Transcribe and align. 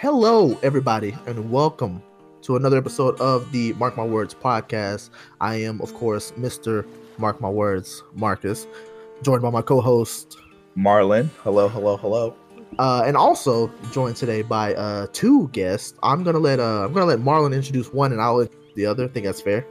Hello, 0.00 0.56
everybody, 0.62 1.16
and 1.26 1.50
welcome 1.50 2.00
to 2.42 2.54
another 2.54 2.78
episode 2.78 3.20
of 3.20 3.50
the 3.50 3.72
Mark 3.74 3.96
My 3.96 4.04
Words 4.04 4.32
podcast. 4.32 5.10
I 5.40 5.56
am, 5.56 5.80
of 5.80 5.92
course, 5.94 6.30
Mr. 6.38 6.86
Mark 7.18 7.40
My 7.40 7.48
Words, 7.50 8.04
Marcus, 8.14 8.68
joined 9.22 9.42
by 9.42 9.50
my 9.50 9.60
co 9.60 9.80
host, 9.80 10.38
Marlon. 10.76 11.28
Hello, 11.42 11.68
hello, 11.68 11.96
hello. 11.96 12.36
uh, 12.78 13.02
and 13.06 13.16
also 13.16 13.72
joined 13.90 14.14
today 14.14 14.42
by 14.42 14.74
uh, 14.74 15.08
two 15.12 15.48
guests. 15.48 15.94
I'm 16.02 16.22
gonna 16.22 16.38
let 16.38 16.60
uh, 16.60 16.84
I'm 16.84 16.92
gonna 16.92 17.06
let 17.06 17.18
Marlon 17.18 17.52
introduce 17.52 17.92
one, 17.92 18.12
and 18.12 18.20
I'll 18.20 18.40
introduce 18.40 18.74
the 18.74 18.86
other. 18.86 19.06
I 19.06 19.08
think 19.08 19.26
that's 19.26 19.40
fair. 19.40 19.66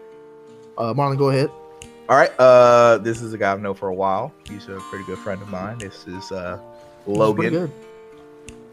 Uh, 0.78 0.94
Marlon, 0.94 1.18
go 1.18 1.30
ahead. 1.30 1.50
All 2.10 2.18
right. 2.18 2.32
Uh, 2.38 2.98
this 2.98 3.22
is 3.22 3.32
a 3.34 3.38
guy 3.38 3.52
I've 3.54 3.62
known 3.62 3.76
for 3.76 3.88
a 3.88 3.96
while. 3.96 4.34
He's 4.50 4.68
a 4.68 4.78
pretty 4.90 5.06
good 5.06 5.20
friend 5.20 5.42
of 5.42 5.50
mine. 5.50 5.78
This 5.78 6.06
is 6.06 6.34
uh 6.34 6.60
Logan. 7.06 7.72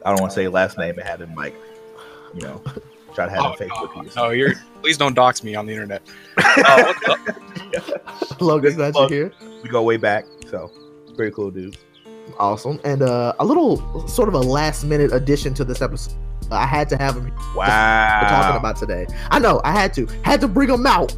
Good. 0.05 0.09
I 0.09 0.13
don't 0.13 0.21
want 0.21 0.33
to 0.33 0.35
say 0.35 0.49
last 0.49 0.79
name 0.79 0.99
and 0.99 1.09
have 1.09 1.21
him 1.21 1.35
like, 1.35 1.55
you 2.35 2.43
know, 2.43 2.63
try 3.15 3.25
to 3.27 3.31
have 3.31 3.41
Oh, 3.45 3.53
him 3.53 3.69
Facebook 3.71 3.97
no, 3.97 4.03
use. 4.03 4.17
no, 4.17 4.31
you're 4.31 4.53
please 4.83 4.99
don't 4.99 5.15
dox 5.15 5.43
me 5.43 5.55
on 5.55 5.67
the 5.67 5.73
internet. 5.73 6.03
Uh, 6.57 6.93
what's 7.03 7.09
up? 7.89 8.41
Logan, 8.41 8.75
glad 8.77 8.95
you're 8.95 9.09
here. 9.09 9.33
We 9.63 9.69
go 9.69 9.83
way 9.83 9.97
back, 9.97 10.25
so 10.49 10.71
pretty 11.17 11.33
cool 11.35 11.51
dude. 11.51 11.77
Awesome, 12.39 12.81
and 12.85 13.03
uh, 13.03 13.35
a 13.39 13.45
little 13.45 14.07
sort 14.09 14.29
of 14.29 14.35
a 14.35 14.39
last 14.41 14.85
minute 14.85 15.13
addition 15.13 15.53
to 15.55 15.65
this 15.65 15.83
episode. 15.83 16.15
I 16.51 16.67
had 16.67 16.89
to 16.91 16.97
have 16.97 17.17
him 17.17 17.33
Wow. 17.57 18.21
we're 18.23 18.29
talking 18.29 18.57
about 18.59 18.77
today. 18.77 19.07
I 19.31 19.39
know 19.39 19.61
I 19.65 19.73
had 19.73 19.93
to, 19.95 20.07
had 20.23 20.41
to 20.43 20.49
bring 20.49 20.69
him 20.71 20.87
out, 20.87 21.17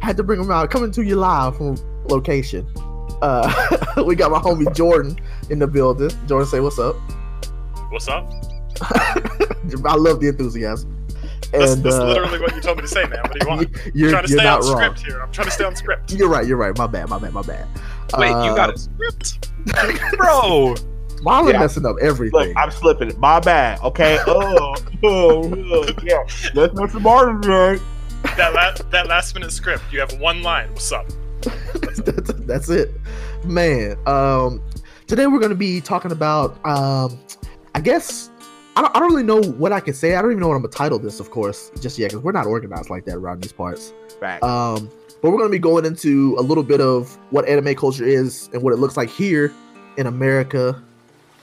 had 0.00 0.16
to 0.16 0.22
bring 0.22 0.40
him 0.40 0.50
out. 0.50 0.70
Coming 0.70 0.90
to 0.92 1.02
you 1.02 1.16
live 1.16 1.56
from 1.56 1.76
location. 2.08 2.66
Uh, 3.22 3.50
we 4.06 4.14
got 4.14 4.30
my 4.30 4.38
homie 4.38 4.72
Jordan 4.74 5.18
in 5.50 5.58
the 5.58 5.66
building. 5.66 6.10
Jordan, 6.26 6.48
say 6.48 6.60
what's 6.60 6.78
up. 6.78 6.96
What's 7.90 8.08
up? 8.08 8.30
I 8.82 9.94
love 9.96 10.20
the 10.20 10.28
enthusiasm. 10.28 10.94
That's, 11.52 11.72
And 11.72 11.82
that's 11.82 11.94
uh, 11.96 12.06
literally 12.08 12.40
what 12.40 12.54
you 12.54 12.60
told 12.60 12.76
me 12.76 12.82
to 12.82 12.88
say, 12.88 13.04
man. 13.04 13.20
What 13.22 13.32
do 13.32 13.38
you 13.40 13.48
want? 13.48 13.60
I'm 13.86 13.92
you're, 13.94 14.10
trying 14.10 14.22
to 14.24 14.28
stay 14.28 14.44
not 14.44 14.62
on 14.62 14.68
wrong. 14.68 14.76
script 14.94 15.06
here. 15.06 15.20
I'm 15.22 15.32
trying 15.32 15.46
to 15.46 15.50
stay 15.50 15.64
on 15.64 15.74
script. 15.76 16.12
You're 16.18 16.28
right. 16.28 16.46
You're 16.46 16.56
right. 16.58 16.76
My 16.76 16.86
bad. 16.86 17.08
My 17.08 17.18
bad. 17.18 17.32
My 17.32 17.42
bad. 17.42 17.66
Wait, 18.18 18.28
you 18.28 18.34
Uh, 18.34 18.54
got 18.54 18.74
a 18.74 18.78
script, 18.78 19.48
bro? 20.16 20.74
Marlon 21.22 21.52
Yeah. 21.52 21.60
messing 21.60 21.84
up 21.86 21.96
everything. 22.00 22.38
Look, 22.48 22.56
I'm 22.56 22.70
slipping. 22.70 23.18
My 23.18 23.40
bad. 23.40 23.80
Okay. 23.80 24.18
Oh, 24.26 24.74
oh, 25.02 25.52
oh, 25.54 25.86
yeah. 26.02 26.22
That's 26.54 26.74
Mr. 26.74 27.00
Martin 27.00 27.40
right? 27.50 27.80
That 28.36 28.52
la- 28.54 28.74
that 28.90 29.06
last 29.08 29.34
minute 29.34 29.50
script. 29.52 29.82
You 29.90 30.00
have 30.00 30.12
one 30.20 30.42
line. 30.42 30.70
What's 30.72 30.92
up? 30.92 31.06
that's, 32.04 32.32
that's 32.46 32.68
it 32.68 32.90
man 33.44 33.96
um 34.08 34.60
today 35.06 35.28
we're 35.28 35.38
going 35.38 35.50
to 35.50 35.56
be 35.56 35.80
talking 35.80 36.10
about 36.10 36.58
um 36.66 37.16
i 37.78 37.80
guess 37.80 38.30
I 38.74 38.82
don't, 38.82 38.96
I 38.96 38.98
don't 38.98 39.10
really 39.10 39.22
know 39.22 39.40
what 39.40 39.72
i 39.72 39.78
can 39.78 39.94
say. 39.94 40.16
I 40.16 40.22
don't 40.22 40.32
even 40.32 40.40
know 40.40 40.48
what 40.48 40.56
i'm 40.56 40.62
gonna 40.62 40.72
title 40.72 40.98
this 40.98 41.20
of 41.20 41.30
course 41.30 41.70
just 41.80 41.96
yet 41.96 42.10
because 42.10 42.24
we're 42.24 42.32
not 42.32 42.46
organized 42.46 42.90
like 42.90 43.04
that 43.04 43.14
around 43.14 43.40
these 43.40 43.52
parts. 43.52 43.92
Right. 44.20 44.42
um 44.42 44.90
but 45.20 45.30
we're 45.30 45.38
going 45.38 45.50
to 45.50 45.52
be 45.52 45.58
going 45.58 45.84
into 45.84 46.36
a 46.38 46.42
little 46.42 46.62
bit 46.62 46.80
of 46.80 47.18
what 47.30 47.48
anime 47.48 47.74
culture 47.74 48.04
is 48.04 48.48
and 48.52 48.62
what 48.62 48.72
it 48.72 48.76
looks 48.76 48.96
like 48.96 49.10
here 49.10 49.52
in 49.96 50.08
america. 50.08 50.82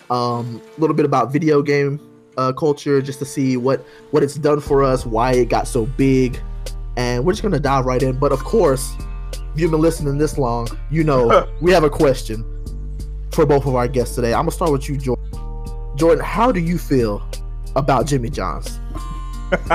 Um 0.10 0.62
a 0.78 0.80
little 0.82 0.96
bit 0.96 1.06
about 1.06 1.32
video 1.32 1.62
game 1.62 2.02
uh, 2.38 2.52
culture 2.52 3.02
just 3.02 3.20
to 3.20 3.26
see 3.26 3.56
what 3.56 3.86
what 4.12 4.22
it's 4.22 4.36
done 4.36 4.60
for 4.60 4.84
us 4.84 5.06
why 5.06 5.32
it 5.34 5.48
got 5.48 5.70
so 5.70 5.86
big 5.86 6.38
and 6.98 7.24
we're 7.24 7.32
just 7.32 7.44
going 7.44 7.54
to 7.54 7.62
dive 7.62 7.86
right 7.86 8.04
in. 8.04 8.20
But 8.20 8.34
of 8.34 8.44
course 8.44 8.94
if 9.32 9.62
you've 9.62 9.72
been 9.72 9.82
listening 9.82 10.18
this 10.18 10.38
long 10.38 10.68
you 10.92 11.06
know 11.06 11.48
we 11.62 11.72
have 11.72 11.86
a 11.86 11.90
question 11.90 12.44
for 13.32 13.46
both 13.46 13.66
of 13.66 13.76
our 13.76 13.88
guests 13.88 14.16
today. 14.16 14.34
I'm 14.34 14.42
gonna 14.42 14.52
start 14.52 14.74
with 14.74 14.90
you 14.90 14.98
jordan 14.98 15.45
jordan 15.96 16.24
how 16.24 16.52
do 16.52 16.60
you 16.60 16.78
feel 16.78 17.28
about 17.76 18.06
jimmy 18.06 18.30
john's 18.30 18.80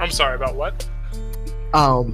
I'm 0.00 0.10
sorry 0.10 0.34
about 0.36 0.54
what? 0.56 0.88
um 1.74 2.12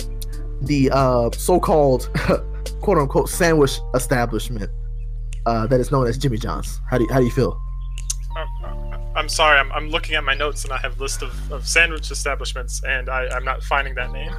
the 0.63 0.91
uh 0.93 1.31
so-called 1.33 2.11
quote 2.81 2.99
unquote 2.99 3.29
sandwich 3.29 3.79
establishment 3.95 4.71
uh 5.47 5.67
that 5.67 5.81
is 5.81 5.91
known 5.91 6.07
as 6.07 6.19
Jimmy 6.19 6.37
John's. 6.37 6.81
How 6.91 6.99
do 6.99 7.05
you, 7.05 7.13
how 7.13 7.19
do 7.21 7.25
you 7.25 7.31
feel? 7.31 7.59
I'm, 8.37 9.01
I'm 9.17 9.29
sorry. 9.29 9.59
I'm, 9.59 9.73
I'm 9.73 9.89
looking 9.89 10.15
at 10.17 10.23
my 10.25 10.35
notes 10.35 10.65
and 10.65 10.73
I 10.73 10.79
have 10.79 10.99
a 11.01 11.03
list 11.03 11.23
of, 11.23 11.33
of 11.53 11.67
sandwich 11.67 12.11
establishments 12.11 12.83
and 12.87 13.09
I, 13.09 13.27
I'm 13.29 13.45
not 13.45 13.63
finding 13.63 13.95
that 13.95 14.13
name. 14.13 14.31
Um, 14.33 14.37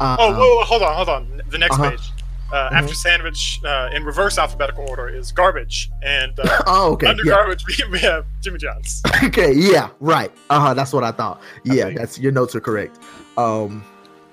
Uh, 0.00 0.16
oh, 0.18 0.32
whoa, 0.32 0.56
whoa, 0.58 0.64
hold 0.64 0.82
on, 0.82 0.94
hold 0.94 1.08
on. 1.08 1.42
The 1.48 1.58
next 1.58 1.74
Uh-huh. 1.78 1.90
page. 1.90 2.12
Uh, 2.52 2.70
After 2.72 2.94
sandwich, 2.94 3.60
uh, 3.64 3.90
in 3.92 4.04
reverse 4.04 4.38
alphabetical 4.38 4.88
order, 4.88 5.08
is 5.08 5.32
garbage, 5.32 5.90
and 6.02 6.38
uh, 6.38 6.62
Oh, 6.66 6.92
okay. 6.92 7.08
under 7.08 7.24
Yeah. 7.24 7.32
garbage 7.34 7.64
we, 7.66 7.74
we 7.92 7.98
have 8.00 8.24
Jimmy 8.40 8.58
John's. 8.58 9.02
okay, 9.24 9.52
yeah, 9.52 9.88
right. 10.00 10.30
Uh-huh, 10.48 10.72
that's 10.72 10.92
what 10.92 11.02
I 11.02 11.10
thought. 11.10 11.40
Yeah, 11.64 11.86
Okay. 11.86 11.96
that's 11.96 12.18
your 12.18 12.30
notes 12.32 12.54
are 12.54 12.60
correct. 12.60 12.98
Um 13.36 13.84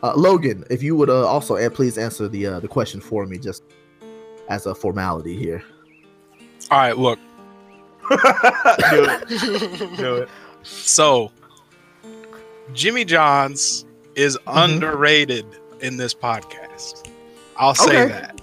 uh, 0.04 0.14
Logan, 0.16 0.64
if 0.70 0.84
you 0.84 0.96
would 0.98 1.10
uh, 1.10 1.26
also 1.26 1.56
and 1.56 1.74
please 1.74 1.98
answer 1.98 2.28
the 2.28 2.46
uh, 2.46 2.60
the 2.60 2.68
question 2.68 3.00
for 3.02 3.26
me 3.26 3.38
just 3.40 3.64
as 4.50 4.66
a 4.68 4.76
formality 4.76 5.36
here. 5.38 5.64
All 6.70 6.78
right, 6.78 6.98
look. 6.98 7.18
do 8.10 8.16
it. 9.06 9.98
Do 9.98 10.16
it. 10.18 10.30
So, 10.64 11.32
Jimmy 12.74 13.06
John's 13.06 13.86
is 14.16 14.38
Mhm. 14.46 14.64
underrated 14.76 15.46
in 15.82 15.98
this 15.98 16.14
podcast. 16.14 17.10
I'll 17.58 17.76
say 17.76 18.04
Okay. 18.04 18.08
that. 18.12 18.42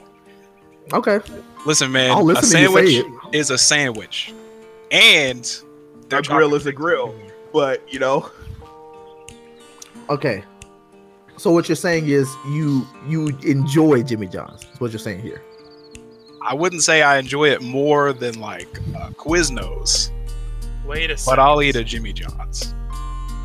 Okay. 0.93 1.21
Listen, 1.67 1.93
man, 1.93 2.11
I'll 2.11 2.21
a 2.21 2.23
listen 2.23 2.43
to 2.43 2.49
sandwich 2.49 3.05
is 3.33 3.51
a 3.51 3.59
sandwich, 3.59 4.33
and 4.91 5.61
A 6.11 6.23
grill 6.23 6.55
is 6.55 6.67
a 6.67 6.73
grill. 6.73 7.15
But, 7.53 7.83
you 7.93 7.99
know, 7.99 8.31
Okay. 10.09 10.43
So 11.37 11.51
what 11.53 11.69
you're 11.69 11.77
saying 11.77 12.09
is 12.09 12.29
you 12.49 12.87
you 13.09 13.29
enjoy 13.45 14.03
Jimmy 14.03 14.27
John's. 14.27 14.61
That's 14.63 14.81
what 14.81 14.91
you're 14.93 14.99
saying 14.99 15.21
here. 15.23 15.41
I 16.43 16.55
wouldn't 16.55 16.83
say 16.83 17.03
I 17.03 17.19
enjoy 17.19 17.51
it 17.51 17.63
more 17.63 18.13
than 18.13 18.39
like 18.41 18.69
uh, 18.97 19.11
Quiznos, 19.11 20.11
Wait 20.85 21.11
a 21.11 21.17
second. 21.17 21.37
but 21.37 21.39
I'll 21.43 21.63
eat 21.63 21.77
a 21.77 21.85
Jimmy 21.85 22.13
John's. 22.13 22.75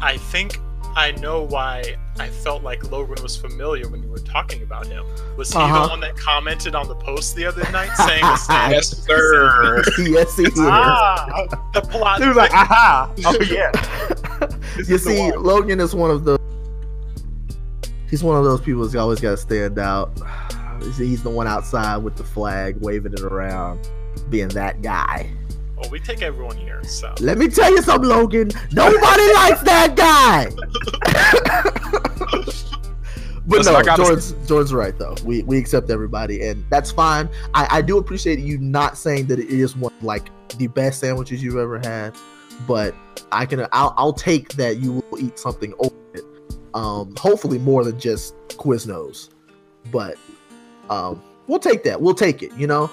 I 0.01 0.17
think 0.17 0.59
I 0.97 1.11
know 1.11 1.43
why 1.43 1.97
I 2.19 2.29
felt 2.29 2.63
like 2.63 2.89
Logan 2.89 3.21
was 3.21 3.35
familiar 3.35 3.89
when 3.89 4.01
you 4.01 4.07
were 4.09 4.19
talking 4.19 4.61
about 4.63 4.87
him. 4.87 5.05
Was 5.37 5.51
he 5.51 5.59
Uh-huh. 5.59 5.83
the 5.83 5.89
one 5.89 5.99
that 5.99 6.15
commented 6.15 6.73
on 6.73 6.87
the 6.87 6.95
post 6.95 7.35
the 7.35 7.45
other 7.45 7.69
night 7.71 7.93
saying 8.07 8.21
the 8.21 8.37
sandwich 8.37 8.75
Yes, 8.77 8.97
sir. 9.05 9.83
yes, 10.03 10.37
he 10.37 10.43
is. 10.43 10.53
Ah, 10.57 11.45
the 11.73 11.81
plot. 11.81 12.21
he 12.21 12.27
was 12.27 12.37
like, 12.37 12.53
aha. 12.53 13.11
Oh, 13.25 13.37
yeah. 13.41 13.71
You 14.87 14.97
see. 14.97 15.31
Logan 15.33 15.79
is 15.81 15.93
one 15.93 16.11
of 16.11 16.23
the. 16.23 16.39
He's 18.09 18.23
one 18.23 18.37
of 18.37 18.43
those 18.45 18.61
people 18.61 18.83
who's 18.83 18.95
always 18.95 19.19
got 19.19 19.31
to 19.31 19.37
stand 19.37 19.77
out. 19.79 20.11
He's- 20.81 20.97
He's 20.97 21.23
the 21.23 21.29
one 21.29 21.47
outside 21.47 21.97
with 21.97 22.15
the 22.15 22.23
flag, 22.23 22.77
waving 22.79 23.13
it 23.13 23.21
around, 23.21 23.89
being 24.29 24.47
that 24.49 24.81
guy. 24.81 25.29
We 25.91 25.99
take 25.99 26.21
everyone 26.21 26.57
here, 26.57 26.83
so. 26.83 27.13
Let 27.19 27.37
me 27.37 27.47
tell 27.47 27.71
you 27.71 27.81
something, 27.81 28.09
Logan. 28.09 28.49
Nobody 28.71 29.33
likes 29.33 29.61
that 29.61 29.93
guy. 29.95 30.49
but 33.47 33.59
Listen, 33.59 33.73
no, 33.73 33.79
I 33.79 33.83
gotta- 33.83 34.03
Jordan's, 34.03 34.31
Jordan's 34.47 34.73
right 34.73 34.97
though. 34.97 35.15
We 35.23 35.43
we 35.43 35.57
accept 35.57 35.89
everybody, 35.89 36.47
and 36.47 36.65
that's 36.69 36.91
fine. 36.91 37.29
I, 37.53 37.67
I 37.77 37.81
do 37.81 37.97
appreciate 37.97 38.39
you 38.39 38.57
not 38.57 38.97
saying 38.97 39.27
that 39.27 39.39
it 39.39 39.49
is 39.49 39.75
one 39.75 39.93
like 40.01 40.29
the 40.57 40.67
best 40.67 40.99
sandwiches 40.99 41.43
you've 41.43 41.57
ever 41.57 41.79
had, 41.79 42.15
but 42.67 42.95
I 43.31 43.45
can 43.45 43.61
I'll, 43.71 43.93
I'll 43.97 44.13
take 44.13 44.49
that 44.53 44.77
you 44.77 45.03
will 45.11 45.19
eat 45.19 45.37
something 45.37 45.73
over 45.79 45.95
it. 46.13 46.23
Um, 46.73 47.15
hopefully 47.17 47.59
more 47.59 47.83
than 47.83 47.99
just 47.99 48.35
Quiznos, 48.49 49.29
but 49.91 50.17
um, 50.89 51.21
we'll 51.47 51.59
take 51.59 51.83
that. 51.83 52.01
We'll 52.01 52.15
take 52.15 52.41
it. 52.43 52.51
You 52.53 52.67
know, 52.67 52.89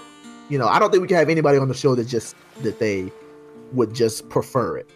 you 0.48 0.58
know. 0.58 0.68
I 0.68 0.78
don't 0.78 0.90
think 0.90 1.00
we 1.00 1.08
can 1.08 1.16
have 1.16 1.28
anybody 1.30 1.58
on 1.58 1.68
the 1.68 1.74
show 1.74 1.94
that 1.94 2.04
just 2.06 2.36
that 2.62 2.78
they 2.78 3.12
would 3.72 3.94
just 3.94 4.28
prefer 4.28 4.78
it. 4.78 4.90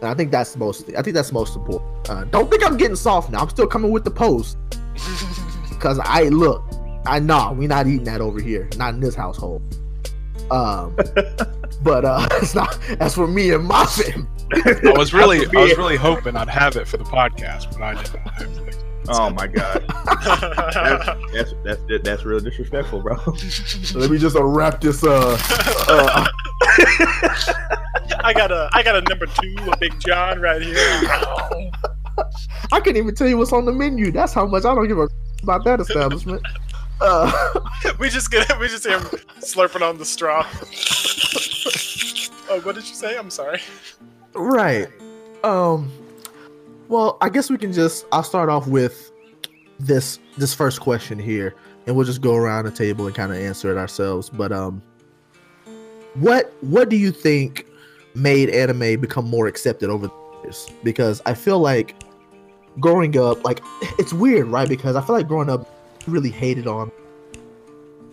And 0.00 0.08
I 0.08 0.14
think 0.14 0.30
that's 0.30 0.56
most. 0.56 0.88
I 0.96 1.02
think 1.02 1.14
that's 1.14 1.32
most 1.32 1.56
important. 1.56 2.08
Uh, 2.08 2.24
don't 2.24 2.50
think 2.50 2.64
I'm 2.64 2.76
getting 2.76 2.96
soft 2.96 3.30
now. 3.30 3.40
I'm 3.40 3.50
still 3.50 3.66
coming 3.66 3.90
with 3.90 4.04
the 4.04 4.10
post 4.10 4.56
because 5.68 5.98
I 6.02 6.24
look. 6.24 6.64
I 7.06 7.18
know 7.18 7.52
we 7.52 7.66
not 7.66 7.86
eating 7.86 8.04
that 8.04 8.20
over 8.20 8.40
here. 8.40 8.68
Not 8.76 8.94
in 8.94 9.00
this 9.00 9.14
household. 9.14 9.62
Um, 10.50 10.96
but 11.82 12.04
uh, 12.04 12.26
it's 12.32 12.54
not. 12.54 12.78
That's 12.98 13.14
for 13.14 13.26
me 13.26 13.52
and 13.52 13.64
my 13.64 13.84
family. 13.86 14.26
I 14.52 14.94
was 14.96 15.12
really, 15.12 15.46
I 15.46 15.62
was 15.62 15.76
really 15.76 15.96
hoping 15.96 16.36
I'd 16.36 16.48
have 16.48 16.76
it 16.76 16.88
for 16.88 16.96
the 16.96 17.04
podcast, 17.04 17.72
but 17.72 17.82
I 17.82 18.02
didn't. 18.02 18.79
Oh, 19.08 19.30
my 19.30 19.46
God. 19.46 19.84
That's, 21.32 21.54
that's, 21.64 21.80
that's, 21.88 22.04
that's 22.04 22.24
real 22.24 22.40
disrespectful, 22.40 23.00
bro. 23.00 23.16
Let 23.94 24.10
me 24.10 24.18
just 24.18 24.36
uh, 24.36 24.44
wrap 24.44 24.80
this. 24.80 25.02
Uh, 25.02 25.38
uh, 25.88 26.26
I 28.22 28.32
got 28.34 28.52
a, 28.52 28.68
I 28.72 28.82
got 28.82 28.96
a 28.96 29.00
number 29.08 29.26
two, 29.26 29.56
a 29.70 29.76
Big 29.78 29.98
John 30.00 30.40
right 30.40 30.60
here. 30.60 30.76
I 32.72 32.80
can't 32.80 32.96
even 32.96 33.14
tell 33.14 33.28
you 33.28 33.38
what's 33.38 33.52
on 33.52 33.64
the 33.64 33.72
menu. 33.72 34.10
That's 34.10 34.32
how 34.32 34.46
much 34.46 34.64
I 34.64 34.74
don't 34.74 34.88
give 34.88 34.98
a 34.98 35.08
about 35.42 35.64
that 35.64 35.80
establishment. 35.80 36.42
Uh, 37.02 37.32
we 37.98 38.10
just 38.10 38.30
get, 38.30 38.60
we 38.60 38.68
just 38.68 38.84
hear 38.84 38.98
him 38.98 39.06
slurping 39.38 39.80
on 39.80 39.96
the 39.96 40.04
straw. 40.04 40.46
oh, 42.50 42.60
what 42.60 42.74
did 42.74 42.86
you 42.86 42.94
say? 42.94 43.16
I'm 43.16 43.30
sorry. 43.30 43.58
right. 44.34 44.86
Um, 45.42 45.90
well, 46.90 47.16
I 47.20 47.28
guess 47.28 47.48
we 47.48 47.56
can 47.56 47.72
just. 47.72 48.04
I'll 48.10 48.24
start 48.24 48.48
off 48.48 48.66
with 48.66 49.12
this 49.78 50.18
this 50.36 50.52
first 50.52 50.80
question 50.80 51.18
here, 51.18 51.54
and 51.86 51.94
we'll 51.94 52.04
just 52.04 52.20
go 52.20 52.34
around 52.34 52.64
the 52.64 52.72
table 52.72 53.06
and 53.06 53.14
kind 53.14 53.30
of 53.30 53.38
answer 53.38 53.70
it 53.70 53.78
ourselves. 53.78 54.28
But 54.28 54.50
um, 54.50 54.82
what 56.14 56.52
what 56.62 56.88
do 56.88 56.96
you 56.96 57.12
think 57.12 57.66
made 58.14 58.50
anime 58.50 59.00
become 59.00 59.24
more 59.24 59.46
accepted 59.46 59.88
over 59.88 60.08
the 60.08 60.40
years? 60.42 60.68
Because 60.82 61.22
I 61.26 61.34
feel 61.34 61.60
like 61.60 61.94
growing 62.80 63.16
up, 63.16 63.44
like 63.44 63.62
it's 63.98 64.12
weird, 64.12 64.48
right? 64.48 64.68
Because 64.68 64.96
I 64.96 65.00
feel 65.00 65.14
like 65.14 65.28
growing 65.28 65.48
up, 65.48 65.72
really 66.08 66.30
hated 66.30 66.66
on 66.66 66.90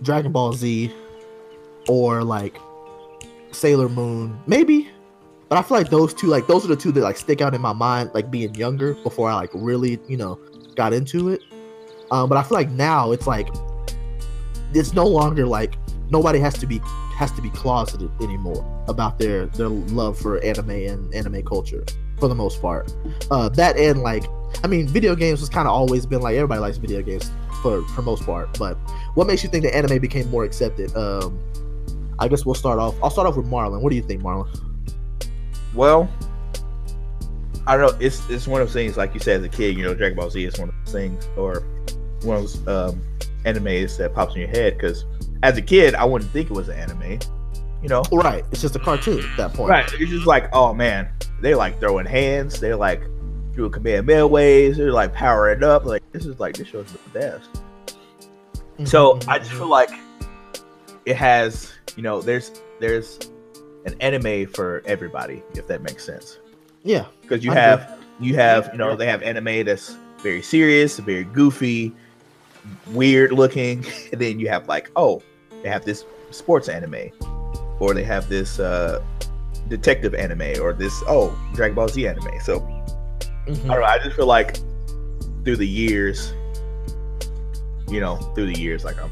Dragon 0.03 0.31
Ball 0.31 0.53
Z 0.53 0.93
or 1.89 2.23
like 2.23 2.59
Sailor 3.51 3.89
Moon, 3.89 4.39
maybe. 4.45 4.91
But 5.49 5.57
I 5.57 5.61
feel 5.61 5.77
like 5.77 5.89
those 5.89 6.13
two, 6.13 6.27
like 6.27 6.47
those 6.47 6.65
are 6.65 6.67
the 6.67 6.75
two 6.75 6.91
that 6.91 7.01
like 7.01 7.17
stick 7.17 7.41
out 7.41 7.53
in 7.53 7.61
my 7.61 7.73
mind, 7.73 8.11
like 8.13 8.29
being 8.29 8.53
younger 8.55 8.95
before 8.95 9.29
I 9.29 9.35
like 9.35 9.51
really, 9.53 9.99
you 10.07 10.17
know, 10.17 10.39
got 10.75 10.93
into 10.93 11.29
it. 11.29 11.41
Um, 12.11 12.29
but 12.29 12.37
I 12.37 12.43
feel 12.43 12.57
like 12.57 12.69
now 12.71 13.11
it's 13.11 13.27
like 13.27 13.47
it's 14.73 14.93
no 14.93 15.05
longer 15.05 15.45
like 15.45 15.77
nobody 16.09 16.39
has 16.39 16.55
to 16.55 16.67
be 16.67 16.79
has 17.15 17.31
to 17.31 17.41
be 17.41 17.49
closeted 17.49 18.11
anymore 18.21 18.65
about 18.87 19.19
their 19.19 19.47
their 19.47 19.69
love 19.69 20.17
for 20.17 20.43
anime 20.43 20.69
and 20.69 21.13
anime 21.13 21.43
culture 21.43 21.83
for 22.19 22.27
the 22.27 22.35
most 22.35 22.61
part. 22.61 22.93
Uh, 23.31 23.49
that 23.49 23.77
and 23.77 24.01
like 24.01 24.25
I 24.63 24.67
mean, 24.67 24.87
video 24.87 25.15
games 25.15 25.39
was 25.39 25.49
kind 25.49 25.67
of 25.67 25.73
always 25.73 26.05
been 26.05 26.21
like 26.21 26.35
everybody 26.35 26.59
likes 26.59 26.77
video 26.77 27.01
games 27.01 27.31
for 27.61 27.81
for 27.89 28.01
most 28.01 28.25
part. 28.25 28.57
But 28.57 28.75
what 29.13 29.27
makes 29.27 29.43
you 29.43 29.49
think 29.49 29.63
that 29.63 29.75
anime 29.75 29.99
became 29.99 30.29
more 30.29 30.43
accepted? 30.43 30.95
Um, 30.95 31.39
I 32.19 32.27
guess 32.27 32.45
we'll 32.45 32.55
start 32.55 32.79
off. 32.79 32.95
I'll 33.03 33.09
start 33.09 33.27
off 33.27 33.37
with 33.37 33.45
Marlon. 33.45 33.81
What 33.81 33.91
do 33.91 33.95
you 33.95 34.01
think, 34.01 34.21
Marlon? 34.21 34.66
Well, 35.77 36.09
I 37.67 37.77
don't 37.77 37.91
know. 37.93 37.97
It's 38.05 38.27
it's 38.29 38.47
one 38.47 38.61
of 38.61 38.67
those 38.67 38.73
things, 38.73 38.97
like 38.97 39.13
you 39.13 39.19
said 39.19 39.39
as 39.39 39.45
a 39.45 39.49
kid, 39.49 39.77
you 39.77 39.83
know, 39.83 39.93
Dragon 39.93 40.17
Ball 40.17 40.29
Z 40.29 40.43
is 40.43 40.57
one 40.59 40.69
of 40.69 40.75
those 40.83 40.93
things, 40.93 41.27
or 41.37 41.61
one 42.23 42.37
of 42.37 42.43
those 42.43 42.67
um, 42.67 43.01
animes 43.45 43.97
that 43.97 44.13
pops 44.15 44.33
in 44.35 44.41
your 44.41 44.49
head. 44.49 44.73
Because 44.73 45.05
as 45.43 45.57
a 45.57 45.61
kid, 45.61 45.93
I 45.93 46.03
wouldn't 46.03 46.31
think 46.31 46.49
it 46.49 46.53
was 46.53 46.67
an 46.69 46.77
anime, 46.79 47.19
you 47.83 47.89
know. 47.89 48.01
Right, 48.11 48.43
it's 48.51 48.61
just 48.61 48.75
a 48.75 48.79
cartoon 48.79 49.19
at 49.23 49.37
that 49.37 49.53
point. 49.53 49.69
Right, 49.69 49.85
it's 49.93 50.09
just 50.11 50.25
like, 50.25 50.49
oh 50.53 50.73
man, 50.73 51.09
they 51.41 51.53
like 51.55 51.79
throwing 51.79 52.05
hands, 52.05 52.59
they're 52.59 52.75
like 52.75 53.01
doing 53.55 53.71
Kamehameha 53.71 54.25
waves, 54.27 54.77
they're 54.77 54.91
like 54.91 55.13
powering 55.13 55.63
up. 55.63 55.85
Like 55.85 56.03
this 56.11 56.25
is 56.25 56.39
like 56.39 56.57
this 56.57 56.67
show's 56.69 56.91
the 56.91 56.99
best. 57.19 57.49
So 58.85 59.15
Mhm, 59.15 59.27
I 59.27 59.39
just 59.39 59.51
mhm. 59.51 59.57
feel 59.57 59.69
like 59.69 59.89
it 61.05 61.15
has, 61.15 61.73
you 61.95 62.03
know, 62.03 62.21
there's 62.21 62.61
there's 62.79 63.19
an 63.87 63.95
anime 64.01 64.45
for 64.47 64.83
everybody, 64.85 65.41
if 65.55 65.65
that 65.67 65.81
makes 65.81 66.03
sense. 66.03 66.37
yeah, 66.83 67.05
Because 67.21 67.43
you 67.43 67.51
I 67.51 67.55
have 67.55 67.99
you 68.19 68.35
have 68.35 68.69
you 68.71 68.77
know 68.77 68.95
they 68.95 69.07
have 69.07 69.21
anime 69.23 69.65
that's 69.65 69.95
very 70.19 70.41
serious, 70.41 70.99
very 70.99 71.23
goofy, 71.23 71.93
weird 72.91 73.31
looking, 73.31 73.85
and 74.11 74.21
then 74.21 74.39
you 74.39 74.49
have 74.49 74.67
like 74.67 74.91
oh 74.95 75.23
they 75.63 75.69
have 75.69 75.85
this 75.85 76.05
sports 76.31 76.69
anime, 76.69 77.09
or 77.79 77.93
they 77.93 78.03
have 78.03 78.29
this 78.29 78.59
uh, 78.59 79.01
detective 79.69 80.13
anime, 80.13 80.61
or 80.61 80.73
this 80.73 80.93
oh 81.07 81.35
Dragon 81.53 81.75
Ball 81.75 81.87
Z 81.87 82.07
anime. 82.07 82.39
So 82.43 82.59
mhm. 82.59 83.47
I 83.47 83.53
don't 83.53 83.67
know. 83.67 83.83
I 83.83 83.99
just 83.99 84.15
feel 84.15 84.27
like 84.27 84.59
through 85.43 85.57
the 85.57 85.67
years, 85.67 86.33
you 87.87 88.01
know, 88.01 88.17
through 88.35 88.47
the 88.53 88.59
years, 88.59 88.83
like 88.83 88.97
I'm, 89.01 89.11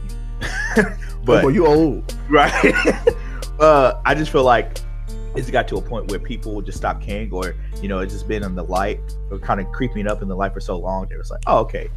but 1.23 1.43
Boy, 1.43 1.49
you 1.49 1.65
old. 1.65 2.13
right. 2.29 2.51
Uh, 3.59 4.01
I 4.05 4.15
just 4.15 4.31
feel 4.31 4.43
like 4.43 4.77
it's 5.35 5.49
got 5.49 5.67
to 5.69 5.77
a 5.77 5.81
point 5.81 6.09
where 6.09 6.19
people 6.19 6.61
just 6.61 6.77
stop 6.77 7.01
caring, 7.01 7.31
or 7.31 7.55
you 7.81 7.87
know, 7.87 7.99
it's 7.99 8.13
just 8.13 8.27
been 8.27 8.43
in 8.43 8.55
the 8.55 8.63
light, 8.63 8.99
or 9.31 9.39
kind 9.39 9.59
of 9.59 9.71
creeping 9.71 10.07
up 10.07 10.21
in 10.21 10.27
the 10.27 10.35
light 10.35 10.53
for 10.53 10.59
so 10.59 10.77
long. 10.77 11.07
It 11.11 11.17
was 11.17 11.29
like, 11.29 11.41
oh, 11.47 11.59
okay, 11.59 11.89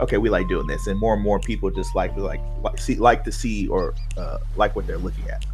okay, 0.00 0.18
we 0.18 0.30
like 0.30 0.48
doing 0.48 0.66
this, 0.66 0.86
and 0.86 0.98
more 0.98 1.14
and 1.14 1.22
more 1.22 1.38
people 1.40 1.70
just 1.70 1.94
like 1.94 2.16
like 2.16 2.40
like 2.62 2.78
see 2.78 2.96
like 2.96 3.24
to 3.24 3.32
see 3.32 3.66
or 3.68 3.94
uh, 4.16 4.38
like 4.56 4.76
what 4.76 4.86
they're 4.86 4.98
looking 4.98 5.28
at. 5.28 5.44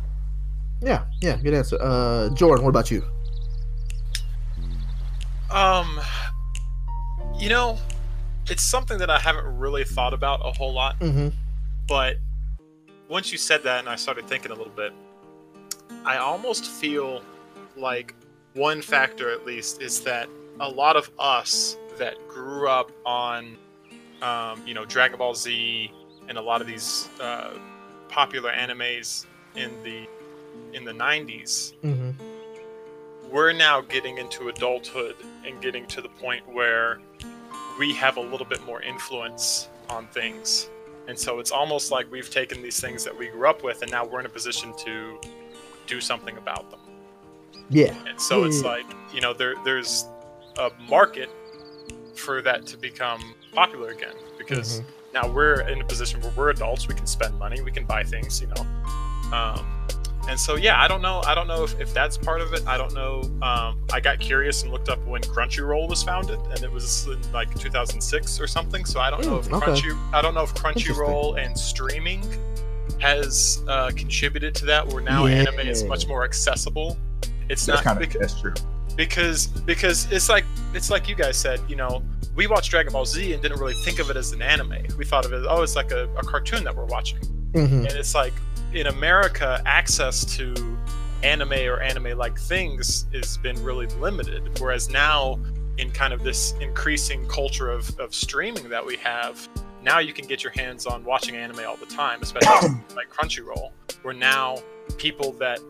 Yeah, 0.83 1.05
yeah, 1.23 1.37
good 1.37 1.55
answer. 1.55 1.79
Uh, 1.81 2.29
Jordan, 2.31 2.65
what 2.65 2.71
about 2.71 2.91
you? 2.91 3.03
Um, 5.51 6.01
you 7.39 7.49
know, 7.49 7.79
it's 8.51 8.63
something 8.63 8.99
that 8.99 9.11
I 9.11 9.19
haven't 9.19 9.47
really 9.59 9.85
thought 9.85 10.13
about 10.13 10.41
a 10.45 10.53
whole 10.57 10.73
lot, 10.75 10.99
Mm-hmm. 11.01 11.29
but 11.89 12.17
once 13.09 13.31
you 13.31 13.39
said 13.39 13.63
that 13.63 13.79
and 13.81 13.89
I 13.89 13.95
started 13.97 14.27
thinking 14.27 14.51
a 14.51 14.55
little 14.55 14.73
bit, 14.73 14.93
I 16.05 16.19
almost 16.19 16.65
feel 16.67 17.23
like 17.77 18.15
one 18.55 18.81
factor 18.83 19.31
at 19.31 19.45
least 19.45 19.83
is 19.83 20.01
that 20.03 20.29
a 20.61 20.69
lot 20.69 20.97
of 20.97 21.11
us 21.19 21.77
that 21.99 22.17
grew 22.29 22.69
up 22.69 22.91
on, 23.05 23.57
um, 24.23 24.63
you 24.67 24.73
know, 24.75 24.85
Dragon 24.85 25.19
Ball 25.19 25.35
Z 25.35 25.91
and 26.29 26.39
a 26.39 26.41
lot 26.43 26.61
of 26.61 26.67
these 26.67 27.09
uh, 27.21 27.51
popular 28.09 28.53
animes 28.53 29.27
in 29.55 29.71
the 29.83 30.07
in 30.73 30.85
the 30.85 30.93
90s 30.93 31.75
Mm-hmm. 31.83 33.31
we're 33.31 33.53
now 33.53 33.81
getting 33.83 34.19
into 34.19 34.49
adulthood 34.49 35.17
and 35.47 35.61
getting 35.61 35.87
to 35.89 36.01
the 36.01 36.09
point 36.09 36.47
where 36.49 36.99
we 37.79 37.93
have 37.95 38.17
a 38.17 38.21
little 38.21 38.47
bit 38.47 38.65
more 38.65 38.81
influence 38.83 39.69
on 39.91 40.07
things. 40.09 40.69
And 41.09 41.19
so 41.19 41.39
it's 41.39 41.51
almost 41.51 41.91
like 41.91 42.11
we've 42.11 42.31
taken 42.31 42.63
these 42.63 42.81
things 42.81 43.05
that 43.05 43.17
we 43.17 43.29
grew 43.29 43.49
up 43.49 43.63
with 43.63 43.83
and 43.83 43.91
now 43.91 44.05
we're 44.07 44.21
in 44.21 44.27
a 44.27 44.31
position 44.31 44.73
to 44.79 45.21
do 45.87 46.01
something 46.01 46.37
about 46.37 46.71
them. 46.71 46.81
Yeah. 47.71 47.95
And 48.09 48.21
so 48.21 48.41
Yeah, 48.41 48.47
it's 48.49 48.63
yeah. 48.63 48.69
like, 48.69 48.87
you 49.13 49.21
know, 49.21 49.33
there 49.33 49.55
there's 49.65 50.05
a 50.59 50.71
market 50.89 51.31
for 52.15 52.41
that 52.43 52.67
to 52.67 52.77
become 52.79 53.35
popular 53.55 53.91
again 53.91 54.15
because 54.39 54.81
Mhm. 54.81 54.85
now 55.15 55.29
we're 55.29 55.61
in 55.69 55.81
a 55.81 55.85
position 55.85 56.21
where 56.21 56.33
we're 56.37 56.51
adults, 56.51 56.89
we 56.89 56.95
can 56.95 57.07
spend 57.07 57.39
money, 57.39 57.61
we 57.61 57.71
can 57.71 57.85
buy 57.85 58.03
things, 58.03 58.41
you 58.41 58.47
know. 58.49 58.67
Um, 59.37 59.67
and 60.29 60.39
so 60.41 60.57
yeah, 60.57 60.81
I 60.81 60.89
don't 60.89 61.03
know. 61.03 61.23
I 61.27 61.35
don't 61.35 61.47
know 61.47 61.63
if, 61.63 61.79
if 61.81 61.93
that's 61.95 62.17
part 62.19 62.41
of 62.41 62.53
it. 62.53 62.67
I 62.67 62.77
don't 62.77 62.93
know. 62.95 63.23
Um, 63.43 63.79
I 63.93 64.01
got 64.01 64.19
curious 64.19 64.63
and 64.63 64.73
looked 64.73 64.89
up 64.89 64.99
when 65.07 65.21
Crunchyroll 65.23 65.89
was 65.89 66.03
founded, 66.03 66.41
and 66.51 66.63
it 66.65 66.73
was 66.73 67.07
in 67.07 67.21
like 67.33 67.49
2006 67.59 68.41
or 68.41 68.47
something. 68.49 68.85
So 68.85 68.99
I 69.01 69.11
don't 69.11 69.25
know 69.25 69.37
if 69.39 69.49
Mm, 69.49 69.57
okay. 69.63 69.67
Crunchy, 69.73 70.13
I 70.15 70.23
don't 70.23 70.35
know 70.35 70.43
if 70.43 70.53
Crunchyroll 70.55 71.39
and 71.39 71.57
streaming 71.59 72.23
has 73.01 73.63
uh, 73.69 73.91
contributed 73.97 74.55
to 74.57 74.65
that. 74.67 74.87
Where 74.87 75.03
now 75.03 75.27
anime 75.27 75.61
is 75.61 75.85
much 75.85 76.07
more 76.09 76.25
accessible. 76.25 76.97
It's 77.49 77.65
That's 77.67 77.69
not 77.79 77.85
kind 77.85 77.97
of 78.03 78.09
because, 78.09 78.21
that's 78.21 78.41
true. 78.41 78.55
because 78.97 79.47
because 79.47 80.11
it's 80.11 80.29
like 80.29 80.45
it's 80.75 80.91
like 80.91 81.09
you 81.09 81.15
guys 81.15 81.37
said. 81.37 81.61
You 81.69 81.77
know, 81.77 82.03
we 82.35 82.47
watched 82.47 82.71
Dragon 82.71 82.93
Ball 82.93 83.05
Z 83.07 83.33
and 83.33 83.43
didn't 83.43 83.59
really 83.61 83.75
think 83.75 83.99
of 83.99 84.11
it 84.11 84.17
as 84.17 84.33
an 84.33 84.43
anime. 84.43 84.85
We 84.99 85.05
thought 85.05 85.25
of 85.25 85.33
it, 85.33 85.45
oh, 85.49 85.63
it's 85.63 85.77
like 85.77 85.91
a, 85.93 86.09
a 86.17 86.23
cartoon 86.25 86.65
that 86.65 86.75
we're 86.77 86.85
watching 86.87 87.19
Mhm. 87.53 87.87
and 87.89 87.93
it's 87.93 88.15
like 88.15 88.35
in 88.75 88.89
America, 88.89 89.63
access 89.65 90.25
to 90.37 90.77
anime 91.23 91.53
or 91.53 91.81
anime-like 91.81 92.39
things 92.39 93.07
has 93.15 93.39
been 93.39 93.63
really 93.63 93.87
limited. 93.99 94.59
Whereas 94.61 94.91
now, 94.91 95.39
in 95.79 95.91
kind 95.91 96.13
of 96.13 96.23
this 96.25 96.53
increasing 96.61 97.27
culture 97.29 97.71
of, 97.71 97.99
of 97.99 98.15
streaming 98.15 98.69
that 98.69 98.85
we 98.85 98.97
have, 98.99 99.49
now 99.87 100.01
you 100.01 100.13
can 100.13 100.27
get 100.27 100.43
your 100.43 100.53
hands 100.53 100.85
on 100.85 101.05
watching 101.05 101.37
anime 101.37 101.61
all 101.67 101.77
the 101.77 101.87
time, 101.87 102.21
especially 102.21 102.71
like 102.97 103.09
Crunchyroll, 103.09 103.71
where 104.03 104.13
now 104.13 104.57
people 104.99 105.33
that 105.35 105.61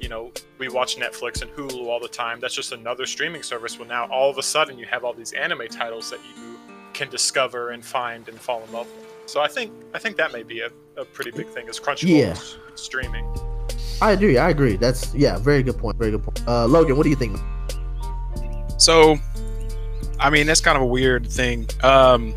you 0.00 0.08
know 0.08 0.32
we 0.58 0.68
watch 0.68 0.96
Netflix 0.96 1.42
and 1.42 1.50
Hulu 1.50 1.86
all 1.86 2.00
the 2.00 2.08
time. 2.08 2.38
That's 2.40 2.54
just 2.54 2.72
another 2.72 3.04
streaming 3.04 3.42
service. 3.42 3.78
Well, 3.78 3.88
now 3.88 4.06
all 4.06 4.30
of 4.30 4.38
a 4.38 4.42
sudden 4.42 4.78
you 4.78 4.86
have 4.86 5.04
all 5.04 5.12
these 5.12 5.32
anime 5.32 5.66
titles 5.68 6.10
that 6.10 6.20
you 6.38 6.58
can 6.94 7.10
discover 7.10 7.70
and 7.70 7.84
find 7.84 8.28
and 8.28 8.40
fall 8.40 8.62
in 8.64 8.72
love 8.72 8.86
with. 8.96 9.06
So 9.26 9.40
I 9.40 9.48
think 9.48 9.72
I 9.92 9.98
think 9.98 10.16
that 10.16 10.32
may 10.32 10.44
be 10.44 10.60
a, 10.60 10.70
a 10.96 11.04
pretty 11.04 11.32
big 11.32 11.48
thing 11.48 11.68
is 11.68 11.80
Crunchyroll 11.80 12.18
Yeah. 12.18 12.38
streaming. 12.76 13.26
I 14.00 14.12
agree. 14.12 14.38
I 14.38 14.50
agree. 14.50 14.76
That's 14.76 15.12
yeah, 15.14 15.38
very 15.38 15.62
good 15.64 15.76
point. 15.76 15.96
Very 15.96 16.12
good 16.12 16.22
point. 16.22 16.46
Uh, 16.46 16.66
Logan, 16.66 16.96
what 16.96 17.02
do 17.02 17.10
you 17.10 17.16
think? 17.16 17.36
So, 18.78 19.16
I 20.20 20.28
mean, 20.30 20.46
that's 20.46 20.60
kind 20.60 20.76
of 20.76 20.82
a 20.82 20.86
weird 20.86 21.26
thing. 21.26 21.66
Um, 21.82 22.34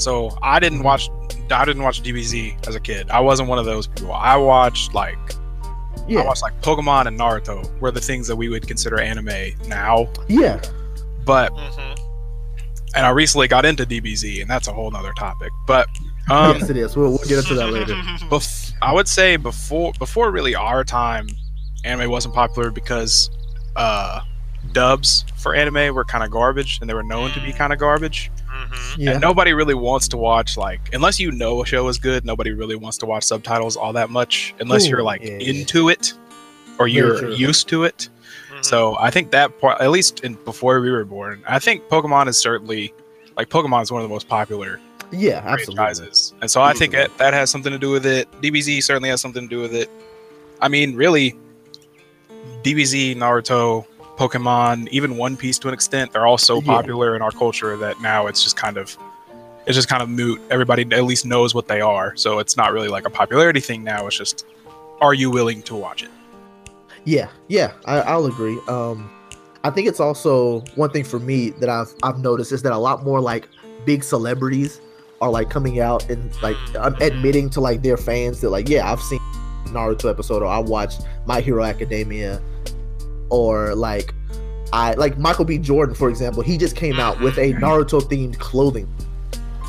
so 0.00 0.36
I 0.42 0.58
didn't 0.60 0.82
watch, 0.82 1.08
I 1.50 1.64
didn't 1.64 1.82
watch 1.82 2.02
DBZ 2.02 2.66
as 2.68 2.74
a 2.74 2.80
kid. 2.80 3.10
I 3.10 3.20
wasn't 3.20 3.48
one 3.48 3.58
of 3.58 3.64
those 3.64 3.86
people. 3.86 4.12
I 4.12 4.36
watched 4.36 4.94
like, 4.94 5.18
I 6.08 6.24
watched 6.24 6.42
like 6.42 6.60
Pokemon 6.62 7.06
and 7.06 7.18
Naruto 7.18 7.78
were 7.80 7.90
the 7.90 8.00
things 8.00 8.26
that 8.26 8.36
we 8.36 8.48
would 8.48 8.66
consider 8.66 9.00
anime 9.00 9.52
now. 9.68 10.08
yeah, 10.28 10.60
But 11.24 11.50
hmm 11.50 11.94
and 12.94 13.06
I 13.06 13.10
recently 13.10 13.46
got 13.46 13.64
into 13.64 13.86
DBZ, 13.86 14.42
and 14.42 14.50
that's 14.50 14.66
a 14.66 14.72
whole 14.72 14.90
nother 14.90 15.12
topic. 15.12 15.52
But 15.64 15.86
um, 16.28 16.58
yes, 16.58 16.70
it 16.70 16.76
is. 16.76 16.96
We'll, 16.96 17.10
we'll 17.10 17.18
get 17.18 17.38
into 17.38 17.54
that 17.54 17.70
later. 17.70 17.94
bef- 18.28 18.72
I 18.82 18.92
would 18.92 19.06
say 19.06 19.36
before 19.36 19.92
before 20.00 20.32
really 20.32 20.56
our 20.56 20.82
time, 20.82 21.28
anime 21.84 22.10
wasn't 22.10 22.34
popular 22.34 22.70
because 22.72 23.30
uh, 23.76 24.22
dubs 24.72 25.24
for 25.36 25.54
anime 25.54 25.94
were 25.94 26.04
kind 26.04 26.24
of 26.24 26.30
garbage, 26.32 26.78
and 26.80 26.90
they 26.90 26.94
were 26.94 27.04
known 27.04 27.30
to 27.32 27.40
be 27.40 27.52
kind 27.52 27.72
of 27.72 27.78
garbage. 27.78 28.30
Hmm 28.50 29.00
Yeah, 29.00 29.12
And 29.12 29.20
nobody 29.20 29.52
really 29.52 29.74
wants 29.74 30.08
to 30.08 30.16
watch 30.16 30.56
like 30.56 30.80
unless 30.92 31.20
you 31.20 31.30
know 31.30 31.62
a 31.62 31.66
show 31.66 31.86
is 31.88 31.98
good. 31.98 32.24
Nobody 32.24 32.50
really 32.52 32.74
wants 32.76 32.98
to 32.98 33.06
watch 33.06 33.24
subtitles 33.24 33.76
all 33.76 33.92
that 33.94 34.10
much 34.10 34.54
unless 34.60 34.86
Ooh, 34.86 34.90
you're 34.90 35.02
like 35.02 35.22
yeah, 35.22 35.38
yeah. 35.38 35.52
into 35.60 35.88
it 35.88 36.12
or 36.78 36.88
you're 36.88 37.18
true. 37.18 37.34
used 37.34 37.68
to 37.68 37.84
it. 37.84 38.08
Mhm. 38.52 38.64
So 38.64 38.96
I 38.98 39.10
think 39.10 39.30
that 39.30 39.60
part, 39.60 39.80
at 39.80 39.90
least 39.90 40.20
in, 40.20 40.34
before 40.44 40.80
we 40.80 40.90
were 40.90 41.04
born, 41.04 41.42
I 41.46 41.58
think 41.58 41.88
Pokemon 41.88 42.26
is 42.28 42.36
certainly 42.38 42.92
like 43.36 43.48
Pokemon 43.48 43.82
is 43.82 43.92
one 43.92 44.02
of 44.02 44.08
the 44.08 44.12
most 44.12 44.28
popular 44.28 44.80
Yeah, 45.12 45.38
absolutely. 45.44 45.76
franchises, 45.76 46.34
and 46.40 46.50
so 46.50 46.60
I 46.62 46.72
think 46.72 46.92
that, 46.92 47.16
that 47.18 47.32
has 47.34 47.50
something 47.50 47.72
to 47.72 47.78
do 47.78 47.90
with 47.90 48.04
it. 48.06 48.28
DBZ 48.42 48.82
certainly 48.82 49.08
has 49.10 49.20
something 49.20 49.42
to 49.42 49.48
do 49.48 49.60
with 49.60 49.74
it. 49.74 49.88
I 50.60 50.68
mean, 50.68 50.94
really, 50.94 51.36
DBZ, 52.62 53.16
Naruto, 53.16 53.86
Pokemon, 54.20 54.86
even 54.88 55.16
One 55.16 55.34
Piece 55.34 55.58
to 55.60 55.68
an 55.68 55.72
extent, 55.74 56.12
they're 56.12 56.26
all 56.26 56.36
so 56.36 56.56
Yeah. 56.60 56.66
popular 56.66 57.16
in 57.16 57.22
our 57.22 57.30
culture 57.30 57.74
that 57.78 58.02
now 58.02 58.26
it's 58.26 58.42
just 58.42 58.54
kind 58.56 58.76
of 58.76 58.94
it's 59.66 59.76
just 59.76 59.88
kind 59.88 60.02
of 60.02 60.08
moot. 60.08 60.40
Everybody 60.50 60.82
at 60.92 61.04
least 61.04 61.24
knows 61.24 61.54
what 61.54 61.68
they 61.68 61.80
are, 61.80 62.14
so 62.16 62.38
it's 62.38 62.56
not 62.56 62.72
really 62.72 62.88
like 62.88 63.06
a 63.06 63.10
popularity 63.10 63.60
thing 63.60 63.84
now. 63.84 64.06
It's 64.06 64.16
just, 64.16 64.44
are 65.00 65.14
you 65.14 65.30
willing 65.30 65.62
to 65.62 65.74
watch 65.74 66.02
it? 66.02 66.10
Yeah, 67.04 67.28
yeah, 67.48 67.72
I, 67.84 68.00
I'll 68.00 68.26
agree. 68.26 68.58
Um, 68.68 69.10
I 69.64 69.70
think 69.70 69.86
it's 69.88 70.00
also 70.00 70.60
one 70.76 70.90
thing 70.90 71.04
for 71.04 71.18
me 71.18 71.50
that 71.60 71.68
I've 71.70 71.94
I've 72.02 72.18
noticed 72.18 72.52
is 72.52 72.62
that 72.62 72.72
a 72.72 72.78
lot 72.78 73.04
more 73.04 73.20
like 73.20 73.48
big 73.86 74.02
celebrities 74.04 74.80
are 75.22 75.30
like 75.30 75.48
coming 75.50 75.80
out 75.80 76.08
and 76.10 76.30
like 76.42 76.56
um, 76.76 76.94
admitting 77.00 77.48
to 77.50 77.60
like 77.60 77.82
their 77.82 77.96
fans 77.96 78.40
that 78.42 78.50
like 78.50 78.68
yeah 78.68 78.90
I've 78.90 79.00
seen 79.00 79.20
Naruto 79.66 80.10
episode 80.10 80.42
or 80.42 80.46
I 80.46 80.58
watched 80.58 81.02
My 81.26 81.40
Hero 81.40 81.62
Academia 81.64 82.40
or 83.30 83.74
like 83.74 84.14
I 84.72 84.92
like 84.94 85.18
Michael 85.18 85.44
B 85.44 85.58
Jordan 85.58 85.94
for 85.94 86.08
example 86.08 86.42
he 86.42 86.56
just 86.58 86.76
came 86.76 87.00
out 87.00 87.20
with 87.20 87.36
a 87.38 87.52
Naruto 87.54 88.00
themed 88.00 88.38
clothing 88.38 88.88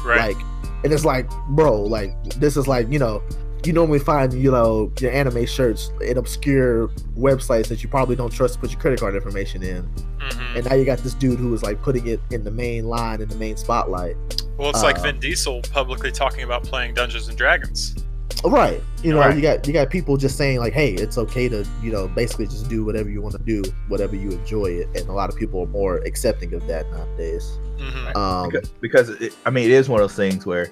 right. 0.06 0.36
like 0.36 0.46
and 0.84 0.92
it's 0.92 1.06
like 1.06 1.30
bro 1.50 1.82
like 1.82 2.14
this 2.36 2.58
is 2.58 2.68
like 2.68 2.90
you 2.92 3.00
know 3.00 3.22
you 3.64 3.74
normally 3.74 4.00
find 4.00 4.34
you 4.34 4.50
know 4.52 4.92
your 5.00 5.12
anime 5.12 5.46
shirts 5.46 5.92
in 6.02 6.18
obscure 6.18 6.88
websites 7.16 7.68
that 7.68 7.84
you 7.84 7.90
probably 7.90 8.16
don't 8.16 8.32
trust 8.34 8.56
to 8.56 8.60
put 8.60 8.72
your 8.72 8.80
credit 8.80 9.00
card 9.00 9.16
information 9.16 9.62
in 9.64 9.88
Mhm. 10.22 10.56
and 10.56 10.66
now 10.70 10.76
you 10.76 10.86
got 10.86 11.00
this 11.00 11.14
dude 11.16 11.40
who 11.40 11.52
is 11.54 11.64
like 11.64 11.82
putting 11.82 12.06
it 12.08 12.20
in 12.30 12.44
the 12.44 12.52
main 12.52 12.86
line 12.86 13.22
in 13.22 13.28
the 13.30 13.36
main 13.36 13.58
spotlight 13.58 14.16
Well, 14.58 14.70
it's 14.70 14.84
like 14.84 15.00
uh, 15.00 15.04
Vin 15.04 15.20
Diesel 15.20 15.62
publicly 15.74 16.12
talking 16.12 16.44
about 16.44 16.64
playing 16.64 16.94
Dungeons 16.94 17.28
and 17.28 17.36
Dragons. 17.38 17.96
Right 18.46 18.82
you 19.04 19.12
know 19.14 19.20
Right. 19.20 19.36
you 19.36 19.42
got 19.42 19.68
you 19.68 19.74
got 19.74 19.90
people 19.92 20.18
just 20.18 20.36
saying 20.38 20.58
like 20.60 20.74
hey 20.74 20.94
it's 20.94 21.18
okay 21.18 21.48
to 21.48 21.66
you 21.84 21.92
know 21.92 22.08
basically 22.08 22.48
just 22.48 22.68
do 22.70 22.84
whatever 22.84 23.10
you 23.10 23.22
want 23.22 23.36
to 23.36 23.44
do 23.44 23.62
whatever 23.88 24.16
you 24.16 24.32
enjoy 24.32 24.66
it 24.66 24.88
and 24.96 25.08
a 25.10 25.14
lot 25.14 25.30
of 25.30 25.36
people 25.36 25.62
are 25.62 25.68
more 25.68 25.98
accepting 26.00 26.54
of 26.54 26.66
that 26.68 26.90
nowadays 26.92 27.60
hmm 27.80 28.18
um 28.18 28.50
because, 28.50 28.70
because 28.82 29.10
it, 29.22 29.36
I 29.46 29.50
mean, 29.52 29.66
it 29.66 29.72
is 29.72 29.88
one 29.90 30.02
of 30.02 30.04
those 30.10 30.16
things 30.18 30.46
where, 30.46 30.70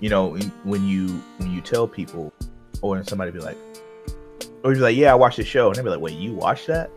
you 0.00 0.08
know, 0.08 0.28
when- 0.28 0.52
when 0.64 0.84
you 0.86 1.06
when 1.38 1.50
you 1.52 1.60
tell 1.60 1.86
people, 1.88 2.32
or 2.82 2.90
when 2.90 3.04
somebody 3.04 3.30
be 3.32 3.40
like, 3.40 3.56
or 4.64 4.72
you're 4.72 4.82
like, 4.82 4.96
yeah, 4.96 5.12
I 5.12 5.14
watched 5.14 5.36
the 5.36 5.44
show, 5.44 5.66
and 5.68 5.76
they 5.76 5.82
be 5.82 5.88
like, 5.90 6.00
wait, 6.00 6.14
you 6.16 6.32
watched 6.34 6.66
that? 6.68 6.90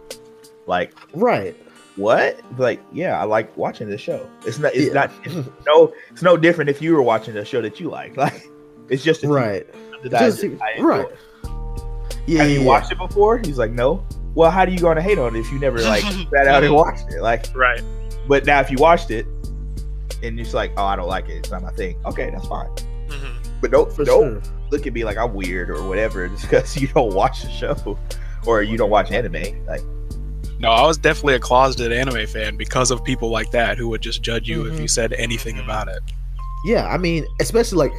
Like 0.67 0.93
right 1.13 1.55
what? 1.97 2.39
Like, 2.57 2.79
yeah, 2.93 3.19
I 3.19 3.25
like 3.25 3.55
watching 3.57 3.89
this 3.89 3.99
show. 4.01 4.27
It's 4.45 4.59
not. 4.59 4.73
It's 4.73 4.87
Yeah. 4.87 4.93
not. 4.93 5.11
It's 5.25 5.35
no. 5.67 5.93
It's 6.09 6.21
no 6.21 6.37
different 6.37 6.69
if 6.69 6.81
you 6.81 6.93
were 6.95 7.01
watching 7.01 7.35
a 7.37 7.43
show 7.45 7.61
that 7.61 7.79
you 7.79 7.89
like. 7.89 8.15
Like, 8.17 8.47
it's 8.89 9.03
just 9.03 9.23
a 9.23 9.27
right 9.27 9.65
that 10.03 10.13
I- 10.21 10.29
Just- 10.29 10.43
I 10.43 10.81
right. 10.81 11.05
yeah 12.27 12.41
Have 12.43 12.49
you 12.51 12.59
yeah, 12.61 12.65
watched 12.65 12.91
it 12.91 12.97
before? 12.97 13.37
He's 13.39 13.57
like, 13.57 13.71
no. 13.71 14.05
Well, 14.33 14.49
how 14.51 14.63
do 14.65 14.71
you 14.71 14.79
going 14.79 14.95
to 14.95 15.01
hate 15.01 15.17
on 15.19 15.35
it 15.35 15.39
if 15.39 15.51
you 15.51 15.59
never 15.59 15.79
like 15.81 16.03
sat 16.33 16.47
out 16.47 16.63
and 16.63 16.73
watched 16.73 17.11
it? 17.11 17.21
Like, 17.21 17.45
Right. 17.55 17.81
but 18.27 18.45
now 18.45 18.59
if 18.61 18.71
you 18.71 18.77
watched 18.77 19.11
it 19.11 19.25
and 20.23 20.35
you're 20.37 20.43
just 20.43 20.53
like, 20.53 20.71
oh, 20.77 20.85
I 20.85 20.95
don't 20.95 21.07
like 21.07 21.27
it, 21.29 21.33
it's 21.37 21.51
not 21.51 21.61
my 21.63 21.71
thing. 21.71 21.97
Okay, 22.05 22.29
that's 22.29 22.47
fine. 22.47 22.69
hmm 23.09 23.37
But 23.61 23.71
don't 23.71 23.91
for 23.91 24.03
don't 24.05 24.43
sure 24.43 24.53
look 24.71 24.87
at 24.87 24.93
me 24.93 25.03
like 25.03 25.17
I'm 25.17 25.33
weird 25.33 25.69
or 25.69 25.83
whatever 25.85 26.27
just 26.29 26.43
because 26.43 26.77
you 26.81 26.87
don't 26.87 27.13
watch 27.13 27.43
the 27.43 27.49
show 27.49 27.97
or 28.47 28.61
you 28.63 28.77
don't 28.77 28.89
watch 28.89 29.11
anime. 29.11 29.65
Like, 29.65 29.81
No, 30.59 30.69
I 30.69 30.85
was 30.87 30.97
definitely 30.97 31.33
a 31.35 31.39
closeted 31.39 31.91
anime 31.91 32.25
fan 32.27 32.55
because 32.55 32.89
of 32.89 33.03
people 33.03 33.29
like 33.29 33.51
that 33.51 33.77
who 33.77 33.89
would 33.89 34.01
just 34.01 34.21
judge 34.21 34.47
you 34.47 34.65
if 34.65 34.75
Mhm. 34.75 34.81
you 34.83 34.87
said 34.87 35.11
anything 35.13 35.59
about 35.59 35.89
it. 35.89 35.99
Yeah, 36.63 36.87
I 36.87 36.97
mean, 36.97 37.25
especially 37.39 37.89
like 37.89 37.91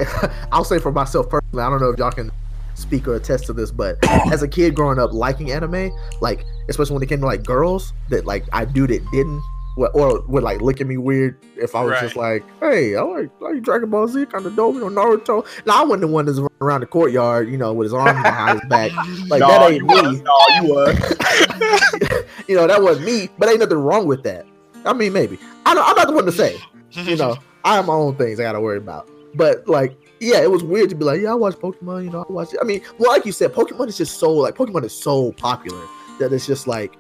I'll 0.53 0.65
say 0.65 0.79
for 0.79 0.93
myself 0.93 1.29
personally, 1.29 1.63
I 1.63 1.71
don't 1.71 1.81
know 1.81 1.91
if 1.91 1.99
y'all 1.99 2.13
can 2.13 2.31
speak 2.75 3.07
or 3.09 3.15
attest 3.15 3.47
to 3.47 3.53
this, 3.53 3.71
but 3.71 3.99
as 4.33 4.43
a 4.43 4.49
kid 4.49 4.75
growing 4.75 4.99
up 4.99 5.13
liking 5.13 5.53
anime, 5.53 5.91
like 6.21 6.45
especially 6.69 6.95
when 6.95 7.03
it 7.03 7.09
came 7.09 7.21
to 7.21 7.27
like 7.27 7.45
girls 7.45 7.93
that 8.11 8.27
like 8.27 8.45
I 8.53 8.65
do 8.65 8.87
that 8.87 9.11
didn't 9.11 9.43
or, 9.77 9.89
or 9.91 10.21
would 10.23 10.43
like 10.43 10.61
look 10.61 10.81
at 10.81 10.87
me 10.87 10.97
weird 10.97 11.39
if 11.57 11.75
I 11.75 11.83
was 11.83 11.99
just 12.01 12.17
like, 12.17 12.45
hey, 12.61 12.97
I 12.97 13.03
like, 13.03 13.31
I 13.41 13.53
like 13.53 13.63
Dragon 13.63 13.91
Ball 13.91 14.07
Z 14.07 14.27
kind 14.27 14.45
of 14.45 14.55
dope, 14.55 14.75
you 14.75 14.81
know, 14.81 14.89
Naruto. 14.89 15.47
Now 15.67 15.81
I 15.81 15.85
wasn't 15.85 16.03
the 16.03 16.09
one 16.09 16.27
that's 16.27 16.39
running 16.39 16.57
around 16.61 16.81
the 16.81 16.87
courtyard, 16.87 17.49
you 17.49 17.57
know, 17.57 17.73
with 17.73 17.87
his 17.87 17.95
arm 17.95 18.23
behind 18.23 18.61
his 18.61 18.69
back. 18.69 18.93
Like 19.29 19.41
no, 19.41 19.49
that 19.49 19.71
ain't 19.71 19.87
me. 19.87 19.95
was, 19.95 20.21
no, 20.21 20.37
you 20.57 20.75
was. 20.75 22.25
you 22.49 22.57
know, 22.57 22.67
that 22.67 22.83
wasn't 22.83 23.07
me, 23.07 23.29
but 23.39 23.49
ain't 23.49 23.61
nothing 23.61 23.79
wrong 23.79 24.07
with 24.07 24.23
that. 24.25 24.47
I 24.85 24.93
mean, 24.93 25.13
maybe. 25.13 25.39
I 25.65 25.75
don't, 25.75 25.89
I'm 25.89 25.97
not 25.97 26.09
the 26.09 26.13
one 26.13 26.27
to 26.27 26.33
say. 26.33 26.59
you 26.91 27.17
know, 27.17 27.37
I 27.65 27.77
have 27.77 27.87
my 27.87 27.95
own 27.95 28.17
things 28.17 28.41
I 28.41 28.45
gotta 28.45 28.61
worry 28.61 28.79
about. 28.79 29.09
But 29.35 29.67
like, 29.69 29.97
yeah, 30.21 30.43
it 30.43 30.51
was 30.51 30.63
weird 30.63 30.91
to 30.91 30.97
be 30.97 31.05
like, 31.05 31.21
yeah, 31.21 31.33
I 31.33 31.35
watch 31.35 31.55
Pokemon. 31.55 32.05
You 32.05 32.11
know, 32.11 32.25
I 32.29 32.33
watch. 32.33 32.53
It. 32.53 32.61
I 32.61 32.65
mean, 32.65 32.83
well, 32.99 33.11
like 33.11 33.25
you 33.25 33.33
said, 33.33 33.53
Pokemon 33.53 33.89
is 33.89 33.97
just 33.97 34.19
so 34.19 34.33
like 34.33 34.55
Pokemon 34.55 34.85
is 34.85 34.95
so 34.95 35.33
popular 35.33 35.85
that 36.19 36.33
it's 36.33 36.47
just 36.47 36.67
like, 36.67 36.97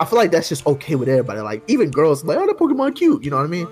I 0.00 0.04
feel 0.04 0.18
like 0.18 0.30
that's 0.30 0.48
just 0.48 0.66
okay 0.66 0.94
with 0.94 1.08
everybody. 1.08 1.40
Like 1.40 1.62
even 1.68 1.90
girls 1.90 2.24
like, 2.24 2.38
oh, 2.38 2.46
that 2.46 2.56
Pokemon 2.56 2.96
cute. 2.96 3.22
You 3.22 3.30
know 3.30 3.36
what 3.36 3.44
I 3.44 3.48
mean? 3.48 3.68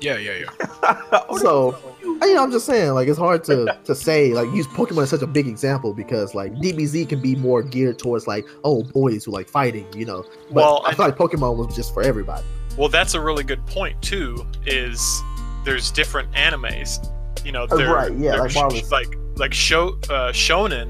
Yeah, 0.00 0.16
yeah, 0.16 0.44
yeah. 0.46 1.20
So, 1.38 1.76
I, 2.22 2.26
you 2.26 2.34
know, 2.34 2.42
I'm 2.42 2.50
just 2.50 2.66
saying, 2.66 2.92
like, 2.92 3.08
it's 3.08 3.18
hard 3.18 3.44
to 3.44 3.76
to 3.84 3.94
say, 3.94 4.32
like, 4.32 4.46
use 4.54 4.66
Pokemon 4.68 5.02
as 5.02 5.10
such 5.10 5.22
a 5.22 5.26
big 5.26 5.46
example 5.46 5.92
because, 5.92 6.34
like, 6.34 6.52
DBZ 6.54 7.08
can 7.08 7.20
be 7.20 7.34
more 7.36 7.62
geared 7.62 7.98
towards, 7.98 8.26
like, 8.26 8.46
oh, 8.64 8.82
boys 8.84 9.24
who 9.24 9.32
like 9.32 9.48
fighting, 9.48 9.86
you 9.94 10.04
know. 10.04 10.24
But 10.48 10.54
Well, 10.54 10.82
I 10.86 10.94
feel 10.94 11.06
like 11.06 11.16
Pokemon 11.16 11.56
was 11.56 11.74
just 11.74 11.92
for 11.92 12.02
everybody. 12.02 12.44
Well, 12.76 12.88
that's 12.88 13.14
a 13.14 13.20
really 13.20 13.42
good 13.42 13.64
point 13.66 14.00
too. 14.00 14.46
Is 14.66 15.22
there's 15.68 15.90
different 15.90 16.30
animes. 16.32 17.04
You 17.44 17.52
know, 17.52 17.66
they're, 17.66 17.92
right, 17.92 18.12
yeah, 18.12 18.32
they're 18.32 18.40
like 18.42 18.50
sh- 18.50 18.54
Marvel's- 18.56 18.90
like 18.90 19.08
like 19.36 19.54
show 19.54 19.88
uh, 20.10 20.32
shonen 20.32 20.88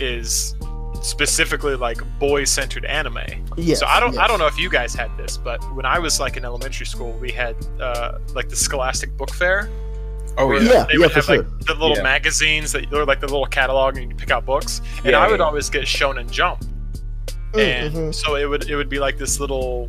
is 0.00 0.54
specifically 1.02 1.76
like 1.76 1.98
boy-centered 2.18 2.84
anime. 2.84 3.18
Yeah. 3.56 3.76
so 3.76 3.86
I 3.86 4.00
don't 4.00 4.18
I 4.18 4.26
don't 4.26 4.38
know 4.38 4.46
if 4.46 4.58
you 4.58 4.68
guys 4.68 4.94
had 4.94 5.16
this, 5.16 5.36
but 5.36 5.58
when 5.74 5.86
I 5.86 5.98
was 5.98 6.18
like 6.20 6.36
in 6.36 6.44
elementary 6.44 6.86
school, 6.86 7.12
we 7.12 7.30
had 7.30 7.54
uh, 7.80 8.18
like 8.34 8.48
the 8.48 8.56
Scholastic 8.56 9.16
Book 9.16 9.30
Fair. 9.30 9.70
Oh 10.38 10.52
yeah. 10.52 10.60
Yeah, 10.60 10.84
they 10.84 10.94
yeah, 10.94 10.98
would 10.98 11.08
for 11.10 11.14
have 11.16 11.24
sure. 11.24 11.36
like 11.38 11.60
the 11.60 11.72
little 11.74 11.96
Yeah. 11.96 12.02
magazines 12.02 12.72
that 12.72 12.92
or 12.92 13.04
like 13.06 13.20
the 13.20 13.26
little 13.28 13.46
catalog 13.46 13.96
and 13.96 14.10
you 14.10 14.16
pick 14.16 14.30
out 14.30 14.44
books. 14.44 14.80
And 14.98 15.12
Yeah, 15.12 15.20
I 15.20 15.28
would 15.30 15.40
yeah. 15.40 15.46
always 15.46 15.70
get 15.70 15.84
Shonen 15.84 16.30
Jump 16.30 16.62
Mm, 17.52 17.60
and 17.60 17.94
mhm. 17.94 18.14
so 18.14 18.34
it 18.34 18.44
would 18.46 18.68
it 18.68 18.76
would 18.76 18.88
be 18.90 18.98
like 18.98 19.16
this 19.16 19.40
little 19.40 19.88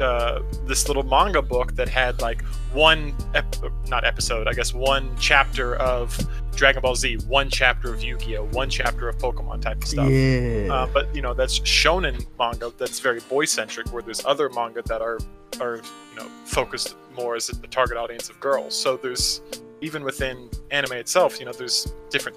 uh 0.00 0.40
this 0.66 0.88
little 0.88 1.02
manga 1.04 1.40
book 1.42 1.74
that 1.76 1.88
had 1.88 2.20
like 2.20 2.42
one 2.72 3.14
ep- 3.34 3.54
not 3.88 4.04
episode 4.04 4.48
i 4.48 4.52
guess 4.52 4.74
one 4.74 5.08
chapter 5.20 5.76
of 5.76 6.18
dragon 6.56 6.82
ball 6.82 6.94
z 6.96 7.16
one 7.28 7.48
chapter 7.48 7.92
of 7.94 8.02
yu-gi-oh 8.02 8.44
one 8.46 8.68
chapter 8.68 9.08
of 9.08 9.16
pokemon 9.18 9.60
type 9.60 9.76
of 9.78 9.86
stuff 9.86 10.08
Yeah. 10.10 10.68
uh, 10.72 10.86
but 10.92 11.14
you 11.14 11.22
know 11.22 11.34
that's 11.34 11.60
shonen 11.60 12.26
manga 12.38 12.72
that's 12.78 12.98
very 13.00 13.20
boy 13.20 13.44
centric 13.44 13.92
where 13.92 14.02
there's 14.02 14.24
other 14.24 14.48
manga 14.50 14.82
that 14.82 15.00
are 15.02 15.18
are 15.60 15.76
you 15.76 16.16
know 16.16 16.26
focused 16.44 16.96
more 17.16 17.36
as 17.36 17.48
a 17.48 17.54
target 17.68 17.96
audience 17.96 18.28
of 18.28 18.38
girls 18.40 18.74
so 18.74 18.96
there's 18.96 19.40
even 19.80 20.02
within 20.02 20.48
anime 20.72 20.92
itself 20.94 21.38
you 21.38 21.44
know 21.46 21.52
there's 21.52 21.92
different 22.10 22.36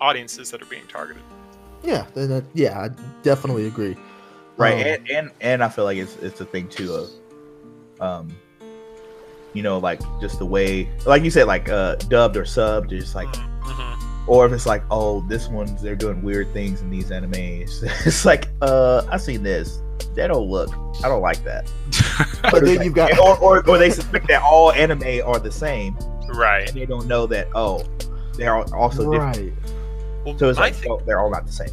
audiences 0.00 0.50
that 0.50 0.62
are 0.62 0.66
being 0.66 0.86
targeted 0.88 1.22
yeah. 1.84 2.06
that- 2.14 2.44
yeah. 2.54 2.78
I 2.80 2.90
definitely 3.24 3.66
agree. 3.66 3.96
Right 4.56 4.74
Um, 4.74 4.80
and, 4.86 5.10
and 5.10 5.30
and 5.40 5.64
i 5.64 5.68
feel 5.68 5.84
like 5.84 5.96
it's 5.98 6.16
it's 6.16 6.40
a 6.40 6.44
thing 6.44 6.68
too 6.68 6.92
of 6.92 7.10
um 8.00 8.34
you 9.54 9.62
know 9.62 9.78
like 9.78 10.00
just 10.20 10.38
the 10.38 10.46
way 10.46 10.88
like 11.06 11.22
you 11.22 11.30
said 11.30 11.46
like 11.46 11.68
uh 11.68 11.94
dubbed 11.96 12.36
or 12.36 12.44
subbed 12.44 12.90
just 12.90 13.14
like 13.14 13.28
Mhm. 13.62 14.26
or 14.28 14.44
if 14.46 14.52
it's 14.52 14.66
like 14.66 14.82
oh 14.90 15.20
this 15.28 15.48
one's 15.48 15.80
they're 15.80 15.94
doing 15.94 16.20
weird 16.22 16.52
things 16.52 16.80
in 16.82 16.90
these 16.90 17.10
animes 17.10 17.82
it's 18.06 18.24
like 18.24 18.48
uh 18.60 19.04
i 19.10 19.16
seen 19.16 19.42
this 19.42 19.80
that 20.16 20.26
don't 20.28 20.48
look 20.48 20.70
i 21.04 21.08
don't 21.08 21.22
like 21.22 21.42
that. 21.44 21.70
But 22.50 22.64
then 22.64 22.82
you've 22.82 22.94
got 22.94 23.16
or, 23.20 23.38
or, 23.38 23.68
or 23.70 23.78
they 23.78 23.90
suspect 23.90 24.26
that 24.28 24.42
all 24.42 24.72
anime 24.72 25.20
are 25.24 25.38
the 25.38 25.52
same 25.52 25.96
right. 26.34 26.68
and 26.68 26.76
they 26.76 26.86
don't 26.86 27.06
know 27.06 27.26
that 27.28 27.46
oh 27.54 27.84
they're 28.36 28.56
al- 28.56 28.74
also 28.74 29.10
different. 29.12 29.36
Right. 29.36 29.52
well, 30.24 30.36
so 30.38 30.48
it's 30.48 30.58
like 30.58 30.74
thing- 30.74 30.90
oh, 30.90 31.00
they're 31.06 31.20
all 31.20 31.30
not 31.30 31.46
the 31.46 31.52
same. 31.52 31.68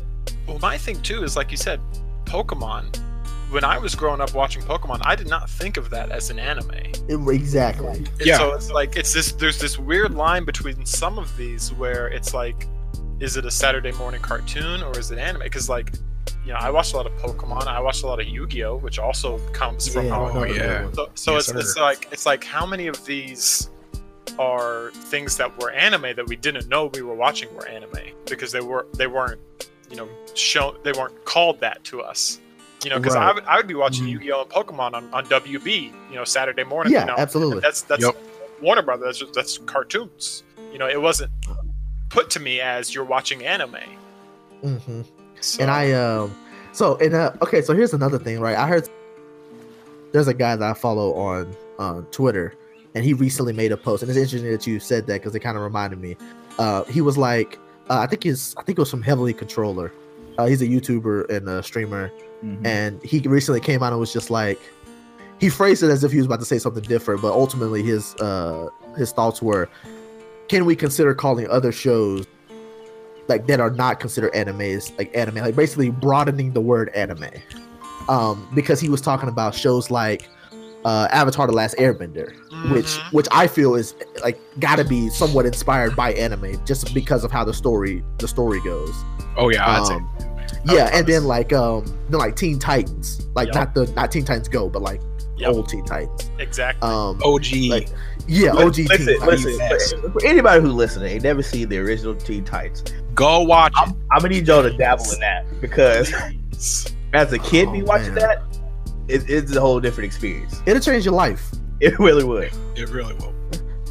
Well, 0.48 0.60
my 0.60 0.78
thing 0.78 1.02
too 1.02 1.24
is 1.24 1.36
like 1.38 1.50
you 1.52 1.58
said, 1.58 1.80
Pokemon. 2.30 2.96
When 3.52 3.64
I 3.64 3.80
was 3.80 3.96
growing 3.96 4.22
up 4.22 4.36
watching 4.36 4.62
Pokemon, 4.62 5.02
I 5.04 5.16
did 5.16 5.28
not 5.28 5.50
think 5.50 5.78
of 5.78 5.90
that 5.90 6.12
as 6.12 6.30
an 6.30 6.38
anime. 6.38 6.70
It- 7.08 7.28
exactly. 7.36 7.98
And 7.98 8.10
Yeah. 8.22 8.38
So 8.38 8.54
it's 8.54 8.70
like 8.72 8.96
it's 8.96 9.12
this. 9.14 9.32
There's 9.32 9.60
this 9.60 9.80
weird 9.80 10.14
line 10.14 10.46
between 10.46 10.86
some 10.86 11.18
of 11.18 11.36
these 11.36 11.74
where 11.74 12.08
it's 12.08 12.34
like, 12.34 12.68
is 13.20 13.38
it 13.38 13.46
a 13.46 13.52
Saturday 13.52 13.92
morning 13.94 14.22
cartoon 14.22 14.84
or 14.84 14.98
is 15.00 15.10
it 15.10 15.18
anime? 15.18 15.42
Because 15.42 15.68
like, 15.68 15.94
you 16.46 16.52
know, 16.54 16.60
I 16.60 16.70
watched 16.70 16.94
a 16.94 16.98
lot 16.98 17.08
of 17.08 17.14
Pokemon. 17.14 17.66
I 17.66 17.80
watched 17.80 18.04
a 18.04 18.08
lot 18.08 18.20
of 18.20 18.28
Oh, 18.28 18.30
Yu-Gi-Oh, 18.30 18.78
which 18.78 19.00
also 19.00 19.40
comes 19.52 19.88
from. 19.92 20.06
Yeah, 20.06 20.16
Oh, 20.16 20.44
yeah. 20.44 20.92
So, 20.94 21.10
so 21.16 21.34
Yes, 21.34 21.50
it's, 21.50 21.60
it's 21.60 21.78
like 21.78 22.08
it's 22.12 22.26
like 22.28 22.44
how 22.44 22.68
many 22.68 22.86
of 22.86 23.04
these 23.06 23.72
are 24.38 24.92
things 24.94 25.36
that 25.38 25.60
were 25.60 25.72
anime 25.72 26.16
that 26.16 26.28
we 26.28 26.36
didn't 26.36 26.68
know 26.70 26.86
we 26.94 27.02
were 27.02 27.16
watching 27.16 27.54
were 27.56 27.68
anime 27.68 28.14
because 28.28 28.52
they 28.52 28.62
were 28.62 28.86
they 28.94 29.08
weren't 29.08 29.40
you 29.90 29.96
know 29.98 30.08
shown 30.36 30.76
they 30.84 30.92
weren't 30.92 31.26
called 31.26 31.60
that 31.62 31.84
to 31.86 32.02
us 32.02 32.40
You 32.84 32.90
know, 32.90 32.98
because 32.98 33.16
I 33.16 33.26
Right. 33.26 33.36
would 33.36 33.44
I 33.46 33.58
would 33.58 33.68
be 33.68 33.74
watching 33.74 34.06
Mhm. 34.06 34.12
Yu-Gi-Oh 34.12 34.42
and 34.44 34.50
Pokemon 34.50 34.94
on, 34.94 35.14
on 35.14 35.26
WB. 35.26 35.92
You 36.10 36.16
know, 36.16 36.24
Saturday 36.24 36.64
morning. 36.64 36.94
Yeah, 36.94 37.02
you 37.02 37.06
know, 37.08 37.16
absolutely. 37.18 37.60
That's 37.60 37.82
that's 37.82 38.04
Yep. 38.04 38.16
Warner 38.62 38.82
Brothers. 38.84 39.20
That's 39.20 39.32
that's 39.36 39.58
cartoons. 39.66 40.44
You 40.72 40.80
know, 40.80 40.88
it 40.88 41.02
wasn't 41.02 41.32
put 42.10 42.30
to 42.32 42.40
me 42.40 42.62
as 42.62 42.94
you're 42.96 43.04
watching 43.04 43.46
anime. 43.46 43.76
hmm 44.62 45.02
So, 45.42 45.62
And 45.62 45.70
I 45.72 45.92
um 45.92 46.34
so 46.72 46.96
and 46.98 47.14
uh 47.14 47.34
okay, 47.42 47.62
so 47.62 47.74
here's 47.74 47.94
another 47.94 48.18
thing, 48.20 48.40
right? 48.40 48.56
I 48.58 48.66
heard 48.68 48.88
there's 50.12 50.28
a 50.28 50.34
guy 50.34 50.56
that 50.56 50.70
I 50.70 50.74
follow 50.74 51.14
on 51.16 51.56
on 51.80 52.06
Twitter, 52.12 52.54
and 52.96 53.04
he 53.06 53.14
recently 53.14 53.54
made 53.54 53.72
a 53.72 53.78
post, 53.78 54.04
and 54.04 54.10
it's 54.10 54.18
interesting 54.20 54.52
that 54.52 54.66
you 54.66 54.80
said 54.80 55.06
that 55.08 55.16
because 55.20 55.36
it 55.36 55.40
kind 55.40 55.56
of 55.58 55.64
reminded 55.64 56.00
me. 56.00 56.16
Uh, 56.58 56.84
he 56.86 57.02
was 57.02 57.18
like, 57.18 57.58
uh, 57.90 58.00
I 58.00 58.08
think 58.08 58.24
he's, 58.24 58.56
I 58.58 58.64
think 58.64 58.78
it 58.78 58.82
was 58.82 58.90
from 58.92 59.02
Heavily 59.02 59.34
Controller. 59.34 59.92
Uh, 60.38 60.46
he's 60.46 60.62
a 60.62 60.68
YouTuber 60.68 61.30
and 61.30 61.48
a 61.50 61.62
streamer, 61.64 62.12
Mhm. 62.44 62.66
and 62.66 63.04
he 63.04 63.20
recently 63.20 63.60
came 63.60 63.84
out 63.84 63.92
and 63.92 64.00
was 64.00 64.14
just 64.14 64.30
like, 64.30 64.60
he 65.40 65.50
phrased 65.50 65.84
it 65.84 65.90
as 65.90 66.04
if 66.04 66.12
he 66.12 66.18
was 66.18 66.26
about 66.26 66.40
to 66.40 66.46
say 66.46 66.60
something 66.60 66.84
different, 66.84 67.22
but 67.22 67.32
ultimately 67.34 67.82
his 67.84 68.16
uh 68.16 68.70
his 68.98 69.12
thoughts 69.12 69.42
were, 69.42 69.70
can 70.48 70.66
we 70.66 70.76
consider 70.76 71.14
calling 71.14 71.48
other 71.50 71.72
shows 71.72 72.26
like 73.28 73.46
that 73.48 73.60
are 73.60 73.70
not 73.70 74.00
considered 74.00 74.34
animes 74.34 74.98
like 74.98 75.16
anime 75.16 75.36
like 75.36 75.56
basically 75.56 75.92
broadening 75.92 76.52
the 76.54 76.60
word 76.62 76.90
anime 76.96 77.28
um 78.10 78.50
because 78.56 78.80
he 78.80 78.90
was 78.90 79.00
talking 79.02 79.30
about 79.30 79.54
shows 79.54 79.92
like 79.92 80.28
uh 80.86 81.08
avatar 81.12 81.46
the 81.48 81.54
last 81.54 81.76
airbender 81.78 82.32
which 82.72 82.86
Mhm. 82.86 83.14
which 83.14 83.28
i 83.32 83.48
feel 83.48 83.76
is 83.76 83.96
like 84.24 84.40
gotta 84.60 84.84
be 84.86 85.10
somewhat 85.10 85.46
inspired 85.46 85.96
by 85.96 86.14
anime 86.14 86.64
just 86.66 86.94
because 86.94 87.24
of 87.24 87.32
how 87.32 87.44
the 87.44 87.54
story 87.54 88.04
the 88.18 88.28
story 88.28 88.62
goes 88.64 88.94
Oh 89.38 89.50
yeah, 89.50 89.66
I'd 89.70 89.86
say. 89.86 89.94
Um, 89.96 90.10
yeah 90.66 90.84
and 90.86 90.90
promise. 90.92 91.06
then 91.08 91.24
like 91.26 91.54
um 91.54 91.86
then 92.10 92.20
like 92.20 92.36
teen 92.36 92.60
titans 92.60 93.28
like 93.36 93.48
Yup. 93.48 93.56
not 93.56 93.74
the 93.76 93.86
not 93.94 94.12
teen 94.12 94.26
titans 94.26 94.48
go 94.50 94.70
but 94.70 94.82
like 94.82 95.02
Yup. 95.38 95.54
old 95.56 95.70
teen 95.70 95.86
titans 95.86 96.30
exactly. 96.40 96.82
um 96.90 97.20
OG. 97.24 97.70
like 97.70 97.90
yeah 98.28 98.52
Li- 98.54 98.64
og 98.66 98.74
teen 98.74 98.86
listen, 98.88 99.20
titans 99.20 99.46
listen, 99.46 100.12
for 100.12 100.26
anybody 100.26 100.62
who's 100.62 100.74
listening, 100.74 101.12
ain't 101.14 101.24
never 101.24 101.42
seen 101.42 101.68
the 101.70 101.78
original 101.80 102.14
Teen 102.16 102.44
Titans. 102.44 102.84
Go 103.16 103.42
watch 103.42 103.72
it. 103.72 103.80
I'm, 103.82 103.90
I'm 104.12 104.20
gonna 104.22 104.30
need 104.36 104.48
y'all 104.48 104.62
to 104.62 104.76
dabble 104.78 105.06
in 105.14 105.20
that 105.22 105.46
because 105.62 106.14
as 107.14 107.34
a 107.34 107.40
kid, 107.40 107.72
me 107.72 107.82
Oh, 107.82 107.86
watching 107.86 108.14
man. 108.14 108.24
that, 108.28 108.59
it, 109.10 109.30
it's 109.30 109.56
a 109.56 109.62
whole 109.62 109.80
different 109.80 110.06
experience. 110.06 110.62
it'll 110.66 110.82
change 110.82 111.06
your 111.06 111.14
life 111.14 111.52
It 111.80 111.98
really 112.00 112.24
would. 112.24 112.52
It 112.76 112.90
really 112.90 113.14
will. 113.16 113.34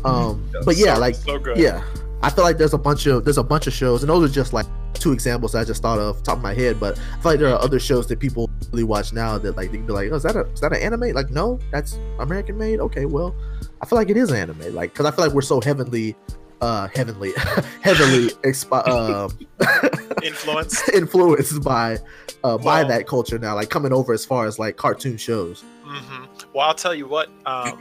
um 0.05 0.49
but 0.65 0.77
yeah 0.77 0.95
So- 0.95 1.01
like 1.01 1.15
so 1.15 1.39
good. 1.39 1.59
yeah 1.59 1.83
i 2.23 2.31
feel 2.31 2.45
like 2.45 2.59
there's 2.59 2.75
a 2.75 2.79
bunch 2.79 3.07
of 3.07 3.25
there's 3.25 3.39
a 3.39 3.43
bunch 3.45 3.67
of 3.67 3.73
shows 3.73 4.03
and 4.03 4.11
those 4.11 4.29
are 4.29 4.33
just 4.33 4.53
like 4.53 4.67
two 4.95 5.13
examples 5.13 5.53
that 5.53 5.61
i 5.61 5.65
just 5.65 5.83
thought 5.83 5.99
of 6.01 6.21
top 6.25 6.37
of 6.39 6.43
my 6.43 6.53
head 6.55 6.79
but 6.81 6.99
i 6.99 7.21
feel 7.21 7.33
like 7.33 7.39
there 7.41 7.49
are 7.55 7.61
other 7.63 7.79
shows 7.79 8.07
that 8.09 8.19
people 8.19 8.51
really 8.73 8.83
watch 8.85 9.13
now 9.13 9.39
that 9.39 9.57
like 9.57 9.71
they 9.71 9.77
can 9.79 9.87
be 9.87 9.93
like 9.93 10.11
oh 10.11 10.17
is 10.17 10.23
that 10.25 10.35
a 10.37 10.41
is 10.53 10.61
that 10.61 10.73
an 10.73 10.81
anime 10.83 11.13
like 11.15 11.31
no 11.31 11.59
that's 11.71 11.99
american 12.19 12.57
made 12.59 12.81
okay 12.81 13.05
well 13.07 13.35
i 13.83 13.87
feel 13.87 13.97
like 13.99 14.11
it 14.11 14.17
is 14.17 14.33
anime 14.33 14.75
like 14.75 14.93
because 14.93 15.07
i 15.07 15.11
feel 15.13 15.25
like 15.27 15.35
we're 15.35 15.41
so 15.41 15.61
heavenly 15.61 16.17
uh 16.61 16.89
heavenly 16.95 17.33
heavily 17.83 18.29
expo- 18.43 18.87
um 18.89 19.31
Influenced. 20.23 20.89
influenced 20.95 21.63
by 21.63 21.99
uh 22.45 22.57
by 22.59 22.81
Well- 22.81 22.89
that 22.89 23.07
culture 23.07 23.39
now 23.39 23.55
like 23.55 23.71
coming 23.71 23.93
over 23.93 24.13
as 24.13 24.25
far 24.25 24.47
as 24.47 24.59
like 24.59 24.77
cartoon 24.77 25.17
shows 25.17 25.65
hmm 25.85 26.25
Well, 26.53 26.67
I'll 26.69 26.75
tell 26.75 26.95
you 26.95 27.07
what. 27.07 27.29
Um, 27.47 27.81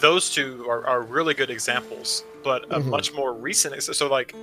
those 0.00 0.30
two 0.32 0.66
are, 0.68 0.86
are 0.86 1.02
really 1.02 1.34
good 1.34 1.50
examples, 1.50 2.24
but 2.44 2.64
a 2.64 2.80
Mhm. 2.80 2.86
much 2.86 3.12
more 3.14 3.32
recent. 3.34 3.82
So, 3.82 4.08
like, 4.08 4.34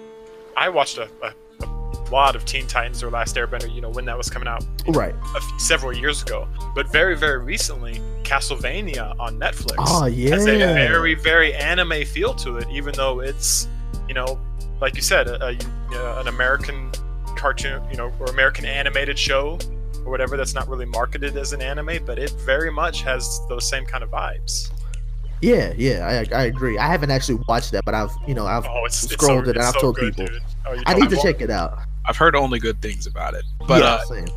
I 0.58 0.69
watched 0.69 0.98
a, 0.98 1.10
a, 1.22 1.34
a 1.65 2.10
lot 2.12 2.36
of 2.36 2.43
Teen 2.46 2.65
Titans 2.67 3.04
or 3.04 3.10
Last 3.12 3.36
Airbender. 3.36 3.74
You 3.74 3.82
know, 3.82 3.89
when 3.89 4.06
that 4.06 4.17
was 4.17 4.30
coming 4.30 4.48
out 4.48 4.63
right 4.88 5.13
a 5.13 5.38
f- 5.38 5.54
several 5.60 5.93
years 5.93 6.22
ago. 6.24 6.48
But 6.76 6.91
very, 6.91 7.15
very 7.15 7.39
recently, 7.39 8.02
Castlevania 8.24 9.15
on 9.19 9.39
Netflix 9.39 9.76
oh 9.80 10.06
yeah 10.08 10.32
has 10.32 10.46
a 10.48 10.58
very, 10.58 11.13
very 11.15 11.54
anime 11.54 12.04
feel 12.06 12.34
to 12.36 12.58
it, 12.58 12.67
even 12.72 12.93
though 12.96 13.19
it's, 13.19 13.67
you 14.08 14.13
know, 14.13 14.39
like 14.84 14.96
you 14.98 15.02
said, 15.02 15.28
a, 15.30 15.46
a, 15.46 16.19
an 16.19 16.28
American 16.28 16.91
cartoon, 17.38 17.82
you 17.89 17.96
know, 17.96 18.12
or 18.19 18.26
American 18.26 18.65
animated 18.65 19.17
show 19.17 19.58
or 20.06 20.12
whatever 20.12 20.36
that's 20.36 20.54
not 20.54 20.67
really 20.67 20.86
marketed 20.86 21.38
as 21.38 21.54
an 21.54 21.62
anime, 21.62 22.06
but 22.06 22.19
it 22.19 22.32
very 22.46 22.69
much 22.69 23.02
has 23.02 23.39
those 23.48 23.67
same 23.67 23.86
kind 23.86 24.04
of 24.04 24.12
vibes. 24.12 24.69
yeah 25.41 25.74
yeah 25.78 26.26
I, 26.32 26.41
I 26.41 26.43
agree 26.46 26.78
i 26.78 26.88
haven't 26.88 27.12
actually 27.12 27.39
watched 27.50 27.72
that 27.74 27.84
but 27.84 27.93
i've 27.93 28.12
you 28.28 28.34
know 28.34 28.46
i've 28.46 28.65
Oh, 28.65 28.86
it's, 28.86 29.04
it's 29.04 29.13
Scrolled 29.13 29.46
so, 29.46 29.50
it 29.52 29.58
and 29.58 29.65
I've 29.65 29.74
so 29.74 29.82
told 29.82 29.96
good, 29.98 30.15
people. 30.15 30.38
Oh, 30.65 30.78
i 30.86 30.93
need 30.93 31.10
to 31.10 31.17
check 31.17 31.41
it 31.41 31.50
out 31.50 31.80
I've 32.06 32.17
heard 32.17 32.36
only 32.36 32.60
good 32.60 32.82
things 32.82 33.08
about 33.08 33.34
it. 33.34 33.43
But 33.67 33.82
yeah 33.82 33.93
uh, 33.96 34.00
same. 34.06 34.28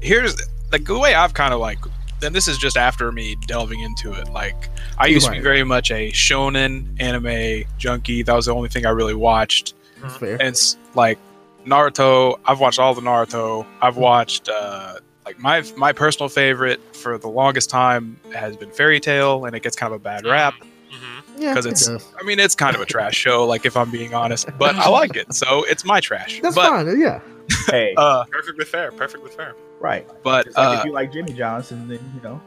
here's 0.00 0.34
like 0.72 0.84
the 0.84 0.98
way 0.98 1.14
I've 1.14 1.34
kind 1.34 1.52
of 1.52 1.60
like, 1.60 1.78
and 2.22 2.34
this 2.34 2.48
is 2.48 2.58
just 2.58 2.76
after 2.76 3.10
me 3.12 3.36
delving 3.46 3.80
into 3.80 4.12
it. 4.12 4.28
Like 4.30 4.68
I 4.98 5.06
used 5.06 5.26
to 5.26 5.32
be 5.32 5.40
very 5.40 5.64
much 5.64 5.90
a 5.90 6.10
shonen 6.12 6.96
anime 7.00 7.64
junkie. 7.78 8.22
That 8.22 8.34
was 8.34 8.46
the 8.46 8.54
only 8.54 8.68
thing 8.68 8.86
I 8.86 8.90
really 8.90 9.14
watched. 9.14 9.74
That's 10.02 10.16
fair. 10.16 10.32
And 10.34 10.42
it's 10.42 10.76
like 10.94 11.18
Naruto. 11.66 12.38
I've 12.44 12.60
watched 12.60 12.78
all 12.78 12.94
the 12.94 13.00
Naruto. 13.02 13.66
I've 13.82 13.96
watched 13.96 14.48
uh, 14.48 14.94
like 15.24 15.38
my 15.38 15.62
my 15.76 15.92
personal 15.92 16.28
favorite 16.28 16.80
for 16.96 17.18
the 17.18 17.28
longest 17.28 17.70
time 17.70 18.18
has 18.34 18.56
been 18.56 18.70
Fairy 18.70 19.00
Tail, 19.00 19.44
and 19.44 19.54
it 19.54 19.62
gets 19.62 19.76
kind 19.76 19.92
of 19.92 20.00
a 20.00 20.02
bad 20.02 20.24
rap. 20.26 20.54
because 20.60 21.42
Yeah, 21.42 21.54
'cause 21.54 21.66
it 21.66 21.70
it's- 21.70 21.86
does. 21.86 22.14
I 22.18 22.22
mean, 22.24 22.38
it's 22.38 22.54
kind 22.54 22.74
of 22.74 22.82
a 22.82 22.86
trash 22.86 23.14
show, 23.14 23.44
like 23.46 23.64
if 23.66 23.76
I'm 23.76 23.90
being 23.90 24.14
honest, 24.14 24.48
but 24.58 24.74
I 24.76 24.88
like 24.88 25.16
it, 25.16 25.32
so 25.34 25.64
it's 25.64 25.84
my 25.84 26.00
trash. 26.00 26.40
That's 26.42 26.54
but 26.54 26.68
fine. 26.68 27.00
Yeah. 27.00 27.20
Hey, 27.66 27.94
uh, 27.96 28.24
Perfectly 28.30 28.64
fair. 28.64 28.92
Perfectly 28.92 29.30
fair. 29.30 29.54
right. 29.80 30.06
but 30.22 30.46
like 30.46 30.56
uh, 30.56 30.76
if 30.78 30.84
you 30.84 30.92
like 30.92 31.12
Jimmy 31.12 31.32
Johnson, 31.32 31.88
then 31.88 31.98
you 32.14 32.20
know. 32.22 32.40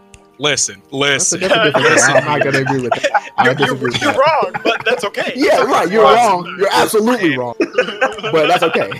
Listen, 0.44 0.82
That's 0.82 0.92
a 0.94 0.96
listen. 0.96 1.40
different 1.40 1.74
difference. 1.76 1.90
Listen. 1.96 2.16
I'm 2.18 2.26
not 2.26 2.44
gonna 2.44 2.60
agree 2.60 2.82
with 2.82 2.94
that. 2.94 3.32
I 3.38 3.46
You're, 3.46 3.54
disagree 3.56 3.80
you're, 3.80 3.90
with 3.92 4.02
you're 4.02 4.12
that. 4.14 4.44
wrong, 4.54 4.62
but 4.64 4.86
that's 4.86 5.04
okay. 5.06 5.34
Yeah, 5.36 5.64
right. 5.64 5.90
You're 5.92 6.04
Well, 6.04 6.44
wrong. 6.44 6.56
You're 6.60 6.70
absolutely 6.72 7.36
wrong. 7.38 7.56
But 7.60 8.48
that's 8.48 8.64
okay. 8.64 8.92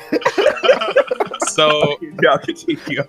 So, 1.50 1.98
Y'all 2.22 2.38
continue. 2.40 3.04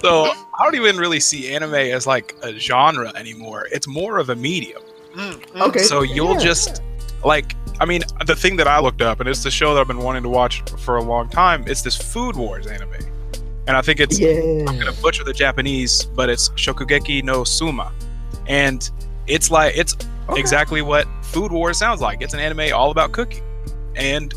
so 0.00 0.24
I 0.58 0.64
don't 0.64 0.74
even 0.74 0.96
really 0.96 1.20
see 1.20 1.54
anime 1.54 1.74
as 1.74 2.06
like 2.06 2.34
a 2.42 2.58
genre 2.58 3.12
anymore. 3.14 3.68
It's 3.70 3.86
more 3.86 4.18
of 4.18 4.30
a 4.30 4.34
medium. 4.36 4.82
Mm, 5.14 5.32
mm. 5.34 5.60
Okay. 5.68 5.80
So 5.80 6.02
you'll 6.02 6.34
yeah. 6.34 6.40
just 6.40 6.82
like 7.24 7.54
I 7.80 7.84
mean 7.84 8.02
the 8.26 8.34
thing 8.34 8.56
that 8.56 8.66
I 8.66 8.80
looked 8.80 9.02
up 9.02 9.20
and 9.20 9.28
it's 9.28 9.42
the 9.42 9.50
show 9.50 9.74
that 9.74 9.80
I've 9.80 9.86
been 9.86 9.98
wanting 10.02 10.22
to 10.24 10.28
watch 10.28 10.62
for 10.78 10.96
a 10.96 11.02
long 11.02 11.28
time. 11.28 11.64
It's 11.66 11.82
this 11.82 11.96
Food 11.96 12.36
Wars 12.36 12.66
anime, 12.66 12.94
and 13.66 13.76
I 13.76 13.82
think 13.82 14.00
it's 14.00 14.18
I'm 14.20 14.78
gonna 14.78 14.92
butcher 15.02 15.24
the 15.24 15.32
Japanese, 15.32 16.04
but 16.04 16.28
it's 16.28 16.50
Shokugeki 16.50 17.22
no 17.24 17.44
Soma, 17.44 17.92
and 18.46 18.88
it's 19.26 19.50
like 19.50 19.76
it's 19.76 19.96
Okay. 20.28 20.40
exactly 20.40 20.82
what 20.82 21.06
Food 21.22 21.52
Wars 21.52 21.78
sounds 21.78 22.00
like. 22.00 22.20
It's 22.20 22.34
an 22.34 22.40
anime 22.40 22.74
all 22.74 22.90
about 22.90 23.12
cooking, 23.12 23.44
and 23.94 24.34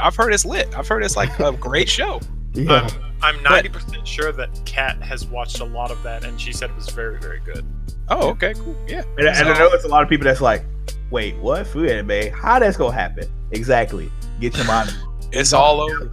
I've 0.00 0.16
heard 0.16 0.34
it's 0.34 0.44
lit. 0.44 0.76
I've 0.76 0.88
heard 0.88 1.04
it's 1.04 1.16
like 1.16 1.38
a 1.40 1.52
great 1.52 1.88
show. 1.88 2.20
Yeah. 2.56 2.88
I'm 3.20 3.34
90% 3.38 4.06
sure 4.06 4.30
that 4.30 4.48
Kat 4.64 5.02
has 5.02 5.26
watched 5.26 5.58
a 5.58 5.64
lot 5.64 5.90
of 5.90 6.00
that, 6.04 6.22
and 6.22 6.40
she 6.40 6.52
said 6.52 6.70
it 6.70 6.76
was 6.76 6.88
very, 6.90 7.18
very 7.18 7.40
good. 7.40 7.64
Oh, 8.08 8.28
okay, 8.28 8.54
cool, 8.54 8.76
yeah. 8.86 9.02
And, 9.18 9.26
and 9.26 9.48
I 9.48 9.58
know 9.58 9.66
it's 9.72 9.84
a 9.84 9.88
lot 9.88 10.04
of 10.04 10.08
people 10.08 10.24
that's 10.26 10.40
like, 10.40 10.64
wait, 11.10 11.36
what? 11.38 11.66
Food 11.66 11.90
anime? 11.90 12.32
How 12.32 12.60
that's 12.60 12.76
gonna 12.76 12.94
happen? 12.94 13.26
Exactly. 13.50 14.08
Get 14.40 14.56
your 14.56 14.66
mind. 14.66 14.94
It's 15.32 15.52
all 15.52 15.80
over. 15.80 16.12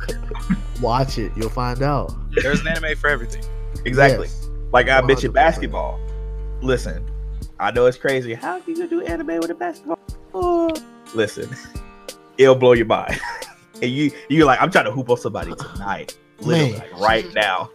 Watch 0.82 1.20
it. 1.20 1.32
You'll 1.36 1.50
find 1.52 1.84
out. 1.84 2.12
There's 2.32 2.62
an 2.62 2.68
anime 2.68 2.98
for 2.98 3.10
everything. 3.10 3.44
Exactly. 3.86 4.28
Yes. 4.28 4.50
Like 4.72 4.90
I 4.90 5.02
mentioned 5.02 5.34
100%. 5.34 5.36
basketball. 5.36 6.00
Listen, 6.62 7.06
I 7.60 7.72
know 7.72 7.86
it's 7.86 7.98
crazy. 7.98 8.34
How 8.34 8.60
can 8.60 8.76
you 8.76 8.88
do 8.88 9.02
anime 9.02 9.40
with 9.40 9.52
a 9.52 9.56
basketball? 9.56 10.00
Oh. 10.34 10.74
Listen, 11.14 11.50
it'll 12.38 12.56
blow 12.56 12.74
your 12.74 12.86
mind. 12.86 13.20
and 13.82 13.92
you 13.92 14.12
you're 14.30 14.46
like, 14.46 14.62
I'm 14.62 14.72
trying 14.72 14.86
to 14.86 14.92
hoop 14.92 15.10
on 15.10 15.18
somebody 15.18 15.54
tonight. 15.56 16.18
Literally, 16.40 16.74
like, 16.74 17.00
right 17.00 17.34
now. 17.34 17.70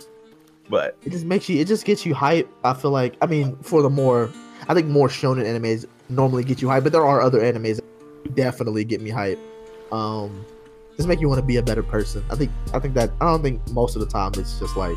But 0.69 0.97
It 1.05 1.11
just 1.11 1.25
makes 1.25 1.49
you. 1.49 1.61
It 1.61 1.69
just 1.69 1.85
gets 1.85 2.05
you 2.05 2.15
hype. 2.15 2.49
I 2.65 2.75
feel 2.75 2.91
like. 2.91 3.17
I 3.21 3.27
mean, 3.27 3.57
for 3.63 3.83
the 3.83 3.91
more, 3.91 4.31
I 4.69 4.75
think 4.75 4.89
more 4.89 5.09
shonen 5.09 5.45
animes 5.45 5.85
normally 6.09 6.45
get 6.45 6.63
you 6.63 6.69
hype, 6.69 6.83
but 6.83 6.93
there 6.93 7.05
are 7.07 7.21
other 7.21 7.41
animes 7.41 7.77
that 7.77 8.35
definitely 8.35 8.85
get 8.85 9.01
me 9.01 9.11
hype. 9.11 9.39
Um, 9.93 10.45
just 10.97 11.09
make 11.09 11.21
you 11.21 11.29
want 11.29 11.41
to 11.41 11.47
be 11.47 11.57
a 11.57 11.63
better 11.63 11.83
person. 11.83 12.25
I 12.31 12.37
think. 12.37 12.51
I 12.73 12.79
think 12.79 12.95
that. 12.95 13.11
I 13.21 13.27
don't 13.27 13.43
think 13.43 13.67
most 13.71 13.97
of 13.97 14.01
the 14.01 14.07
time 14.07 14.33
it's 14.37 14.59
just 14.59 14.77
like 14.77 14.97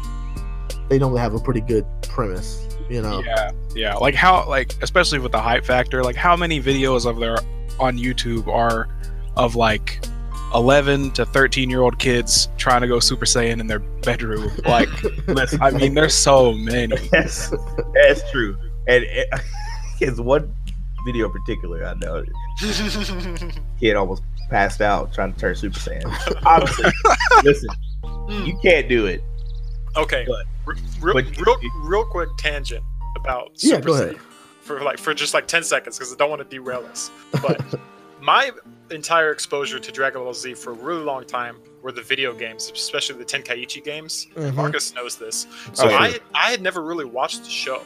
they 0.90 0.98
normally 0.98 1.20
have 1.20 1.34
a 1.34 1.40
pretty 1.40 1.62
good 1.62 1.86
premise. 2.04 2.68
You 2.90 3.02
know. 3.02 3.22
Yeah, 3.22 3.52
yeah. 3.76 3.96
Like 3.96 4.16
how, 4.16 4.48
like 4.48 4.76
especially 4.82 5.20
with 5.20 5.32
the 5.32 5.42
hype 5.42 5.66
factor, 5.66 6.04
like 6.04 6.16
how 6.16 6.36
many 6.36 6.62
videos 6.62 7.06
of 7.06 7.20
there 7.20 7.38
on 7.80 7.98
YouTube 7.98 8.48
are 8.48 8.88
of 9.38 9.56
like 9.56 10.04
11 10.56 11.12
to 11.12 11.26
13 11.26 11.70
year 11.70 11.82
old 11.82 12.00
kids 12.00 12.50
trying 12.58 12.82
to 12.82 12.88
go 12.88 13.00
Super 13.00 13.26
Saiyan 13.26 13.60
in 13.60 13.68
their 13.68 13.80
bedroom? 13.80 14.50
Like, 14.66 14.90
listen, 15.28 15.62
I 15.62 15.72
mean, 15.72 15.94
there's 15.94 16.16
so 16.16 16.54
many. 16.54 16.98
that's 17.12 17.54
that's 17.94 18.32
true. 18.32 18.58
And 18.88 19.04
it, 19.04 19.28
it's 20.00 20.20
one 20.20 20.56
video 21.06 21.28
in 21.28 21.32
particular 21.32 21.86
I 21.86 21.94
know. 21.96 22.26
Kid 23.80 23.96
almost 23.96 24.24
passed 24.50 24.82
out 24.82 25.14
trying 25.14 25.34
to 25.34 25.40
turn 25.40 25.56
Super 25.56 25.80
Saiyan. 25.80 26.42
Obviously, 26.46 26.92
listen, 27.44 27.70
you 28.46 28.58
can't 28.62 28.88
do 28.90 29.06
it. 29.06 29.22
Okay, 29.96 30.26
Go 30.26 30.34
ahead. 30.34 30.46
r- 30.68 30.76
real, 31.02 31.14
But- 31.16 31.38
real, 31.46 31.58
real 31.84 32.06
quick 32.06 32.30
tangent 32.38 32.84
about 33.18 33.52
Yeah, 33.58 33.76
Super 33.76 33.82
go 33.88 33.94
Saiyan 33.94 34.20
for 34.62 34.82
like 34.82 35.00
for 35.00 35.14
just 35.14 35.34
like 35.34 35.48
ten 35.48 35.64
seconds 35.64 35.98
because 35.98 36.14
I 36.14 36.18
don't 36.18 36.30
want 36.30 36.42
to 36.42 36.48
derail 36.48 36.86
us. 36.86 37.10
But 37.42 37.62
my 38.22 38.52
entire 38.92 39.32
exposure 39.32 39.80
to 39.80 39.92
Dragon 39.92 40.22
Ball 40.24 40.34
Z 40.34 40.56
for 40.56 40.72
a 40.72 40.76
really 40.76 41.04
long 41.04 41.26
time 41.26 41.58
were 41.82 41.92
the 41.92 42.02
video 42.02 42.34
games, 42.34 42.72
especially 42.74 43.18
the 43.18 43.26
Tenkaichi 43.26 43.84
games. 43.84 44.28
Mhm. 44.36 44.54
Marcus 44.56 44.94
knows 44.94 45.16
this. 45.16 45.48
So 45.74 45.88
Oh, 45.88 45.90
yeah. 45.90 45.98
I 45.98 46.20
I 46.36 46.52
had 46.52 46.62
never 46.62 46.82
really 46.84 47.06
watched 47.06 47.44
the 47.44 47.50
show. 47.50 47.82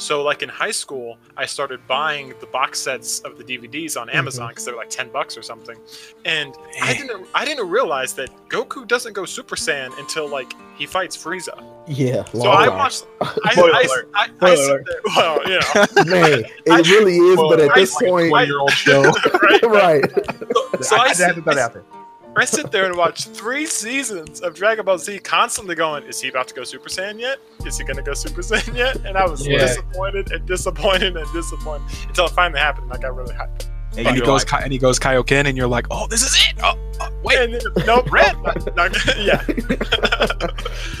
So 0.00 0.22
like 0.22 0.42
in 0.42 0.48
high 0.48 0.70
school, 0.70 1.18
I 1.36 1.44
started 1.44 1.86
buying 1.86 2.32
the 2.40 2.46
box 2.46 2.80
sets 2.80 3.20
of 3.20 3.36
the 3.36 3.44
DVDs 3.44 4.00
on 4.00 4.08
mm-hmm. 4.08 4.16
Amazon 4.16 4.48
because 4.48 4.64
they're 4.64 4.76
like 4.76 4.88
ten 4.88 5.10
bucks 5.10 5.36
or 5.36 5.42
something, 5.42 5.78
and 6.24 6.54
I 6.82 6.92
eh. 6.92 6.94
didn't 6.94 7.26
I 7.34 7.44
didn't 7.44 7.68
realize 7.68 8.14
that 8.14 8.30
Goku 8.48 8.88
doesn't 8.88 9.12
go 9.12 9.26
Super 9.26 9.56
Saiyan 9.56 9.96
until 9.98 10.26
like 10.28 10.52
he 10.78 10.86
fights 10.86 11.16
Frieza. 11.16 11.62
Yeah. 11.86 12.24
So 12.32 12.50
I 12.50 12.66
time. 12.66 12.78
watched. 12.78 13.06
I, 13.20 13.52
Spoiler 13.52 13.74
I, 13.74 13.82
alert. 13.82 14.10
I, 14.14 14.22
I, 14.22 14.26
Spoiler 14.28 14.54
alert. 14.54 14.86
there, 14.86 15.00
well, 15.16 15.42
you 15.44 15.60
know, 15.60 16.04
Man, 16.10 16.44
it 16.64 16.70
I- 16.70 16.90
really 16.90 17.16
is, 17.18 17.36
but 17.36 17.60
at 17.60 17.70
I- 17.70 17.74
this 17.80 17.94
point, 17.94 18.32
year-old 18.46 18.72
show. 18.72 19.02
right? 19.02 19.62
right? 19.62 20.82
So 20.82 20.96
I, 20.96 21.08
I, 21.08 21.34
I, 21.46 21.99
sit, 22.36 22.40
had 22.40 22.46
to 22.46 22.56
throw 22.56 22.62
that 22.62 22.64
out 22.64 22.64
there. 22.64 22.64
I 22.64 22.64
sit 22.64 22.72
there 22.72 22.84
and 22.86 22.96
watch 22.96 23.24
three 23.26 23.66
seasons 23.66 24.40
of 24.40 24.54
Dragon 24.54 24.84
Ball 24.84 24.98
Z, 24.98 25.18
constantly 25.20 25.74
going, 25.74 26.04
"Is 26.04 26.20
he 26.20 26.28
about 26.28 26.48
to 26.48 26.54
go 26.54 26.64
Super 26.64 26.88
Saiyan 26.88 27.18
yet? 27.20 27.38
Is 27.66 27.78
he 27.78 27.84
gonna 27.84 28.02
go 28.02 28.14
Super 28.14 28.40
Saiyan 28.42 28.76
yet?" 28.76 28.96
And 29.04 29.16
I 29.16 29.26
was 29.26 29.46
Yeah. 29.46 29.58
disappointed 29.58 30.32
and 30.32 30.46
disappointed 30.46 31.16
and 31.16 31.32
disappointed 31.32 31.82
until 32.08 32.26
it 32.26 32.32
finally 32.32 32.60
happened. 32.60 32.84
And 32.92 32.94
I 32.94 32.98
got 33.08 33.16
really 33.16 33.34
hyped. 33.34 33.66
And 33.96 34.06
And 34.06 34.14
he 34.16 34.22
goes, 34.22 34.44
like, 34.52 34.62
and 34.62 34.72
he 34.72 34.78
goes 34.78 35.00
Kaioken, 35.00 35.46
and 35.48 35.56
you're 35.56 35.66
like, 35.66 35.84
oh, 35.90 36.06
this 36.06 36.22
is 36.22 36.32
it. 36.36 36.54
Oh, 36.62 36.74
oh, 37.00 37.08
wait, 37.24 37.38
And 37.40 37.54
then, 37.54 37.60
nope, 37.86 38.08
Red. 38.12 38.36
nope, 38.40 38.76
not- 38.76 38.92
not- 38.92 39.16
yeah. 39.18 39.42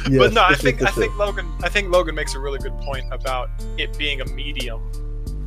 Yes, 0.08 0.18
but 0.18 0.32
no, 0.32 0.42
I 0.42 0.54
think 0.56 0.82
I 0.82 0.90
think 0.90 1.16
Logan 1.16 1.46
I 1.62 1.68
think 1.68 1.90
Logan 1.90 2.16
makes 2.16 2.34
a 2.34 2.40
really 2.40 2.58
good 2.58 2.76
point 2.78 3.04
about 3.12 3.48
it 3.78 3.96
being 3.96 4.20
a 4.22 4.24
medium 4.26 4.80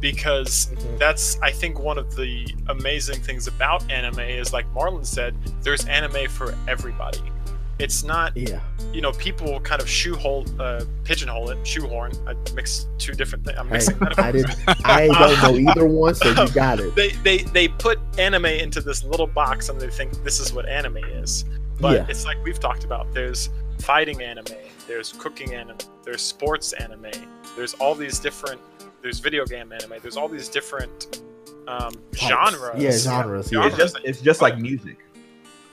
because 0.04 0.68
Mhm. 0.76 1.00
that's 1.00 1.40
I 1.42 1.50
think 1.50 1.80
one 1.80 1.98
of 1.98 2.14
the 2.16 2.46
amazing 2.68 3.22
things 3.22 3.48
about 3.48 3.90
anime 3.90 4.20
is 4.20 4.52
like 4.52 4.72
Marlon 4.76 5.06
said, 5.06 5.34
there's 5.64 5.86
anime 5.86 6.28
for 6.30 6.54
everybody. 6.68 7.22
It's 7.80 8.04
not 8.04 8.36
Yeah. 8.36 8.60
you 8.92 9.00
know 9.02 9.14
people 9.14 9.60
kind 9.62 9.82
of 9.82 9.88
shoehole 9.88 10.46
uh, 10.60 10.84
pigeonhole 11.06 11.50
it 11.52 11.66
shoehorn. 11.66 12.12
I 12.28 12.34
mixed 12.54 12.88
two 13.00 13.14
different 13.14 13.46
things. 13.46 13.58
I'm 13.58 13.68
Hey, 13.68 13.74
mixing 13.76 13.96
I 13.96 14.00
metaphors. 14.04 14.46
didn't. 14.46 14.86
I 14.86 15.08
don't 15.08 15.42
know 15.66 15.72
either 15.72 15.86
one, 15.86 16.16
so 16.16 16.28
you 16.30 16.50
got 16.50 16.80
it. 16.82 16.94
They, 16.96 17.10
they 17.24 17.38
they 17.58 17.68
put 17.70 17.98
anime 18.20 18.46
into 18.46 18.82
this 18.82 19.04
little 19.06 19.26
box 19.28 19.70
and 19.70 19.80
they 19.80 19.90
think 19.90 20.22
this 20.26 20.40
is 20.42 20.52
what 20.54 20.68
anime 20.68 20.98
is. 20.98 21.46
But 21.80 21.94
Yeah. 21.94 22.06
it's 22.10 22.26
like 22.26 22.38
we've 22.44 22.60
talked 22.60 22.84
about. 22.84 23.12
There's 23.14 23.50
fighting 23.80 24.22
anime, 24.22 24.46
there's 24.86 25.14
cooking 25.14 25.54
anime, 25.56 25.78
there's 26.04 26.22
sports 26.22 26.74
anime, 26.74 27.08
there's 27.56 27.74
all 27.76 27.96
these 27.96 28.20
different 28.20 28.60
there's 29.04 29.20
video 29.20 29.46
game 29.46 29.72
anime, 29.72 29.94
there's 30.02 30.18
all 30.18 30.28
these 30.30 30.50
different 30.50 31.22
um, 31.68 31.94
genres. 32.16 32.82
Yeah, 32.82 32.92
genres. 32.92 33.52
Yeah. 33.52 33.68
it's 33.68 33.78
just 33.78 34.00
it's 34.04 34.22
just 34.22 34.42
like 34.42 34.58
music. 34.58 34.98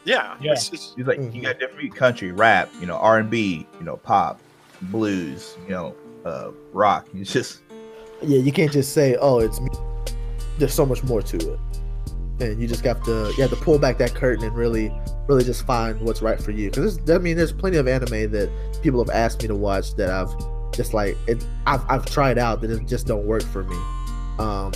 Yeah. 0.04 0.36
Yeah. 0.40 0.52
It's, 0.52 0.70
it's, 0.72 0.94
It's 0.98 1.08
like 1.08 1.18
Mhm. 1.18 1.34
you 1.34 1.42
got 1.42 1.58
different 1.58 1.94
country, 1.94 2.32
rap, 2.32 2.68
you 2.80 2.86
know, 2.86 2.96
R 2.96 3.18
and 3.18 3.30
B, 3.30 3.66
you 3.78 3.84
know, 3.84 3.96
pop, 3.96 4.40
blues, 4.82 5.56
you 5.64 5.70
know, 5.70 5.94
uh, 6.24 6.50
rock. 6.72 7.06
It's 7.14 7.32
just 7.32 7.60
Yeah, 8.22 8.38
you 8.38 8.52
can't 8.52 8.70
just 8.72 8.92
say, 8.92 9.16
"Oh, 9.20 9.38
it's." 9.38 9.60
Me. 9.60 9.68
There's 10.58 10.74
so 10.74 10.84
much 10.84 11.02
more 11.04 11.22
to 11.22 11.36
it, 11.54 11.58
and 12.40 12.60
you 12.60 12.68
just 12.68 12.84
have 12.84 13.02
to 13.04 13.32
you 13.34 13.40
have 13.42 13.48
to 13.50 13.56
pull 13.56 13.78
back 13.78 13.96
that 13.98 14.14
curtain 14.14 14.44
and 14.44 14.54
really, 14.54 14.92
really 15.26 15.42
just 15.42 15.64
find 15.64 15.98
what's 16.02 16.20
right 16.20 16.38
for 16.38 16.50
you. 16.50 16.68
Because 16.70 16.98
I 17.10 17.16
mean, 17.16 17.36
there's 17.38 17.52
plenty 17.52 17.78
of 17.78 17.88
anime 17.88 18.30
that 18.32 18.50
people 18.82 19.02
have 19.02 19.08
asked 19.14 19.40
me 19.40 19.48
to 19.48 19.54
watch 19.54 19.94
that 19.94 20.10
I've 20.10 20.28
just 20.80 20.94
like 20.94 21.14
it. 21.26 21.46
I've 21.66 21.84
I've 21.90 22.06
tried 22.06 22.38
out 22.38 22.62
that 22.62 22.70
it 22.70 22.86
just 22.86 23.06
don't 23.06 23.26
work 23.26 23.42
for 23.42 23.64
me. 23.64 23.76
Um, 24.38 24.72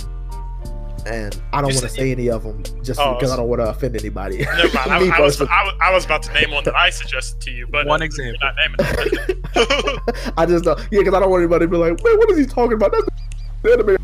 and 1.07 1.41
I 1.51 1.61
don't 1.61 1.73
want 1.73 1.81
to 1.81 1.89
said 1.89 1.91
say 1.91 2.11
any 2.11 2.29
of 2.29 2.43
them 2.43 2.63
just 2.83 2.99
Oh, 2.99 3.15
because 3.15 3.31
I 3.31 3.35
don't 3.35 3.47
want 3.47 3.59
to 3.61 3.69
offend 3.69 3.95
anybody. 3.95 4.37
never 4.37 4.71
mind. 4.75 4.91
I, 4.91 4.97
I 5.17 5.19
was. 5.19 5.41
I, 5.41 5.45
was, 5.45 5.73
I 5.81 5.91
was 5.91 6.05
about 6.05 6.21
to 6.23 6.33
name 6.33 6.51
one 6.51 6.63
that 6.65 6.75
I 6.75 6.91
suggested 6.91 7.41
to 7.41 7.51
you, 7.51 7.65
but 7.65 7.87
One 7.87 8.03
uh, 8.03 8.05
example. 8.05 8.37
Not 8.43 8.55
naming 8.55 8.75
it. 8.79 10.33
I 10.37 10.45
just 10.45 10.65
don't, 10.65 10.79
yeah, 10.91 10.99
because 10.99 11.15
I 11.15 11.19
don't 11.19 11.31
want 11.31 11.41
anybody 11.41 11.65
to 11.65 11.71
be 11.71 11.77
like, 11.77 12.03
wait, 12.03 12.17
what 12.19 12.29
is 12.29 12.37
he 12.37 12.45
talking 12.45 12.73
about? 12.73 12.91
That's 12.91 13.07
the 13.63 13.73
anime. 13.73 13.97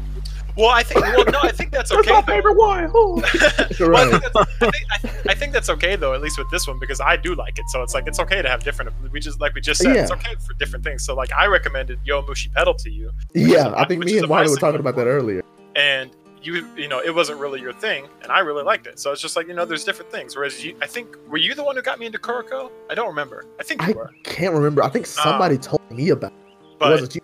Well, 0.56 0.70
I 0.70 0.84
think 0.84 1.02
well, 1.02 1.26
no, 1.26 1.40
I 1.44 1.52
think 1.52 1.72
that's 1.72 1.92
okay. 1.92 2.22
though. 2.26 2.54
one. 2.54 2.92
Oh. 2.94 3.22
Well, 3.80 3.96
I, 3.96 4.20
think 4.20 4.24
that's, 4.24 4.36
I, 4.36 4.44
think, 4.44 4.86
I, 4.92 4.98
think, 4.98 5.30
I 5.30 5.34
think 5.34 5.54
that's 5.54 5.70
okay 5.70 5.96
though, 5.96 6.14
at 6.14 6.22
least 6.22 6.38
with 6.38 6.50
this 6.52 6.68
one, 6.68 6.78
because 6.80 7.02
I 7.02 7.16
do 7.18 7.36
like 7.36 7.58
it. 7.58 7.68
So 7.70 7.82
it's 7.82 7.94
like 7.94 8.08
it's 8.08 8.20
okay 8.20 8.42
to 8.42 8.50
have 8.50 8.64
different. 8.64 8.92
We 9.12 9.20
just 9.20 9.42
like 9.42 9.56
we 9.56 9.62
just 9.62 9.82
said, 9.82 9.96
it's 9.96 10.12
okay 10.12 10.36
for 10.46 10.54
different 10.56 10.86
things. 10.86 11.04
So 11.04 11.16
like 11.16 11.32
I 11.34 11.48
recommended 11.48 12.00
Yowamushi 12.06 12.54
Pedal 12.54 12.76
to 12.76 12.90
you, 12.90 13.12
Yeah, 13.34 13.74
I 13.76 13.86
think 13.86 14.04
me 14.04 14.18
and 14.18 14.26
a 14.26 14.28
Marty 14.28 14.50
were 14.50 14.58
talking 14.58 14.80
about 14.80 14.96
that 14.98 15.08
earlier. 15.08 15.44
and 15.76 16.12
you 16.44 16.68
you 16.76 16.88
know 16.88 17.00
it 17.00 17.14
wasn't 17.14 17.40
really 17.40 17.62
your 17.62 17.74
thing, 17.74 18.08
and 18.22 18.32
I 18.32 18.40
really 18.40 18.64
liked 18.64 18.88
it. 18.88 19.00
So 19.00 19.12
it's 19.12 19.22
just 19.22 19.36
like 19.36 19.48
you 19.48 19.54
know 19.54 19.66
there's 19.66 19.84
different 19.84 20.12
things. 20.12 20.36
Whereas 20.36 20.64
you, 20.64 20.76
I 20.82 20.88
think 20.88 21.16
were 21.28 21.38
you 21.38 21.56
the 21.56 21.64
one 21.64 21.76
who 21.76 21.82
got 21.82 22.00
me 22.00 22.06
into 22.06 22.20
Kuroko? 22.20 22.72
I 22.90 22.96
don't 22.96 23.08
remember. 23.08 23.46
I 23.60 23.64
think 23.64 23.82
you 23.84 23.90
I 23.90 23.92
were, 23.92 24.12
can't 24.24 24.54
remember. 24.54 24.84
I 24.84 24.90
think 24.90 25.06
um, 25.06 25.12
somebody 25.12 25.58
told 25.58 25.90
me 25.92 26.10
about 26.10 26.32
it. 26.32 26.36
It 26.72 26.80
but 26.80 26.92
wasn't 26.92 27.16
you? 27.16 27.22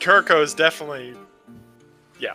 Kuroko 0.00 0.42
is 0.42 0.54
definitely 0.54 1.14
yeah. 2.18 2.34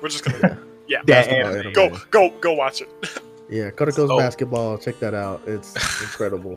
We're 0.00 0.08
just 0.08 0.24
gonna 0.24 0.58
yeah. 0.86 1.02
That 1.06 1.28
anime. 1.28 1.58
anime. 1.60 1.72
Go 1.72 1.96
go 2.10 2.30
go 2.40 2.52
watch 2.54 2.80
it. 2.82 2.88
Yeah, 3.52 3.70
Kuroko's 3.72 3.96
So- 3.96 4.16
basketball. 4.16 4.78
Check 4.78 5.00
that 5.00 5.12
out. 5.12 5.42
It's 5.44 5.74
incredible. 6.02 6.56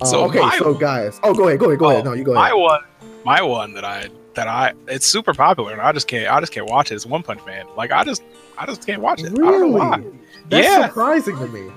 Uh, 0.00 0.04
So 0.04 0.24
okay, 0.26 0.38
my- 0.38 0.56
so 0.58 0.74
guys. 0.74 1.18
Oh, 1.24 1.34
go 1.34 1.48
ahead. 1.48 1.58
Go 1.58 1.66
ahead. 1.66 1.78
Go 1.80 1.90
ahead. 1.90 2.06
Oh, 2.06 2.10
No, 2.10 2.12
you 2.12 2.22
go 2.22 2.34
ahead. 2.34 2.52
my 2.52 2.54
one, 2.54 2.80
my 3.24 3.42
one 3.42 3.72
that 3.74 3.84
I 3.84 4.06
that 4.34 4.46
I 4.46 4.72
it's 4.86 5.06
super 5.06 5.34
popular, 5.34 5.72
and 5.72 5.80
I 5.80 5.90
just 5.90 6.06
can't 6.06 6.30
I 6.32 6.38
just 6.38 6.52
can't 6.52 6.68
watch 6.70 6.92
it. 6.92 6.94
It's 6.94 7.04
One 7.04 7.24
Punch 7.24 7.44
Man. 7.46 7.66
Like 7.76 7.90
I 7.90 8.04
just 8.04 8.22
I 8.56 8.64
just 8.64 8.86
can't 8.86 9.02
watch 9.02 9.22
it. 9.24 9.32
I 9.32 9.34
don't 9.34 9.60
know 9.60 9.66
why. 9.78 9.96
Really? 9.96 10.18
That's 10.50 10.68
Yeah. 10.68 10.86
surprising 10.86 11.36
to 11.38 11.48
me. 11.48 11.68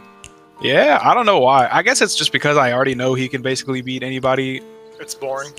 Yeah, 0.61 0.99
I 1.01 1.15
don't 1.15 1.25
know 1.25 1.39
why. 1.39 1.67
I 1.71 1.81
guess 1.81 1.99
it's 2.03 2.15
just 2.15 2.31
because 2.31 2.55
I 2.55 2.73
already 2.73 2.93
know 2.93 3.15
he 3.15 3.27
can 3.27 3.41
basically 3.41 3.81
beat 3.81 4.03
anybody. 4.03 4.61
It's 4.99 5.15
boring. 5.15 5.51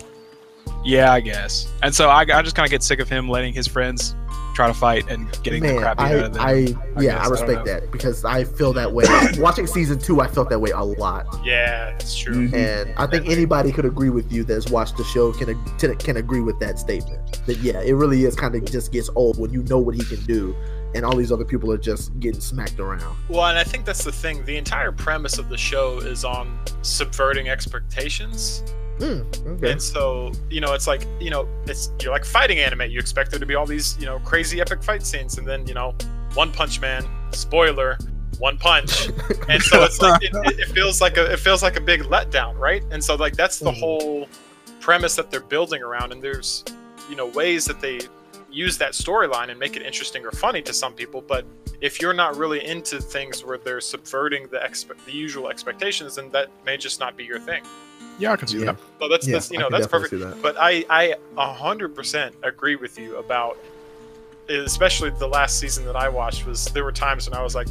Yeah, 0.85 1.13
I 1.13 1.19
guess. 1.21 1.67
And 1.83 1.93
so 1.93 2.09
I, 2.11 2.21
I 2.21 2.43
just 2.43 2.55
kind 2.55 2.65
of 2.65 2.71
get 2.71 2.83
sick 2.85 3.01
of 3.01 3.09
him 3.09 3.29
letting 3.29 3.53
his 3.53 3.67
friends 3.67 4.15
try 4.55 4.69
to 4.69 4.75
fight 4.75 5.09
and 5.11 5.31
getting 5.43 5.63
the 5.63 5.73
Man, 5.73 5.81
crap 5.81 5.99
beat 5.99 6.05
I, 6.05 6.19
out 6.19 6.25
of 6.27 6.33
them. 6.35 6.43
I, 6.43 6.51
I 6.51 6.55
yeah, 6.55 6.75
guess, 7.01 7.21
I 7.21 7.25
I 7.25 7.29
respect 7.29 7.67
know. 7.67 7.73
that 7.73 7.91
because 7.93 8.25
I 8.25 8.45
feel 8.45 8.73
that 8.75 8.93
way. 8.93 9.05
Watching 9.39 9.67
season 9.67 9.99
two, 9.99 10.21
I 10.21 10.29
felt 10.29 10.49
that 10.51 10.61
way 10.61 10.71
a 10.71 10.83
lot, 10.83 11.27
Yeah, 11.45 11.91
it's 11.91 12.17
true. 12.17 12.49
Mhm. 12.49 12.55
and 12.55 12.95
I 12.97 13.07
think 13.07 13.29
anybody 13.29 13.73
could 13.73 13.85
agree 13.85 14.11
with 14.11 14.33
you 14.33 14.45
that's 14.45 14.71
watched 14.71 14.97
the 14.97 15.05
show 15.05 15.33
can 15.33 15.63
can 15.99 16.17
agree 16.17 16.41
with 16.41 16.59
that 16.61 16.79
statement. 16.79 17.45
That 17.47 17.59
yeah, 17.59 17.81
it 17.81 17.93
really 17.95 18.25
is 18.25 18.35
kind 18.37 18.55
of 18.55 18.65
just 18.65 18.93
gets 18.93 19.11
old 19.17 19.39
when 19.39 19.53
you 19.53 19.63
know 19.65 19.79
what 19.79 19.95
he 19.95 20.05
can 20.05 20.25
do, 20.25 20.55
and 20.95 21.05
all 21.05 21.17
these 21.17 21.33
other 21.33 21.45
people 21.45 21.71
are 21.73 21.79
just 21.79 22.19
getting 22.21 22.41
smacked 22.41 22.79
around. 22.79 23.17
Well, 23.29 23.47
and 23.47 23.59
I 23.59 23.65
think 23.65 23.85
that's 23.85 24.05
the 24.05 24.13
thing. 24.13 24.45
The 24.45 24.57
entire 24.57 24.93
premise 24.93 25.39
of 25.39 25.49
the 25.49 25.59
show 25.59 25.99
is 25.99 26.25
on 26.25 26.59
subverting 26.83 27.49
expectations. 27.49 28.63
Hmm, 28.99 29.23
okay. 29.55 29.73
And 29.73 29.83
so, 29.83 30.33
you 30.51 30.61
know, 30.61 30.73
it's 30.73 30.87
like, 30.87 31.07
you 31.21 31.31
know, 31.31 31.49
it's 31.67 31.91
you're 32.01 32.13
like 32.13 32.25
fighting 32.25 32.59
anime. 32.59 32.91
You 32.91 32.99
expect 32.99 33.31
there 33.31 33.41
to 33.41 33.47
be 33.47 33.55
all 33.55 33.67
these, 33.67 33.97
you 33.99 34.07
know, 34.07 34.19
crazy 34.21 34.61
epic 34.61 34.83
fight 34.83 35.05
scenes, 35.05 35.39
and 35.39 35.47
then, 35.47 35.67
you 35.67 35.75
know, 35.75 35.95
One 36.35 36.53
Punch 36.53 36.81
Man, 36.81 37.05
spoiler, 37.33 37.99
one 38.39 38.59
punch. 38.59 39.09
And 39.49 39.63
so 39.63 39.83
it's 39.85 40.01
like 40.01 40.23
it, 40.23 40.33
it, 40.59 40.69
feels 40.69 41.01
like 41.01 41.17
a 41.19 41.31
it 41.33 41.39
feels 41.39 41.63
like 41.63 41.77
a 41.77 41.81
big 41.81 42.03
letdown, 42.05 42.59
right? 42.59 42.83
And 42.91 43.03
so 43.05 43.15
like 43.15 43.37
that's 43.37 43.59
the 43.59 43.71
Mhm. 43.71 43.79
whole 43.81 44.29
premise 44.81 45.17
that 45.17 45.31
they're 45.31 45.41
building 45.41 45.83
around, 45.83 46.13
and 46.13 46.23
there's, 46.23 46.65
you 47.11 47.17
know, 47.17 47.27
ways 47.27 47.65
that 47.67 47.81
they 47.81 48.01
use 48.51 48.79
that 48.79 48.93
storyline 48.93 49.51
and 49.51 49.59
make 49.59 49.77
it 49.77 49.83
interesting 49.83 50.25
or 50.25 50.31
funny 50.31 50.63
to 50.63 50.73
some 50.73 50.95
people, 50.95 51.21
but 51.21 51.45
if 51.81 52.01
you're 52.01 52.15
not 52.15 52.37
really 52.37 52.65
into 52.65 53.01
things 53.01 53.45
where 53.45 53.59
they're 53.59 53.81
subverting 53.81 54.47
the 54.49 54.59
expe- 54.59 54.97
the 55.05 55.13
usual 55.13 55.49
expectations, 55.49 56.15
then 56.15 56.31
that 56.31 56.49
may 56.65 56.77
just 56.77 57.01
not 57.01 57.17
be 57.17 57.25
your 57.25 57.41
thing. 57.41 57.63
Yeah, 58.19 58.33
I 58.33 58.37
can 58.37 58.49
see 58.49 58.59
Yeah. 58.59 58.65
that. 58.73 58.77
So 59.01 59.09
that's, 59.09 59.27
Yeah, 59.27 59.33
that's 59.35 59.51
you 59.51 59.59
I 59.59 59.63
know 59.63 59.71
that's 59.71 59.87
perfect. 59.87 60.21
that. 60.23 60.41
But 60.43 60.57
I 60.59 60.85
I 60.91 61.15
a 61.37 61.53
hundred 61.53 61.95
percent 61.95 62.35
agree 62.43 62.77
with 62.77 62.99
you 62.99 63.17
about, 63.17 63.57
especially 64.49 65.11
the 65.11 65.27
last 65.29 65.59
season 65.59 65.85
that 65.87 65.97
I 65.97 66.09
watched 66.09 66.47
was 66.47 66.67
there 66.67 66.85
were 66.85 66.93
times 66.93 67.29
when 67.29 67.39
I 67.39 67.43
was 67.43 67.55
like, 67.55 67.69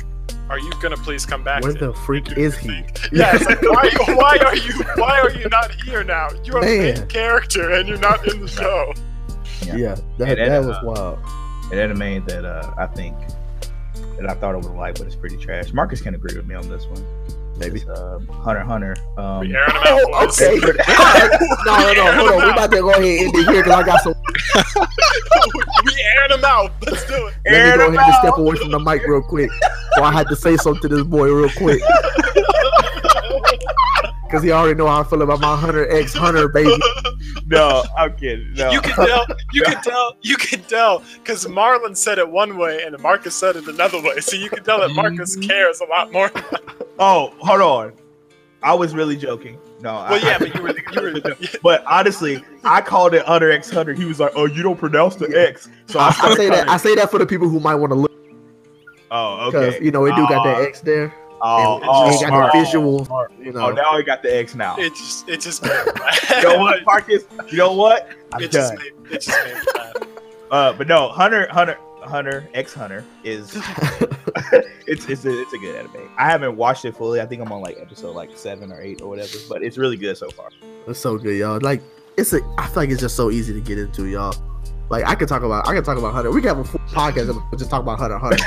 "Are 0.50 0.60
you 0.60 0.72
gonna 0.82 0.98
please 0.98 1.26
come 1.26 1.44
back?" 1.44 1.64
Where 1.64 1.74
the 1.74 1.94
freak 1.94 2.38
is 2.38 2.58
he? 2.58 2.68
thing?" 2.68 2.86
Yeah, 3.12 3.36
it's 3.36 3.46
like 3.46 3.62
why, 3.62 3.90
why 4.16 4.38
are 4.46 4.56
you 4.56 4.74
why 4.96 5.20
are 5.20 5.32
you 5.32 5.48
not 5.50 5.72
here 5.86 6.04
now? 6.04 6.30
You 6.44 6.56
are 6.58 6.60
a 6.60 6.62
main 6.94 7.08
character 7.08 7.72
and 7.72 7.88
you're 7.88 7.98
not 8.00 8.28
in 8.28 8.42
the 8.42 8.48
show. 8.48 8.94
Yeah. 9.66 9.76
Yeah, 9.78 9.96
that, 10.18 10.30
And 10.30 10.38
then, 10.40 10.50
that 10.50 10.68
was 10.68 10.78
uh, 10.78 10.82
wild. 10.84 11.20
An 11.72 11.80
anime 11.80 12.26
that 12.26 12.44
uh, 12.44 12.74
I 12.78 12.86
think 12.88 13.16
that 14.18 14.30
I 14.30 14.34
thought 14.36 14.54
I 14.54 14.58
would 14.58 14.66
like, 14.76 14.96
but 14.98 15.08
it's 15.08 15.16
pretty 15.16 15.38
trash. 15.38 15.72
Marcus 15.74 16.02
can 16.02 16.14
agree 16.14 16.36
with 16.36 16.46
me 16.46 16.54
on 16.56 16.68
this 16.70 16.86
one. 16.88 17.04
Maybe. 17.58 17.80
It's, 17.82 17.90
uh, 17.90 18.20
Hunter 18.44 18.60
x 18.62 18.68
Hunter. 18.68 18.96
Um, 19.18 19.40
We 19.42 19.56
airing 19.56 19.74
them 19.74 19.84
out, 19.86 20.00
Oh, 20.04 20.26
boys. 20.26 20.42
okay. 20.42 20.60
Alright. 20.60 21.42
No, 21.66 21.78
no, 21.78 21.94
no. 21.94 22.12
Hold 22.14 22.30
on. 22.32 22.36
We're 22.38 22.52
about 22.52 22.72
to 22.72 22.78
go 22.82 22.90
ahead 22.90 23.04
and 23.04 23.20
end 23.20 23.36
it 23.36 23.46
here 23.52 23.64
because 23.64 23.74
I 23.74 23.84
got 23.86 24.02
some. 24.02 24.14
we 25.86 25.92
airing 26.16 26.30
them 26.32 26.46
out. 26.46 26.72
Let's 26.86 27.06
do 27.06 27.14
it. 27.28 27.34
Let 27.46 27.78
me 27.78 27.78
go 27.78 27.88
ahead 27.94 28.08
and 28.08 28.16
step 28.22 28.38
away 28.38 28.56
from 28.56 28.72
the 28.72 28.80
mic 28.80 29.06
real 29.08 29.22
quick. 29.22 29.52
Or 29.98 30.04
I 30.06 30.12
had 30.12 30.28
to 30.30 30.36
say 30.36 30.58
something 30.58 30.90
to 30.90 30.96
this 30.96 31.06
boy 31.06 31.32
real 31.32 31.50
quick. 31.56 31.82
because 34.34 34.44
he 34.44 34.52
already 34.52 34.74
know 34.76 34.88
how 34.88 35.02
I 35.02 35.04
feel 35.04 35.22
about 35.22 35.40
my 35.42 35.56
Hunter 35.56 35.88
X 35.96 36.12
Hunter 36.16 36.48
baby. 36.48 36.76
No, 37.46 37.84
I'm 37.98 38.16
kidding. 38.16 38.54
No. 38.54 38.72
You 38.72 38.80
can 38.82 38.96
tell. 39.06 39.26
You 39.54 39.64
can 39.64 39.84
tell. 39.84 40.16
You 40.22 40.38
can 40.38 40.62
tell 40.62 41.04
because 41.16 41.46
Marlon 41.46 41.96
said 41.96 42.18
it 42.18 42.28
one 42.30 42.58
way 42.58 42.82
and 42.84 42.98
Marcus 43.00 43.36
said 43.36 43.56
it 43.58 43.68
another 43.68 44.02
way. 44.02 44.20
So 44.22 44.38
you 44.38 44.50
can 44.50 44.64
tell 44.64 44.80
that 44.80 44.92
Marcus 44.96 45.36
Mhm. 45.36 45.48
cares 45.48 45.82
a 45.82 45.86
lot 45.86 46.12
more. 46.12 46.32
oh, 47.00 47.34
hold 47.40 47.62
on. 47.62 47.94
I 48.64 48.74
was 48.74 48.96
really 48.96 49.18
joking. 49.18 49.58
No, 49.82 49.94
Well, 49.94 50.14
I, 50.14 50.18
yeah, 50.20 50.38
but 50.40 50.56
you 50.56 50.62
were. 50.64 50.70
You 51.14 51.22
were. 51.24 51.36
But 51.62 51.84
honestly, 51.86 52.44
I 52.64 52.82
called 52.82 53.14
it 53.14 53.26
Hunter 53.26 53.52
X 53.52 53.70
Hunter. 53.70 53.94
He 53.94 54.06
was 54.06 54.20
like, 54.20 54.32
"Oh, 54.36 54.46
you 54.46 54.64
don't 54.64 54.80
pronounce 54.80 55.16
the 55.16 55.28
X." 55.28 55.68
So 55.88 56.00
I, 56.00 56.06
I, 56.08 56.30
I 56.32 56.36
say 56.36 56.50
that 56.50 56.70
I 56.70 56.78
say 56.78 56.96
that 56.96 57.12
for 57.12 57.20
the 57.20 57.26
people 57.26 57.50
who 57.50 57.60
might 57.60 57.76
want 57.76 57.92
to 57.92 57.96
look 57.96 58.12
Oh, 59.12 59.52
because 59.52 59.76
okay. 59.76 59.84
you 59.86 59.92
know 59.92 60.06
it 60.06 60.16
do 60.16 60.28
got 60.28 60.44
that 60.46 60.58
Oh, 60.58 60.64
X 60.64 60.80
there. 60.82 61.14
Oh, 61.46 61.76
and 61.76 61.86
oh, 61.88 62.10
it 62.10 62.30
got 62.30 62.54
the 62.54 62.60
visual. 62.60 63.28
You 63.40 63.52
know, 63.52 63.68
Oh, 63.68 63.72
now 63.72 63.92
I 63.92 64.02
got 64.02 64.24
the 64.24 64.34
X 64.34 64.56
now. 64.56 64.76
It 64.78 64.96
just. 64.96 65.28
It 65.28 65.42
just. 65.42 65.62
Made 65.62 65.72
You 66.38 66.44
know 66.44 66.60
what. 66.60 66.86
Marcus? 66.86 67.24
You 67.52 67.58
know 67.58 67.74
what? 67.74 68.08
I'm 68.32 68.42
It 68.44 68.52
just. 68.52 68.74
Made, 68.76 68.94
it 69.12 69.22
just 69.22 69.38
made. 69.46 70.08
Uh, 70.50 70.72
but 70.72 70.88
no, 70.88 71.10
Hunter, 71.10 71.48
Hunter, 71.52 71.78
Hunter 72.02 72.48
X 72.54 72.74
Hunter 72.74 73.04
is 73.24 73.56
it's 74.88 75.08
it's 75.10 75.26
a, 75.26 75.42
it's 75.42 75.54
a 75.54 75.58
good 75.58 75.76
anime. 75.76 76.10
I 76.18 76.30
haven't 76.30 76.56
watched 76.56 76.86
it 76.86 76.96
fully. 76.96 77.20
I 77.20 77.26
think 77.26 77.42
I'm 77.42 77.52
on 77.52 77.62
like 77.62 77.78
episode 77.80 78.16
like 78.16 78.38
seven 78.38 78.72
or 78.72 78.80
eight 78.82 79.02
or 79.02 79.10
whatever. 79.10 79.38
But 79.50 79.64
it's 79.64 79.78
really 79.78 79.98
good 79.98 80.16
so 80.16 80.30
far. 80.30 80.50
it's 80.88 81.00
so 81.00 81.18
good, 81.18 81.38
y'all. 81.38 81.60
Like 81.62 81.82
it's 82.18 82.32
a. 82.34 82.40
I 82.58 82.68
feel 82.68 82.76
like 82.78 82.90
it's 82.90 83.02
just 83.02 83.16
so 83.16 83.32
easy 83.32 83.54
to 83.54 83.62
get 83.62 83.78
into, 83.78 84.06
y'all. 84.06 84.36
Like 84.90 85.06
I 85.06 85.16
could 85.16 85.28
talk 85.28 85.44
about, 85.44 85.68
I 85.68 85.74
could 85.74 85.86
talk 85.86 85.98
about 85.98 86.14
Hunter. 86.14 86.32
We 86.32 86.42
could 86.42 86.50
have 86.50 86.60
a 86.60 86.64
full 86.64 86.80
podcast 86.82 87.30
and 87.30 87.60
just 87.60 87.70
talk 87.70 87.82
about 87.82 88.00
Hunter 88.00 88.18
Hunter. 88.18 88.44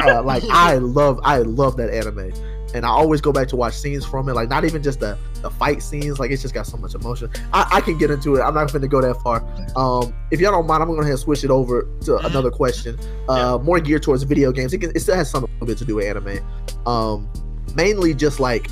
uh, 0.02 0.22
like 0.22 0.42
I 0.50 0.76
love, 0.76 1.20
I 1.22 1.38
love 1.38 1.76
that 1.76 1.90
anime, 1.90 2.32
and 2.74 2.84
I 2.84 2.88
always 2.88 3.20
go 3.20 3.32
back 3.32 3.48
to 3.48 3.56
watch 3.56 3.74
scenes 3.74 4.04
from 4.04 4.28
it. 4.28 4.34
Like 4.34 4.48
not 4.48 4.64
even 4.64 4.82
just 4.82 5.00
the 5.00 5.16
the 5.42 5.50
fight 5.50 5.82
scenes. 5.82 6.18
Like 6.18 6.30
it's 6.30 6.42
just 6.42 6.54
got 6.54 6.66
so 6.66 6.76
much 6.76 6.94
emotion. 6.94 7.30
I, 7.52 7.68
I 7.74 7.80
can 7.80 7.96
get 7.98 8.10
into 8.10 8.36
it. 8.36 8.42
I'm 8.42 8.54
not 8.54 8.70
going 8.72 8.82
to 8.82 8.88
go 8.88 9.00
that 9.00 9.14
far. 9.22 9.44
Um, 9.76 10.14
if 10.30 10.40
y'all 10.40 10.52
don't 10.52 10.66
mind, 10.66 10.82
I'm 10.82 10.88
going 10.88 10.98
to 10.98 11.02
go 11.02 11.02
ahead 11.02 11.12
and 11.12 11.20
switch 11.20 11.44
it 11.44 11.50
over 11.50 11.88
to 12.02 12.18
another 12.18 12.50
question. 12.50 12.98
Uh, 13.28 13.58
more 13.62 13.80
geared 13.80 14.02
towards 14.02 14.22
video 14.24 14.52
games. 14.52 14.72
It, 14.72 14.78
can, 14.78 14.90
it 14.94 15.00
still 15.00 15.14
has 15.14 15.30
some 15.30 15.46
a 15.60 15.64
bit 15.64 15.78
to 15.78 15.84
do 15.84 15.96
with 15.96 16.06
anime. 16.06 16.44
Um, 16.86 17.30
mainly 17.74 18.14
just 18.14 18.40
like 18.40 18.68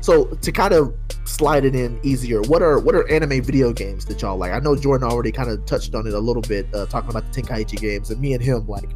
so 0.00 0.24
to 0.24 0.52
kind 0.52 0.74
of 0.74 0.94
slide 1.28 1.64
it 1.64 1.74
in 1.74 2.00
easier. 2.02 2.40
What 2.42 2.62
are 2.62 2.78
what 2.78 2.94
are 2.94 3.08
anime 3.10 3.42
video 3.42 3.72
games 3.72 4.04
that 4.06 4.20
y'all 4.22 4.36
like? 4.36 4.52
I 4.52 4.58
know 4.58 4.74
Jordan 4.74 5.08
already 5.08 5.32
kind 5.32 5.50
of 5.50 5.64
touched 5.66 5.94
on 5.94 6.06
it 6.06 6.14
a 6.14 6.18
little 6.18 6.42
bit, 6.42 6.66
uh, 6.74 6.86
talking 6.86 7.10
about 7.10 7.30
the 7.30 7.42
Tenkaichi 7.42 7.80
games, 7.80 8.10
and 8.10 8.20
me 8.20 8.32
and 8.32 8.42
him 8.42 8.66
like 8.66 8.90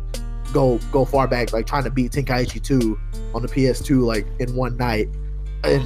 go 0.52 0.78
go 0.90 1.04
far 1.04 1.28
back, 1.28 1.52
like 1.52 1.66
trying 1.66 1.84
to 1.84 1.90
beat 1.90 2.12
Tenkaichi 2.12 2.62
2 2.62 2.98
on 3.34 3.42
the 3.42 3.48
PS2 3.48 4.04
like 4.04 4.26
in 4.38 4.54
one 4.56 4.76
night, 4.76 5.08
and 5.64 5.82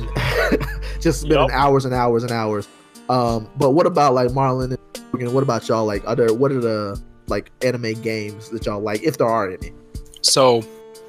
just 1.01 1.23
spending 1.23 1.49
Yup. 1.49 1.51
hours 1.51 1.85
and 1.85 1.95
hours 1.95 2.23
and 2.23 2.33
hours. 2.33 2.69
Um, 3.09 3.49
but 3.57 3.71
what 3.71 3.87
about 3.87 4.15
like 4.15 4.29
Marlon 4.31 4.77
and 5.13 5.33
what 5.33 5.43
about 5.43 5.69
y'all? 5.69 5.85
Like, 5.85 6.03
other 6.07 6.33
what 6.33 6.53
are 6.53 6.61
the 6.61 7.01
like 7.29 7.51
anime 7.63 8.01
games 8.03 8.51
that 8.51 8.67
y'all 8.67 8.81
like, 8.81 9.03
if 9.03 9.19
there 9.19 9.29
are 9.29 9.51
any? 9.51 9.73
So 10.23 10.61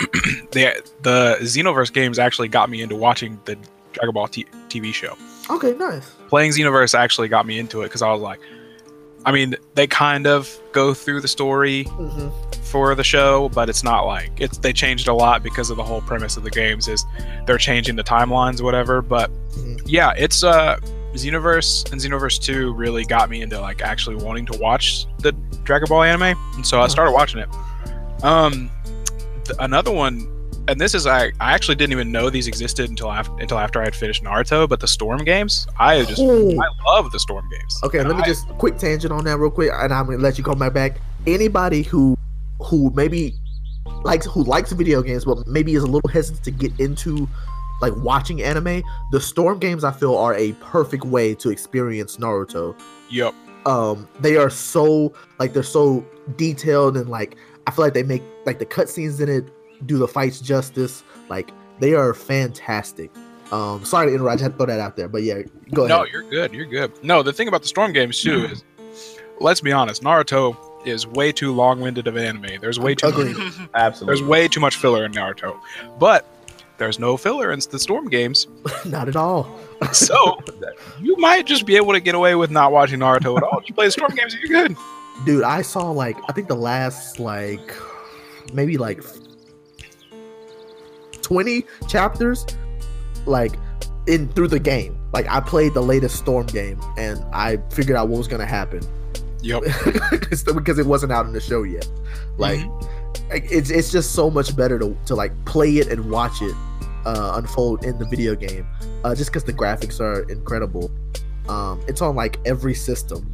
the 0.51 0.83
the 1.01 1.37
Xenoverse 1.41 1.91
games 1.91 2.19
actually 2.19 2.47
got 2.47 2.69
me 2.69 2.81
into 2.81 2.95
watching 2.95 3.39
the 3.45 3.57
Dragon 3.93 4.13
Ball 4.13 4.27
T- 4.27 4.45
TV 4.69 4.93
show. 4.93 5.17
Okay, 5.49 5.73
nice. 5.73 6.09
Playing 6.29 6.51
Xenoverse 6.51 6.93
actually 6.93 7.27
got 7.27 7.45
me 7.45 7.57
into 7.59 7.81
it 7.81 7.85
because 7.85 8.01
I 8.01 8.11
was 8.11 8.21
like, 8.21 8.39
I 9.25 9.31
mean, 9.31 9.55
they 9.75 9.87
kind 9.87 10.27
of 10.27 10.49
go 10.71 10.93
through 10.93 11.21
the 11.21 11.27
story 11.27 11.83
hmm 11.83 12.29
for 12.67 12.95
the 12.95 13.03
show, 13.03 13.47
but 13.49 13.69
it's 13.69 13.81
not 13.81 14.01
like 14.01 14.29
it's 14.41 14.57
they 14.57 14.73
changed 14.73 15.07
a 15.07 15.13
lot 15.13 15.41
because 15.41 15.69
of 15.69 15.77
the 15.77 15.83
whole 15.83 16.01
premise 16.01 16.35
of 16.35 16.43
the 16.43 16.49
games 16.51 16.89
is 16.89 17.05
they're 17.45 17.57
changing 17.57 17.95
the 17.95 18.03
timelines, 18.03 18.59
or 18.59 18.65
whatever. 18.65 19.01
But 19.01 19.31
Mhm. 19.55 19.81
yeah, 19.85 20.11
it's 20.17 20.43
uh 20.43 20.77
Xenoverse 21.13 21.89
and 21.93 22.01
Xenoverse 22.01 22.37
2 22.41 22.73
really 22.73 23.05
got 23.05 23.29
me 23.29 23.41
into 23.41 23.57
like 23.61 23.81
actually 23.81 24.17
wanting 24.17 24.45
to 24.47 24.57
watch 24.59 25.05
the 25.19 25.31
Dragon 25.63 25.87
Ball 25.87 26.03
anime, 26.03 26.37
and 26.55 26.67
so 26.67 26.81
I 26.81 26.87
started 26.87 27.13
watching 27.13 27.39
it. 27.39 27.47
Um, 28.21 28.69
th- 29.45 29.57
another 29.59 29.91
one, 29.91 30.27
and 30.67 30.79
this 30.79 30.93
is 30.93 31.07
I 31.07 31.27
I 31.39 31.53
actually 31.53 31.75
didn't 31.75 31.93
even 31.93 32.11
know 32.11 32.29
these 32.29 32.47
existed 32.47 32.89
until 32.89 33.11
after 33.11 33.33
until 33.39 33.57
after 33.57 33.81
I 33.81 33.85
had 33.85 33.95
finished 33.95 34.23
Naruto. 34.23 34.67
But 34.67 34.79
the 34.79 34.87
Storm 34.87 35.23
games, 35.23 35.67
I 35.77 36.03
just 36.03 36.21
Ooh. 36.21 36.59
I 36.59 36.67
love 36.85 37.11
the 37.11 37.19
Storm 37.19 37.47
games. 37.49 37.79
Okay, 37.83 38.03
let 38.03 38.15
me 38.15 38.23
just 38.23 38.47
quick 38.57 38.77
tangent 38.77 39.11
on 39.11 39.23
that 39.25 39.37
real 39.37 39.51
quick, 39.51 39.71
and 39.73 39.93
I'm 39.93 40.05
gonna 40.05 40.17
let 40.17 40.37
you 40.37 40.43
come 40.43 40.59
back. 40.59 40.73
back. 40.73 40.99
Anybody 41.25 41.83
who 41.83 42.15
who 42.59 42.91
maybe 42.91 43.33
likes 44.03 44.25
who 44.25 44.43
likes 44.43 44.71
video 44.71 45.01
games, 45.01 45.25
but 45.25 45.47
maybe 45.47 45.73
is 45.75 45.83
a 45.83 45.87
little 45.87 46.09
hesitant 46.09 46.43
to 46.43 46.51
get 46.51 46.77
into 46.79 47.27
like 47.81 47.93
watching 47.97 48.41
anime, 48.41 48.81
the 49.11 49.21
Storm 49.21 49.59
games 49.59 49.83
I 49.83 49.91
feel 49.91 50.17
are 50.17 50.35
a 50.35 50.53
perfect 50.53 51.05
way 51.05 51.35
to 51.35 51.49
experience 51.49 52.17
Naruto. 52.17 52.77
Yep. 53.11 53.33
Um, 53.65 54.07
they 54.19 54.37
are 54.37 54.49
so 54.49 55.13
like 55.39 55.53
they're 55.53 55.63
so 55.63 56.05
detailed 56.37 56.97
and 56.97 57.09
like 57.09 57.37
I 57.67 57.71
feel 57.71 57.85
like 57.85 57.93
they 57.93 58.03
make 58.03 58.23
like 58.45 58.59
the 58.59 58.65
cutscenes 58.65 59.19
in 59.19 59.29
it 59.29 59.51
do 59.85 59.97
the 59.97 60.07
fights 60.07 60.39
justice. 60.41 61.03
Like 61.29 61.51
they 61.79 61.93
are 61.93 62.13
fantastic. 62.13 63.11
Um, 63.51 63.85
sorry 63.85 64.07
to 64.07 64.13
interrupt, 64.13 64.41
I 64.41 64.43
had 64.43 64.51
to 64.53 64.57
throw 64.57 64.65
that 64.65 64.79
out 64.79 64.97
there, 64.97 65.07
but 65.07 65.23
yeah, 65.23 65.41
go 65.73 65.85
ahead. 65.85 65.97
No, 65.97 66.05
you're 66.05 66.23
good. 66.29 66.53
You're 66.53 66.65
good. 66.65 66.91
No, 67.03 67.23
the 67.23 67.31
thing 67.31 67.47
about 67.47 67.61
the 67.61 67.67
Storm 67.69 67.93
games 67.93 68.21
too 68.21 68.43
is, 68.45 68.63
let's 69.39 69.61
be 69.61 69.71
honest, 69.71 70.03
Naruto 70.03 70.57
is 70.85 71.07
way 71.07 71.31
too 71.31 71.53
long-winded 71.53 72.07
of 72.07 72.15
an 72.17 72.25
anime. 72.25 72.59
There's 72.59 72.77
way 72.77 72.93
too 72.93 73.07
Agreed. 73.07 73.35
there's 73.37 73.57
Absolutely. 73.73 74.15
There's 74.19 74.27
way 74.29 74.47
too 74.49 74.59
much 74.59 74.75
filler 74.75 75.05
in 75.05 75.13
Naruto, 75.13 75.57
but 75.97 76.27
there's 76.77 76.99
no 76.99 77.15
filler 77.15 77.51
in 77.53 77.59
the 77.71 77.79
Storm 77.79 78.09
games. 78.09 78.47
Not 78.85 79.07
at 79.07 79.15
all. 79.15 79.57
So 79.93 80.39
you 80.99 81.15
might 81.17 81.45
just 81.45 81.65
be 81.67 81.75
able 81.77 81.93
to 81.93 81.99
get 81.99 82.15
away 82.15 82.33
with 82.35 82.49
not 82.49 82.71
watching 82.71 82.99
Naruto 82.99 83.37
at 83.37 83.43
all. 83.43 83.61
You 83.65 83.73
play 83.75 83.85
the 83.85 83.91
Storm 83.91 84.13
games, 84.15 84.35
you're 84.35 84.65
good. 84.65 84.75
dude 85.25 85.43
i 85.43 85.61
saw 85.61 85.89
like 85.91 86.15
i 86.29 86.33
think 86.33 86.47
the 86.47 86.55
last 86.55 87.19
like 87.19 87.73
maybe 88.53 88.77
like 88.77 89.01
20 91.27 91.65
chapters 91.89 92.45
like 93.25 93.53
in 94.07 94.29
through 94.29 94.47
the 94.47 94.59
game. 94.59 94.97
Like 95.13 95.27
i 95.27 95.39
played 95.39 95.73
the 95.73 95.81
latest 95.81 96.15
storm 96.15 96.45
game 96.47 96.79
and 96.97 97.19
i 97.33 97.57
figured 97.69 97.97
out 97.97 98.07
what 98.07 98.17
was 98.17 98.27
going 98.27 98.39
to 98.39 98.45
happen 98.45 98.81
Yep. 99.41 99.63
Because 100.11 100.79
it 100.79 100.85
wasn't 100.85 101.11
out 101.11 101.25
in 101.25 101.33
the 101.33 101.39
show 101.39 101.63
yet. 101.63 101.87
Like 102.37 102.59
like, 103.29 103.45
it's 103.51 103.69
it's 103.69 103.91
just 103.91 104.13
so 104.13 104.29
much 104.29 104.55
better 104.55 104.79
to, 104.79 104.97
to 105.05 105.15
like 105.15 105.31
play 105.45 105.77
it 105.77 105.87
and 105.87 106.09
watch 106.09 106.41
it 106.41 106.55
uh, 107.05 107.33
unfold 107.35 107.83
in 107.85 107.97
the 107.99 108.05
video 108.05 108.35
game 108.35 108.65
uh, 109.03 109.13
just 109.15 109.29
because 109.29 109.43
the 109.43 109.53
graphics 109.53 109.99
are 109.99 110.21
incredible. 110.29 110.89
Um, 111.47 111.81
it's 111.87 112.01
on 112.01 112.15
like 112.15 112.39
every 112.45 112.73
system. 112.73 113.31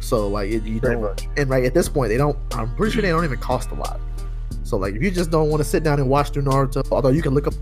So 0.00 0.28
like 0.28 0.50
it, 0.50 0.62
you 0.64 0.78
Pretty 0.80 0.94
don't 0.96 1.02
much. 1.02 1.26
and 1.36 1.48
right 1.48 1.64
at 1.64 1.74
this 1.74 1.88
point 1.88 2.10
they 2.10 2.16
don't 2.16 2.36
i'm 2.54 2.74
pretty 2.76 2.92
sure 2.92 3.02
they 3.02 3.08
don't 3.08 3.24
even 3.24 3.38
cost 3.38 3.70
a 3.70 3.74
lot 3.74 4.00
so 4.70 4.76
like 4.76 4.94
if 4.94 5.02
you 5.02 5.10
just 5.10 5.30
don't 5.30 5.48
want 5.50 5.60
to 5.60 5.68
sit 5.68 5.82
down 5.82 5.98
and 5.98 6.08
watch 6.08 6.30
through 6.30 6.42
naruto 6.44 6.80
although 6.92 7.08
you 7.08 7.22
can 7.22 7.34
look 7.34 7.46
up 7.48 7.54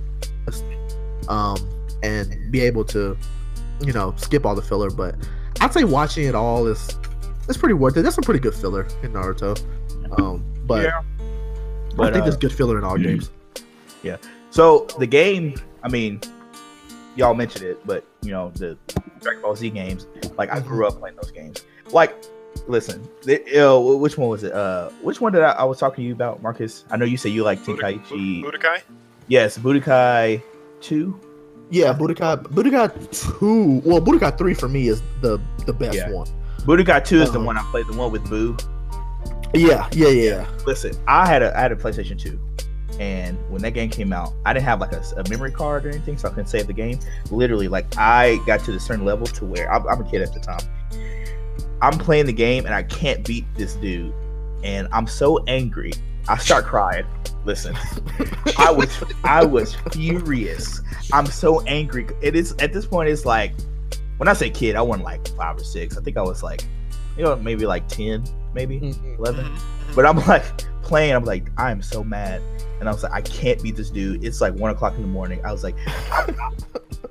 um 1.29 1.57
and 2.03 2.51
be 2.53 2.61
able 2.61 2.85
to 2.85 3.17
you 3.81 3.93
know 3.93 4.13
skip 4.17 4.45
all 4.45 4.55
the 4.55 4.63
filler 4.63 4.91
but 4.91 5.15
i'd 5.61 5.73
say 5.73 5.85
watching 5.85 6.27
it 6.27 6.35
all 6.35 6.67
is 6.67 6.89
it's 7.49 7.57
pretty 7.57 7.75
worth 7.75 7.97
it 7.97 8.03
That's 8.03 8.19
a 8.19 8.23
pretty 8.23 8.41
good 8.41 8.55
filler 8.55 8.87
in 9.03 9.13
naruto 9.13 9.59
um 10.21 10.45
but 10.67 10.85
Yeah. 10.85 11.01
i 11.99 12.11
think 12.11 12.17
uh, 12.17 12.21
there's 12.25 12.37
good 12.37 12.53
filler 12.53 12.77
in 12.79 12.85
all 12.85 12.99
games 12.99 13.31
Yeah. 14.03 14.17
So 14.51 14.87
the 14.99 15.07
game, 15.07 15.55
I 15.83 15.89
mean, 15.89 16.21
y'all 17.17 17.35
mentioned 17.35 17.65
it, 17.65 17.85
but 17.87 18.05
you 18.23 18.31
know 18.31 18.51
the 18.55 18.79
Dragon 19.21 19.43
Ball 19.43 19.55
Z 19.57 19.69
games. 19.71 20.07
Like 20.39 20.51
I 20.53 20.61
grew 20.61 20.87
up 20.87 20.99
playing 21.01 21.17
those 21.17 21.31
games. 21.33 21.65
Like, 21.91 22.15
listen, 22.69 23.09
the, 23.23 23.67
uh, 23.67 23.79
which 23.79 24.17
one 24.17 24.29
was 24.29 24.45
it? 24.45 24.53
Uh, 24.53 24.91
which 25.03 25.21
one 25.21 25.33
did 25.33 25.43
I, 25.43 25.51
I 25.53 25.65
was 25.65 25.79
talking 25.79 26.03
to 26.05 26.07
you 26.07 26.13
about, 26.15 26.43
Marcus? 26.43 26.85
I 26.91 26.97
know 26.97 27.05
you 27.05 27.17
said 27.17 27.33
you 27.33 27.43
like 27.43 27.61
Tenkaichi. 27.61 28.43
Budokai? 28.45 28.83
Yes, 29.27 29.59
Budokai 29.59 30.43
Two. 30.81 31.19
yeah 31.71 31.93
budokai 31.93 32.41
budokai 32.55 32.89
2 33.41 33.83
well 33.85 34.01
budokai 34.01 34.39
3 34.39 34.55
for 34.55 34.69
me 34.69 34.89
is 34.89 35.03
the 35.21 35.39
the 35.67 35.73
best 35.73 35.97
Yeah. 35.97 36.11
one 36.13 36.27
Budokai 36.61 37.05
Two 37.05 37.21
is 37.21 37.31
the 37.31 37.39
Uh-huh. 37.39 37.47
one 37.47 37.59
I 37.59 37.63
played. 37.71 37.87
The 37.89 37.97
one 37.99 38.11
with 38.13 38.25
Boo. 38.31 38.57
yeah 39.55 39.89
yeah 39.93 40.09
yeah 40.09 40.47
Listen, 40.67 40.93
I 41.07 41.27
had 41.27 41.43
a 41.43 41.57
I 41.57 41.61
had 41.61 41.73
a 41.73 41.77
PlayStation 41.77 42.19
Two, 42.19 42.39
and 43.01 43.37
when 43.51 43.61
that 43.63 43.73
game 43.73 43.91
came 43.91 44.13
out, 44.13 44.33
I 44.47 44.53
didn't 44.53 44.65
have 44.67 44.81
like 44.81 44.93
a, 44.93 45.03
a 45.17 45.29
memory 45.29 45.51
card 45.51 45.85
or 45.85 45.89
anything, 45.91 46.17
so 46.19 46.29
I 46.29 46.31
couldn't 46.31 46.47
save 46.49 46.67
the 46.67 46.73
game. 46.73 46.99
Literally, 47.31 47.69
like 47.69 47.87
I 47.99 48.39
got 48.47 48.61
to 48.67 48.73
the 48.73 48.81
certain 48.81 49.05
level 49.05 49.27
to 49.27 49.45
where 49.45 49.73
I'm, 49.73 49.87
I'm 49.89 50.01
a 50.01 50.11
kid 50.11 50.23
at 50.23 50.33
the 50.35 50.41
time. 50.41 50.61
I'm 51.83 51.99
playing 51.99 52.27
the 52.27 52.33
game 52.33 52.67
and 52.67 52.75
I 52.75 52.83
can't 52.83 53.25
beat 53.27 53.45
this 53.57 53.75
dude, 53.77 54.13
and 54.65 54.89
I'm 54.93 55.07
so 55.07 55.43
angry. 55.47 55.93
I 56.29 56.37
start 56.37 56.65
crying. 56.67 57.07
Listen, 57.45 57.75
I 58.59 58.71
was 58.71 59.03
I 59.25 59.45
was 59.45 59.75
furious. 59.93 60.81
I'm 61.13 61.27
so 61.27 61.61
angry. 61.63 62.07
It 62.21 62.35
is 62.37 62.53
at 62.59 62.73
this 62.73 62.85
point. 62.87 63.09
It's 63.09 63.25
like 63.25 63.53
when 64.19 64.29
I 64.29 64.33
say 64.33 64.51
kid, 64.51 64.77
I 64.77 64.83
wasn't 64.83 65.05
like 65.05 65.27
five 65.37 65.57
or 65.57 65.65
six. 65.65 65.97
I 65.97 66.03
think 66.03 66.17
I 66.17 66.23
was 66.23 66.43
like, 66.43 66.63
you 67.17 67.23
know, 67.25 67.37
maybe 67.37 67.65
like 67.67 67.89
ten, 67.89 68.25
maybe 68.55 68.81
Mhm. 68.81 69.19
11 69.19 69.45
Mhm. 69.45 69.95
but 69.95 70.05
I'm 70.05 70.17
like 70.27 70.45
playing. 70.89 71.15
I'm 71.15 71.25
like, 71.25 71.51
I 71.57 71.71
am 71.71 71.83
so 71.83 72.03
mad, 72.03 72.43
and 72.81 72.89
I 72.89 72.93
was 72.93 73.03
like, 73.03 73.13
I 73.13 73.21
can't 73.21 73.63
beat 73.63 73.77
this 73.77 73.91
dude. 73.91 74.25
It's 74.25 74.41
like 74.41 74.55
one 74.55 74.71
o'clock 74.71 74.95
in 74.95 75.03
the 75.03 75.09
morning. 75.09 75.45
I 75.45 75.53
was 75.53 75.63
like, 75.63 75.77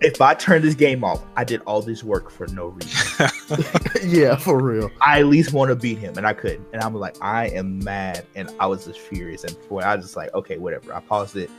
if 0.02 0.20
I 0.20 0.34
turn 0.34 0.62
this 0.62 0.76
game 0.76 1.04
off, 1.04 1.24
I 1.36 1.44
did 1.44 1.62
all 1.62 1.82
this 1.82 2.04
work 2.04 2.30
for 2.30 2.48
no 2.48 2.68
reason. 2.68 3.30
yeah, 4.04 4.36
for 4.36 4.62
real. 4.62 4.92
I 5.00 5.20
at 5.20 5.28
least 5.28 5.54
want 5.54 5.70
to 5.70 5.76
beat 5.76 5.98
him, 5.98 6.18
and 6.18 6.28
I 6.28 6.34
couldn't. 6.34 6.66
And 6.74 6.82
I'm 6.82 6.94
like, 6.96 7.16
I 7.22 7.48
am 7.50 7.80
mad, 7.80 8.26
and 8.36 8.52
I 8.60 8.68
was 8.68 8.86
just 8.86 9.00
furious. 9.00 9.44
And 9.44 9.56
boy, 9.70 9.80
I 9.80 9.96
was 9.96 10.06
just 10.06 10.18
like, 10.18 10.34
okay, 10.34 10.58
whatever. 10.58 10.94
I 10.94 11.00
paused 11.00 11.38
it, 11.38 11.50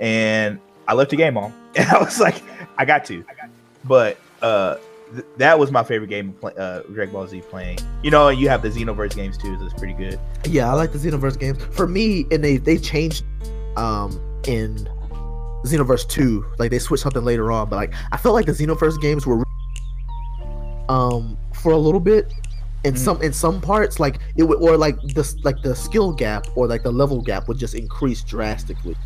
and 0.00 0.60
I 0.86 0.94
left 0.94 1.10
the 1.10 1.16
game 1.16 1.36
on, 1.36 1.52
and 1.74 1.88
I 1.88 1.98
was 1.98 2.20
like, 2.20 2.42
I 2.78 2.84
got 2.84 3.04
to. 3.06 3.24
But 3.84 4.18
uh, 4.42 4.76
th- 5.12 5.26
that 5.38 5.58
was 5.58 5.70
my 5.70 5.82
favorite 5.84 6.08
game 6.08 6.30
of 6.30 6.40
play- 6.40 6.52
uh, 6.58 6.80
Dragon 6.92 7.12
Ball 7.12 7.26
Z 7.26 7.40
playing. 7.42 7.78
You 8.02 8.10
know, 8.10 8.28
you 8.28 8.48
have 8.48 8.62
the 8.62 8.68
Xenoverse 8.70 9.14
games 9.14 9.36
too, 9.38 9.56
so 9.58 9.64
it's 9.64 9.74
pretty 9.74 9.94
good. 9.94 10.18
Yeah, 10.48 10.70
I 10.70 10.74
like 10.74 10.92
the 10.92 10.98
Xenoverse 10.98 11.38
games. 11.38 11.62
For 11.72 11.86
me, 11.86 12.26
and 12.30 12.42
they 12.42 12.56
they 12.56 12.78
changed 12.78 13.24
um 13.76 14.20
in 14.46 14.88
Xenoverse 15.64 16.06
2. 16.08 16.44
Like 16.58 16.70
they 16.70 16.78
switched 16.78 17.02
something 17.02 17.24
later 17.24 17.52
on, 17.52 17.68
but 17.68 17.76
like 17.76 17.94
I 18.10 18.16
felt 18.16 18.34
like 18.34 18.46
the 18.46 18.52
Xenoverse 18.52 19.00
games 19.00 19.26
were 19.26 19.42
um 20.88 21.36
for 21.54 21.72
a 21.72 21.76
little 21.78 22.00
bit 22.00 22.32
in 22.84 22.94
Mhm. 22.94 22.98
some 22.98 23.22
in 23.22 23.32
some 23.32 23.60
parts 23.60 24.00
like 24.00 24.18
it 24.36 24.42
would 24.42 24.58
or 24.60 24.76
like 24.76 25.00
the 25.14 25.34
like 25.44 25.62
the 25.62 25.74
skill 25.74 26.12
gap 26.12 26.46
or 26.56 26.66
like 26.66 26.82
the 26.82 26.90
level 26.90 27.22
gap 27.22 27.46
would 27.46 27.56
just 27.58 27.74
increase 27.74 28.22
drastically 28.22 28.96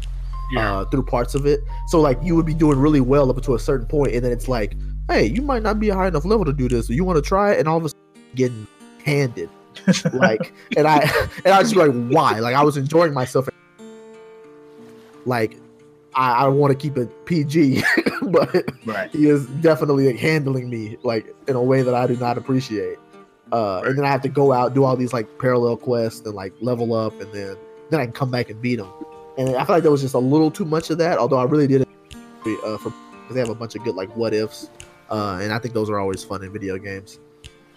Yeah. 0.53 0.79
uh 0.79 0.85
through 0.87 1.05
parts 1.05 1.35
of 1.35 1.45
it. 1.47 1.61
So 1.89 2.01
like 2.01 2.19
you 2.23 2.35
would 2.35 2.47
be 2.47 2.55
doing 2.55 2.79
really 2.79 3.01
well 3.03 3.29
up 3.31 3.43
to 3.43 3.55
a 3.55 3.59
certain 3.59 3.87
point 3.87 4.15
and 4.15 4.25
then 4.25 4.33
it's 4.33 4.49
like, 4.49 4.75
"Hey, 5.09 5.27
you 5.27 5.43
might 5.43 5.63
not 5.63 5.79
be 5.81 5.89
a 5.91 5.95
high 5.95 6.09
enough 6.09 6.25
level 6.25 6.45
to 6.45 6.53
do 6.53 6.69
this. 6.69 6.89
You 6.89 7.05
want 7.05 7.17
to 7.17 7.23
try 7.23 7.53
it?" 7.53 7.59
and 7.59 7.69
all 7.69 7.79
of 7.79 7.85
a 7.85 7.89
sudden 7.89 8.03
getting 8.35 8.67
handed 9.05 9.49
like 10.15 10.53
and 10.77 10.87
i 10.89 10.99
and 11.45 11.55
i 11.55 11.59
was 11.59 11.71
just 11.73 11.77
like 11.77 11.93
why 12.11 12.39
like 12.41 12.55
i 12.55 12.63
was 12.63 12.77
enjoying 12.77 13.13
myself 13.15 13.49
like 15.25 15.57
i, 16.15 16.45
I 16.45 16.49
want 16.49 16.73
to 16.73 16.77
keep 16.79 16.97
it 16.97 17.09
pg 17.27 17.83
but 18.23 18.65
Right. 18.85 19.11
he 19.11 19.29
is 19.29 19.47
definitely 19.61 20.07
like, 20.07 20.17
handling 20.17 20.71
me 20.71 20.97
like 21.03 21.35
in 21.47 21.57
a 21.57 21.63
way 21.63 21.83
that 21.83 21.95
i 21.95 22.07
do 22.07 22.17
not 22.17 22.39
appreciate 22.39 22.99
uh 23.53 23.83
and 23.85 23.97
then 23.97 24.05
i 24.05 24.09
have 24.09 24.23
to 24.23 24.29
go 24.29 24.53
out 24.53 24.75
do 24.75 24.85
all 24.85 24.97
these 24.97 25.13
like 25.13 25.27
parallel 25.39 25.77
quests 25.77 26.27
and 26.27 26.35
like 26.35 26.53
level 26.61 26.95
up 26.95 27.19
and 27.21 27.33
then 27.33 27.57
then 27.91 28.01
i 28.01 28.05
can 28.05 28.13
come 28.13 28.31
back 28.31 28.51
and 28.51 28.61
beat 28.61 28.79
him 28.81 28.89
and 29.39 29.51
i 29.57 29.65
feel 29.65 29.77
like 29.77 29.83
there 29.83 29.93
was 29.93 30.03
just 30.03 30.15
a 30.15 30.19
little 30.19 30.51
too 30.51 30.65
much 30.65 30.91
of 30.91 30.99
that 30.99 31.19
although 31.19 31.39
i 31.39 31.45
really 31.45 31.67
did 31.67 31.83
it 31.83 31.89
uh, 32.65 32.79
for 32.79 32.93
because 33.13 33.35
they 33.35 33.41
have 33.41 33.51
a 33.51 33.55
bunch 33.55 33.75
of 33.75 33.85
good 33.85 33.95
like 33.95 34.15
what 34.17 34.33
ifs 34.33 34.71
uh 35.11 35.39
and 35.43 35.53
i 35.53 35.59
think 35.59 35.75
those 35.75 35.89
are 35.91 35.99
always 35.99 36.23
fun 36.25 36.43
in 36.43 36.53
video 36.53 36.77
games 36.79 37.19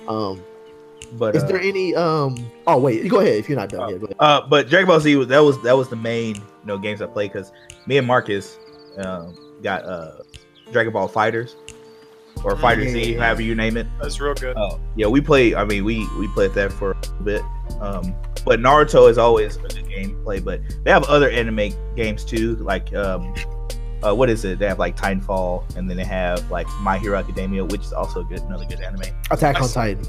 um 0.08 0.42
But 1.14 1.36
is 1.36 1.44
uh, 1.44 1.48
there 1.48 1.60
any 1.60 1.96
um? 1.96 2.38
Oh 2.68 2.78
wait, 2.78 3.08
go 3.10 3.20
ahead 3.20 3.36
if 3.36 3.50
you're 3.50 3.58
not 3.58 3.70
done 3.70 3.82
Oh. 3.82 3.90
yet. 3.90 4.00
Go 4.00 4.06
ahead. 4.06 4.18
Uh, 4.20 4.42
but 4.48 4.70
Dragon 4.70 4.88
Ball 4.88 5.00
Z 5.00 5.16
was 5.16 5.28
that 5.28 5.40
was 5.40 5.60
that 5.64 5.76
was 5.76 5.90
the 5.90 5.96
main 5.96 6.36
you 6.36 6.66
know 6.66 6.78
games 6.78 7.02
I 7.02 7.08
played 7.08 7.34
because 7.34 7.52
me 7.88 7.98
and 7.98 8.06
Marcus 8.06 8.60
um, 8.98 9.34
got 9.64 9.86
uh 9.86 10.12
Dragon 10.72 10.94
Ball 10.94 11.08
Fighters 11.08 11.56
or. 12.44 12.56
Fighter 12.58 12.88
Z, 12.88 13.14
however 13.16 13.42
you 13.42 13.56
name 13.56 13.76
it. 13.76 13.88
That's 14.00 14.20
real 14.22 14.36
good. 14.36 14.56
Oh 14.56 14.80
yeah, 14.96 15.08
we 15.08 15.20
play. 15.20 15.56
I 15.56 15.66
mean, 15.66 15.84
we 15.84 16.08
we 16.20 16.28
played 16.30 16.54
that 16.54 16.72
for 16.72 16.92
a 16.92 17.24
bit. 17.24 17.42
Um, 17.82 18.14
but 18.46 18.60
Naruto 18.60 19.10
is 19.10 19.18
always 19.18 19.56
a 19.58 19.60
good 19.62 19.90
game 19.90 20.10
to 20.16 20.24
play. 20.24 20.40
But 20.40 20.62
they 20.84 20.92
have 20.92 21.04
other 21.06 21.30
anime 21.32 21.72
games 21.96 22.24
too, 22.24 22.56
like 22.58 22.94
um, 22.94 23.34
uh, 24.06 24.14
what 24.16 24.30
is 24.30 24.46
it? 24.46 24.60
They 24.60 24.68
have 24.68 24.80
like 24.80 24.96
Titanfall, 24.98 25.76
and 25.76 25.90
then 25.90 25.98
they 25.98 26.04
have 26.06 26.50
like 26.52 26.68
My 26.82 26.98
Hero 26.98 27.18
Academia, 27.18 27.64
which 27.66 27.82
is 27.82 27.94
also 27.94 28.24
good, 28.24 28.40
another 28.42 28.66
good 28.66 28.82
anime. 28.82 29.02
Attack 29.32 29.62
on 29.62 29.70
Titan. 29.70 30.06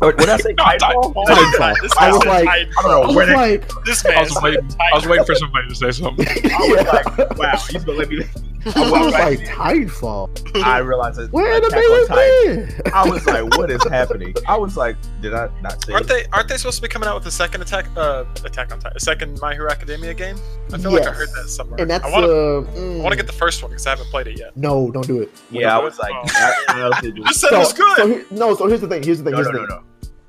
Or 0.00 0.08
what 0.08 0.18
did 0.18 0.28
I 0.30 0.36
say? 0.38 0.52
No, 0.58 0.64
Titanfall? 0.64 1.14
Titanfall. 1.14 1.26
Titanfall. 1.26 1.80
This 1.82 1.92
I 1.96 2.12
was 2.12 2.24
like- 2.26 2.44
Titan. 2.44 2.72
I 2.78 2.82
don't 2.82 2.92
I 2.92 3.06
was 3.06 3.16
like, 3.28 3.84
This 3.84 4.04
I 4.04 4.08
man 4.10 4.24
was 4.24 4.42
waiting. 4.42 4.70
I 4.80 4.94
was 4.96 5.06
waiting 5.06 5.24
for 5.24 5.34
somebody 5.36 5.68
to 5.68 5.74
say 5.74 5.90
something. 5.92 6.26
I 6.52 6.66
was 6.66 7.18
like, 7.18 7.38
wow, 7.38 7.56
he's 7.70 7.84
gonna 7.84 7.98
let 7.98 8.08
me. 8.08 8.24
I 8.64 8.90
was 8.90 9.12
like 9.12 9.40
Titanfall. 9.40 10.62
I 10.64 10.78
realized 10.78 11.18
that 11.18 11.32
Where 11.32 11.60
the 11.60 11.66
Attack 11.66 11.78
on 11.84 12.06
Titan. 12.06 12.56
baby 12.66 12.72
been? 12.82 12.92
I 12.94 13.08
was 13.10 13.26
like, 13.26 13.56
what 13.56 13.70
is 13.70 13.82
happening? 13.88 14.34
I 14.46 14.56
was 14.56 14.76
like, 14.76 14.96
did 15.20 15.34
I 15.34 15.48
not 15.62 15.84
say? 15.84 15.92
Aren't 15.94 16.04
it? 16.06 16.08
they 16.08 16.24
aren't 16.32 16.48
they 16.48 16.56
supposed 16.56 16.76
to 16.76 16.82
be 16.82 16.88
coming 16.88 17.08
out 17.08 17.16
with 17.16 17.26
a 17.26 17.30
second 17.30 17.62
attack 17.62 17.86
uh 17.96 18.24
attack 18.44 18.72
on 18.72 18.78
Titan, 18.78 18.96
a 18.96 19.00
second 19.00 19.40
My 19.40 19.54
Hero 19.54 19.70
Academia 19.70 20.14
game? 20.14 20.36
I 20.72 20.78
feel 20.78 20.92
like 20.92 21.06
I 21.06 21.12
heard 21.12 21.28
that 21.36 21.48
somewhere. 21.48 21.80
And 21.80 21.90
that's 21.90 22.04
I 22.04 22.10
want 22.10 22.24
to 22.26 22.30
uh, 22.32 22.74
mm, 22.78 23.00
I 23.00 23.02
want 23.02 23.12
to 23.12 23.16
get 23.16 23.26
the 23.26 23.32
first 23.32 23.62
one 23.62 23.70
because 23.72 23.86
I 23.86 23.90
haven't 23.90 24.08
played 24.10 24.28
it 24.28 24.38
yet. 24.38 24.56
no, 24.56 24.90
don't 24.90 25.06
do 25.06 25.20
it. 25.22 25.30
Yeah, 25.50 25.76
I 25.76 25.82
was 25.82 25.98
like, 25.98 26.12
Oh. 26.14 26.22
I, 26.68 26.78
I 26.78 26.82
also 26.82 27.06
You 27.06 27.24
said 27.32 27.50
So, 27.50 27.56
it 27.56 27.58
was 27.58 27.72
good. 27.72 27.96
so 27.96 28.24
no, 28.34 28.54
so 28.54 28.66
here's 28.68 28.80
the 28.80 28.88
thing. 28.88 29.02
Here's 29.02 29.18
the 29.18 29.24
thing. 29.24 29.32
no, 29.32 29.38
Here's 29.38 29.46
no, 29.48 29.52
the 29.52 29.66
no, 29.66 29.76
thing. 29.76 29.84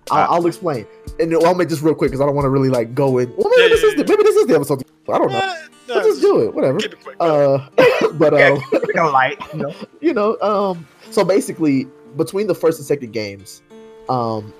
No. 0.09 0.15
I'll, 0.15 0.33
I'll 0.33 0.47
explain, 0.47 0.85
and 1.19 1.33
I'll 1.33 1.55
make 1.55 1.69
this 1.69 1.81
real 1.81 1.95
quick 1.95 2.11
because 2.11 2.21
I 2.21 2.25
don't 2.25 2.35
want 2.35 2.45
to 2.45 2.49
really 2.49 2.69
like 2.69 2.93
go 2.93 3.17
in. 3.17 3.33
Well, 3.37 3.49
maybe 3.49 3.63
Yeah, 3.63 3.67
this 3.69 3.83
yeah, 3.83 3.89
is 3.89 3.95
the, 3.95 4.05
maybe 4.05 4.23
this 4.23 4.35
is 4.35 4.47
the 4.47 4.55
episode. 4.55 4.83
I 5.09 5.17
don't 5.17 5.31
know. 5.31 5.37
Eh, 5.37 5.67
no, 5.87 5.95
Let's 5.95 6.07
just 6.07 6.21
do 6.21 6.41
it. 6.41 6.53
Whatever. 6.53 6.77
It 6.77 7.03
quick. 7.03 7.17
Uh, 7.19 7.67
but 8.13 8.33
Yeah, 8.33 8.49
um, 8.49 8.61
keep 8.69 8.95
light, 8.95 9.37
you 9.53 9.59
know. 9.59 9.75
you 10.01 10.13
know, 10.13 10.39
um, 10.41 10.87
so 11.11 11.23
basically 11.23 11.87
between 12.15 12.47
the 12.47 12.55
first 12.55 12.79
and 12.79 12.85
second 12.85 13.11
games, 13.11 13.61
um, 14.09 14.53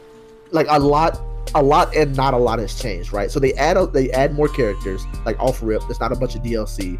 like 0.52 0.68
a 0.70 0.80
lot, 0.80 1.20
a 1.56 1.64
lot 1.64 1.96
and 1.96 2.16
not 2.16 2.34
a 2.34 2.38
lot 2.38 2.60
has 2.60 2.80
changed, 2.80 3.14
right? 3.14 3.32
So 3.32 3.40
they 3.40 3.54
add 3.54 3.78
a, 3.78 3.88
they 3.88 4.12
add 4.12 4.34
more 4.34 4.48
characters, 4.48 5.06
like 5.26 5.40
off 5.40 5.62
rip. 5.62 5.82
There's 5.84 6.00
not 6.00 6.12
a 6.12 6.16
bunch 6.16 6.36
of 6.36 6.42
DLC. 6.42 7.00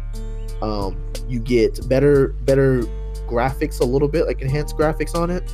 Um, 0.62 0.96
you 1.28 1.38
get 1.38 1.86
better 1.88 2.28
better 2.44 2.82
graphics 3.26 3.80
a 3.80 3.84
little 3.84 4.08
bit, 4.08 4.26
like 4.26 4.40
enhanced 4.40 4.76
graphics 4.76 5.14
on 5.14 5.30
it. 5.30 5.52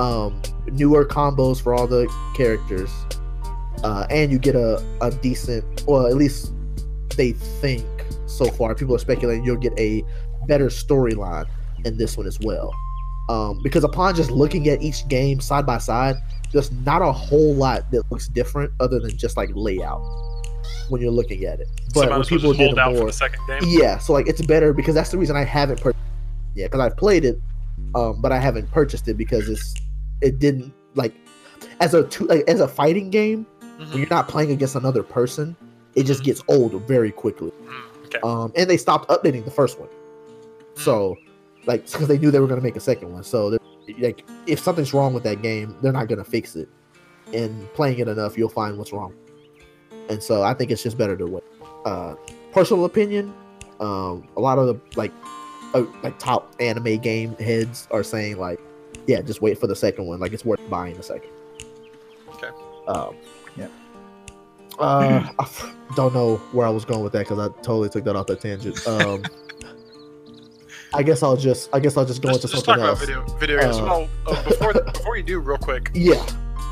Um, 0.00 0.40
newer 0.72 1.04
combos 1.04 1.62
for 1.62 1.74
all 1.74 1.86
the 1.86 2.10
characters, 2.34 2.90
uh, 3.84 4.06
and 4.08 4.32
you 4.32 4.38
get 4.38 4.56
a 4.56 4.82
a 5.02 5.10
decent, 5.10 5.84
well, 5.86 6.06
at 6.06 6.16
least 6.16 6.52
they 7.16 7.32
think 7.32 7.84
so 8.26 8.46
far. 8.46 8.74
People 8.74 8.94
are 8.94 8.98
speculating 8.98 9.44
you'll 9.44 9.56
get 9.56 9.78
a 9.78 10.02
better 10.46 10.66
storyline 10.66 11.46
in 11.84 11.96
this 11.98 12.16
one 12.16 12.26
as 12.26 12.38
well. 12.40 12.74
Um, 13.28 13.60
because 13.62 13.84
upon 13.84 14.16
just 14.16 14.30
looking 14.30 14.68
at 14.68 14.82
each 14.82 15.06
game 15.08 15.40
side 15.40 15.64
by 15.64 15.78
side, 15.78 16.16
there's 16.52 16.72
not 16.72 17.02
a 17.02 17.12
whole 17.12 17.54
lot 17.54 17.90
that 17.92 18.02
looks 18.10 18.26
different 18.28 18.72
other 18.80 18.98
than 18.98 19.16
just 19.16 19.36
like 19.36 19.50
layout 19.54 20.00
when 20.88 21.00
you're 21.00 21.12
looking 21.12 21.44
at 21.44 21.60
it. 21.60 21.68
But 21.94 22.10
when 22.10 22.24
people 22.24 22.52
did 22.52 22.74
more, 22.74 23.06
the 23.06 23.12
second 23.12 23.40
game. 23.46 23.60
yeah, 23.66 23.98
so 23.98 24.12
like 24.12 24.26
it's 24.28 24.42
better 24.42 24.72
because 24.72 24.94
that's 24.94 25.10
the 25.10 25.18
reason 25.18 25.36
I 25.36 25.44
haven't 25.44 25.80
purchased. 25.80 26.02
Yeah, 26.54 26.66
because 26.66 26.80
I've 26.80 26.96
played 26.96 27.24
it, 27.24 27.40
um, 27.94 28.20
but 28.20 28.32
I 28.32 28.38
haven't 28.38 28.70
purchased 28.72 29.06
it 29.06 29.16
because 29.16 29.48
it's 29.48 29.74
it 30.20 30.38
didn't 30.38 30.72
like 30.94 31.14
as 31.80 31.94
a 31.94 32.04
two 32.08 32.26
like, 32.26 32.48
as 32.48 32.60
a 32.60 32.68
fighting 32.68 33.10
game 33.10 33.46
Mhm. 33.78 33.90
when 33.90 33.98
you're 33.98 34.08
not 34.08 34.28
playing 34.28 34.50
against 34.50 34.74
another 34.74 35.02
person, 35.02 35.56
it 35.94 36.04
just 36.04 36.22
gets 36.22 36.42
old 36.48 36.72
very 36.86 37.10
quickly. 37.10 37.50
Mm, 37.50 38.04
okay. 38.06 38.18
Um, 38.22 38.52
and 38.56 38.68
they 38.68 38.76
stopped 38.76 39.08
updating 39.08 39.44
the 39.44 39.50
first 39.50 39.78
one. 39.80 39.88
So, 40.74 41.16
like, 41.66 41.90
because 41.90 42.06
they 42.08 42.18
knew 42.18 42.30
they 42.30 42.40
were 42.40 42.46
going 42.46 42.60
to 42.60 42.64
make 42.64 42.76
a 42.76 42.80
second 42.80 43.12
one. 43.12 43.24
So, 43.24 43.56
like, 43.98 44.24
if 44.46 44.58
something's 44.60 44.92
wrong 44.92 45.14
with 45.14 45.22
that 45.24 45.40
game, 45.42 45.74
they're 45.80 45.92
not 45.92 46.08
going 46.08 46.22
to 46.22 46.30
fix 46.30 46.56
it. 46.56 46.68
And 47.32 47.72
playing 47.74 47.98
it 47.98 48.08
enough, 48.08 48.36
you'll 48.36 48.48
find 48.50 48.76
what's 48.78 48.92
wrong. 48.92 49.14
And 50.08 50.22
so, 50.22 50.42
I 50.42 50.52
think 50.54 50.70
it's 50.70 50.82
just 50.82 50.98
better 50.98 51.16
to 51.16 51.26
wait. 51.26 51.44
Uh, 51.84 52.14
personal 52.52 52.84
opinion, 52.84 53.32
um, 53.80 54.28
a 54.36 54.40
lot 54.40 54.58
of 54.58 54.66
the 54.66 54.78
like, 54.96 55.12
uh, 55.74 55.84
like 56.02 56.18
top 56.18 56.54
anime 56.60 56.98
game 56.98 57.34
heads 57.36 57.88
are 57.90 58.02
saying 58.02 58.36
like, 58.38 58.60
yeah, 59.10 59.20
just 59.22 59.42
wait 59.42 59.58
for 59.58 59.66
the 59.66 59.74
second 59.76 60.06
one. 60.06 60.20
Like, 60.20 60.32
it's 60.32 60.44
worth 60.44 60.60
buying 60.70 60.96
the 60.96 61.02
second. 61.02 61.30
Okay. 62.34 62.48
Um, 62.86 63.16
Yeah. 63.56 63.66
Uh, 64.78 65.28
I 65.38 65.42
f- 65.42 65.74
don't 65.96 66.14
know 66.14 66.36
where 66.52 66.66
I 66.66 66.70
was 66.70 66.84
going 66.84 67.02
with 67.02 67.12
that 67.12 67.26
because 67.28 67.38
I 67.38 67.48
totally 67.62 67.88
took 67.90 68.04
that 68.04 68.16
off 68.16 68.26
the 68.26 68.36
tangent. 68.36 68.86
Um, 68.86 69.22
I 70.94 71.02
guess 71.02 71.22
I'll 71.22 71.36
just 71.36 71.68
I 71.72 71.78
guess 71.80 71.96
I'll 71.96 72.04
just 72.04 72.20
go 72.22 72.30
Just, 72.30 72.44
into 72.44 72.52
just 72.54 72.64
talk 72.64 72.78
something 72.78 72.82
about 72.82 72.98
else. 73.00 73.00
video 73.28 73.38
video 73.38 73.60
games. 73.60 73.76
Uh, 73.76 73.84
well, 73.84 74.08
uh, 74.26 74.42
before 74.44 74.72
before 74.92 75.16
you 75.16 75.22
do, 75.22 75.38
real 75.38 75.58
quick, 75.58 75.90
Yeah. 75.94 76.24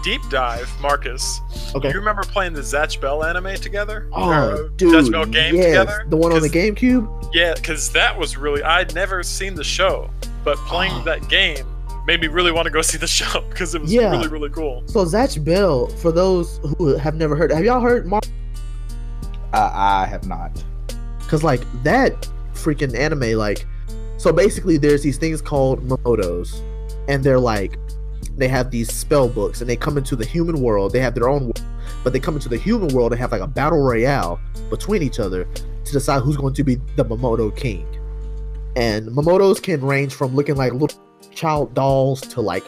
deep 0.03 0.21
dive, 0.31 0.69
Marcus. 0.81 1.41
Okay. 1.75 1.89
You 1.91 1.95
remember 1.95 2.23
playing 2.25 2.53
the 2.55 2.61
Zatch 2.63 3.01
Bell 3.01 3.23
anime 3.23 3.55
together? 3.57 4.09
Oh, 4.13 4.29
Or, 4.29 4.33
uh, 4.35 4.69
dude. 4.77 4.93
Zatch 4.95 5.13
Bell 5.13 5.25
game 5.27 5.55
yes, 5.55 5.67
together? 5.67 6.05
the 6.09 6.17
one 6.17 6.33
on 6.33 6.41
the 6.43 6.49
GameCube. 6.49 7.31
Yeah, 7.33 7.55
because 7.55 7.91
that 7.93 8.19
was 8.19 8.37
really 8.37 8.63
I'd 8.63 8.93
never 8.95 9.23
seen 9.23 9.55
the 9.55 9.65
show, 9.65 10.11
but 10.45 10.57
playing 10.67 10.93
Oh. 10.95 11.03
that 11.05 11.29
game 11.29 11.65
made 12.09 12.21
me 12.23 12.27
really 12.27 12.51
want 12.51 12.65
to 12.67 12.73
go 12.73 12.83
see 12.91 12.99
the 12.99 13.07
show 13.07 13.43
because 13.51 13.75
it 13.77 13.81
was 13.83 13.93
Yeah. 13.93 14.11
really 14.11 14.27
really 14.29 14.49
cool. 14.51 14.83
So 14.87 15.05
Zatch 15.05 15.45
Bell, 15.45 15.87
for 15.87 16.11
those 16.11 16.59
who 16.79 16.97
have 16.97 17.15
never 17.15 17.37
heard, 17.37 17.53
have 17.53 17.65
y'all 17.65 17.81
heard 17.81 18.07
Mar? 18.07 18.21
I, 19.53 20.03
I 20.03 20.07
have 20.07 20.27
not. 20.27 20.65
Because 21.21 21.45
like 21.45 21.61
that 21.85 22.27
freaking 22.55 22.97
anime, 22.99 23.37
like, 23.39 23.67
so 24.17 24.33
basically 24.33 24.79
there's 24.79 25.03
these 25.03 25.19
things 25.19 25.41
called 25.41 25.87
Mamodos, 25.87 26.61
and 27.09 27.23
they're 27.23 27.39
like, 27.39 27.79
they 28.37 28.49
have 28.49 28.71
these 28.71 28.93
spell 28.93 29.29
books, 29.29 29.61
and 29.61 29.69
they 29.69 29.77
come 29.77 29.99
into 29.99 30.17
the 30.17 30.25
human 30.25 30.61
world. 30.61 30.93
They 30.93 31.01
have 31.01 31.15
their 31.15 31.29
own, 31.29 31.43
world, 31.45 31.63
but 32.05 32.13
they 32.13 32.21
come 32.21 32.35
into 32.35 32.49
the 32.49 32.57
human 32.57 32.89
world 32.95 33.13
and 33.13 33.21
have 33.21 33.33
like 33.33 33.41
a 33.43 33.47
battle 33.47 33.81
royale 33.83 34.41
between 34.71 35.03
each 35.03 35.19
other 35.21 35.45
to 35.85 35.93
decide 35.93 36.23
who's 36.23 36.37
going 36.37 36.55
to 36.55 36.65
be 36.65 36.77
the 36.97 37.05
Mamodo 37.05 37.55
king. 37.55 37.87
And 38.77 39.09
Mamodos 39.09 39.63
can 39.63 39.81
range 39.81 40.15
from 40.15 40.35
looking 40.35 40.57
like 40.57 40.73
little 40.73 40.99
child 41.39 41.73
dolls 41.75 42.21
to 42.21 42.41
like 42.41 42.65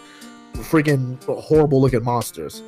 freaking 0.55 1.23
horrible 1.25 1.81
looking 1.81 2.05
monsters. 2.05 2.63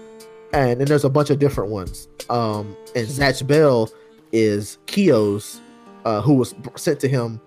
And 0.53 0.81
then 0.81 0.87
there's 0.87 1.05
a 1.05 1.11
bunch 1.11 1.31
of 1.31 1.39
different 1.39 1.71
ones. 1.71 2.09
Um, 2.29 2.77
and 2.95 3.07
Zatch 3.07 3.47
Bell 3.47 3.91
is 4.33 4.79
Kiyo's, 4.87 5.61
uh, 6.05 6.21
who 6.21 6.35
was 6.35 6.55
sent 6.77 7.01
to 7.01 7.09
him 7.09 7.41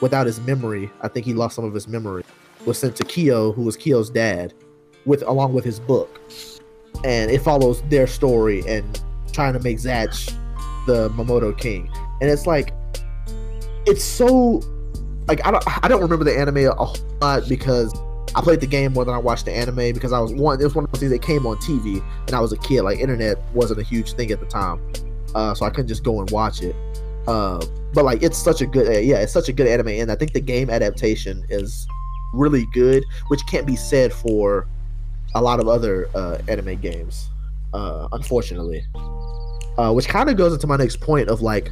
without 0.00 0.26
his 0.26 0.40
memory. 0.40 0.90
I 1.00 1.08
think 1.08 1.24
he 1.24 1.34
lost 1.34 1.56
some 1.56 1.64
of 1.64 1.72
his 1.72 1.88
memory. 1.88 2.24
was 2.66 2.78
sent 2.78 2.96
to 2.96 3.04
Kiyo, 3.04 3.54
who 3.54 3.62
was 3.62 3.76
Kiyo's 3.76 4.10
dad, 4.10 4.52
with 5.06 5.22
along 5.22 5.54
with 5.54 5.64
his 5.64 5.80
book, 5.80 6.20
and 7.04 7.30
it 7.30 7.40
follows 7.40 7.82
their 7.88 8.06
story 8.06 8.62
and 8.66 9.00
trying 9.32 9.54
to 9.54 9.60
make 9.60 9.78
Zatch 9.78 10.36
the 10.86 11.08
Mamodo 11.10 11.56
King, 11.56 11.90
and 12.20 12.28
it's 12.28 12.46
like 12.46 12.74
it's 13.86 14.04
so 14.04 14.60
like 15.28 15.46
I 15.46 15.50
don't 15.50 15.84
I 15.84 15.88
don't 15.88 16.02
remember 16.02 16.24
the 16.24 16.36
anime 16.36 16.58
a 16.58 16.74
whole 16.74 16.96
lot 17.20 17.48
because 17.48 17.94
I 18.34 18.40
played 18.40 18.60
the 18.60 18.66
game 18.66 18.92
more 18.92 19.04
than 19.04 19.14
I 19.14 19.18
watched 19.18 19.44
the 19.44 19.52
anime 19.52 19.92
because 19.92 20.12
I 20.12 20.20
was 20.20 20.32
one. 20.32 20.60
It 20.60 20.64
was 20.64 20.74
one 20.74 20.84
of 20.84 20.92
those 20.92 21.00
things 21.00 21.12
that 21.12 21.22
came 21.22 21.46
on 21.46 21.56
TV, 21.56 22.02
and 22.26 22.34
I 22.34 22.40
was 22.40 22.52
a 22.52 22.56
kid. 22.58 22.82
Like 22.82 22.98
internet 22.98 23.38
wasn't 23.52 23.80
a 23.80 23.82
huge 23.82 24.12
thing 24.12 24.30
at 24.30 24.40
the 24.40 24.46
time, 24.46 24.80
uh, 25.34 25.54
so 25.54 25.66
I 25.66 25.70
couldn't 25.70 25.88
just 25.88 26.04
go 26.04 26.20
and 26.20 26.30
watch 26.30 26.62
it. 26.62 26.76
Uh, 27.26 27.64
but 27.92 28.04
like 28.04 28.22
it's 28.22 28.38
such 28.38 28.60
a 28.60 28.66
good, 28.66 28.86
uh, 28.86 28.98
yeah, 29.00 29.16
it's 29.16 29.32
such 29.32 29.48
a 29.48 29.52
good 29.52 29.66
anime, 29.66 29.88
and 29.88 30.12
I 30.12 30.14
think 30.14 30.32
the 30.32 30.40
game 30.40 30.70
adaptation 30.70 31.44
is 31.48 31.86
really 32.32 32.66
good, 32.72 33.04
which 33.28 33.44
can't 33.46 33.66
be 33.66 33.76
said 33.76 34.12
for 34.12 34.68
a 35.34 35.42
lot 35.42 35.58
of 35.58 35.66
other 35.66 36.08
uh, 36.14 36.38
anime 36.48 36.76
games, 36.80 37.30
uh, 37.74 38.08
unfortunately. 38.12 38.84
Uh, 39.76 39.92
which 39.92 40.08
kind 40.08 40.28
of 40.28 40.36
goes 40.36 40.52
into 40.52 40.66
my 40.66 40.76
next 40.76 41.00
point 41.00 41.28
of 41.28 41.42
like, 41.42 41.70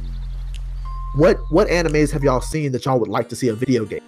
what 1.15 1.37
what 1.51 1.67
animes 1.67 2.11
have 2.11 2.23
y'all 2.23 2.41
seen 2.41 2.71
that 2.71 2.85
y'all 2.85 2.99
would 2.99 3.09
like 3.09 3.29
to 3.29 3.35
see 3.35 3.47
a 3.47 3.53
video 3.53 3.85
game? 3.85 4.01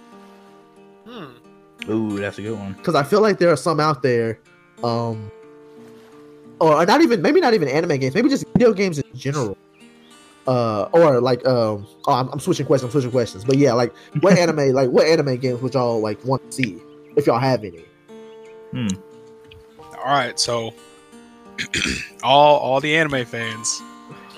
Ooh, 1.88 2.18
that's 2.18 2.38
a 2.38 2.42
good 2.42 2.58
one. 2.58 2.74
because 2.74 2.94
I 2.94 3.02
feel 3.02 3.20
like 3.20 3.38
there 3.38 3.50
are 3.50 3.56
some 3.56 3.80
out 3.80 4.02
there, 4.02 4.38
um, 4.84 5.30
or 6.60 6.84
not 6.86 7.00
even 7.02 7.20
maybe 7.22 7.40
not 7.40 7.54
even 7.54 7.68
anime 7.68 7.98
games, 7.98 8.14
maybe 8.14 8.28
just 8.28 8.44
video 8.52 8.72
games 8.72 8.98
in 8.98 9.04
general, 9.16 9.56
uh, 10.46 10.84
or 10.92 11.20
like 11.20 11.44
um, 11.46 11.86
oh, 12.06 12.12
I'm, 12.12 12.28
I'm 12.28 12.40
switching 12.40 12.66
questions, 12.66 12.88
I'm 12.88 12.92
switching 12.92 13.10
questions, 13.10 13.44
but 13.44 13.56
yeah, 13.58 13.72
like 13.72 13.92
what 14.20 14.38
anime, 14.38 14.72
like 14.72 14.90
what 14.90 15.06
anime 15.06 15.36
games 15.38 15.60
would 15.60 15.74
y'all 15.74 16.00
like 16.00 16.24
want 16.24 16.48
to 16.50 16.52
see 16.56 16.80
if 17.16 17.26
y'all 17.26 17.38
have 17.40 17.64
any? 17.64 17.84
Hmm. 18.70 18.86
All 19.98 20.04
right, 20.12 20.38
so 20.38 20.72
all 22.22 22.58
all 22.58 22.80
the 22.80 22.94
anime 22.96 23.24
fans, 23.24 23.82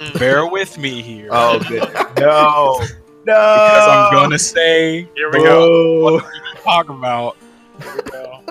Mm. 0.00 0.18
bear 0.18 0.44
with 0.44 0.76
me 0.76 1.00
here. 1.02 1.28
Oh, 1.30 1.60
good. 1.68 1.78
no, 2.18 2.78
no. 2.80 2.80
because 3.26 3.86
I'm 3.88 4.12
gonna 4.12 4.38
say 4.40 5.08
Here 5.14 5.30
we 5.30 5.38
go. 5.38 6.20
what 6.64 6.86
talk 6.86 6.88
about 6.88 7.36
Here 7.80 7.94
we 7.94 8.10
go. 8.10 8.44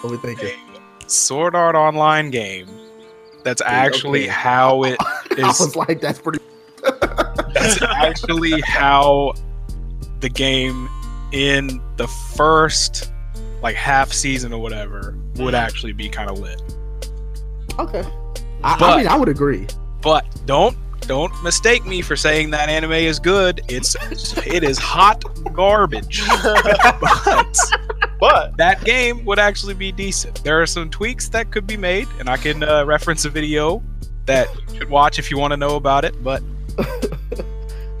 What 0.00 0.10
we 0.10 0.16
thinking? 0.18 0.58
Sword 1.06 1.54
Art 1.54 1.74
Online 1.74 2.30
game. 2.30 2.68
That's 3.44 3.62
actually 3.64 4.24
okay. 4.24 4.30
how 4.30 4.84
it 4.84 4.96
I 5.38 5.46
was 5.46 5.76
like, 5.76 6.00
that's 6.00 6.20
pretty. 6.20 6.38
That's 7.54 7.80
actually 7.82 8.60
how 8.62 9.34
the 10.20 10.28
game 10.28 10.88
in 11.32 11.80
the 11.96 12.08
first 12.08 13.12
like 13.62 13.76
half 13.76 14.12
season 14.12 14.52
or 14.52 14.60
whatever 14.60 15.16
would 15.36 15.54
mm-hmm. 15.54 15.54
actually 15.54 15.92
be 15.92 16.08
kind 16.08 16.30
of 16.30 16.38
lit. 16.40 16.60
okay. 17.78 18.02
I, 18.64 18.76
I 18.80 18.96
mean, 18.96 19.06
I 19.06 19.16
would 19.16 19.28
agree. 19.28 19.66
But 20.00 20.26
don't 20.46 20.76
don't 21.02 21.32
mistake 21.42 21.84
me 21.84 22.02
for 22.02 22.16
saying 22.16 22.50
that 22.50 22.68
anime 22.68 22.92
is 22.92 23.18
good. 23.18 23.62
It's 23.68 23.96
it 24.46 24.64
is 24.64 24.78
hot 24.78 25.22
garbage. 25.52 26.22
but 26.42 27.56
But 28.20 28.56
that 28.56 28.84
game 28.84 29.24
would 29.24 29.38
actually 29.38 29.74
be 29.74 29.90
decent. 29.90 30.44
There 30.44 30.62
are 30.62 30.66
some 30.66 30.88
tweaks 30.90 31.28
that 31.30 31.50
could 31.50 31.66
be 31.66 31.76
made, 31.76 32.06
and 32.20 32.28
I 32.28 32.36
can 32.36 32.62
uh, 32.62 32.84
reference 32.84 33.24
a 33.24 33.30
video 33.30 33.82
that 34.26 34.48
you 34.68 34.78
should 34.78 34.90
watch 34.90 35.18
if 35.18 35.30
you 35.30 35.38
want 35.38 35.50
to 35.52 35.56
know 35.56 35.74
about 35.74 36.04
it. 36.04 36.22
But 36.22 36.42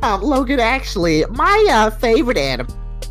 Um, 0.02 0.20
Logan, 0.20 0.58
actually, 0.58 1.24
my 1.30 1.66
uh, 1.70 1.90
favorite 1.90 2.36
anime. 2.36 2.66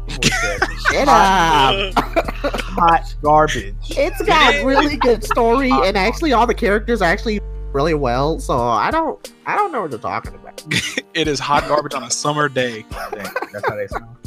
Shut 0.10 1.08
uh, 1.08 1.92
hot 1.96 3.16
garbage. 3.22 3.74
It's 3.92 4.22
got 4.24 4.56
a 4.56 4.66
really 4.66 4.98
good 4.98 5.24
story, 5.24 5.72
and 5.72 5.98
actually, 5.98 6.34
all 6.34 6.46
the 6.46 6.54
characters 6.54 7.02
are 7.02 7.10
actually 7.10 7.40
really 7.74 7.94
well. 7.94 8.40
So 8.40 8.58
I 8.60 8.92
don't, 8.92 9.32
I 9.46 9.56
don't 9.56 9.72
know 9.72 9.82
what 9.82 9.92
you're 9.92 10.00
talking 10.00 10.36
about. 10.36 10.64
it 11.14 11.28
is 11.28 11.40
hot 11.40 11.68
garbage 11.68 11.94
on 11.94 12.04
a 12.04 12.12
summer 12.12 12.50
day. 12.50 12.86
Dang, 12.92 13.28
That's 13.54 13.68
how 13.68 13.76
they 13.76 13.88
sound. 13.88 14.18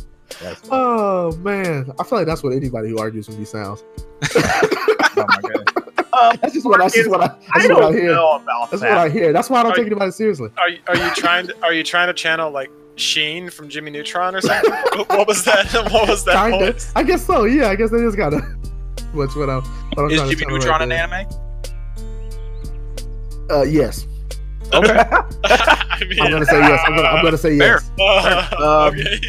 Oh 0.70 1.36
man, 1.36 1.92
I 1.99 2.03
feel 2.05 2.18
like 2.18 2.26
that's 2.26 2.42
what 2.42 2.55
anybody 2.55 2.88
who 2.88 2.99
argues 2.99 3.28
with 3.28 3.38
me 3.38 3.45
sounds. 3.45 3.84
oh 4.36 5.14
my 5.16 5.38
goodness. 5.42 5.64
Um, 6.12 6.38
That's 6.40 6.55
just 6.55 6.64
what 6.66 6.80
I, 6.80 6.84
that's 6.84 6.95
just 6.95 7.11
what 7.11 7.20
I, 7.20 7.24
I 7.24 7.28
that's 7.28 7.68
what 7.68 7.76
I 7.76 7.80
don't 7.80 7.92
hear. 7.95 8.14
know 8.14 8.36
about 8.36 8.70
That's 8.70 8.82
that. 8.82 8.90
what 8.90 8.99
I 8.99 9.09
hear. 9.09 9.32
That's 9.32 9.51
why 9.51 9.61
I 9.61 9.62
don't 9.64 9.72
Are 9.72 9.74
take 9.74 9.86
you- 9.86 9.92
anybody 9.92 10.12
seriously. 10.12 10.49
are 10.59 10.68
you, 10.68 10.78
are 10.88 10.97
you 10.97 11.11
trying 11.14 11.47
to 11.49 11.62
are 11.64 11.72
you 11.72 11.82
trying 11.82 12.07
to 12.09 12.14
channel 12.14 12.51
like 12.53 12.70
Sheen 12.97 13.51
from 13.51 13.68
Jimmy 13.68 13.90
Neutron 13.90 14.34
or 14.34 14.40
something? 14.40 14.70
what 14.72 15.09
what 15.09 15.28
was 15.28 15.45
that? 15.45 15.72
What 15.92 16.09
was 16.09 16.24
that 16.24 16.51
voice? 16.51 16.92
I 16.95 17.03
guess 17.03 17.24
so. 17.26 17.45
Yeah, 17.45 17.68
I 17.68 17.74
guess 17.76 17.90
that 17.90 18.05
is 18.05 18.14
kind 18.16 18.34
of 18.34 18.42
what's 19.14 19.34
what 19.36 19.51
I'm. 19.51 19.62
What 19.62 20.05
I'm 20.05 20.11
Is 20.11 20.18
trying 20.18 20.30
to 20.30 20.36
Jimmy 20.36 20.45
tell 20.45 20.51
Neutron 20.59 20.72
right 20.72 20.82
an 20.82 20.88
there. 20.88 20.99
anime? 21.22 21.43
Uh, 23.51 23.62
yes. 23.62 24.07
Okay. 24.72 24.92
I 25.45 26.03
mean, 26.09 26.20
I'm 26.20 26.30
gonna 26.30 26.47
say 26.47 26.59
yes. 26.59 26.80
I'm 26.86 26.97
gonna, 26.97 27.09
I'm 27.09 27.24
gonna 27.24 27.38
say 27.38 27.59
Fair. 27.59 27.80
yes. 27.99 28.53
uh, 28.53 28.88
Um, 28.90 28.99
okay. 28.99 29.20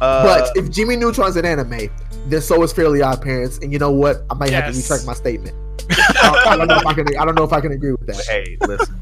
Uh, 0.00 0.22
But 0.24 0.56
if 0.56 0.70
Jimmy 0.70 0.96
Neutron's 0.96 1.36
an 1.36 1.44
anime, 1.44 1.88
then 2.26 2.40
so 2.40 2.62
is 2.62 2.72
Fairly 2.72 3.02
Odd 3.02 3.22
Parents, 3.22 3.58
and 3.58 3.72
you 3.72 3.78
know 3.78 3.90
what? 3.90 4.24
I 4.30 4.34
might 4.34 4.50
have 4.50 4.72
to 4.72 4.78
retract 4.78 5.06
my 5.06 5.14
statement. 5.14 5.54
I, 5.90 6.44
I 6.48 6.56
don't 6.56 6.68
know 6.68 6.76
if 6.76 6.86
I 6.86 6.94
can. 6.94 7.16
I 7.16 7.24
don't 7.24 7.34
know 7.34 7.44
if 7.44 7.52
I 7.52 7.60
can 7.60 7.72
agree 7.72 7.92
with 7.92 8.06
that. 8.06 8.24
hey, 8.26 8.56
listen. 8.66 9.00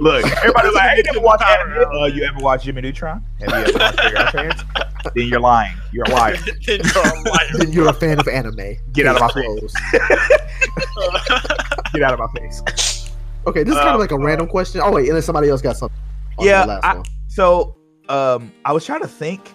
Look, 0.00 0.24
everybody's 0.24 0.74
like, 0.74 0.90
"Hey, 0.90 0.96
you 1.04 1.10
ever 1.10 1.20
watch 1.20 1.42
anime? 1.42 1.92
Uh, 1.94 2.04
you 2.06 2.24
ever 2.24 2.38
watch 2.40 2.64
Jimmy 2.64 2.82
Neutron? 2.82 3.24
Have 3.40 3.48
you 3.48 3.54
ever 3.54 3.78
watched 3.78 4.00
Figure 4.00 4.18
Out 4.18 5.14
Then 5.14 5.28
you're 5.28 5.40
lying. 5.40 5.74
You're 5.92 6.04
a 6.04 6.10
liar. 6.10 6.36
Then 6.66 6.80
you're 6.84 7.02
a 7.06 7.20
liar. 7.22 7.48
Then 7.54 7.72
you're 7.72 7.88
a 7.88 7.92
fan 7.92 8.18
of 8.18 8.28
anime. 8.28 8.76
Get 8.92 9.06
out 9.06 9.16
of 9.16 9.22
my 9.22 9.28
Case 9.30 9.72
face. 9.72 10.00
Get 11.94 12.02
out 12.02 12.12
of 12.12 12.18
my 12.18 12.40
face. 12.40 13.10
Okay, 13.46 13.62
this 13.62 13.74
is 13.74 13.80
kind 13.80 13.94
of 13.94 14.00
like 14.00 14.10
a 14.10 14.18
random 14.18 14.46
question. 14.48 14.80
Oh 14.84 14.92
wait, 14.92 15.08
unless 15.08 15.24
somebody 15.26 15.48
else 15.48 15.62
got 15.62 15.76
something. 15.76 15.98
on 16.38 16.46
Yeah, 16.46 16.64
last 16.64 16.84
I- 16.84 16.94
one. 16.96 17.04
So, 17.28 17.76
um, 18.08 18.52
I 18.64 18.72
was 18.72 18.84
trying 18.86 19.02
to 19.02 19.08
think, 19.08 19.52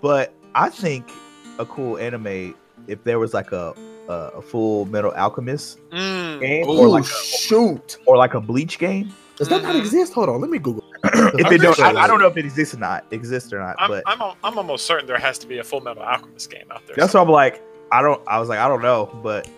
but 0.00 0.32
I 0.54 0.68
think 0.68 1.10
a 1.58 1.66
cool 1.66 1.96
anime 1.98 2.54
if 2.86 3.02
there 3.04 3.18
was 3.18 3.34
like 3.34 3.50
a 3.52 3.74
a, 4.08 4.12
a 4.36 4.42
full 4.42 4.86
Metal 4.86 5.12
Alchemist 5.12 5.78
Mm. 5.90 6.40
game 6.40 6.66
Ooh, 6.68 6.78
or 6.78 6.88
like 6.88 7.04
a, 7.04 7.06
shoot! 7.06 7.98
or 8.06 8.16
like 8.16 8.34
a 8.34 8.40
Bleach 8.40 8.78
game. 8.78 9.12
Does 9.36 9.48
that 9.48 9.62
not 9.62 9.74
Mhm. 9.76 9.80
exist? 9.80 10.12
Hold 10.14 10.28
on, 10.30 10.40
let 10.40 10.50
me 10.50 10.58
Google. 10.58 10.82
if 11.04 11.46
I'm 11.46 11.52
it 11.52 11.60
don't, 11.60 11.76
sure 11.76 11.84
I, 11.84 11.90
I 11.94 12.06
don't 12.08 12.18
know 12.20 12.26
if 12.26 12.36
it 12.36 12.44
exists 12.44 12.74
or 12.74 12.78
not, 12.78 13.04
exists 13.12 13.52
or 13.52 13.60
not. 13.60 13.76
I'm, 13.78 13.88
but 13.90 14.02
I'm, 14.06 14.20
I'm 14.42 14.58
almost 14.58 14.84
certain 14.86 15.06
there 15.06 15.18
has 15.18 15.38
to 15.38 15.46
be 15.46 15.58
a 15.58 15.64
Full 15.64 15.80
Metal 15.80 16.02
Alchemist 16.02 16.50
game 16.50 16.66
out 16.72 16.84
there. 16.86 16.96
that's 16.96 17.14
why 17.14 17.20
I'm 17.20 17.28
like, 17.28 17.62
I 17.92 18.02
don't. 18.02 18.20
I 18.26 18.40
was 18.40 18.48
like, 18.48 18.58
I 18.58 18.66
don't 18.68 18.82
know, 18.82 19.06
but 19.22 19.48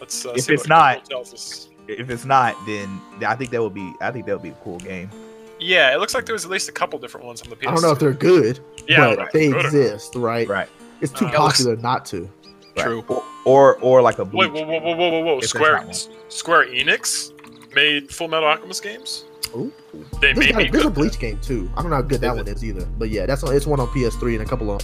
Let's, 0.00 0.24
uh, 0.26 0.32
if 0.36 0.50
it's 0.50 0.66
not- 0.68 1.02
Google 1.04 1.24
tells 1.24 1.34
us. 1.34 1.68
if 1.88 2.10
it's 2.10 2.24
not, 2.24 2.54
then 2.66 3.00
I 3.26 3.34
think 3.34 3.50
that 3.50 3.62
would 3.62 3.74
be. 3.74 3.92
I 4.00 4.10
think 4.10 4.26
that 4.26 4.34
would 4.34 4.42
be 4.42 4.50
a 4.50 4.58
cool 4.62 4.78
game. 4.78 5.10
Yeah, 5.58 5.92
it 5.94 5.98
looks 6.00 6.14
like 6.14 6.24
there 6.26 6.32
was 6.34 6.44
at 6.44 6.50
least 6.50 6.68
a 6.68 6.72
couple 6.72 6.98
different 6.98 7.26
ones 7.26 7.42
on 7.42 7.50
the 7.50 7.56
PS. 7.56 7.66
I 7.66 7.70
don't 7.72 7.82
know 7.82 7.90
if 7.92 7.98
they're 7.98 8.12
good, 8.12 8.60
yeah, 8.88 8.98
but 9.10 9.18
right. 9.18 9.32
they 9.32 9.48
Good 9.50 9.64
exist, 9.66 10.14
right? 10.16 10.48
Right. 10.48 10.68
It's 11.00 11.12
too 11.12 11.26
Uh, 11.26 11.32
popular 11.32 11.76
not 11.76 12.04
to. 12.06 12.30
Right. 12.76 12.84
True. 12.84 13.02
Or, 13.08 13.22
or 13.44 13.76
or 13.78 14.02
like 14.02 14.18
a 14.18 14.24
Bleach. 14.24 14.50
Wait, 14.50 14.64
whoa, 14.66 14.66
whoa, 14.66 14.80
whoa, 14.80 14.96
whoa, 14.96 15.10
whoa, 15.10 15.24
whoa! 15.24 15.34
If 15.38 15.40
there's 15.40 15.50
Square. 15.50 15.90
Square 16.28 16.66
Enix 16.68 17.32
made 17.74 18.10
Full 18.10 18.28
Metal 18.28 18.48
Alchemist 18.48 18.82
games. 18.82 19.24
Ooh. 19.56 19.72
They 20.20 20.32
There's, 20.32 20.38
may 20.38 20.52
got- 20.64 20.72
there's 20.72 20.84
a. 20.84 20.90
Bleach 20.90 21.18
game 21.18 21.38
too. 21.40 21.68
I 21.76 21.82
don't 21.82 21.90
know 21.90 21.96
how 21.96 22.02
good 22.02 22.20
that 22.20 22.34
one 22.36 22.46
is 22.46 22.64
either, 22.64 22.84
but 22.98 23.10
yeah, 23.10 23.26
that's 23.26 23.42
on, 23.42 23.54
it's 23.56 23.66
one 23.66 23.80
on 23.80 23.88
PS3 23.88 24.34
and 24.34 24.42
a 24.42 24.44
couple 24.44 24.70
of. 24.70 24.80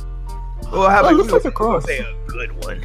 Well, 0.73 0.89
how 0.91 0.97
Oh, 0.97 1.01
about 1.01 1.13
it 1.13 1.17
looks 1.17 1.33
like 1.33 1.45
a 1.45 1.51
cross. 1.53 1.85
say 1.85 1.99
a 2.01 2.15
good 2.27 2.51
one? 2.65 2.85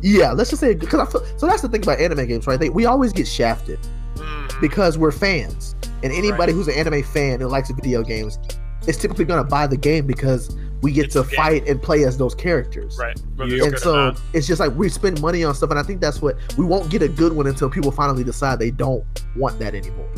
Yeah, 0.00 0.32
let's 0.32 0.48
just 0.48 0.60
say 0.60 0.74
because 0.74 0.98
I 1.00 1.10
feel 1.10 1.22
so. 1.36 1.46
That's 1.46 1.60
the 1.60 1.68
thing 1.68 1.82
about 1.82 2.00
anime 2.00 2.26
games, 2.26 2.46
right? 2.46 2.58
They, 2.58 2.70
we 2.70 2.86
always 2.86 3.12
get 3.12 3.28
shafted 3.28 3.78
Mhm. 4.14 4.60
because 4.62 4.96
we're 4.96 5.12
fans, 5.12 5.74
and 6.02 6.10
anybody 6.12 6.54
who's 6.54 6.68
an 6.68 6.74
anime 6.74 7.02
fan 7.02 7.40
who 7.40 7.48
likes 7.48 7.70
video 7.70 8.02
games 8.02 8.38
is 8.86 8.96
typically 8.96 9.26
gonna 9.26 9.44
buy 9.44 9.66
the 9.66 9.76
game 9.76 10.06
because 10.06 10.56
we 10.82 10.92
get 10.92 11.06
It's 11.06 11.14
to 11.14 11.24
fight 11.24 11.66
and 11.68 11.80
play 11.82 12.04
as 12.04 12.16
those 12.16 12.34
characters. 12.34 12.96
Right. 12.98 13.20
whether 13.36 13.56
Yeah. 13.56 13.64
And 13.64 13.78
so 13.78 14.14
it's 14.32 14.46
just 14.46 14.60
like 14.60 14.74
we 14.74 14.88
spend 14.88 15.20
money 15.20 15.44
on 15.44 15.54
stuff, 15.54 15.70
and 15.70 15.78
I 15.78 15.82
think 15.82 16.00
that's 16.00 16.22
what 16.22 16.36
we 16.56 16.64
won't 16.64 16.90
get 16.90 17.02
a 17.02 17.08
good 17.08 17.32
one 17.32 17.46
until 17.46 17.68
people 17.68 17.90
finally 17.90 18.24
decide 18.24 18.58
they 18.58 18.70
don't 18.70 19.04
want 19.36 19.58
that 19.58 19.74
anymore. 19.74 20.08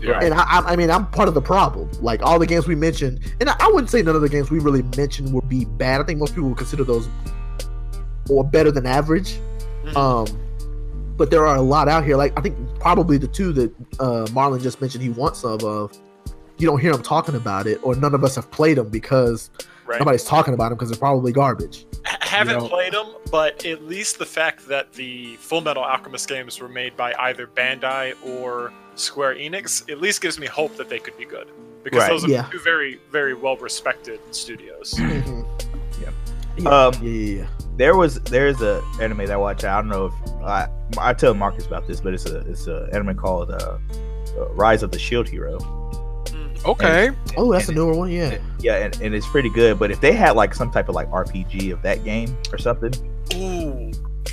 Yeah. 0.00 0.20
And 0.20 0.32
I, 0.32 0.42
I, 0.42 0.72
I 0.72 0.76
mean, 0.76 0.90
I'm 0.90 1.06
part 1.10 1.28
of 1.28 1.34
the 1.34 1.42
problem. 1.42 1.90
Like 2.00 2.22
all 2.22 2.38
the 2.38 2.46
games 2.46 2.66
we 2.66 2.74
mentioned, 2.74 3.20
and 3.40 3.50
I, 3.50 3.56
I 3.60 3.68
wouldn't 3.68 3.90
say 3.90 4.02
none 4.02 4.16
of 4.16 4.22
the 4.22 4.28
games 4.28 4.50
we 4.50 4.58
really 4.58 4.82
mentioned 4.96 5.32
would 5.32 5.48
be 5.48 5.64
bad. 5.64 6.00
I 6.00 6.04
think 6.04 6.18
most 6.18 6.34
people 6.34 6.48
would 6.48 6.58
consider 6.58 6.84
those 6.84 7.08
or 8.28 8.44
better 8.44 8.70
than 8.70 8.86
average. 8.86 9.38
Mhm. 9.84 9.96
Um, 9.96 10.46
but 11.16 11.30
there 11.30 11.46
are 11.46 11.56
a 11.56 11.62
lot 11.62 11.88
out 11.88 12.04
here. 12.04 12.16
Like 12.16 12.32
I 12.38 12.40
think 12.40 12.56
probably 12.78 13.18
the 13.18 13.28
two 13.28 13.52
that 13.52 13.70
uh, 13.98 14.26
Marlon 14.30 14.62
just 14.62 14.80
mentioned 14.80 15.02
he 15.02 15.10
wants 15.10 15.40
some 15.40 15.60
of. 15.62 15.98
You 16.56 16.66
don't 16.66 16.78
hear 16.78 16.92
him 16.92 17.02
talking 17.02 17.36
about 17.36 17.66
it, 17.66 17.80
or 17.82 17.94
none 17.94 18.14
of 18.14 18.22
us 18.22 18.36
have 18.36 18.50
played 18.50 18.76
them 18.76 18.90
because 18.90 19.50
right. 19.90 19.98
nobody's 20.00 20.24
talking 20.24 20.54
about 20.54 20.70
them 20.70 20.78
because 20.78 20.90
they're 20.90 20.98
probably 20.98 21.32
garbage. 21.32 21.84
H- 22.06 22.16
haven't 22.20 22.58
know- 22.58 22.68
played 22.68 22.92
them, 22.92 23.06
but 23.30 23.64
at 23.66 23.84
least 23.84 24.18
the 24.18 24.26
fact 24.26 24.66
that 24.68 24.92
the 24.92 25.36
Full 25.36 25.60
Metal 25.60 25.82
Alchemist 25.84 26.28
games 26.28 26.60
were 26.60 26.68
made 26.68 26.96
by 26.96 27.14
either 27.20 27.46
Bandai 27.46 28.14
or 28.26 28.72
Square 28.94 29.36
Enix 29.36 29.90
at 29.90 30.00
least 30.00 30.20
gives 30.20 30.38
me 30.38 30.46
hope 30.46 30.76
that 30.76 30.88
they 30.88 30.98
could 30.98 31.16
be 31.18 31.24
good 31.24 31.48
because 31.84 32.00
Right. 32.00 32.08
those 32.10 32.24
are 32.24 32.28
Yeah. 32.28 32.46
two 32.50 32.60
very, 32.60 33.00
very 33.10 33.34
well 33.34 33.56
respected 33.56 34.20
studios. 34.34 34.94
Mhm. 34.96 35.46
Um, 36.66 36.92
yeah, 37.00 37.00
yeah, 37.00 37.36
yeah. 37.40 37.46
there 37.76 37.96
was 37.96 38.20
there's 38.24 38.60
a 38.60 38.82
anime 39.00 39.18
that 39.18 39.30
I 39.30 39.36
watch. 39.36 39.64
I 39.64 39.76
don't 39.76 39.88
know 39.88 40.06
if 40.06 40.12
I 40.44 40.68
I 40.98 41.14
tell 41.14 41.32
Marcus 41.32 41.64
about 41.66 41.86
this, 41.86 42.00
but 42.02 42.12
it's 42.12 42.26
a 42.26 42.40
it's 42.40 42.66
an 42.66 42.90
anime 42.92 43.16
called 43.16 43.50
uh, 43.50 43.78
uh, 44.36 44.48
Rise 44.50 44.82
of 44.82 44.90
the 44.90 44.98
Shield 44.98 45.26
Hero. 45.26 45.58
Okay. 46.64 47.10
Oh, 47.36 47.52
that's 47.52 47.68
a 47.68 47.72
newer 47.72 47.94
one. 47.94 48.10
Yeah. 48.10 48.38
Yeah, 48.60 48.76
and, 48.76 49.00
and 49.00 49.14
it's 49.14 49.26
pretty 49.26 49.50
good. 49.50 49.78
But 49.78 49.90
if 49.90 50.00
they 50.00 50.12
had 50.12 50.32
like 50.32 50.54
some 50.54 50.70
type 50.70 50.88
of 50.88 50.94
like 50.94 51.08
RPG 51.10 51.72
of 51.72 51.82
that 51.82 52.04
game 52.04 52.36
or 52.52 52.58
something, 52.58 52.92
Ooh. 53.34 53.90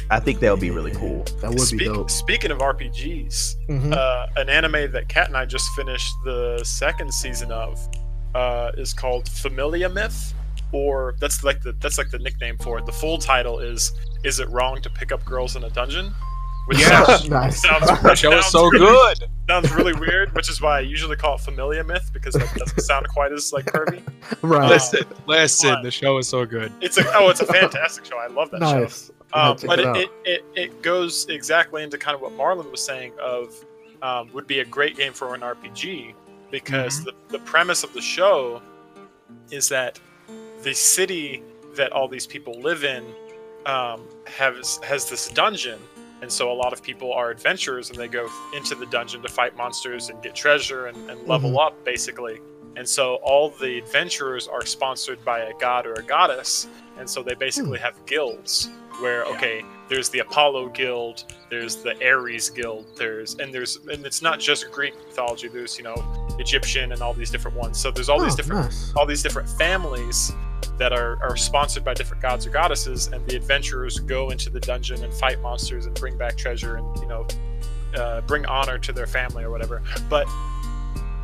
I 0.10 0.20
think 0.20 0.40
that 0.40 0.52
would 0.52 0.60
be 0.60 0.72
really 0.72 0.92
cool. 0.92 1.24
That 1.42 1.50
would 1.50 1.56
be 1.58 1.64
Speak- 1.64 1.86
dope. 1.86 2.10
Speaking 2.10 2.52
of 2.52 2.60
RPGs, 2.60 3.56
Mhm. 3.70 3.94
uh, 3.94 4.28
an 4.36 4.50
anime 4.50 4.92
that 4.92 5.08
Kat 5.10 5.28
and 5.28 5.38
I 5.38 5.46
just 5.46 5.70
finished 5.72 6.12
the 6.26 6.60
second 6.64 7.14
season 7.14 7.52
of 7.52 7.80
uh, 8.36 8.72
is 8.78 8.94
called 8.94 9.28
Familia 9.30 9.90
Myth, 9.90 10.34
or 10.72 11.16
that's 11.20 11.44
like 11.44 11.62
the 11.62 11.72
that's 11.80 11.98
like 11.98 12.10
the 12.12 12.20
nickname 12.20 12.58
for 12.60 12.78
it. 12.78 12.86
The 12.86 12.92
full 12.92 13.18
title 13.18 13.60
is 13.60 13.92
"Is 14.24 14.40
It 14.40 14.50
Wrong 14.50 14.82
to 14.82 14.90
Pick 14.90 15.12
Up 15.12 15.24
Girls 15.26 15.56
in 15.56 15.64
a 15.64 15.70
Dungeon?" 15.70 16.14
Which 16.68 16.80
Yeah. 16.80 17.04
sounds, 17.06 17.30
nice. 17.30 17.62
sounds, 17.62 17.88
The 18.02 18.16
show 18.16 18.32
is 18.34 18.46
sounds 18.46 18.52
so 18.52 18.66
really- 18.70 18.86
good. 19.20 19.30
Sounds 19.50 19.72
really 19.74 19.94
weird, 19.94 20.36
which 20.36 20.50
is 20.50 20.62
why 20.62 20.78
I 20.78 20.80
usually 20.82 21.16
call 21.16 21.36
it 21.36 21.42
Familia 21.42 21.82
Myth 21.82 22.10
because 22.12 22.34
that 22.34 22.54
doesn't 22.54 22.82
sound 22.82 23.08
quite 23.08 23.32
as 23.32 23.54
like 23.54 23.64
curvy. 23.66 24.04
right. 24.42 24.70
Listen, 24.70 25.06
listen. 25.26 25.82
The 25.82 25.90
show 25.92 26.18
is 26.18 26.28
so 26.28 26.46
good. 26.46 26.70
It's 26.82 26.98
a 26.98 27.04
oh, 27.16 27.30
it's 27.30 27.40
a 27.40 27.46
fantastic 27.46 28.04
show. 28.04 28.18
I 28.18 28.28
love 28.28 28.52
that 28.52 28.60
show. 28.60 28.80
nice. 28.82 29.10
I'll 29.32 29.52
Um, 29.52 29.58
but 29.66 29.80
it 29.80 29.86
it, 29.88 29.96
it, 29.98 30.10
it, 30.26 30.46
it 30.56 30.82
goes 30.82 31.28
exactly 31.30 31.82
into 31.82 31.98
kind 31.98 32.14
of 32.14 32.20
what 32.20 32.34
Marlon 32.34 32.70
was 32.70 32.84
saying 32.84 33.14
of 33.22 33.54
um, 34.02 34.30
would 34.34 34.48
be 34.48 34.60
a 34.60 34.66
great 34.66 34.98
game 34.98 35.14
for 35.14 35.34
an 35.34 35.40
RPG 35.42 36.14
because 36.52 37.06
the, 37.06 37.14
the 37.30 37.40
premise 37.40 37.86
of 37.86 37.94
the 37.94 38.02
show 38.02 38.62
is 39.50 39.70
that 39.70 39.98
the 40.64 40.74
city 40.74 41.42
that 41.76 41.94
all 41.94 42.10
these 42.10 42.28
people 42.28 42.60
live 42.60 42.84
in 42.84 43.06
um, 43.66 44.02
has 44.26 44.78
has 44.84 45.10
this 45.10 45.30
dungeon 45.30 45.80
and 46.22 46.32
so 46.32 46.52
a 46.52 46.54
lot 46.54 46.74
of 46.74 46.82
people 46.82 47.14
are 47.14 47.30
adventurers 47.30 47.90
and 47.90 48.00
they 48.00 48.08
go 48.08 48.28
into 48.56 48.76
the 48.76 48.86
dungeon 48.88 49.22
to 49.22 49.30
fight 49.30 49.56
monsters 49.56 50.10
and 50.10 50.22
get 50.24 50.36
treasure 50.36 50.88
and, 50.88 51.10
and 51.10 51.28
level 51.28 51.52
mm-hmm. 51.52 51.60
up 51.60 51.86
basically. 51.86 52.40
And 52.76 52.88
so 52.88 53.16
all 53.24 53.50
the 53.50 53.80
adventurers 53.80 54.48
are 54.48 54.66
sponsored 54.66 55.24
by 55.26 55.40
a 55.40 55.54
god 55.60 55.86
or 55.88 55.94
a 55.94 56.04
goddess. 56.04 56.68
And 57.00 57.10
so 57.10 57.24
they 57.24 57.34
basically 57.34 57.80
hmm. 57.80 57.86
have 57.86 58.06
guilds 58.06 58.70
where 59.00 59.26
Yeah. 59.26 59.36
okay 59.36 59.66
there's 59.90 60.10
the 60.10 60.20
apollo 60.20 60.70
guild 60.70 61.24
there's 61.52 61.76
the 61.76 61.94
ares 62.04 62.50
guild 62.50 62.88
there's 62.98 63.36
and 63.36 63.54
there's 63.54 63.78
and 63.92 64.04
it's 64.04 64.24
not 64.24 64.40
just 64.40 64.72
greek 64.72 64.96
mythology. 65.06 65.48
There's 65.48 65.78
you 65.78 65.84
know 65.84 65.96
egyptian 66.40 66.92
and 66.92 67.02
all 67.02 67.14
these 67.14 67.30
different 67.30 67.56
ones. 67.58 67.80
So 67.80 67.92
there's 67.92 68.10
all 68.10 68.20
these 68.20 68.34
Oh, 68.34 68.38
different 68.38 68.62
nice. 68.66 68.94
all 68.96 69.06
these 69.06 69.22
different 69.22 69.50
families 69.50 70.32
that 70.78 70.94
are, 70.94 71.18
are 71.22 71.36
sponsored 71.36 71.84
by 71.84 71.94
different 71.94 72.22
gods 72.22 72.46
or 72.46 72.50
goddesses, 72.52 73.08
and 73.08 73.26
the 73.28 73.36
adventurers 73.36 74.00
go 74.00 74.30
into 74.30 74.50
the 74.50 74.60
dungeon 74.60 75.04
and 75.04 75.14
fight 75.14 75.42
monsters 75.42 75.86
and 75.86 75.96
bring 76.00 76.18
back 76.18 76.38
treasure 76.38 76.76
and 76.78 76.98
you 77.00 77.08
know 77.08 77.26
uh, 77.96 78.22
bring 78.22 78.46
honor 78.46 78.78
to 78.78 78.92
their 78.92 79.08
family 79.08 79.44
or 79.44 79.50
whatever. 79.52 79.82
But 80.10 80.28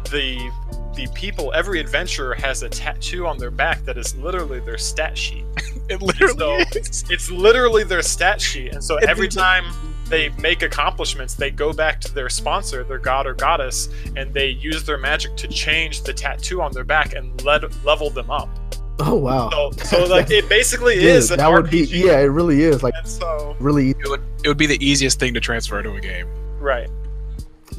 the 0.09 0.51
the 0.95 1.07
people, 1.15 1.51
every 1.55 1.79
adventurer 1.79 2.35
has 2.35 2.61
a 2.61 2.69
tattoo 2.69 3.25
on 3.25 3.39
their 3.39 3.49
back 3.49 3.83
that 3.85 3.97
is 3.97 4.15
literally 4.17 4.59
their 4.59 4.77
stat 4.77 5.17
sheet. 5.17 5.45
It 5.89 6.01
literally 6.01 6.37
So- 6.37 6.57
is. 6.79 7.03
It's 7.09 7.29
literally 7.29 7.83
their 7.83 8.01
stat 8.03 8.39
sheet, 8.39 8.71
and 8.73 8.81
so 8.81 8.95
every 8.97 9.27
time 9.27 9.65
they 10.07 10.29
make 10.39 10.61
accomplishments, 10.61 11.33
they 11.33 11.51
go 11.51 11.73
back 11.73 11.99
to 12.01 12.13
their 12.13 12.29
sponsor, 12.29 12.85
their 12.85 12.99
god 12.99 13.27
or 13.27 13.33
goddess, 13.33 13.89
and 14.15 14.33
they 14.33 14.47
use 14.47 14.85
their 14.85 14.97
magic 14.97 15.35
to 15.37 15.47
change 15.49 16.03
the 16.03 16.13
tattoo 16.13 16.61
on 16.61 16.71
their 16.71 16.85
back 16.85 17.13
and 17.15 17.43
let, 17.43 17.63
level 17.83 18.09
them 18.09 18.29
up. 18.31 18.49
Oh 18.99 19.15
wow. 19.15 19.49
So, 19.49 19.71
so 19.83 20.05
like 20.09 20.29
it 20.31 20.47
basically 20.47 20.95
Dude, 20.95 21.03
is 21.05 21.31
an 21.31 21.37
that 21.39 21.51
would 21.51 21.65
RPG. 21.65 21.71
be 21.71 21.99
yeah, 22.05 22.19
it 22.19 22.25
really 22.25 22.61
is 22.61 22.83
like 22.83 22.93
And 22.97 23.07
so 23.07 23.55
really 23.59 23.89
It 23.91 24.07
would, 24.07 24.21
it 24.43 24.47
would 24.47 24.57
be 24.57 24.67
the 24.67 24.83
easiest 24.85 25.19
thing 25.19 25.33
to 25.33 25.39
transfer 25.39 25.81
to 25.81 25.93
a 25.95 25.99
game. 25.99 26.27
right. 26.59 26.87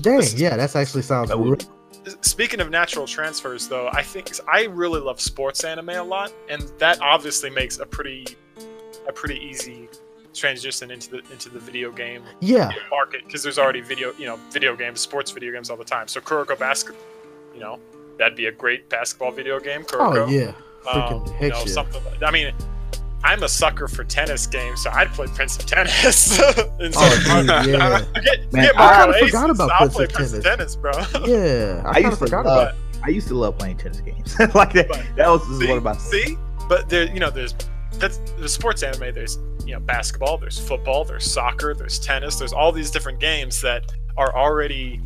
dang. 0.01 0.17
This 0.19 0.35
is- 0.35 0.41
Yeah, 0.41 0.57
that's 0.57 0.75
actually 0.77 1.03
sounds 1.03 1.29
That 1.31 1.39
would- 1.39 1.65
Speaking 2.21 2.61
of 2.61 2.69
natural 2.69 3.07
transfers, 3.07 3.67
though, 3.67 3.89
I 3.93 4.03
think 4.03 4.31
I 4.47 4.65
really 4.65 5.01
love 5.01 5.21
sports 5.23 5.65
anime 5.65 5.89
a 5.91 6.03
lot, 6.03 6.33
and 6.51 6.61
that 6.79 7.01
obviously 7.01 7.49
makes 7.49 7.79
a 7.79 7.87
pretty 7.87 8.27
a 9.09 9.13
pretty 9.13 9.39
easy 9.39 9.89
transition 10.35 10.91
into 10.91 11.11
the 11.13 11.19
into 11.33 11.49
the 11.49 11.59
video 11.61 11.91
game 11.93 12.23
yeah. 12.41 12.73
market 12.91 13.25
because 13.25 13.43
there's 13.43 13.59
already 13.59 13.81
video 13.81 14.13
you 14.19 14.27
know 14.27 14.37
video 14.51 14.77
games, 14.77 15.01
sports 15.01 15.31
video 15.31 15.51
games 15.53 15.71
all 15.71 15.79
the 15.79 15.85
time. 15.85 16.07
So 16.09 16.21
Kuroko 16.21 16.59
Basket, 16.59 16.95
you 17.55 17.61
know, 17.61 17.79
that'd 18.19 18.37
be 18.37 18.47
a 18.47 18.53
great 18.53 18.91
basketball 18.91 19.31
video 19.33 19.59
game. 19.59 19.83
Oh, 19.85 19.97
Kuroko. 19.97 20.27
Oh 20.27 20.29
yeah. 20.29 20.53
Freaking 20.85 21.29
Um, 21.29 21.43
you 21.43 21.49
know, 21.51 21.65
something. 21.67 22.03
like- 22.05 22.23
I 22.23 22.31
mean, 22.31 22.53
I'm 23.23 23.43
a 23.43 23.49
sucker 23.49 23.89
for 23.89 24.05
tennis 24.05 24.47
games, 24.47 24.83
so 24.83 24.91
I'd 24.91 25.11
play 25.13 25.27
Prince 25.29 25.57
of 25.57 25.65
Tennis. 25.67 26.39
and 26.79 26.95
so, 26.95 27.03
Oh 27.07 27.43
dude, 27.65 27.67
yeah. 27.81 27.99
forget, 28.15 28.53
Man, 28.53 28.67
forget 28.69 28.77
I 28.77 29.05
kinda 29.07 29.19
forgot 29.27 29.45
Aces, 29.51 29.59
about 29.59 29.71
I'll 29.73 29.79
Prince 29.79 29.95
play 29.95 30.05
of 30.05 30.13
Prince 30.13 30.33
of 30.35 30.43
Tennis. 30.45 30.77
Tennis, 30.77 30.77
bro. 30.77 31.27
Yeah. 31.27 31.83
I, 31.87 31.89
I 31.89 31.93
kind 31.95 32.05
used 32.05 32.13
of 32.13 32.19
to 32.19 32.25
forgot 32.27 32.45
love- 32.47 32.63
about 32.69 32.75
I 33.03 33.09
used 33.09 33.29
to 33.29 33.35
love 33.35 33.59
playing 33.59 33.77
tennis 33.79 34.01
games. 34.01 34.39
like 34.55 34.73
that. 34.75 34.89
But- 34.89 35.05
That 35.17 35.29
was 35.29 35.41
this 35.43 35.51
is 35.53 35.59
see, 35.61 35.69
one 35.69 35.79
of 35.79 35.85
my 35.85 35.97
see, 35.97 36.37
but 36.69 36.89
there, 36.91 37.05
you 37.13 37.21
know, 37.21 37.31
there's 37.31 37.55
that's 37.95 38.19
the 38.39 38.49
sports 38.49 38.83
anime. 38.83 39.15
There's 39.15 39.39
you 39.65 39.73
know 39.73 39.81
basketball, 39.81 40.37
there's 40.37 40.59
football, 40.59 41.05
there's 41.05 41.25
soccer, 41.31 41.75
there's 41.75 41.99
tennis, 41.99 42.37
there's 42.37 42.53
all 42.53 42.73
these 42.73 42.91
different 42.91 43.21
games 43.21 43.61
that 43.63 43.91
are 44.19 44.35
already 44.37 45.01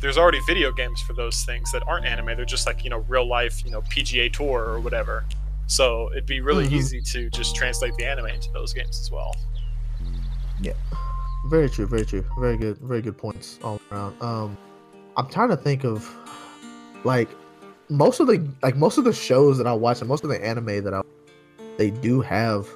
there's 0.00 0.18
already 0.18 0.40
video 0.46 0.70
games 0.72 1.00
for 1.00 1.12
those 1.14 1.44
things 1.44 1.70
that 1.72 1.82
aren't 1.86 2.04
anime. 2.06 2.26
They're 2.36 2.44
just 2.44 2.66
like 2.66 2.84
you 2.84 2.90
know 2.90 2.98
real 3.08 3.26
life, 3.26 3.64
you 3.64 3.70
know 3.70 3.82
PGA 3.82 4.32
Tour 4.32 4.64
or 4.64 4.80
whatever. 4.80 5.24
So 5.66 6.10
it'd 6.12 6.26
be 6.26 6.40
really 6.40 6.66
Mhm. 6.66 6.72
easy 6.72 7.00
to 7.00 7.30
just 7.30 7.56
translate 7.56 7.94
the 7.96 8.04
anime 8.04 8.26
into 8.26 8.48
those 8.52 8.72
games 8.74 9.00
as 9.00 9.10
well. 9.10 9.34
Yeah, 10.60 10.72
very 11.46 11.68
true, 11.70 11.86
very 11.86 12.04
true. 12.04 12.24
Very 12.38 12.56
good, 12.56 12.78
very 12.78 13.00
good 13.02 13.16
points 13.16 13.58
all 13.62 13.80
around. 13.90 14.14
Um, 14.22 14.58
I'm 15.16 15.28
trying 15.28 15.48
to 15.48 15.56
think 15.56 15.84
of 15.84 16.08
like 17.04 17.28
most 17.88 18.20
of 18.20 18.26
the 18.26 18.46
like 18.62 18.76
most 18.76 18.98
of 18.98 19.04
the 19.04 19.12
shows 19.12 19.58
that 19.58 19.66
I 19.66 19.72
watch 19.72 20.00
and 20.00 20.08
most 20.08 20.24
of 20.24 20.30
the 20.30 20.44
anime 20.44 20.84
that 20.84 20.94
I 20.94 21.02
they 21.76 21.90
do 21.90 22.20
have 22.20 22.68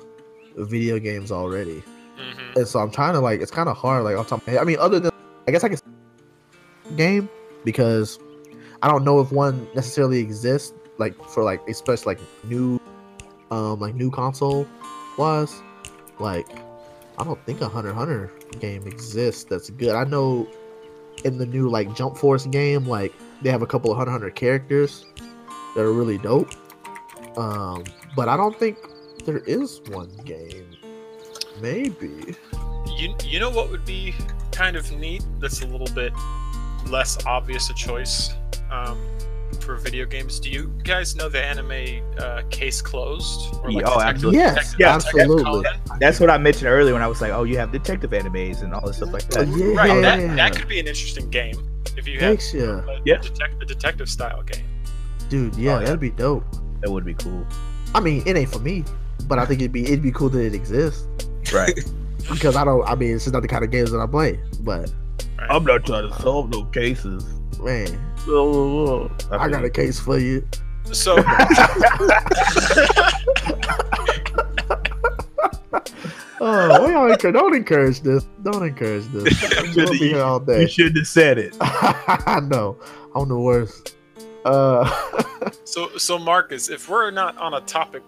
video 0.57 0.99
games 0.99 1.31
already, 1.31 1.83
hmm 2.17 2.53
and 2.57 2.67
so 2.67 2.81
I'm 2.81 2.91
trying 2.91 3.13
to 3.15 3.21
like 3.21 3.41
it's 3.41 3.51
kind 3.51 3.69
of 3.69 3.77
hard 3.77 4.05
like 4.05 4.17
off 4.17 4.29
top 4.29 4.41
of 4.41 4.47
my 4.47 4.55
head. 4.55 4.63
I 4.63 4.65
mean, 4.65 4.79
other 4.81 4.99
than 4.99 5.13
I 5.47 5.51
guess 5.51 5.63
I 5.65 5.69
can 5.69 5.79
game 6.99 7.31
because 7.65 8.19
I 8.83 8.89
don't 8.89 9.05
know 9.05 9.21
if 9.21 9.33
one 9.33 9.67
necessarily 9.75 10.19
exists 10.19 10.75
like 10.99 11.15
for 11.31 11.43
like 11.43 11.67
especially 11.69 12.17
like 12.17 12.21
new 12.45 12.79
um 13.51 13.81
like 13.81 13.95
new 13.95 14.11
console 14.11 14.67
wise 15.17 15.63
like 16.19 16.49
I 17.19 17.25
don't 17.25 17.43
think 17.47 17.61
a 17.61 17.69
Hunter 17.69 17.93
Hunter 17.93 18.31
game 18.61 18.87
exists 18.87 19.45
that's 19.45 19.71
good. 19.71 19.95
I 19.95 20.05
know 20.05 20.49
in 21.25 21.39
the 21.39 21.47
new 21.47 21.69
like 21.69 21.95
Jump 21.97 22.17
Force 22.17 22.47
game, 22.47 22.87
like 22.87 23.13
they 23.43 23.51
have 23.51 23.63
a 23.63 23.67
couple 23.67 23.91
of 23.91 23.97
Hunter 23.97 24.13
Hunter 24.13 24.31
characters 24.31 25.05
that 25.75 25.83
are 25.83 25.93
really 25.93 26.19
dope. 26.19 26.53
Um, 27.37 27.85
but 28.17 28.29
I 28.29 28.37
don't 28.37 28.59
think 28.59 28.79
there 29.25 29.39
is 29.39 29.81
one 29.89 30.11
game. 30.25 30.67
Maybe. 31.61 32.37
You 32.97 33.15
you 33.25 33.41
know 33.41 33.51
what 33.51 33.71
would 33.71 33.85
be 33.85 34.15
kind 34.53 34.77
of 34.77 34.91
neat? 34.93 35.25
That's 35.41 35.63
a 35.63 35.67
little 35.67 35.93
bit 35.95 36.13
less 36.89 37.25
obvious 37.27 37.71
a 37.71 37.75
choice 37.75 38.31
um, 38.71 38.99
for 39.61 39.77
video 39.77 40.05
games. 40.07 40.39
Do 40.41 40.51
you 40.51 40.73
guys 40.85 41.17
know 41.17 41.29
the 41.29 41.43
anime 41.43 42.03
uh, 42.19 42.43
Case 42.51 42.81
Closed? 42.83 43.55
Or 43.63 43.71
Yeah, 43.71 43.81
oh, 43.87 43.99
Detective- 43.99 44.03
absolutely. 44.07 44.39
Yes, 44.39 44.55
Detective- 44.55 44.81
Yeah, 44.81 44.95
absolutely. 44.95 45.45
Conan? 45.45 45.81
That's 46.01 46.21
what 46.21 46.31
I 46.31 46.39
mentioned 46.39 46.69
earlier 46.69 46.93
when 46.95 47.03
I 47.03 47.07
was 47.07 47.21
like, 47.21 47.33
"Oh, 47.33 47.45
you 47.45 47.57
have 47.59 47.73
detective 47.73 48.11
animes 48.11 48.63
and 48.63 48.73
all 48.75 48.87
this 48.87 48.97
stuff 48.97 49.13
like 49.13 49.25
Uh, 49.37 49.45
that." 49.45 49.49
yeah. 49.49 49.67
Right. 49.75 50.01
That, 50.03 50.37
that 50.37 50.57
could 50.57 50.69
be 50.69 50.79
an 50.81 50.87
interesting 50.87 51.29
game 51.31 51.55
if 51.97 52.07
you 52.07 52.15
have 52.15 52.21
Thanks, 52.23 52.53
yeah. 52.55 52.83
a, 52.87 53.01
Yeah. 53.05 53.15
a, 53.17 53.19
detec- 53.21 53.63
a 53.63 53.65
detective 53.67 54.09
style 54.09 54.43
game. 54.43 54.65
Dude, 55.29 55.55
yeah, 55.57 55.77
Oh, 55.77 55.79
yeah. 55.81 55.85
that'd 55.87 56.01
be 56.01 56.11
dope. 56.11 56.45
That 56.81 56.91
would 56.91 57.05
be 57.05 57.15
cool. 57.15 57.47
I 57.95 58.01
mean, 58.01 58.23
it 58.27 58.37
ain't 58.37 58.51
for 58.51 58.61
me, 58.61 58.85
but 59.27 59.39
I 59.39 59.45
think 59.47 59.61
it'd 59.61 59.73
be 59.73 59.85
it'd 59.85 60.03
be 60.03 60.13
cool 60.13 60.29
that 60.31 60.41
it 60.45 60.55
exists 60.55 61.07
Right. 61.53 61.79
because 62.31 62.55
I 62.57 62.65
don't. 62.65 62.87
I 62.87 62.95
mean, 62.95 63.15
it's 63.17 63.27
not 63.29 63.41
the 63.43 63.49
kind 63.49 63.65
of 63.65 63.71
games 63.71 63.91
that 63.93 63.99
I 64.01 64.07
play. 64.07 64.39
But 64.61 64.93
Right? 65.39 65.51
I'm 65.51 65.65
not 65.65 65.87
trying 65.87 66.09
to 66.11 66.21
solve 66.21 66.51
no 66.51 66.65
cases. 66.65 67.25
man, 67.61 67.89
I, 68.29 69.09
I 69.37 69.49
got 69.49 69.65
a 69.65 69.71
case 69.71 69.99
for 70.01 70.19
you. 70.19 70.47
so 70.93 71.17
Oh, 76.41 76.87
we 76.87 76.95
all 76.95 77.11
encourage, 77.11 77.35
don't 77.35 77.55
encourage 77.55 78.01
this. 78.01 78.25
Don't 78.43 78.63
encourage 78.65 79.07
this. 79.09 79.75
We'll 79.77 79.91
be 79.91 79.99
here 79.99 80.23
all 80.23 80.41
day. 80.41 80.63
You 80.63 80.69
shouldn't 80.69 80.97
have 80.99 81.07
said 81.07 81.39
it. 81.39 81.57
I 81.61 82.41
know. 82.41 82.77
I'm 83.15 83.29
the 83.29 83.39
worst. 83.39 83.97
Uh, 84.45 84.89
so 85.65 85.97
so 85.99 86.19
Marcus, 86.19 86.69
if 86.69 86.89
we're 86.89 87.11
not 87.11 87.37
on 87.39 87.55
a 87.55 87.61
topic, 87.63 88.03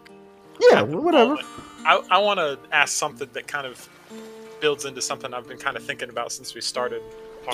yeah, 0.61 0.83
whatever. 0.83 1.37
I, 1.85 2.01
I 2.11 2.19
want 2.19 2.39
to 2.39 2.59
ask 2.73 2.97
something 2.97 3.29
that 3.33 3.47
kind 3.47 3.67
of 3.67 3.89
builds 4.61 4.85
into 4.85 5.01
something 5.01 5.33
I've 5.35 5.47
been 5.49 5.59
kind 5.59 5.77
of 5.77 5.83
thinking 5.83 6.09
about 6.11 6.33
since 6.33 6.55
we 6.55 6.61
started. 6.61 7.03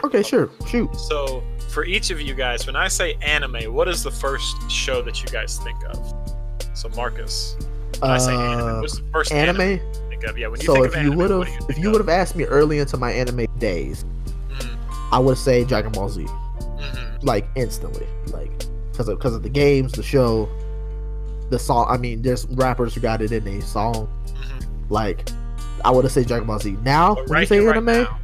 Okay, 0.05 0.23
sure. 0.23 0.51
Shoot. 0.69 0.95
So, 0.97 1.43
for 1.71 1.85
each 1.85 2.11
of 2.11 2.21
you 2.21 2.35
guys, 2.35 2.67
when 2.67 2.77
I 2.77 2.89
say 2.89 3.15
anime, 3.23 3.73
what 3.73 3.89
is 3.89 4.03
the 4.03 4.11
first 4.11 4.57
show 4.71 5.01
that 5.03 5.23
you 5.23 5.29
guys 5.29 5.59
think 5.59 5.79
of? 5.87 5.97
So, 6.75 6.89
Marcus. 6.91 7.57
When 8.01 8.11
I 8.11 8.19
say 8.19 8.35
anime, 8.35 8.69
Uh, 8.69 8.81
what's 8.81 8.99
the 8.99 9.05
first 9.13 9.33
anime? 9.33 9.61
anime. 9.61 9.81
you 10.03 10.09
think 10.11 10.25
of? 10.25 10.37
Yeah, 10.37 10.49
when 10.49 10.61
you 10.61 10.67
So 10.67 10.75
think 10.75 10.87
if 10.89 10.97
of 10.97 11.03
you 11.05 11.13
would 11.13 11.31
have 11.31 11.49
if 11.71 11.79
you 11.79 11.91
would 11.91 12.01
have 12.01 12.09
asked 12.11 12.37
me 12.37 12.45
early 12.45 12.79
into 12.79 12.97
my 12.97 13.11
anime 13.13 13.47
days, 13.59 14.05
Mhm, 14.51 14.77
I 15.13 15.19
would 15.19 15.39
say 15.39 15.65
Dragon 15.65 15.93
Ball 15.93 16.09
Z, 16.11 16.25
mhm. 16.25 17.19
like 17.23 17.47
instantly, 17.55 18.07
like 18.33 18.51
because 18.93 19.09
of 19.09 19.19
because 19.19 19.35
of 19.35 19.43
the 19.43 19.49
games, 19.49 19.93
the 19.93 20.03
show, 20.03 20.47
the 21.49 21.59
song. 21.59 21.87
I 21.89 21.97
mean, 21.97 22.21
there's 22.23 22.45
rappers 22.51 22.95
who 22.95 23.01
got 23.01 23.23
it 23.23 23.33
in 23.33 23.47
a 23.47 23.63
song. 23.63 24.09
Mhm. 24.27 24.67
Like, 24.91 25.27
I 25.87 25.91
would 25.91 26.05
have 26.05 26.13
said 26.13 26.27
Dragon 26.27 26.47
Ball 26.47 26.59
Z. 26.59 26.77
Now, 26.83 27.15
But 27.15 27.29
when 27.29 27.41
you 27.41 27.47
say 27.47 27.57
here, 27.61 27.67
right 27.69 27.77
anime, 27.77 28.03
now. 28.05 28.19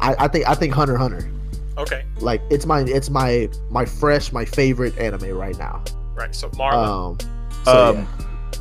I, 0.00 0.16
I 0.24 0.28
think 0.28 0.48
I 0.48 0.54
think 0.54 0.72
Hunter 0.74 0.94
x 0.94 1.00
Hunter. 1.02 1.30
Okay, 1.78 2.04
Like 2.20 2.40
it's 2.50 2.66
my 2.66 2.80
it's 2.80 3.10
my 3.10 3.48
my 3.70 3.84
fresh 3.84 4.32
my 4.32 4.44
favorite 4.44 4.96
anime 4.98 5.30
right 5.36 5.56
now. 5.58 5.82
right. 6.14 6.34
So 6.34 6.48
Marlon. 6.50 7.22
Um, 7.22 7.28
so, 7.64 7.90
um, 7.96 8.08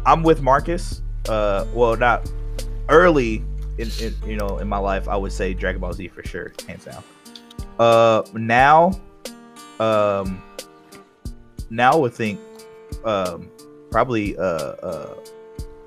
I'm 0.06 0.22
with 0.24 0.41
Marcus. 0.41 1.02
Uh, 1.30 1.66
well, 1.74 1.95
not 1.95 2.30
early 2.89 3.43
in, 3.78 3.89
in 4.02 4.16
you 4.26 4.36
know 4.38 4.58
in 4.60 4.68
my 4.68 4.78
life. 4.78 5.08
I 5.08 5.16
would 5.18 5.32
say 5.32 5.54
Dragon 5.54 5.80
Ball 5.82 5.93
Z 5.93 6.08
for 6.10 6.24
sure, 6.24 6.54
hands 6.68 6.86
down. 6.86 7.04
Uh, 7.80 8.24
now, 8.34 8.91
um, 9.80 10.41
now 11.70 11.93
I 11.93 11.95
would 11.95 12.14
think, 12.14 12.39
um, 13.06 13.49
probably 13.89 14.38
uh 14.38 14.41
uh, 14.41 15.14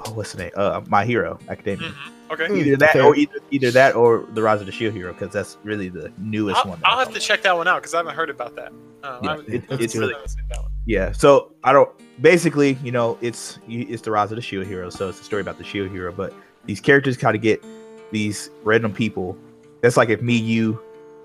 oh, 0.06 0.12
what's 0.14 0.32
the 0.32 0.44
name? 0.44 0.52
Uh, 0.56 0.80
My 0.88 1.04
Hero 1.04 1.38
Academia. 1.48 1.90
Mhm. 1.90 2.10
Okay. 2.40 2.60
Either 2.60 2.76
that 2.76 2.92
Fair. 2.92 3.04
or 3.04 3.16
either, 3.16 3.38
either 3.50 3.70
that 3.70 3.94
or 3.94 4.26
the 4.34 4.42
Rise 4.42 4.60
of 4.60 4.66
the 4.66 4.72
Shield 4.72 4.94
Hero 4.94 5.12
because 5.12 5.32
that's 5.32 5.56
really 5.64 5.88
the 5.88 6.12
newest 6.18 6.58
I'll, 6.64 6.70
one. 6.72 6.80
I'll 6.84 6.98
have 6.98 7.12
to 7.14 7.20
check 7.20 7.42
that 7.42 7.56
one 7.56 7.66
out 7.68 7.80
because 7.82 7.94
I 7.94 7.98
haven't 7.98 8.14
heard 8.14 8.30
about 8.30 8.54
that. 8.56 8.72
Uh, 9.02 9.20
Yeah, 9.22 9.32
it- 9.34 9.62
I 9.68 9.70
haven't 9.70 9.80
it's 9.82 9.94
really- 9.96 10.14
that. 10.14 10.64
Yeah, 10.86 11.12
so 11.12 11.52
I 11.64 11.72
don't 11.72 11.90
basically, 12.20 12.74
you 12.84 12.92
know, 12.92 13.16
it's 13.22 13.58
it's 13.68 14.02
the 14.02 14.10
rise 14.10 14.30
of 14.30 14.36
the 14.36 14.42
shield 14.42 14.66
hero, 14.66 14.90
so 14.90 15.08
it's 15.08 15.18
a 15.20 15.24
story 15.24 15.40
about 15.40 15.56
the 15.56 15.64
shield 15.64 15.90
hero, 15.90 16.12
but 16.12 16.34
these 16.66 16.78
characters 16.80 17.16
kind 17.16 17.34
of 17.34 17.40
get 17.40 17.64
these 18.12 18.50
random 18.64 18.92
people. 18.92 19.34
That's 19.80 19.96
like 19.96 20.10
if 20.10 20.20
me, 20.20 20.36
you, 20.36 20.78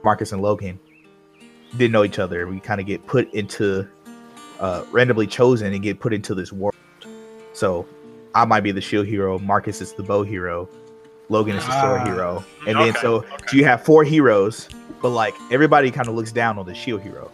Marcus, 0.03 0.31
and 0.31 0.41
Logan 0.41 0.79
didn't 1.77 1.91
know 1.91 2.05
each 2.05 2.19
other, 2.19 2.47
we 2.47 2.59
kind 2.61 2.79
of 2.79 2.87
get 2.87 3.05
put 3.05 3.31
into 3.33 3.85
uh 4.61 4.83
randomly 4.91 5.27
chosen 5.27 5.73
and 5.73 5.83
get 5.83 5.99
put 5.99 6.13
into 6.13 6.33
this 6.33 6.53
world. 6.53 6.75
So 7.53 7.85
I 8.33 8.45
might 8.45 8.61
be 8.61 8.71
the 8.71 8.81
shield 8.81 9.07
hero, 9.07 9.39
Marcus 9.39 9.81
is 9.81 9.91
the 9.93 10.03
bow 10.03 10.23
hero, 10.23 10.69
Logan 11.29 11.55
is 11.55 11.65
the 11.65 11.81
sword 11.81 12.01
Ah. 12.01 12.05
hero, 12.05 12.43
and 12.67 12.77
then 12.79 12.93
so 13.01 13.17
okay. 13.17 13.27
so 13.47 13.55
you 13.57 13.63
have 13.65 13.83
four 13.83 14.03
heroes, 14.03 14.67
but 15.01 15.09
like 15.09 15.35
everybody 15.51 15.91
kind 15.91 16.07
of 16.07 16.15
looks 16.15 16.31
down 16.31 16.57
on 16.57 16.65
the 16.65 16.73
shield 16.75 17.01
hero 17.01 17.31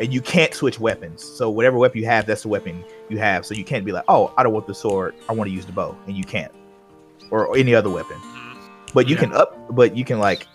and 0.00 0.12
you 0.12 0.20
can't 0.20 0.52
switch 0.52 0.78
weapons. 0.78 1.24
So 1.24 1.48
whatever 1.48 1.78
weapon 1.78 2.00
you 2.00 2.06
have, 2.06 2.26
that's 2.26 2.42
the 2.42 2.48
weapon 2.48 2.84
you 3.08 3.16
have. 3.18 3.46
So 3.46 3.54
you 3.54 3.64
can't 3.64 3.82
be 3.84 3.92
like, 3.92 4.04
oh, 4.08 4.30
I 4.36 4.42
don't 4.42 4.52
want 4.52 4.66
the 4.66 4.74
sword. 4.74 5.14
I 5.28 5.32
want 5.32 5.48
to 5.48 5.54
use 5.54 5.64
the 5.64 5.72
bow, 5.72 5.96
and 6.06 6.14
you 6.16 6.24
can't, 6.24 6.52
or 7.30 7.56
any 7.56 7.74
other 7.74 7.88
weapon. 7.88 8.16
Mhm. 8.18 8.58
But 8.92 9.08
you 9.08 9.14
Yeah. 9.14 9.20
can 9.22 9.32
up. 9.32 9.56
But 9.74 9.96
you 9.96 10.04
can 10.04 10.18
like, 10.18 10.46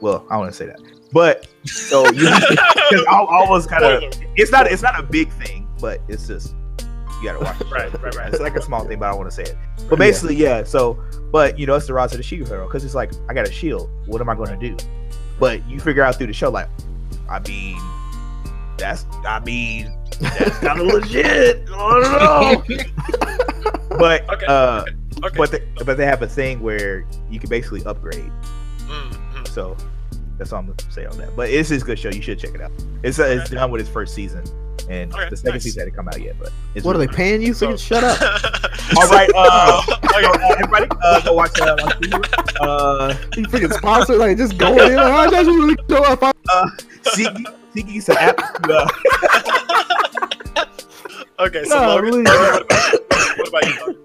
well, 0.00 0.26
I 0.28 0.36
want 0.36 0.50
to 0.50 0.56
say 0.56 0.66
that. 0.66 0.80
But 1.12 1.46
so 1.64 2.04
you, 2.06 2.24
because 2.28 3.04
I, 3.08 3.22
I 3.22 3.48
was 3.48 3.66
kind 3.66 3.84
of. 3.84 4.02
It's 4.36 4.50
not. 4.50 4.66
It's 4.66 4.82
not 4.82 4.98
a 4.98 5.02
big 5.02 5.30
thing, 5.32 5.66
but 5.80 6.00
it's 6.08 6.26
just 6.26 6.54
you 7.22 7.28
gotta 7.32 7.44
watch. 7.44 7.58
The 7.58 7.64
show. 7.66 7.70
Right, 7.70 8.02
right, 8.02 8.14
right. 8.16 8.28
It's 8.32 8.40
like 8.42 8.56
a 8.56 8.62
small 8.62 8.84
thing, 8.84 8.98
but 8.98 9.06
I 9.06 9.10
don't 9.10 9.18
want 9.20 9.30
to 9.30 9.36
say 9.36 9.42
it. 9.44 9.56
But 9.88 9.98
basically, 9.98 10.36
yeah. 10.36 10.64
So, 10.64 11.02
but 11.30 11.58
you 11.58 11.66
know, 11.66 11.74
it's 11.76 11.86
the 11.86 11.94
rise 11.94 12.12
of 12.12 12.18
the 12.18 12.22
shield 12.24 12.48
hero 12.48 12.66
because 12.66 12.84
it's 12.84 12.94
like 12.94 13.12
I 13.28 13.34
got 13.34 13.46
a 13.48 13.52
shield. 13.52 13.88
What 14.06 14.20
am 14.20 14.28
I 14.28 14.34
going 14.34 14.58
to 14.58 14.68
do? 14.68 14.76
But 15.38 15.66
you 15.68 15.80
figure 15.80 16.02
out 16.02 16.16
through 16.16 16.28
the 16.28 16.32
show, 16.32 16.50
like, 16.50 16.68
I 17.28 17.38
mean, 17.40 17.78
that's. 18.76 19.06
I 19.26 19.40
mean, 19.40 19.92
that's 20.20 20.58
kind 20.58 20.80
of 20.80 20.86
legit. 20.94 21.68
I 21.72 22.64
don't 22.64 22.70
know. 22.70 23.98
but 23.98 24.28
Okay, 24.30 24.46
uh, 24.46 24.84
Okay. 25.24 25.36
but 25.36 25.50
they, 25.52 25.68
but 25.84 25.96
they 25.96 26.06
have 26.06 26.22
a 26.22 26.26
thing 26.26 26.60
where 26.60 27.06
you 27.30 27.38
can 27.38 27.48
basically 27.48 27.84
upgrade. 27.84 28.30
Mm, 28.86 29.12
mm. 29.34 29.48
So 29.48 29.76
that's 30.38 30.52
all 30.52 30.58
I'm 30.60 30.66
gonna 30.66 30.90
say 30.92 31.06
on 31.06 31.16
that. 31.18 31.36
But 31.36 31.50
it's 31.50 31.70
a 31.70 31.78
good 31.78 31.98
show. 31.98 32.10
You 32.10 32.22
should 32.22 32.38
check 32.38 32.54
it 32.54 32.60
out. 32.60 32.72
It's 33.02 33.18
uh, 33.18 33.24
it's 33.24 33.50
done 33.50 33.70
with 33.70 33.80
its 33.80 33.90
first 33.90 34.14
season, 34.14 34.42
and 34.88 35.12
Okay, 35.14 35.28
the 35.30 35.36
second 35.36 35.52
nice. 35.52 35.62
season 35.62 35.80
hasn't 35.80 35.96
come 35.96 36.08
out 36.08 36.20
yet. 36.20 36.36
But 36.38 36.52
it's 36.74 36.84
what 36.84 36.96
are 36.96 36.98
really 36.98 37.06
they 37.08 37.16
paying 37.16 37.42
you? 37.42 37.54
So- 37.54 37.72
for? 37.72 37.78
Shut 37.78 38.04
up. 38.04 38.20
All 38.98 39.08
right, 39.08 39.30
uh, 39.34 39.82
Okay. 40.04 40.26
uh, 40.26 40.52
everybody, 40.58 40.86
uh, 41.02 41.20
go 41.22 41.32
watch 41.34 41.58
uh, 41.60 41.76
watch. 41.80 41.94
Uh, 42.60 43.14
You 43.36 43.44
freaking 43.46 43.72
sponsor 43.72 44.16
like 44.16 44.36
just 44.36 44.58
going 44.58 44.78
in. 44.92 44.96
Like, 44.96 45.28
oh, 45.28 45.30
that's 45.30 45.46
really 45.48 45.76
show 45.88 46.04
up. 46.04 46.36
Siki, 47.04 47.44
Siki's 47.76 48.08
an 48.08 48.16
app. 48.18 48.38
Uh, 48.68 48.86
okay. 51.40 51.64
So 51.64 51.80
No, 51.80 51.86
Logan, 51.96 52.04
really. 52.04 52.22
what 52.22 52.62
about, 52.66 53.38
what 53.38 53.48
about 53.48 53.64
you? 53.66 53.80
Logan? 53.80 53.96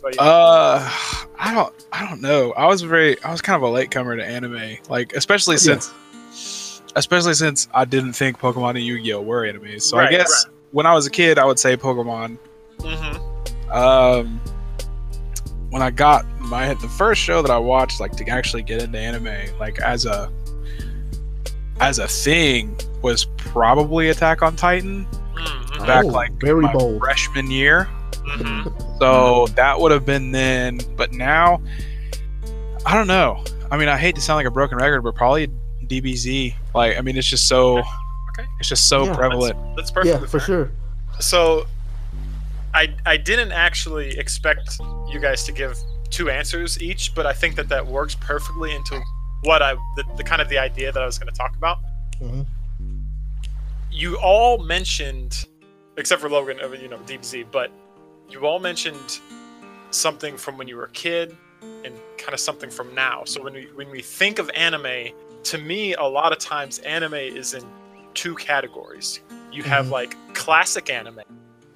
about 0.00 0.14
you? 0.14 0.20
Uh, 0.20 0.90
I 1.38 1.54
don't, 1.54 1.86
I 1.92 2.08
don't 2.08 2.20
know. 2.22 2.52
I 2.52 2.66
was 2.66 2.82
very, 2.82 3.22
I 3.22 3.30
was 3.30 3.40
kind 3.42 3.56
of 3.56 3.62
a 3.62 3.68
latecomer 3.72 4.16
to 4.16 4.24
anime, 4.24 4.78
like 4.88 5.12
especially 5.14 5.56
Yeah. 5.56 5.78
Since, 6.96 7.04
especially 7.06 7.34
since 7.34 7.68
I 7.74 7.84
didn't 7.84 8.14
think 8.14 8.38
Pokemon 8.38 8.70
and 8.70 8.80
Yu-Gi-Oh 8.84 9.20
were 9.22 9.42
animes. 9.42 9.82
So 9.82 9.98
I 9.98 10.02
Right, 10.04 10.10
guess 10.10 10.46
when 10.72 10.86
I 10.86 10.94
was 10.94 11.06
a 11.06 11.10
kid, 11.10 11.38
I 11.38 11.44
would 11.44 11.58
say 11.58 11.76
Pokemon. 11.76 12.38
Mhm. 12.80 13.72
Um, 13.74 14.40
when 15.70 15.82
I 15.82 15.90
got 15.90 16.24
my 16.40 16.72
the 16.74 16.88
first 16.88 17.20
show 17.20 17.42
that 17.42 17.50
I 17.50 17.58
watched, 17.58 18.00
like 18.00 18.12
to 18.16 18.28
actually 18.28 18.62
get 18.62 18.82
into 18.82 18.98
anime, 18.98 19.58
like 19.58 19.78
as 19.80 20.06
a 20.06 20.30
as 21.80 21.98
a 21.98 22.08
thing, 22.08 22.74
was 23.02 23.26
probably 23.36 24.08
Attack 24.08 24.40
on 24.42 24.56
Titan 24.56 25.06
Mhm. 25.34 25.86
back 25.86 26.04
Oh, 26.04 26.08
like 26.08 26.32
very 26.40 26.62
my 26.62 26.72
bold. 26.72 27.00
freshman 27.00 27.50
year. 27.50 27.86
Mhm. 28.38 28.98
So 28.98 29.46
that 29.56 29.78
would 29.78 29.92
have 29.92 30.06
been 30.06 30.32
then, 30.32 30.80
but 30.96 31.12
now 31.12 31.60
I 32.86 32.94
don't 32.94 33.08
know. 33.08 33.42
I 33.70 33.76
mean, 33.76 33.88
I 33.88 33.96
hate 33.98 34.14
to 34.14 34.20
sound 34.20 34.36
like 34.36 34.46
a 34.46 34.50
broken 34.50 34.78
record, 34.78 35.02
but 35.02 35.14
probably 35.16 35.48
DBZ. 35.86 36.54
Like, 36.76 36.98
I 36.98 37.00
mean, 37.00 37.16
it's 37.16 37.28
just 37.28 37.48
so 37.48 37.78
Okay. 37.78 38.46
it's 38.60 38.68
just 38.68 38.88
so 38.88 39.04
Yeah. 39.06 39.14
prevalent. 39.14 39.56
That's 39.76 39.90
perfect. 39.90 40.20
Yeah, 40.20 40.26
for 40.28 40.38
sure. 40.40 40.70
So, 41.20 41.66
I 42.74 42.94
I 43.06 43.16
didn't 43.16 43.52
actually 43.52 44.18
expect 44.18 44.78
you 45.10 45.18
guys 45.18 45.44
to 45.44 45.52
give 45.52 45.76
two 46.10 46.28
answers 46.30 46.80
each, 46.80 47.14
but 47.14 47.24
I 47.26 47.32
think 47.32 47.56
that 47.56 47.68
that 47.70 47.86
works 47.86 48.14
perfectly 48.14 48.74
into 48.74 49.00
what 49.42 49.62
I 49.62 49.74
the, 49.96 50.04
the 50.16 50.24
kind 50.24 50.42
of 50.42 50.48
the 50.48 50.58
idea 50.58 50.92
that 50.92 51.02
I 51.02 51.06
was 51.06 51.18
going 51.18 51.32
to 51.32 51.38
talk 51.38 51.56
about. 51.56 51.78
Mhm. 52.22 52.46
You 53.90 54.16
all 54.18 54.58
mentioned, 54.58 55.46
except 55.96 56.20
for 56.20 56.28
Logan, 56.28 56.58
you 56.80 56.88
know, 56.88 56.98
DBZ, 56.98 57.44
but 57.50 57.70
you 58.28 58.46
all 58.46 58.58
mentioned 58.58 59.20
something 59.90 60.36
from 60.36 60.58
when 60.58 60.68
you 60.68 60.76
were 60.76 60.84
a 60.84 60.90
kid 60.90 61.34
and 61.84 61.94
kind 62.18 62.34
of 62.34 62.40
something 62.40 62.68
from 62.70 62.94
now. 62.94 63.22
So 63.24 63.42
when 63.42 63.54
we 63.54 63.62
when 63.74 63.88
we 63.90 64.02
think 64.02 64.38
of 64.38 64.50
anime, 64.50 65.08
to 65.46 65.58
me, 65.58 65.94
a 65.94 66.02
lot 66.04 66.32
of 66.32 66.38
times 66.38 66.78
anime 66.80 67.14
is 67.14 67.54
in 67.54 67.64
two 68.14 68.34
categories. 68.34 69.20
You 69.52 69.62
have 69.64 69.86
Mhm. 69.86 69.90
like 69.92 70.34
classic 70.34 70.90
anime, 70.90 71.20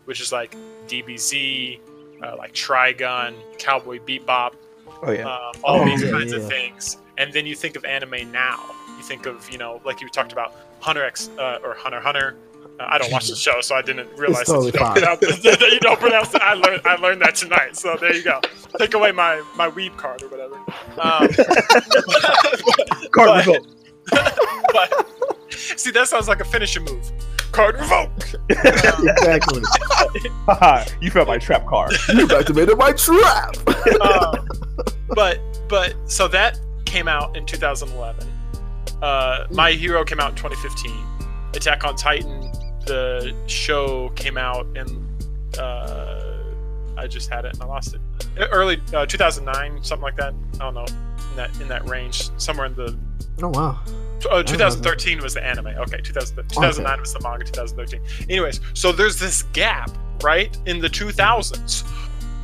which 0.06 0.20
is 0.20 0.32
like 0.32 0.54
DBZ, 0.88 1.80
uh, 2.22 2.36
like 2.36 2.52
Trigun, 2.52 3.34
Cowboy 3.58 3.98
Bebop, 4.00 4.52
oh 5.02 5.10
yeah. 5.12 5.22
um, 5.26 5.52
all 5.62 5.80
Oh, 5.80 5.84
these 5.84 6.02
yeah, 6.02 6.10
kinds 6.10 6.32
yeah, 6.32 6.38
of 6.38 6.48
things. 6.48 6.96
And 7.18 7.32
then 7.32 7.46
you 7.46 7.54
think 7.54 7.76
of 7.76 7.84
anime 7.84 8.30
now. 8.32 8.60
You 8.96 9.02
think 9.04 9.26
of 9.26 9.48
you 9.50 9.58
know, 9.58 9.80
like 9.84 10.00
you 10.00 10.08
talked 10.08 10.32
about 10.32 10.52
Hunter 10.80 11.04
X 11.04 11.30
uh, 11.38 11.58
or 11.62 11.74
Hunter 11.74 12.00
Hunter. 12.00 12.36
I 12.88 12.98
don't 12.98 13.10
watch 13.12 13.28
the 13.28 13.36
show, 13.46 13.60
so 13.60 13.74
I 13.74 13.82
didn't 13.82 14.08
realize 14.16 14.46
that, 14.46 14.54
totally 14.54 14.66
you 14.66 14.72
don't 14.72 14.82
fine. 14.86 14.94
pronounce, 14.94 15.20
that 15.42 15.70
you 15.72 15.80
don't 15.80 16.00
pronounce 16.00 16.34
it. 16.34 16.40
I 16.42 16.54
learned 16.54 16.82
I 16.86 16.96
learned 16.96 17.20
that 17.22 17.34
tonight. 17.34 17.76
So 17.76 17.96
there 18.00 18.14
you 18.14 18.22
go. 18.24 18.40
Take 18.78 18.94
away 18.94 19.12
my 19.12 19.42
my 19.56 19.68
weeb 19.70 19.96
card 19.96 20.22
or 20.22 20.28
whatever. 20.28 20.56
Um, 21.00 21.28
Card 23.12 23.28
but- 23.28 23.46
revolt. 23.46 23.66
but 24.72 25.06
see, 25.52 25.90
that 25.92 26.08
sounds 26.08 26.28
like 26.28 26.40
a 26.40 26.44
finishing 26.44 26.84
move. 26.84 27.10
Card 27.52 27.74
revoked. 27.80 28.36
exactly. 28.48 29.62
You 31.00 31.10
felt 31.10 31.26
my 31.28 31.38
trap 31.38 31.66
card. 31.66 31.92
You 32.08 32.28
activated 32.30 32.78
my 32.78 32.92
trap. 32.92 33.56
um, 34.00 34.46
but 35.14 35.38
but 35.68 35.94
so 36.06 36.28
that 36.28 36.60
came 36.86 37.08
out 37.08 37.36
in 37.36 37.44
2011. 37.46 38.26
Uh, 39.02 39.46
My 39.50 39.72
Hero 39.72 40.04
came 40.04 40.20
out 40.20 40.30
in 40.30 40.36
2015. 40.36 40.92
Attack 41.54 41.84
on 41.84 41.96
Titan, 41.96 42.49
the 42.86 43.34
show 43.46 44.08
came 44.10 44.36
out 44.36 44.66
in. 44.76 45.06
Uh, 45.58 46.36
I 46.96 47.06
just 47.06 47.30
had 47.30 47.44
it 47.44 47.54
and 47.54 47.62
I 47.62 47.66
lost 47.66 47.94
it. 47.94 48.00
Early 48.52 48.80
uh, 48.92 49.06
2009, 49.06 49.82
something 49.82 50.02
like 50.02 50.16
that. 50.16 50.34
I 50.54 50.58
don't 50.58 50.74
know 50.74 50.84
in 50.84 51.36
that 51.36 51.60
in 51.60 51.68
that 51.68 51.88
range, 51.88 52.30
somewhere 52.38 52.66
in 52.66 52.74
the. 52.74 52.98
Oh 53.42 53.48
wow. 53.48 53.78
Uh, 54.30 54.42
2013 54.42 55.22
was 55.22 55.34
the 55.34 55.42
anime. 55.42 55.68
Okay, 55.68 55.98
2000, 56.02 56.36
2009 56.36 57.00
was 57.00 57.14
the 57.14 57.20
manga. 57.20 57.44
2013. 57.44 58.28
Anyways, 58.28 58.60
so 58.74 58.92
there's 58.92 59.18
this 59.18 59.44
gap, 59.44 59.90
right, 60.22 60.56
in 60.66 60.78
the 60.78 60.88
2000s. 60.90 61.82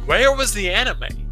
Where 0.06 0.34
was 0.34 0.54
the 0.54 0.70
anime? 0.70 1.26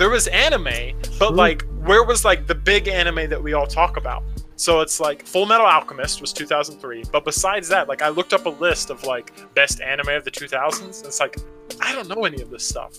there 0.00 0.08
was 0.08 0.28
anime, 0.28 0.98
but 1.18 1.34
like 1.34 1.62
where 1.82 2.02
was 2.02 2.24
like 2.24 2.46
the 2.46 2.54
big 2.54 2.88
anime 2.88 3.28
that 3.28 3.42
we 3.42 3.52
all 3.52 3.66
talk 3.66 3.98
about? 3.98 4.22
So 4.60 4.80
it's 4.80 5.00
like 5.00 5.24
Full 5.24 5.46
Metal 5.46 5.64
Alchemist 5.64 6.20
was 6.20 6.34
2003, 6.34 7.04
but 7.10 7.24
besides 7.24 7.66
that, 7.70 7.88
like 7.88 8.02
I 8.02 8.10
looked 8.10 8.34
up 8.34 8.44
a 8.44 8.50
list 8.50 8.90
of 8.90 9.02
like 9.04 9.32
best 9.54 9.80
anime 9.80 10.10
of 10.10 10.22
the 10.22 10.30
2000s. 10.30 10.82
And 10.82 11.06
it's 11.06 11.18
like 11.18 11.38
I 11.80 11.94
don't 11.94 12.08
know 12.08 12.26
any 12.26 12.42
of 12.42 12.50
this 12.50 12.62
stuff. 12.62 12.92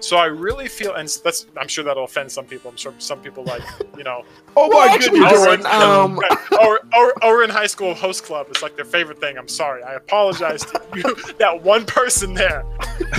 So 0.00 0.16
I 0.16 0.26
really 0.26 0.68
feel, 0.68 0.94
and 0.94 1.08
that's 1.24 1.46
I'm 1.56 1.68
sure 1.68 1.84
that'll 1.84 2.04
offend 2.04 2.30
some 2.30 2.44
people. 2.44 2.70
I'm 2.70 2.76
sure 2.76 2.94
some 2.98 3.20
people 3.20 3.44
like 3.44 3.62
you 3.96 4.04
know, 4.04 4.24
Oh 4.56 4.68
my 4.68 4.92
actually, 4.92 5.18
goodness. 5.20 5.44
Jordan, 5.44 5.66
um, 5.66 6.18
or, 6.60 6.80
or, 6.96 7.24
or 7.24 7.44
in 7.44 7.50
high 7.50 7.66
school 7.66 7.94
host 7.94 8.24
club 8.24 8.46
is 8.54 8.62
like 8.62 8.74
their 8.76 8.84
favorite 8.84 9.20
thing. 9.20 9.36
I'm 9.36 9.48
sorry. 9.48 9.82
I 9.82 9.94
apologize 9.94 10.64
to 10.64 10.80
you, 10.94 11.14
that 11.38 11.62
one 11.62 11.84
person 11.84 12.32
there. 12.34 12.64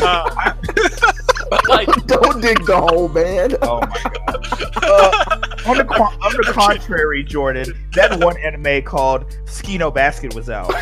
Uh, 0.01 0.53
but 1.49 1.67
like, 1.69 1.87
Don't 2.07 2.41
dig 2.41 2.65
the 2.65 2.77
hole, 2.77 3.07
man. 3.09 3.55
Oh 3.61 3.81
my 3.81 4.03
god. 4.03 4.47
Uh, 4.83 5.69
on, 5.69 5.77
the, 5.77 5.85
co- 5.85 6.03
on 6.03 6.31
the 6.37 6.51
contrary, 6.53 7.23
Jordan, 7.23 7.73
that 7.93 8.19
one 8.23 8.37
anime 8.37 8.81
called 8.83 9.25
Skino 9.45 9.93
Basket 9.93 10.33
was 10.33 10.49
out. 10.49 10.73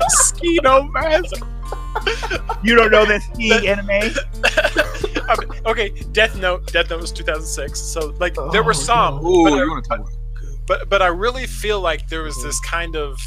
Mosquito 0.00 0.82
mask. 0.84 1.42
You 2.62 2.74
don't 2.74 2.90
know 2.90 3.04
this 3.04 3.24
ski 3.34 3.68
anime? 3.68 3.90
I 5.26 5.36
okay, 5.66 5.90
Death 6.12 6.36
Note. 6.36 6.66
Death 6.72 6.90
Note 6.90 7.00
was 7.00 7.12
2006. 7.12 7.78
So 7.78 8.14
like, 8.18 8.34
there 8.52 8.62
were 8.62 8.70
Oh, 8.70 8.72
some, 8.72 9.22
God. 9.22 9.28
Ooh, 9.28 9.44
but, 9.44 9.56
you 9.56 9.70
want 9.70 9.84
to 9.84 9.88
talk 9.88 10.10
but 10.66 10.88
but 10.88 11.02
I 11.02 11.08
really 11.08 11.46
feel 11.46 11.80
like 11.80 12.08
there 12.08 12.22
was 12.22 12.42
this 12.42 12.60
mm-hmm. 12.60 12.70
kind 12.76 12.96
of 12.96 13.20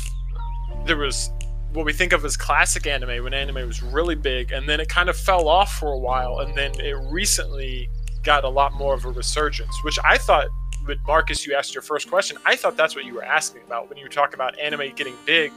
there 0.85 0.97
was 0.97 1.29
what 1.73 1.85
we 1.85 1.93
think 1.93 2.13
of 2.13 2.23
as 2.25 2.37
classic 2.37 2.87
anime 2.87 3.23
when 3.23 3.33
anime 3.33 3.67
was 3.67 3.83
really 3.83 4.15
big, 4.15 4.51
and 4.51 4.67
then 4.67 4.79
it 4.79 4.89
kind 4.89 5.09
of 5.09 5.17
fell 5.17 5.47
off 5.47 5.73
for 5.73 5.91
a 5.91 5.97
while, 5.97 6.39
and 6.39 6.55
then 6.55 6.71
it 6.79 6.95
recently 7.11 7.89
got 8.23 8.43
a 8.43 8.49
lot 8.49 8.73
more 8.73 8.93
of 8.93 9.05
a 9.05 9.09
resurgence, 9.09 9.83
which 9.83 9.99
I 10.03 10.17
thought. 10.17 10.47
With 10.85 10.99
Marcus, 11.05 11.45
you 11.45 11.53
asked 11.53 11.75
your 11.75 11.81
first 11.81 12.09
question. 12.09 12.37
I 12.45 12.55
thought 12.55 12.77
that's 12.77 12.95
what 12.95 13.03
you 13.03 13.13
were 13.13 13.23
asking 13.25 13.63
about 13.67 13.89
when 13.89 13.97
you 13.97 14.05
were 14.05 14.09
talking 14.09 14.35
about 14.35 14.57
anime 14.57 14.93
getting 14.95 15.15
big 15.25 15.51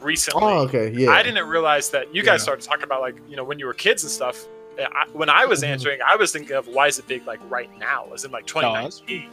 recently. 0.00 0.42
Oh, 0.42 0.58
okay, 0.66 0.90
yeah. 0.92 1.10
I 1.10 1.22
didn't 1.22 1.46
realize 1.48 1.90
that 1.90 2.14
you 2.14 2.22
guys 2.22 2.40
Yeah. 2.40 2.44
started 2.44 2.64
talking 2.64 2.84
about 2.84 3.00
like 3.00 3.16
you 3.28 3.36
know 3.36 3.44
when 3.44 3.58
you 3.58 3.66
were 3.66 3.74
kids 3.74 4.02
and 4.02 4.10
stuff. 4.10 4.44
I, 4.78 5.06
when 5.12 5.28
I 5.28 5.44
was 5.44 5.62
Mhm. 5.62 5.68
answering, 5.68 6.00
I 6.06 6.14
was 6.14 6.30
thinking 6.30 6.54
of 6.54 6.68
why 6.68 6.86
is 6.86 6.98
it 7.00 7.08
big 7.08 7.26
like 7.26 7.40
right 7.48 7.68
now, 7.80 8.06
as 8.14 8.24
in 8.24 8.30
like 8.30 8.46
2019. 8.46 9.28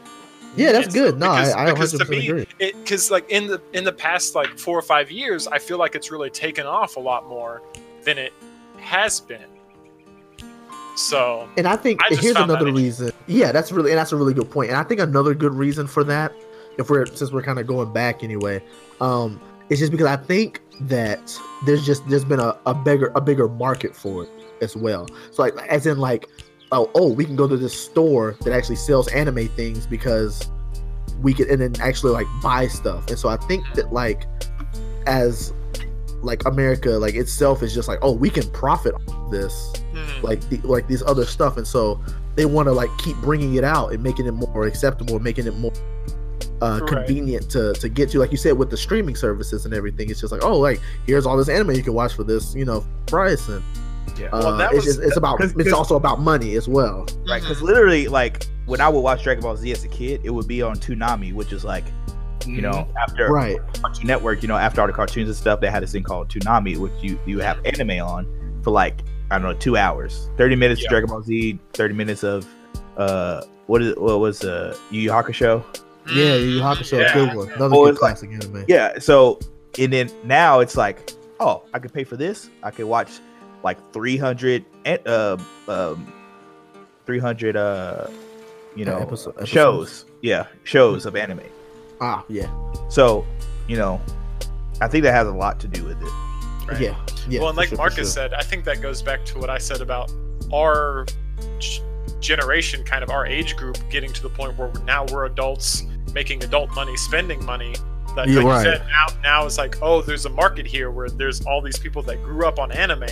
Yeah, 0.57 0.71
that's 0.71 0.91
good. 0.93 1.19
No, 1.19 1.31
because- 1.35 1.53
I, 1.53 1.65
I 1.67 1.71
because 1.73 1.91
to 1.91 1.97
100% 2.05 2.09
me, 2.09 2.27
agree. 2.29 2.47
Because 2.57 3.11
like 3.11 3.29
in 3.29 3.45
the 3.47 3.61
in 3.73 3.83
the 3.83 3.91
past 3.93 4.33
like 4.35 4.57
four 4.57 4.77
or 4.77 4.81
five 4.81 5.11
years, 5.11 5.47
I 5.47 5.59
feel 5.59 5.77
like 5.77 5.93
it's 5.93 6.09
really 6.11 6.29
taken 6.31 6.65
off 6.65 6.95
a 6.95 6.99
lot 6.99 7.27
more 7.27 7.61
than 8.03 8.17
it 8.17 8.33
has 8.79 9.19
been. 9.19 9.45
So 10.95 11.47
And 11.57 11.67
I 11.67 11.75
think 11.75 12.01
I 12.03 12.15
here's 12.15 12.35
another 12.37 12.71
reason. 12.71 13.11
Yeah, 13.27 13.51
that's 13.51 13.71
really 13.71 13.91
and 13.91 13.99
that's 13.99 14.13
a 14.13 14.15
really 14.15 14.33
good 14.33 14.49
point. 14.49 14.69
And 14.69 14.77
I 14.79 14.83
think 14.83 15.01
another 15.01 15.33
good 15.33 15.53
reason 15.53 15.87
for 15.87 16.03
that, 16.05 16.31
if 16.77 16.89
we're 16.89 17.05
since 17.05 17.31
we're 17.31 17.41
kind 17.43 17.59
of 17.59 17.67
going 17.67 17.91
back 17.91 18.23
anyway, 18.23 18.63
um, 19.01 19.39
it's 19.69 19.79
just 19.79 19.91
because 19.91 20.07
I 20.07 20.17
think 20.17 20.61
that 20.81 21.37
there's 21.65 21.85
just 21.85 22.07
there's 22.09 22.25
been 22.25 22.39
a, 22.39 22.57
a 22.65 22.73
bigger 22.73 23.11
a 23.15 23.21
bigger 23.21 23.47
market 23.47 23.95
for 23.95 24.23
it 24.23 24.29
as 24.61 24.75
well. 24.75 25.07
So 25.31 25.43
like 25.43 25.55
as 25.67 25.85
in 25.85 25.97
like 25.97 26.27
oh 26.71 26.89
oh 26.95 27.11
we 27.11 27.25
can 27.25 27.35
go 27.35 27.47
to 27.47 27.57
this 27.57 27.79
store 27.79 28.35
that 28.41 28.53
actually 28.53 28.75
sells 28.75 29.07
anime 29.09 29.47
things 29.49 29.87
because 29.87 30.49
we 31.21 31.33
can 31.33 31.49
and 31.49 31.61
then 31.61 31.73
actually 31.81 32.11
like 32.11 32.27
buy 32.41 32.67
stuff. 32.67 33.07
And 33.09 33.17
so 33.17 33.29
I 33.29 33.37
think 33.37 33.65
that 33.75 33.91
like 33.93 34.27
as 35.07 35.53
like 36.21 36.43
America 36.45 36.91
like 36.91 37.15
itself 37.15 37.61
is 37.61 37.73
just 37.73 37.87
like 37.87 37.99
oh 38.01 38.11
we 38.11 38.29
can 38.29 38.49
profit 38.51 38.95
off 39.07 39.31
this 39.31 39.73
mhm. 39.93 40.23
like 40.23 40.41
the, 40.49 40.57
like 40.67 40.87
these 40.87 41.03
other 41.03 41.25
stuff 41.25 41.57
and 41.57 41.67
so 41.67 42.01
they 42.35 42.45
want 42.45 42.67
to 42.67 42.71
like 42.71 42.89
keep 42.97 43.15
bringing 43.17 43.55
it 43.55 43.63
out 43.63 43.93
and 43.93 44.01
making 44.01 44.25
it 44.25 44.31
more 44.31 44.65
acceptable 44.65 45.19
making 45.19 45.45
it 45.45 45.55
more 45.55 45.71
uh 46.61 46.79
Right. 46.81 46.87
convenient 46.89 47.49
to 47.51 47.73
to 47.73 47.89
get 47.89 48.09
to 48.11 48.19
like 48.19 48.31
you 48.31 48.37
said 48.37 48.57
with 48.57 48.69
the 48.69 48.77
streaming 48.77 49.15
services 49.15 49.65
and 49.65 49.73
everything 49.73 50.09
it's 50.09 50.21
just 50.21 50.31
like 50.31 50.43
oh 50.43 50.57
like 50.57 50.79
here's 51.05 51.25
all 51.25 51.35
this 51.37 51.49
anime 51.49 51.71
you 51.71 51.83
can 51.83 51.93
watch 51.93 52.13
for 52.13 52.23
this 52.23 52.55
you 52.55 52.63
know 52.65 52.85
price 53.07 53.47
and 53.49 53.61
Yeah. 54.17 54.27
uh, 54.27 54.39
Well, 54.39 54.57
that 54.57 54.71
it's 54.73 54.85
was- 54.85 54.95
just 54.95 54.99
it's 55.07 55.17
about 55.17 55.37
'cause- 55.39 55.51
it's 55.53 55.63
'cause- 55.63 55.73
also 55.73 55.95
about 55.97 56.21
money 56.21 56.55
as 56.55 56.67
well 56.67 57.05
Right, 57.27 57.41
because 57.41 57.57
Mhm. 57.59 57.63
literally, 57.63 58.07
like 58.07 58.45
when 58.67 58.79
I 58.79 58.87
would 58.87 59.01
watch 59.01 59.23
Dragon 59.23 59.43
Ball 59.43 59.57
Z 59.57 59.69
as 59.71 59.83
a 59.83 59.87
kid, 59.89 60.21
it 60.23 60.29
would 60.31 60.47
be 60.47 60.61
on 60.61 60.77
Toonami, 60.77 61.33
which 61.33 61.51
is 61.53 61.63
like, 61.65 61.83
you 62.47 62.61
know, 62.61 62.87
after 63.01 63.27
right 63.27 63.57
Cartoon 63.81 64.07
Network, 64.07 64.41
you 64.41 64.47
know, 64.47 64.55
after 64.55 64.79
all 64.81 64.87
the 64.87 64.93
cartoons 64.93 65.27
and 65.27 65.35
stuff, 65.35 65.59
they 65.59 65.69
had 65.69 65.83
this 65.83 65.91
thing 65.91 66.03
called 66.03 66.29
Toonami, 66.29 66.77
which 66.77 66.91
you 67.01 67.19
you 67.25 67.39
have 67.39 67.57
anime 67.65 67.99
on 68.01 68.25
for 68.63 68.71
like 68.71 69.01
I 69.31 69.37
don't 69.39 69.47
know 69.51 69.53
two 69.57 69.75
hours, 69.75 70.29
thirty 70.37 70.55
minutes 70.55 70.81
Yeah. 70.81 70.85
of 70.87 70.89
Dragon 70.91 71.09
Ball 71.09 71.21
Z, 71.23 71.59
thirty 71.73 71.93
minutes 71.95 72.23
of 72.23 72.45
uh 72.97 73.41
what 73.67 73.81
is 73.81 73.95
what 73.97 74.19
was 74.19 74.43
uh 74.43 74.75
Yu 74.91 75.01
Yu 75.01 75.09
Hakusho? 75.11 75.63
Yeah 76.13 76.35
you 76.35 76.61
have 76.61 76.77
to 76.77 76.83
show 76.83 76.99
Yeah. 76.99 77.09
a 77.11 77.13
good 77.13 77.35
one 77.35 77.47
another 77.53 77.69
Well, 77.75 77.85
good 77.85 77.93
it's 77.93 78.01
like- 78.01 78.17
classic 78.19 78.31
anime 78.31 78.65
Yeah, 78.67 78.99
so 78.99 79.39
and 79.79 79.91
then 79.91 80.09
now 80.23 80.59
it's 80.61 80.77
like, 80.77 81.11
oh, 81.39 81.63
I 81.73 81.79
could 81.79 81.91
pay 81.93 82.03
for 82.05 82.15
this. 82.15 82.49
I 82.63 82.71
could 82.71 82.85
watch 82.85 83.09
like 83.63 83.77
three 83.91 84.15
hundred 84.17 84.63
uh 85.05 85.37
um 85.67 86.11
three 87.05 87.19
hundred 87.19 87.55
uh 87.57 88.07
you 88.75 88.85
know 88.85 88.97
Episo- 88.99 89.29
episodes. 89.29 89.49
shows. 89.49 90.05
Yeah, 90.21 90.47
shows 90.63 91.05
of 91.05 91.15
anime. 91.15 91.41
ah 92.01 92.23
yeah 92.29 92.49
So, 92.89 93.25
you 93.67 93.77
know, 93.77 93.99
I 94.81 94.87
think 94.87 95.03
that 95.03 95.13
has 95.13 95.27
a 95.27 95.31
lot 95.31 95.59
to 95.61 95.67
do 95.67 95.83
with 95.83 96.01
it. 96.01 96.11
Right. 96.67 96.81
yeah 96.81 96.95
yeah 97.29 97.39
well, 97.41 97.49
and 97.49 97.57
like 97.57 97.69
sure, 97.69 97.77
Marcus 97.77 97.97
sure. 97.97 98.05
said, 98.05 98.33
I 98.33 98.41
think 98.41 98.63
that 98.65 98.81
goes 98.81 99.01
back 99.01 99.23
to 99.25 99.39
what 99.39 99.49
I 99.49 99.57
said 99.57 99.81
about 99.81 100.11
our 100.53 101.05
generation, 102.19 102.83
kind 102.83 103.03
of 103.03 103.09
our 103.09 103.25
age 103.25 103.55
group, 103.55 103.77
getting 103.89 104.11
to 104.13 104.21
the 104.21 104.29
point 104.29 104.57
where 104.57 104.69
we're, 104.69 104.83
now 104.83 105.05
we're 105.11 105.25
adults 105.25 105.83
making 106.15 106.43
adult 106.43 106.73
money, 106.73 106.95
spending 106.97 107.45
money. 107.45 107.75
That, 108.15 108.27
You're 108.29 108.41
like 108.43 108.63
right. 108.63 108.65
you 108.65 108.71
said, 108.77 108.87
now 108.87 109.05
now 109.21 109.45
it's 109.45 109.57
like, 109.59 109.77
oh, 109.83 110.01
there's 110.01 110.25
a 110.25 110.29
market 110.29 110.65
here 110.65 110.89
where 110.89 111.09
there's 111.09 111.45
all 111.45 111.61
these 111.61 111.77
people 111.77 112.01
that 112.03 112.23
grew 112.23 112.47
up 112.47 112.57
on 112.57 112.71
anime. 112.71 113.05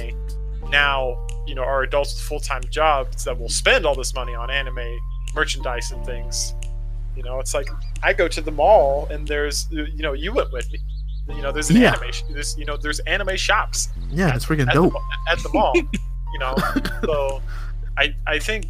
Now, 0.72 1.28
you 1.46 1.54
know, 1.54 1.62
are 1.64 1.84
adults 1.84 2.14
with 2.16 2.24
full 2.24 2.40
time 2.40 2.64
jobs 2.72 3.26
that 3.26 3.38
will 3.38 3.50
spend 3.50 3.86
all 3.86 3.94
this 3.94 4.16
money 4.16 4.34
on 4.34 4.50
anime 4.50 4.98
merchandise 5.36 5.92
and 5.92 6.04
things. 6.06 6.56
You 7.18 7.22
know, 7.24 7.40
it's 7.40 7.54
like 7.54 7.68
I 8.02 8.14
go 8.14 8.28
to 8.30 8.42
the 8.42 8.52
mall 8.52 9.08
and 9.12 9.28
there's, 9.28 9.68
you 9.70 9.86
know, 9.98 10.14
you 10.14 10.34
went 10.34 10.52
with 10.54 10.72
me. 10.72 10.80
You 11.36 11.42
know, 11.42 11.52
there's 11.52 11.70
an 11.70 11.78
Yeah. 11.78 11.94
anime. 11.94 12.12
There's, 12.32 12.58
you 12.58 12.66
know, 12.66 12.76
there's 12.78 13.00
anime 13.02 13.36
shops 13.38 13.90
yeah 14.10 14.36
it's 14.36 14.46
freaking 14.46 14.68
at 14.68 14.74
dope 14.74 14.94
the, 14.94 15.32
at 15.32 15.40
the 15.40 15.50
mall. 15.54 15.74
you 15.76 16.40
know, 16.40 16.56
so 17.06 17.42
I 17.98 18.16
I 18.26 18.40
think 18.40 18.66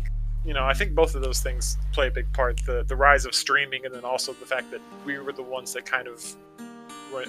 you 0.45 0.53
know 0.53 0.63
I 0.63 0.73
think 0.73 0.93
both 0.93 1.15
of 1.15 1.21
those 1.21 1.41
things 1.41 1.77
play 1.91 2.07
a 2.07 2.11
big 2.11 2.31
part. 2.33 2.61
The 2.65 2.83
the 2.83 2.95
rise 2.95 3.25
of 3.25 3.33
streaming 3.35 3.85
and 3.85 3.93
then 3.93 4.03
also 4.03 4.33
the 4.33 4.45
fact 4.45 4.71
that 4.71 4.81
we 5.05 5.17
were 5.19 5.33
the 5.33 5.43
ones 5.43 5.73
that 5.73 5.85
kind 5.85 6.07
of 6.07 6.23
were, 7.13 7.25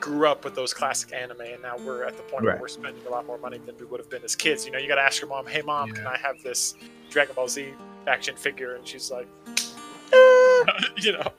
grew 0.00 0.28
up 0.28 0.44
with 0.44 0.54
those 0.54 0.74
classic 0.74 1.12
anime, 1.12 1.40
and 1.40 1.62
now 1.62 1.76
we're 1.78 2.04
at 2.04 2.16
the 2.16 2.22
point 2.24 2.44
where 2.44 2.58
we're 2.60 2.68
spending 2.68 3.04
a 3.06 3.10
lot 3.10 3.26
more 3.26 3.38
money 3.38 3.58
than 3.58 3.76
we 3.78 3.86
would 3.86 4.00
have 4.00 4.10
been 4.10 4.24
as 4.24 4.36
kids. 4.36 4.66
You 4.66 4.72
know, 4.72 4.78
you 4.78 4.88
got 4.88 4.96
to 4.96 5.02
ask 5.02 5.20
your 5.20 5.28
mom, 5.28 5.46
"Hey, 5.46 5.62
mom, 5.62 5.92
can 5.92 6.06
I 6.06 6.18
have 6.18 6.42
this 6.42 6.74
Dragon 7.10 7.34
Ball 7.34 7.48
Z 7.48 7.72
action 8.06 8.36
figure?" 8.36 8.74
And 8.74 8.86
she's 8.86 9.10
like, 9.10 9.28
you 10.96 11.12
know, 11.12 11.32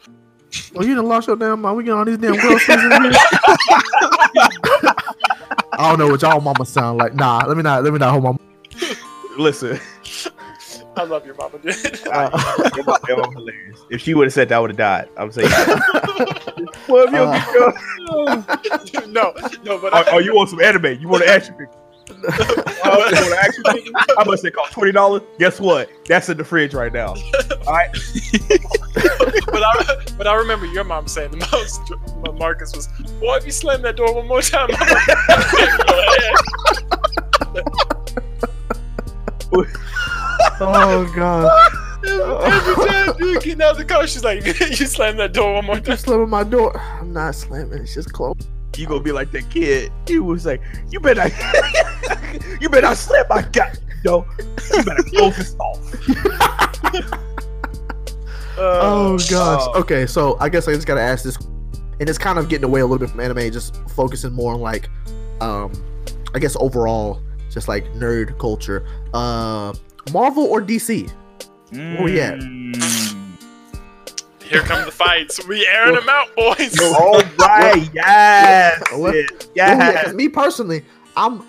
well 0.74 0.86
you 0.86 0.96
done 0.96 1.06
lost 1.06 1.28
your 1.28 1.36
damn 1.36 1.62
mind 1.62 1.78
we 1.78 1.84
get 1.84 1.92
all 1.94 2.06
these 2.06 2.18
damn 2.18 2.36
groceries 2.36 2.84
in 2.84 2.92
here 2.92 3.12
I 5.78 5.90
don't 5.90 6.00
know 6.00 6.08
what 6.08 6.22
y'all 6.22 6.40
mama 6.40 6.66
sound 6.66 6.98
like. 6.98 7.14
Nah, 7.16 7.46
let 7.46 7.58
me 7.58 7.64
not 7.64 7.84
let 7.84 7.92
me 7.92 8.00
not 8.00 8.12
hold 8.12 8.24
my 8.24 8.38
Listen, 9.38 9.80
I 10.98 11.04
love 11.04 11.26
your 11.26 11.36
mama, 11.36 11.58
dude. 11.60 11.76
Uh, 12.12 12.70
your 12.76 12.84
mom- 12.86 13.00
your 13.08 13.18
mom 13.18 13.34
hilarious. 13.34 13.80
If 13.90 14.02
she 14.02 14.14
would 14.14 14.26
have 14.28 14.34
said 14.34 14.50
that, 14.50 14.56
I 14.56 14.60
would 14.60 14.70
have 14.72 14.78
died. 14.78 15.10
I'm 15.18 15.32
saying, 15.32 15.50
well, 16.88 17.06
if 17.06 17.12
you 17.12 17.18
Uh, 17.18 18.46
don't 18.94 19.08
no, 19.12 19.34
no, 19.64 19.78
but 19.80 19.94
oh, 19.94 20.04
oh, 20.12 20.20
you 20.20 20.34
want 20.36 20.50
some 20.50 20.62
anime? 20.62 21.00
You 21.00 21.08
want 21.08 21.24
an 21.24 21.30
action 21.30 21.54
figure? 21.56 21.70
Oh, 22.08 23.10
you 23.10 23.16
want 23.16 23.16
an 23.16 23.38
action 23.42 23.64
figure? 23.72 23.92
How 24.18 24.24
much 24.26 24.42
they 24.42 24.52
cost? 24.52 24.72
Twenty 24.74 24.92
dollars? 24.92 25.24
Guess 25.40 25.60
what? 25.60 25.90
That's 26.08 26.30
in 26.30 26.38
the 26.38 26.44
fridge 26.44 26.74
right 26.74 26.94
now. 26.94 27.10
All 27.68 27.74
right. 27.74 27.90
but 29.48 29.64
I 29.64 30.06
but 30.18 30.28
I 30.28 30.36
remember 30.36 30.66
your 30.68 30.84
mom 30.84 31.08
saying 31.08 31.32
the 31.32 31.48
most. 31.52 31.82
Marcus 32.38 32.76
was, 32.76 32.88
"Boy, 33.20 33.38
if 33.38 33.46
you 33.46 33.52
slam 33.52 33.82
that 33.84 33.96
door 33.96 34.14
one 34.14 34.28
more 34.28 34.42
time." 34.42 34.70
Oh 40.62 41.12
god. 41.16 41.72
Every 42.08 42.86
time 42.86 43.16
you 43.20 43.40
get 43.40 43.62
out 43.62 43.72
of 43.72 43.78
the 43.78 43.86
car, 43.86 44.06
she's 44.06 44.24
like, 44.24 44.46
"You 44.46 44.86
slam 44.86 45.18
that 45.18 45.34
door 45.34 45.56
one 45.56 45.66
more 45.66 45.76
time." 45.76 45.86
Just 45.86 46.06
slamming 46.06 46.30
my 46.30 46.44
door. 46.44 46.80
I'm 46.80 47.14
not 47.14 47.36
slamming. 47.36 47.80
It's 47.80 47.94
just 47.94 48.14
closed. 48.14 48.48
You 48.78 48.86
gonna 48.88 49.02
be 49.02 49.12
like 49.12 49.32
that 49.32 49.50
kid? 49.50 49.92
You 50.08 50.24
was 50.24 50.46
like, 50.46 50.62
you 50.92 51.00
better, 51.00 51.30
not, 51.30 52.34
you 52.62 52.70
better 52.70 52.88
not 52.88 52.98
slap 52.98 53.30
my 53.30 53.42
guy. 53.42 53.74
Yo, 54.04 54.26
you 54.76 54.84
better 54.84 55.04
close 55.04 55.38
this 55.38 55.56
off. 55.56 55.96
Oh 58.58 59.18
gosh. 59.30 59.62
oh. 59.74 59.80
Okay, 59.82 60.06
so 60.06 60.38
I 60.40 60.50
guess 60.50 60.68
I 60.68 60.74
just 60.74 60.88
gotta 60.88 61.02
ask 61.02 61.24
this, 61.24 61.38
and 62.00 62.10
it's 62.10 62.18
kind 62.18 62.40
of 62.40 62.50
getting 62.50 62.66
away 62.66 62.82
a 62.82 62.86
little 62.86 63.00
bit 63.00 63.10
from 63.10 63.20
anime, 63.20 63.52
just 63.52 63.76
focusing 63.90 64.34
more 64.34 64.54
on 64.54 64.62
like, 64.62 64.90
um, 65.42 65.72
I 66.34 66.40
guess 66.40 66.56
overall, 66.60 67.22
just 67.50 67.68
like 67.68 67.86
nerd 67.94 68.38
culture. 68.40 68.86
Uh, 69.14 69.74
Marvel 70.12 70.46
or 70.46 70.62
DC? 70.62 71.12
Where 71.72 72.04
we 72.04 72.20
at? 72.22 72.40
Mm. 72.40 73.38
Here 74.44 74.62
come 74.62 74.86
the 74.86 74.92
fights. 74.92 75.46
We 75.48 75.66
airing 75.68 75.96
them 75.96 76.08
out, 76.08 76.28
boys. 76.36 76.80
All 76.80 77.20
right, 77.40 77.90
yes, 77.94 78.82
Well, 78.96 79.14
yes, 79.16 79.30
yes. 79.56 80.14
me 80.14 80.30
personally, 80.30 80.86
I'm 81.18 81.44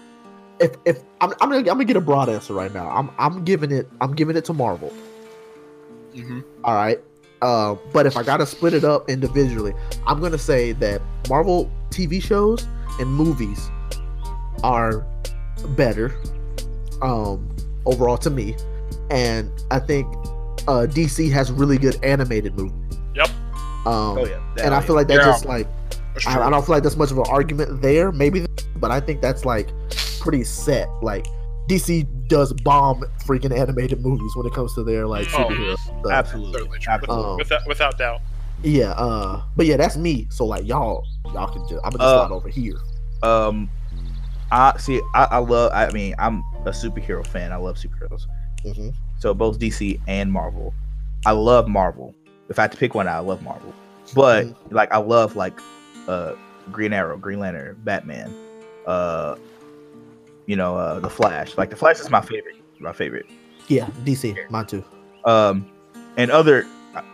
if 0.61 0.77
if 0.87 1.03
I'm, 1.21 1.33
I'm 1.41 1.51
gonna 1.51 1.59
I'm 1.59 1.65
gonna 1.65 1.85
get 1.85 1.97
a 1.97 2.01
broad 2.01 2.29
answer 2.31 2.55
right 2.55 2.73
now. 2.73 2.89
I'm 2.89 3.11
I'm 3.19 3.45
giving 3.45 3.71
it 3.71 3.87
I'm 4.01 4.15
giving 4.15 4.37
it 4.37 4.45
to 4.47 4.55
Marvel. 4.55 4.93
hmm 6.15 6.41
All 6.65 6.75
right. 6.75 6.99
Uh, 7.43 7.77
but 7.93 8.07
if 8.07 8.17
I 8.17 8.23
gotta 8.23 8.47
split 8.47 8.73
it 8.73 8.83
up 8.83 9.11
individually, 9.11 9.75
I'm 10.07 10.19
gonna 10.21 10.39
say 10.39 10.73
that 10.73 11.03
Marvel 11.29 11.71
TV 11.91 12.23
shows 12.23 12.67
and 12.99 13.13
movies 13.13 13.71
are 14.65 15.07
better 15.77 16.15
um, 17.03 17.47
overall 17.87 18.19
to 18.19 18.31
me, 18.31 18.55
and 19.11 19.51
I 19.71 19.79
think 19.79 20.07
uh, 20.69 20.87
DC 20.89 21.31
has 21.33 21.51
really 21.53 21.79
good 21.79 22.03
animated 22.05 22.55
movies. 22.57 22.99
Yep. 23.15 23.29
Um, 23.87 24.19
Oh 24.19 24.27
yeah. 24.27 24.41
and 24.65 24.75
I 24.75 24.81
feel 24.81 24.97
like 24.97 25.07
that's 25.09 25.25
Yeah. 25.25 25.33
just 25.33 25.45
like 25.47 25.67
I. 26.27 26.41
I 26.41 26.51
don't 26.51 26.65
feel 26.65 26.75
like 26.75 26.83
that's 26.83 26.97
much 26.97 27.11
of 27.11 27.19
an 27.19 27.25
argument 27.29 27.83
there. 27.83 28.11
Maybe, 28.13 28.47
but 28.77 28.91
I 28.91 29.01
think 29.01 29.21
that's 29.23 29.45
like 29.45 29.69
pretty 30.21 30.45
set. 30.45 30.89
Like 31.03 31.27
DC 31.69 32.07
does 32.29 32.53
bomb 32.65 33.03
freaking 33.25 33.57
animated 33.57 34.01
movies 34.03 34.35
when 34.35 34.47
it 34.47 34.53
comes 34.53 34.75
to 34.75 34.83
their 34.85 35.07
like 35.07 35.29
Oh, 35.35 35.45
superhero 35.45 35.77
stuff. 35.79 36.13
absolutely, 36.13 36.79
absolutely. 36.89 37.25
Um, 37.25 37.37
without 37.37 37.67
without 37.67 37.99
doubt. 37.99 38.21
Yeah, 38.63 38.91
uh, 38.93 39.43
but 39.57 39.67
yeah, 39.67 39.77
that's 39.77 39.97
me. 39.97 40.27
So 40.31 40.47
like 40.47 40.67
y'all, 40.67 41.05
y'all 41.35 41.47
can 41.53 41.63
just 41.69 41.81
I'm 41.85 41.93
gonna 41.93 41.99
just 41.99 42.15
Uh, 42.15 42.27
slide 42.27 42.35
over 42.35 42.49
here. 42.49 42.77
Um, 43.23 43.71
I 44.51 44.77
see. 44.79 45.01
I, 45.15 45.25
I 45.33 45.39
love. 45.39 45.73
I 45.75 45.91
mean, 45.91 46.15
I'm 46.19 46.41
a 46.65 46.71
superhero 46.71 47.27
fan. 47.27 47.53
I 47.53 47.57
love 47.57 47.77
superheroes. 47.77 48.27
Mhm. 48.65 48.95
So 49.19 49.35
both 49.35 49.59
DC 49.59 50.01
and 50.07 50.33
Marvel. 50.33 50.75
I 51.25 51.33
love 51.33 51.69
Marvel. 51.69 52.15
If 52.49 52.59
I 52.59 52.63
had 52.63 52.73
to 52.73 52.79
pick 52.79 52.95
one, 52.95 53.09
I 53.09 53.19
love 53.19 53.43
Marvel. 53.43 53.75
But 54.15 54.47
like, 54.71 54.93
I 54.93 54.99
love 54.99 55.35
like, 55.35 55.59
uh, 56.07 56.35
Green 56.71 56.93
Arrow, 56.93 57.17
Green 57.17 57.41
Lantern, 57.41 57.77
Batman. 57.83 58.33
Uh, 58.87 59.37
you 60.47 60.55
know, 60.55 60.77
uh, 60.77 61.01
the 61.01 61.11
Flash. 61.11 61.57
Like 61.59 61.71
the 61.71 61.77
Flash 61.77 61.99
is 61.99 62.11
my 62.11 62.21
favorite. 62.21 62.57
My 62.79 62.93
favorite. 62.93 63.27
Yeah, 63.69 63.87
DC, 64.05 64.49
mine 64.51 64.67
too. 64.67 64.85
Um, 65.25 65.67
and 66.17 66.31
other. 66.31 66.67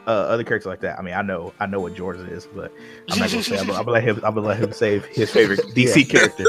Uh, 0.06 0.10
other 0.10 0.44
characters 0.44 0.66
like 0.66 0.80
that. 0.80 0.98
I 0.98 1.02
mean, 1.02 1.14
I 1.14 1.22
know, 1.22 1.52
I 1.60 1.66
know 1.66 1.80
what 1.80 1.94
Jordan 1.94 2.28
is, 2.28 2.46
but 2.46 2.72
I'm 3.10 3.18
not 3.18 3.30
gonna 3.30 3.42
say. 3.42 3.58
I'm, 3.58 3.70
I'm 3.70 3.84
gonna 3.84 3.90
let 3.90 4.04
him. 4.04 4.16
I'm 4.24 4.34
gonna 4.34 4.46
let 4.46 4.58
him 4.58 4.72
save 4.72 5.04
his 5.06 5.30
favorite 5.32 5.60
DC 5.74 6.08
character. 6.08 6.44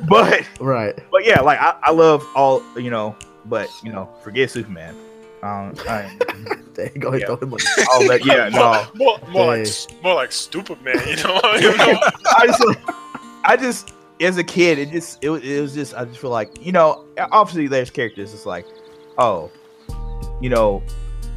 but 0.08 0.48
Right. 0.60 0.98
but 1.10 1.24
yeah, 1.24 1.40
like 1.40 1.58
I, 1.60 1.78
I 1.82 1.90
love 1.90 2.26
all 2.34 2.62
you 2.78 2.90
know, 2.90 3.16
but 3.46 3.68
you 3.82 3.92
know, 3.92 4.08
forget 4.22 4.50
Superman. 4.50 4.94
Um, 5.42 5.74
I, 5.88 6.16
There 6.74 6.90
you 6.92 7.00
go. 7.00 7.14
Yeah. 7.14 7.26
Throw 7.26 7.36
him 7.36 7.52
on. 7.52 7.60
I'll 7.90 8.18
yeah, 8.26 8.48
no, 8.48 8.86
more, 8.94 9.18
more 9.28 9.56
like 9.56 9.68
more 10.02 10.14
like 10.14 10.32
stupid 10.32 10.82
man. 10.82 10.96
You 11.06 11.16
know. 11.16 11.40
You 11.60 11.76
know? 11.76 12.00
I 12.26 12.46
just, 12.46 12.78
I 13.44 13.56
just, 13.56 13.94
as 14.20 14.38
a 14.38 14.44
kid, 14.44 14.78
it 14.78 14.90
just, 14.90 15.22
it, 15.22 15.30
it 15.30 15.60
was 15.60 15.74
just, 15.74 15.94
I 15.94 16.04
just 16.04 16.18
feel 16.18 16.30
like, 16.30 16.64
you 16.64 16.72
know, 16.72 17.04
obviously 17.16 17.68
there's 17.68 17.90
characters. 17.90 18.34
It's 18.34 18.44
like, 18.46 18.66
oh, 19.18 19.52
you 20.40 20.48
know, 20.50 20.82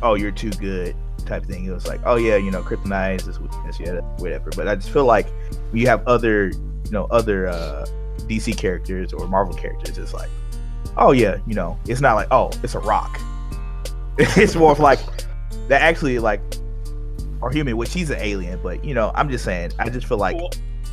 oh, 0.02 0.16
you're 0.16 0.32
too 0.32 0.52
good 0.52 0.96
type 1.26 1.46
thing. 1.46 1.66
It 1.66 1.72
was 1.72 1.88
like, 1.88 2.02
oh 2.06 2.16
yeah, 2.16 2.38
you 2.38 2.52
know, 2.52 2.62
kryptonite 2.62 3.20
is 3.20 3.26
this 3.26 3.40
weakness, 3.40 3.80
yeah, 3.80 4.00
whatever. 4.18 4.50
But 4.56 4.68
I 4.68 4.76
just 4.76 4.90
feel 4.92 5.06
like 5.06 5.28
you 5.74 5.88
have 5.88 6.06
other, 6.08 6.48
you 6.50 6.92
know, 6.92 7.06
other 7.12 7.48
uh 7.48 7.86
DC 8.28 8.58
characters 8.58 9.14
or 9.14 9.28
Marvel 9.28 9.56
characters, 9.56 9.98
it's 9.98 10.14
like, 10.14 10.30
oh 10.98 11.12
yeah, 11.12 11.38
you 11.46 11.54
know, 11.54 11.78
it's 11.88 12.02
not 12.02 12.16
like, 12.16 12.28
oh, 12.32 12.50
it's 12.64 12.76
a 12.76 12.80
rock. 12.80 13.20
it's 14.18 14.56
more 14.56 14.72
of 14.72 14.80
like 14.80 15.00
that 15.68 15.82
actually 15.82 16.20
like 16.20 16.42
are 17.42 17.52
human, 17.52 17.78
which 17.78 17.94
he's 17.94 18.10
an 18.10 18.20
alien, 18.20 18.60
but 18.64 18.84
you 18.84 18.94
know, 18.94 19.12
I'm 19.16 19.30
just 19.30 19.46
saying, 19.46 19.72
I 19.80 19.90
just 19.90 20.08
feel 20.08 20.18
like 20.18 20.38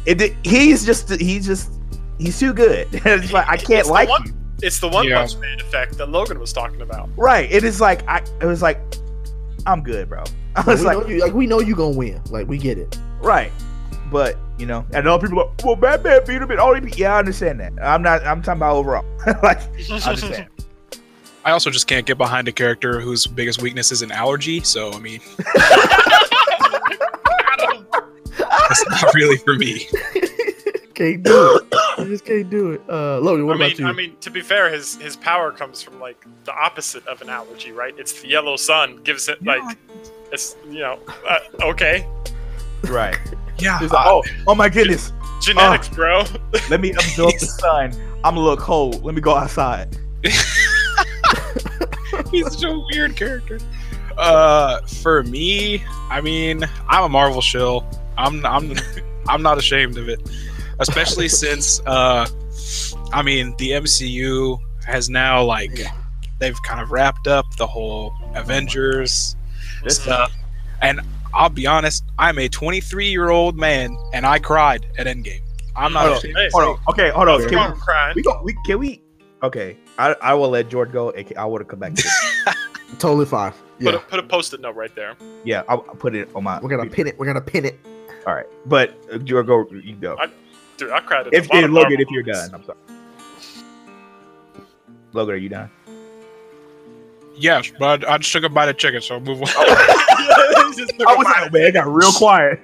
it. 0.07 0.34
He's 0.44 0.84
just, 0.84 1.11
he's 1.20 1.46
just, 1.46 1.72
he's 2.18 2.38
too 2.38 2.52
good. 2.52 2.88
it's 2.92 3.32
like 3.32 3.48
I 3.48 3.57
can't 3.57 3.80
It's 3.80 3.88
like 3.88 4.09
one- 4.09 4.26
you. 4.26 4.32
It's 4.64 4.78
the 4.80 4.88
one 4.88 5.06
Yeah. 5.06 5.18
punch 5.20 5.36
man 5.36 5.60
effect 5.60 5.98
that 5.98 6.08
Logan 6.08 6.38
was 6.40 6.52
talking 6.52 6.80
about. 6.80 7.08
Right. 7.16 7.50
It 7.52 7.62
is 7.64 7.80
like 7.80 8.06
I. 8.08 8.22
It 8.40 8.46
was 8.46 8.62
like, 8.62 8.78
I'm 9.66 9.82
good, 9.82 10.08
bro. 10.08 10.24
I 10.56 10.60
Like, 10.60 10.66
was 10.66 10.80
we 10.80 10.86
like, 10.86 10.98
know 10.98 11.06
you, 11.08 11.20
like 11.20 11.32
we 11.34 11.46
know 11.46 11.60
you 11.60 11.74
gonna 11.76 11.96
win. 11.96 12.20
Like 12.30 12.48
we 12.48 12.58
get 12.58 12.78
it. 12.78 12.98
right. 13.20 13.52
But 14.10 14.36
you 14.58 14.66
know, 14.66 14.84
and 14.92 15.08
all 15.08 15.18
people 15.18 15.40
are 15.40 15.50
well, 15.64 15.74
Batman 15.76 16.20
beat 16.26 16.40
him. 16.40 16.50
And 16.50 16.60
all 16.60 16.78
these- 16.78 16.96
yeah, 16.98 17.14
I 17.14 17.18
understand 17.18 17.58
that. 17.60 17.72
I'm 17.82 18.02
not. 18.02 18.24
I'm 18.24 18.42
talking 18.42 18.58
about 18.58 18.76
overall. 18.76 19.04
like, 19.42 19.60
I 19.90 20.10
understand. 20.10 20.46
I 21.44 21.50
also 21.50 21.70
just 21.70 21.86
can't 21.86 22.06
get 22.06 22.16
behind 22.16 22.46
a 22.48 22.52
character 22.52 23.00
whose 23.00 23.26
biggest 23.26 23.60
weakness 23.60 23.92
is 23.92 24.00
an 24.02 24.10
allergy. 24.12 24.60
So 24.60 24.92
I 24.92 24.98
mean, 24.98 25.20
it's 28.70 28.88
not 28.90 29.14
really 29.14 29.36
for 29.38 29.54
me. 29.54 29.86
Can't 30.95 31.22
do 31.22 31.61
it. 31.61 31.74
You 31.99 32.07
just 32.07 32.24
can't 32.24 32.51
do 32.51 32.72
it. 32.72 32.82
Uh, 32.88 33.20
Logan, 33.20 33.47
what 33.47 33.55
I 33.55 33.59
mean, 33.59 33.66
about 33.68 33.78
you? 33.78 33.86
I 33.86 33.92
mean, 33.92 34.16
to 34.20 34.28
be 34.30 34.40
fair, 34.40 34.68
his 34.68 34.97
his 34.97 35.14
power 35.14 35.53
comes 35.53 35.80
from 35.80 36.01
like 36.01 36.26
the 36.45 36.53
opposite 36.53 37.07
of 37.07 37.22
an 37.22 37.28
allergy, 37.28 37.70
right? 37.70 37.95
It's 37.97 38.20
the 38.20 38.28
yellow 38.28 38.57
sun 38.57 39.01
gives 39.05 39.28
it 39.28 39.42
like 39.45 39.62
it's 40.32 40.57
you 40.68 40.80
know 40.80 40.99
uh, 41.28 41.38
okay 41.62 42.05
Right. 42.88 43.18
Yeah. 43.59 43.78
It's 43.80 43.92
like, 43.92 44.05
oh, 44.05 44.24
oh 44.49 44.57
my 44.57 44.68
goodness. 44.68 45.12
genetics, 45.40 45.88
bro. 45.88 46.24
Let 46.70 46.80
me 46.80 46.90
absorb 46.90 47.34
the 47.38 47.47
sun. 47.47 47.92
I'm 48.24 48.36
a 48.36 48.40
little 48.40 48.57
cold. 48.57 49.05
Let 49.05 49.14
me 49.14 49.20
go 49.20 49.36
outside. 49.36 49.97
He's 52.32 52.53
such 52.53 52.64
a 52.64 52.84
weird 52.92 53.14
character. 53.14 53.61
Uh, 54.18 54.80
for 54.80 55.22
me, 55.22 55.84
I 56.11 56.20
mean, 56.20 56.64
I'm 56.88 57.05
a 57.05 57.09
Marvel 57.09 57.40
shill. 57.40 57.86
I'm 58.18 58.45
I'm 58.45 58.74
I'm 59.28 59.40
not 59.40 59.57
ashamed 59.57 59.99
of 59.99 60.09
it, 60.09 60.20
especially 60.80 61.28
since 61.42 61.80
uh, 61.86 62.26
I 63.12 63.22
mean, 63.22 63.54
the 63.58 63.70
MCU 63.72 64.58
has 64.86 65.08
now 65.10 65.42
like 65.42 65.76
Yeah. 65.78 65.92
they've 66.40 66.60
kind 66.62 66.80
of 66.80 66.90
wrapped 66.90 67.26
up 67.26 67.44
the 67.56 67.66
whole 67.66 68.12
Avengers 68.34 69.36
stuff, 69.88 70.32
and 70.82 71.00
I'll 71.34 71.48
be 71.50 71.66
honest, 71.66 72.04
I'm 72.18 72.38
a 72.38 72.48
23 72.48 73.08
year 73.08 73.30
old 73.30 73.56
man, 73.56 73.96
and 74.12 74.24
I 74.26 74.38
cried 74.38 74.86
at 74.98 75.06
Endgame. 75.06 75.40
I'm 75.76 75.92
not 75.92 76.06
Hold 76.06 76.24
on. 76.24 76.30
Hey, 76.30 76.48
Hold 76.52 76.64
on. 76.64 76.78
Okay, 76.90 77.10
hold 77.10 77.28
on. 77.28 77.40
Come 77.40 77.48
Can 77.50 77.58
on, 77.58 77.76
crying. 77.80 78.14
we, 78.14 78.20
we 78.20 78.22
go? 78.22 78.40
We 78.44 78.56
can 78.64 78.78
we? 78.78 79.02
Okay, 79.42 79.76
I, 79.98 80.14
I 80.22 80.34
will 80.34 80.48
let 80.50 80.68
George 80.68 80.92
go. 80.92 81.10
and 81.10 81.30
I 81.36 81.44
want 81.46 81.60
to 81.62 81.64
come 81.64 81.80
back 81.80 81.94
to 81.94 82.02
this. 82.02 82.54
totally 83.00 83.26
fine. 83.26 83.50
Put 83.52 83.60
Yeah, 83.80 83.90
a, 83.94 83.98
put 83.98 84.20
a 84.20 84.22
post-it 84.22 84.60
note 84.60 84.76
right 84.76 84.94
there. 84.94 85.16
yeah, 85.44 85.64
I'll, 85.68 85.84
I'll 85.88 85.96
put 85.96 86.14
it 86.14 86.28
on 86.34 86.44
my. 86.44 86.60
we're 86.60 86.68
gonna 86.74 86.88
pin 86.88 87.08
it. 87.08 87.18
We're 87.18 87.26
gonna 87.26 87.40
pin 87.40 87.64
it. 87.64 87.78
All 88.26 88.34
right, 88.34 88.46
but 88.66 88.94
uh, 89.12 89.18
George, 89.18 89.46
go. 89.46 89.66
You 89.72 89.96
go. 89.96 90.16
I- 90.18 90.30
Dude, 90.76 90.90
I 90.90 91.00
cried 91.00 91.26
at 91.28 91.34
If, 91.34 91.50
a 91.50 91.54
lot 91.54 91.58
if 91.58 91.64
of 91.66 91.70
Logan, 91.72 92.00
if 92.00 92.10
you're 92.10 92.24
movies. 92.24 92.48
done, 92.48 92.54
I'm 92.54 92.64
sorry. 92.64 92.78
Logan, 95.12 95.34
are 95.34 95.38
you 95.38 95.48
done? 95.48 95.70
Yes, 97.36 97.72
but 97.78 98.04
I, 98.08 98.14
I 98.14 98.18
just 98.18 98.32
took 98.32 98.44
a 98.44 98.48
bite 98.48 98.68
of 98.68 98.76
chicken, 98.76 99.00
so 99.00 99.18
move 99.20 99.42
on. 99.42 99.48
Just 100.76 100.98
look 100.98 101.08
I 101.08 101.14
was 101.14 101.24
my- 101.24 101.42
like, 101.42 101.52
man, 101.52 101.62
it 101.62 101.72
got 101.72 101.86
real 101.86 102.10
quiet. 102.12 102.60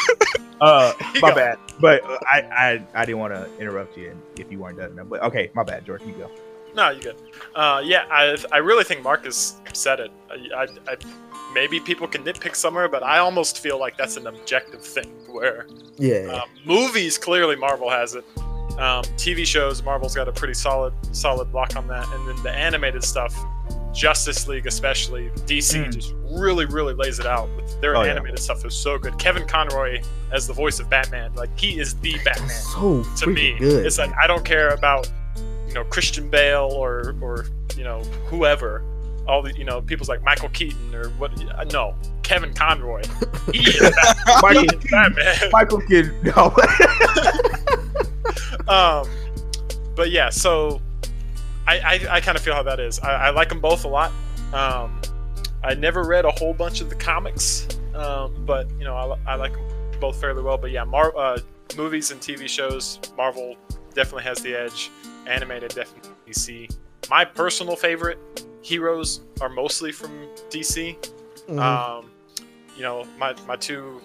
uh, 0.60 0.92
my 1.22 1.30
go. 1.30 1.34
bad. 1.34 1.58
But 1.80 2.04
uh, 2.04 2.18
I, 2.30 2.40
I, 2.42 2.86
I 2.94 3.04
didn't 3.06 3.18
want 3.18 3.32
to 3.34 3.48
interrupt 3.58 3.96
you 3.96 4.14
if 4.38 4.50
you 4.52 4.58
weren't 4.58 4.76
done. 4.78 4.98
But 5.08 5.22
okay, 5.24 5.50
my 5.54 5.62
bad, 5.62 5.84
George. 5.86 6.02
You 6.02 6.12
go. 6.12 6.30
No, 6.74 6.90
you 6.90 7.00
good. 7.00 7.16
Uh, 7.54 7.80
yeah, 7.82 8.04
I, 8.10 8.36
I 8.52 8.58
really 8.58 8.84
think 8.84 9.02
Marcus 9.02 9.56
said 9.72 10.00
it. 10.00 10.10
I, 10.30 10.34
I, 10.54 10.66
I, 10.92 10.96
maybe 11.56 11.80
people 11.80 12.06
can 12.06 12.22
nitpick 12.22 12.54
somewhere, 12.54 12.86
but 12.86 13.02
I 13.02 13.16
almost 13.18 13.60
feel 13.60 13.80
like 13.80 13.96
that's 13.96 14.16
an 14.18 14.26
objective 14.26 14.82
thing. 14.84 15.10
Where 15.26 15.66
Yeah. 15.96 16.42
um, 16.42 16.48
movies, 16.66 17.16
clearly 17.18 17.56
Marvel 17.56 17.88
has 17.90 18.14
it. 18.14 18.24
Um, 18.78 19.02
TV 19.16 19.46
shows, 19.46 19.82
Marvel's 19.82 20.14
got 20.14 20.28
a 20.28 20.32
pretty 20.32 20.52
solid, 20.54 20.92
solid 21.12 21.50
block 21.50 21.74
on 21.76 21.88
that, 21.88 22.06
and 22.12 22.28
then 22.28 22.36
the 22.42 22.50
animated 22.50 23.02
stuff, 23.02 23.34
Justice 23.94 24.46
League 24.46 24.66
especially, 24.66 25.30
DC 25.46 25.78
Mm. 25.78 25.94
just 25.94 26.12
really, 26.30 26.66
really 26.66 26.92
lays 26.92 27.18
it 27.18 27.24
out. 27.24 27.48
Their 27.80 27.96
Oh, 27.96 28.02
yeah. 28.02 28.10
animated 28.10 28.38
stuff 28.38 28.62
is 28.66 28.74
so 28.74 28.98
good. 28.98 29.18
Kevin 29.18 29.46
Conroy 29.46 30.02
as 30.30 30.46
the 30.46 30.52
voice 30.52 30.78
of 30.78 30.90
Batman, 30.90 31.32
like 31.34 31.48
he 31.58 31.80
is 31.80 31.94
the 31.94 32.16
Batman 32.22 32.50
so 32.50 33.02
to 33.20 33.26
me. 33.28 33.56
good. 33.58 33.86
It's 33.86 33.96
like 33.96 34.12
I 34.22 34.26
don't 34.26 34.44
care 34.44 34.68
about 34.68 35.10
you 35.66 35.72
know 35.72 35.84
Christian 35.84 36.28
Bale 36.28 36.68
or 36.72 37.14
or 37.22 37.46
you 37.78 37.84
know 37.84 38.02
whoever. 38.28 38.82
All 39.28 39.42
the 39.42 39.56
you 39.56 39.64
know 39.64 39.80
people's 39.80 40.08
like 40.08 40.22
Michael 40.22 40.48
Keaton 40.50 40.94
or 40.94 41.08
what? 41.10 41.32
uh, 41.54 41.64
No, 41.64 41.94
Kevin 42.22 42.52
Conroy. 42.54 43.02
Michael, 44.42 44.66
Batman. 44.90 45.36
Michael 45.52 45.80
Kidd. 45.82 46.12
No. 46.24 46.54
um, 48.68 49.08
but 49.94 50.10
yeah, 50.10 50.30
so 50.30 50.80
I 51.66 51.78
I, 51.78 52.06
I 52.16 52.20
kind 52.20 52.36
of 52.36 52.42
feel 52.42 52.54
how 52.54 52.62
that 52.64 52.80
is. 52.80 52.98
I, 53.00 53.26
I 53.26 53.30
like 53.30 53.48
them 53.48 53.60
both 53.60 53.84
a 53.84 53.88
lot. 53.88 54.12
Um, 54.52 55.00
I 55.64 55.74
never 55.74 56.04
read 56.04 56.24
a 56.24 56.30
whole 56.30 56.54
bunch 56.54 56.80
of 56.80 56.88
the 56.88 56.94
comics, 56.94 57.66
um, 57.94 58.44
but 58.46 58.70
you 58.78 58.84
know 58.84 58.94
I, 58.94 59.32
I 59.32 59.34
like 59.34 59.52
them 59.52 59.66
both 60.00 60.20
fairly 60.20 60.42
well. 60.42 60.58
But 60.58 60.70
yeah, 60.70 60.84
Mar- 60.84 61.16
uh, 61.16 61.38
movies 61.76 62.10
and 62.10 62.20
TV 62.20 62.48
shows, 62.48 63.00
Marvel 63.16 63.56
definitely 63.94 64.24
has 64.24 64.40
the 64.40 64.54
edge. 64.54 64.90
Animated, 65.26 65.74
definitely 65.74 66.10
DC. 66.28 66.72
My 67.10 67.24
personal 67.24 67.74
favorite 67.74 68.18
heroes 68.66 69.20
are 69.40 69.48
mostly 69.48 69.92
from 69.92 70.10
DC. 70.50 70.96
Mhm. 71.48 71.58
Um, 71.60 72.10
you 72.76 72.82
know, 72.82 73.04
my 73.18 73.34
my 73.46 73.54
two 73.56 74.00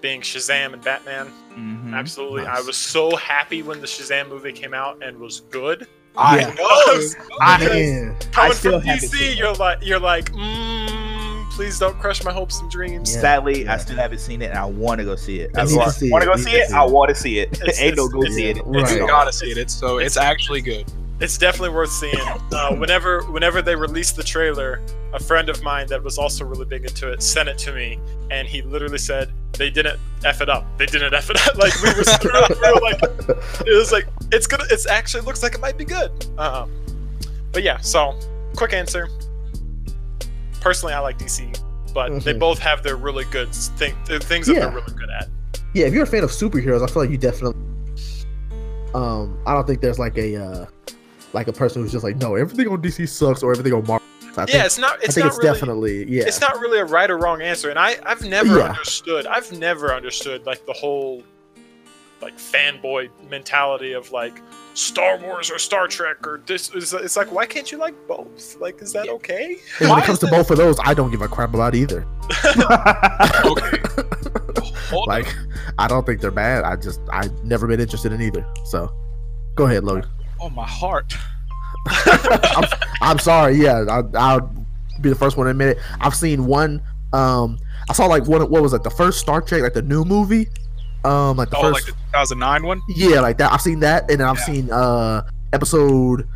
being 0.00 0.20
Shazam 0.20 0.72
and 0.72 0.84
Batman. 0.84 1.32
Mhm. 1.56 1.94
Absolutely. 1.94 2.42
Nice. 2.44 2.58
I 2.58 2.60
was 2.62 2.76
so 2.76 3.16
happy 3.16 3.62
when 3.62 3.80
the 3.80 3.86
Shazam 3.86 4.28
movie 4.28 4.52
came 4.52 4.72
out 4.74 5.02
and 5.02 5.18
was 5.18 5.40
good. 5.50 5.86
I 6.16 6.38
Yeah. 6.40 6.54
know. 6.54 7.00
I- 7.40 7.58
Man. 7.66 8.16
Coming 8.30 8.52
still 8.52 8.72
from 8.80 8.82
haven't 8.88 9.10
DC, 9.10 9.36
you're 9.36 9.54
like, 9.54 9.78
you're 9.82 9.98
like, 9.98 10.30
mm, 10.32 11.50
please 11.50 11.78
don't 11.80 11.98
crush 11.98 12.22
my 12.22 12.32
hopes 12.32 12.60
and 12.60 12.70
dreams. 12.70 13.12
Yeah. 13.14 13.20
Sadly, 13.20 13.64
yeah. 13.64 13.74
I 13.74 13.78
still 13.78 13.96
haven't 13.96 14.20
seen 14.20 14.40
it, 14.42 14.50
and 14.50 14.58
I 14.58 14.64
want 14.64 14.98
to 15.00 15.04
go 15.04 15.16
see 15.16 15.40
it. 15.40 15.50
I 15.56 15.62
I 15.62 15.64
need 15.64 15.70
to 15.82 15.90
see 15.90 16.10
want 16.10 16.22
to 16.22 16.30
go 16.30 16.36
see 16.36 16.50
it. 16.52 16.70
I 16.72 16.84
want 16.84 17.08
to 17.08 17.14
see 17.16 17.38
it. 17.40 17.52
It's- 17.54 17.80
Ain't 17.80 17.96
no 17.96 18.04
it's- 18.04 18.12
go 18.12 18.20
it's- 18.22 18.34
see 18.36 18.44
it. 18.44 18.58
Right. 18.64 18.92
You 18.92 19.06
gotta 19.08 19.32
see 19.32 19.50
it. 19.50 19.58
It's 19.58 19.74
so 19.74 19.98
it's 19.98 20.16
actually 20.16 20.60
good. 20.60 20.84
It's 21.20 21.38
definitely 21.38 21.70
worth 21.74 21.90
seeing. 21.92 22.18
Uh, 22.52 22.74
whenever 22.74 23.22
whenever 23.30 23.62
they 23.62 23.76
released 23.76 24.16
the 24.16 24.22
trailer, 24.22 24.80
a 25.12 25.20
friend 25.20 25.48
of 25.48 25.62
mine 25.62 25.86
that 25.86 26.02
was 26.02 26.18
also 26.18 26.44
really 26.44 26.64
big 26.64 26.84
into 26.84 27.10
it 27.10 27.22
sent 27.22 27.48
it 27.48 27.56
to 27.58 27.72
me, 27.72 27.98
and 28.30 28.48
he 28.48 28.62
literally 28.62 28.98
said 28.98 29.30
they 29.52 29.70
didn't 29.70 29.98
f 30.24 30.40
it 30.40 30.48
up. 30.48 30.66
They 30.76 30.86
didn't 30.86 31.14
f 31.14 31.30
it 31.30 31.36
up. 31.46 31.54
Like 31.56 31.72
we 31.82 31.90
were, 31.90 32.04
we 32.24 32.30
were, 32.30 32.48
we 32.60 32.72
were 32.72 32.80
like, 32.80 33.02
it 33.66 33.76
was 33.76 33.92
like 33.92 34.06
it's 34.32 34.46
gonna. 34.48 34.64
It's 34.70 34.86
actually 34.88 35.22
looks 35.22 35.42
like 35.42 35.54
it 35.54 35.60
might 35.60 35.78
be 35.78 35.84
good. 35.84 36.10
Um, 36.36 36.70
but 37.52 37.62
yeah. 37.62 37.78
So 37.78 38.18
quick 38.56 38.72
answer. 38.72 39.08
Personally, 40.60 40.94
I 40.94 40.98
like 40.98 41.18
DC, 41.18 41.56
but 41.94 42.08
they 42.24 42.32
Mhm. 42.34 42.38
both 42.40 42.58
have 42.58 42.82
their 42.82 42.96
really 42.96 43.24
good 43.26 43.52
thing, 43.54 43.94
the 44.06 44.18
things 44.18 44.46
that 44.46 44.54
Yeah. 44.54 44.60
they're 44.60 44.70
really 44.72 44.94
good 44.94 45.10
at. 45.10 45.28
Yeah, 45.74 45.86
if 45.86 45.94
you're 45.94 46.04
a 46.04 46.06
fan 46.06 46.24
of 46.24 46.30
superheroes, 46.30 46.82
I 46.82 46.86
feel 46.90 47.02
like 47.02 47.10
you 47.10 47.18
definitely. 47.18 47.60
Um, 48.94 49.38
I 49.46 49.52
don't 49.54 49.66
think 49.66 49.80
there's 49.80 49.98
like 49.98 50.16
a 50.16 50.36
uh, 50.42 50.66
like 51.34 51.48
a 51.48 51.52
person 51.52 51.82
who's 51.82 51.92
just 51.92 52.04
like, 52.04 52.16
no, 52.16 52.34
everything 52.36 52.68
on 52.68 52.80
DC 52.80 53.08
sucks 53.08 53.42
or 53.42 53.52
everything 53.52 53.72
on 53.74 53.86
Marvel. 53.86 54.06
sucks." 54.20 54.38
I 54.38 54.44
think, 54.46 54.54
yeah, 54.54 54.64
it's 54.64 54.78
not. 54.78 54.98
I 55.00 55.02
It's 55.04 55.14
think 55.14 55.24
not 55.26 55.34
it's 55.34 55.38
really. 55.44 55.52
definitely 55.54 56.04
yeah. 56.10 56.24
it's 56.26 56.40
not 56.40 56.58
really 56.60 56.78
a 56.78 56.84
right 56.84 57.10
or 57.10 57.18
wrong 57.18 57.40
answer 57.42 57.70
and 57.70 57.78
i 57.78 57.96
i've 58.04 58.22
never 58.24 58.58
Yeah. 58.58 58.64
understood 58.70 59.26
i've 59.28 59.52
never 59.52 59.94
understood 59.94 60.44
like 60.46 60.64
the 60.66 60.72
whole 60.72 61.22
like 62.20 62.36
fanboy 62.38 63.10
mentality 63.30 63.92
of 63.92 64.10
like 64.10 64.40
star 64.74 65.18
wars 65.18 65.50
or 65.52 65.58
star 65.58 65.86
trek 65.86 66.26
or 66.26 66.40
this 66.46 66.74
is 66.74 66.92
it's 66.94 67.16
like 67.16 67.30
why 67.30 67.46
can't 67.46 67.70
you 67.70 67.78
like 67.78 67.94
both 68.08 68.56
like 68.60 68.80
is 68.82 68.92
that 68.92 69.08
okay 69.08 69.58
And 69.78 69.88
when 69.90 69.98
it 70.00 70.04
comes 70.04 70.18
to 70.20 70.26
both 70.26 70.50
of 70.50 70.56
those, 70.56 70.78
I 70.82 70.94
don't 70.94 71.10
give 71.12 71.22
a 71.22 71.28
crap 71.28 71.54
about 71.54 71.74
either. 71.76 72.04
Okay. 73.44 73.78
Hold 74.90 75.06
Like, 75.08 75.26
I 75.78 75.86
don't 75.86 76.04
think 76.06 76.20
they're 76.20 76.30
bad. 76.30 76.64
I 76.64 76.76
just 76.76 77.00
I've 77.12 77.32
never 77.44 77.66
been 77.66 77.80
interested 77.80 78.12
in 78.12 78.20
either. 78.22 78.44
So, 78.64 78.90
go 79.54 79.66
ahead, 79.66 79.84
Logan. 79.84 80.08
On 80.44 80.54
my 80.54 80.66
heart. 80.66 81.16
I'm, 81.86 82.64
I'm 83.02 83.18
sorry. 83.18 83.56
Yeah, 83.56 83.84
I, 83.88 84.02
I'll 84.16 84.66
be 85.00 85.08
the 85.08 85.14
first 85.14 85.36
one 85.36 85.44
to 85.46 85.50
admit 85.50 85.76
it. 85.76 85.78
I've 86.00 86.14
seen 86.14 86.46
one. 86.46 86.82
Um, 87.12 87.58
I 87.88 87.92
saw 87.92 88.06
like 88.06 88.26
one. 88.26 88.40
What 88.50 88.62
was 88.62 88.72
it? 88.72 88.82
The 88.82 88.90
first 88.90 89.20
Star 89.20 89.40
Trek, 89.42 89.62
like 89.62 89.74
the 89.74 89.82
new 89.82 90.04
movie. 90.04 90.48
Um, 91.04 91.36
like 91.36 91.50
the 91.50 91.58
Oh, 91.58 91.68
like 91.70 91.84
first. 91.84 91.86
the 91.88 91.92
2009 92.12 92.62
one. 92.64 92.80
yeah, 92.88 93.20
like 93.20 93.36
that. 93.38 93.52
I've 93.52 93.60
seen 93.60 93.80
that, 93.80 94.10
and 94.10 94.20
then 94.20 94.26
I've 94.28 94.38
Yeah. 94.38 94.44
seen 94.44 94.70
uh 94.70 95.22
episode 95.52 96.26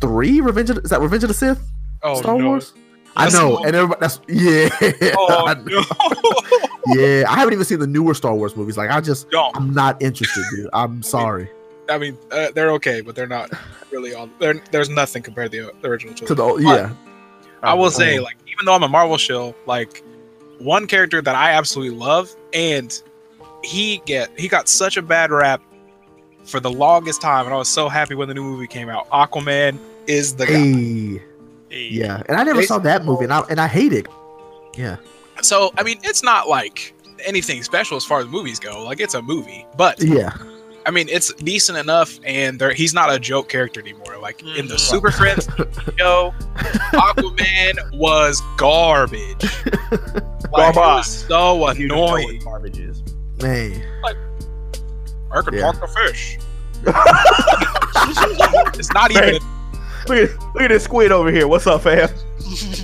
three. 0.00 0.40
Revenge 0.40 0.70
of 0.70 0.78
is 0.78 0.90
that 0.90 1.00
Revenge 1.00 1.24
of 1.24 1.28
the 1.28 1.34
Sith? 1.34 1.62
Oh 2.02 2.20
Star 2.20 2.36
no. 2.38 2.46
Wars. 2.46 2.72
I 3.16 3.24
know, 3.26 3.30
so- 3.56 3.64
and 3.64 3.74
everybody. 3.74 4.00
That's 4.00 4.20
yeah. 4.28 4.68
Oh 5.16 5.44
I- 5.46 5.54
no. 5.54 5.82
yeah, 7.00 7.24
I 7.28 7.36
haven't 7.38 7.54
even 7.54 7.64
seen 7.64 7.78
the 7.78 7.86
newer 7.86 8.14
Star 8.14 8.34
Wars 8.34 8.54
movies. 8.56 8.76
Like, 8.76 8.90
I 8.90 9.00
just, 9.00 9.30
Don't. 9.30 9.56
I'm 9.56 9.72
not 9.74 10.00
interested, 10.02 10.44
dude. 10.54 10.68
I'm 10.72 11.02
sorry. 11.02 11.48
I 11.90 11.98
mean, 11.98 12.16
uh, 12.30 12.48
they're 12.54 12.70
okay, 12.72 13.00
but 13.00 13.14
they're 13.14 13.26
not 13.26 13.50
really 13.90 14.14
on. 14.14 14.30
There's 14.70 14.88
nothing 14.88 15.22
compared 15.22 15.50
to 15.52 15.66
the, 15.66 15.72
the 15.82 15.88
original 15.88 16.14
To 16.14 16.34
trilogy. 16.34 16.64
the 16.64 16.70
yeah, 16.70 16.92
I 17.62 17.74
will 17.74 17.90
say, 17.90 18.16
Um, 18.18 18.24
like, 18.24 18.36
even 18.46 18.64
though 18.64 18.74
I'm 18.74 18.82
a 18.82 18.88
Marvel 18.88 19.18
shill, 19.18 19.54
like, 19.66 20.02
one 20.58 20.86
character 20.86 21.20
that 21.22 21.34
I 21.34 21.52
absolutely 21.52 21.96
love, 21.98 22.34
and 22.52 23.00
he 23.62 24.00
get 24.06 24.30
he 24.38 24.48
got 24.48 24.68
such 24.68 24.96
a 24.96 25.02
bad 25.02 25.30
rap 25.30 25.60
for 26.44 26.60
the 26.60 26.70
longest 26.70 27.20
time, 27.20 27.44
and 27.46 27.54
I 27.54 27.58
was 27.58 27.68
so 27.68 27.88
happy 27.88 28.14
when 28.14 28.28
the 28.28 28.34
new 28.34 28.42
movie 28.44 28.66
came 28.66 28.88
out. 28.88 29.08
Aquaman 29.10 29.78
is 30.06 30.34
the 30.36 30.46
guy. 30.46 30.52
hey, 31.74 31.88
yeah, 31.88 32.22
and 32.28 32.36
I 32.36 32.44
never 32.44 32.62
saw 32.62 32.78
that 32.78 33.04
movie, 33.04 33.24
and 33.24 33.32
I 33.32 33.40
and 33.50 33.60
I 33.60 33.66
hate 33.66 33.92
it. 33.92 34.06
Yeah, 34.76 34.96
So, 35.42 35.72
I 35.76 35.82
mean, 35.82 35.98
it's 36.04 36.22
not 36.22 36.48
like 36.48 36.94
anything 37.26 37.62
special 37.64 37.96
as 37.96 38.04
far 38.04 38.20
as 38.20 38.26
movies 38.28 38.60
go. 38.60 38.84
Like, 38.84 39.00
it's 39.00 39.14
a 39.14 39.20
movie, 39.22 39.66
but 39.76 40.00
yeah, 40.02 40.32
I 40.90 40.92
mean, 40.92 41.08
it's 41.08 41.32
decent 41.34 41.78
enough, 41.78 42.18
and 42.24 42.58
there, 42.60 42.72
he's 42.72 42.92
not 42.92 43.12
a 43.14 43.18
joke 43.20 43.48
character 43.48 43.78
anymore. 43.80 44.18
Like 44.20 44.42
in 44.42 44.66
the 44.66 44.74
Mhm. 44.74 44.80
Super 44.80 45.10
Friends 45.20 45.46
show, 45.96 46.34
Aquaman 46.92 47.96
was 47.96 48.42
garbage. 48.56 49.44
Like, 50.52 50.74
it 50.74 50.78
was 50.80 51.26
so 51.28 51.64
annoying. 51.68 52.40
Garbage 52.42 52.80
is. 52.80 53.04
man. 53.40 53.80
I 54.04 55.42
can 55.42 55.54
Yeah. 55.54 55.70
talk 55.70 55.80
to 55.80 55.86
fish. 56.08 56.38
it's 58.76 58.92
not 58.92 59.12
even. 59.12 59.34
Look 60.08 60.18
at 60.30 60.54
look 60.54 60.62
at 60.62 60.68
this 60.70 60.82
squid 60.82 61.12
over 61.12 61.30
here. 61.30 61.46
What's 61.46 61.68
up, 61.68 61.82
fam? 61.82 62.08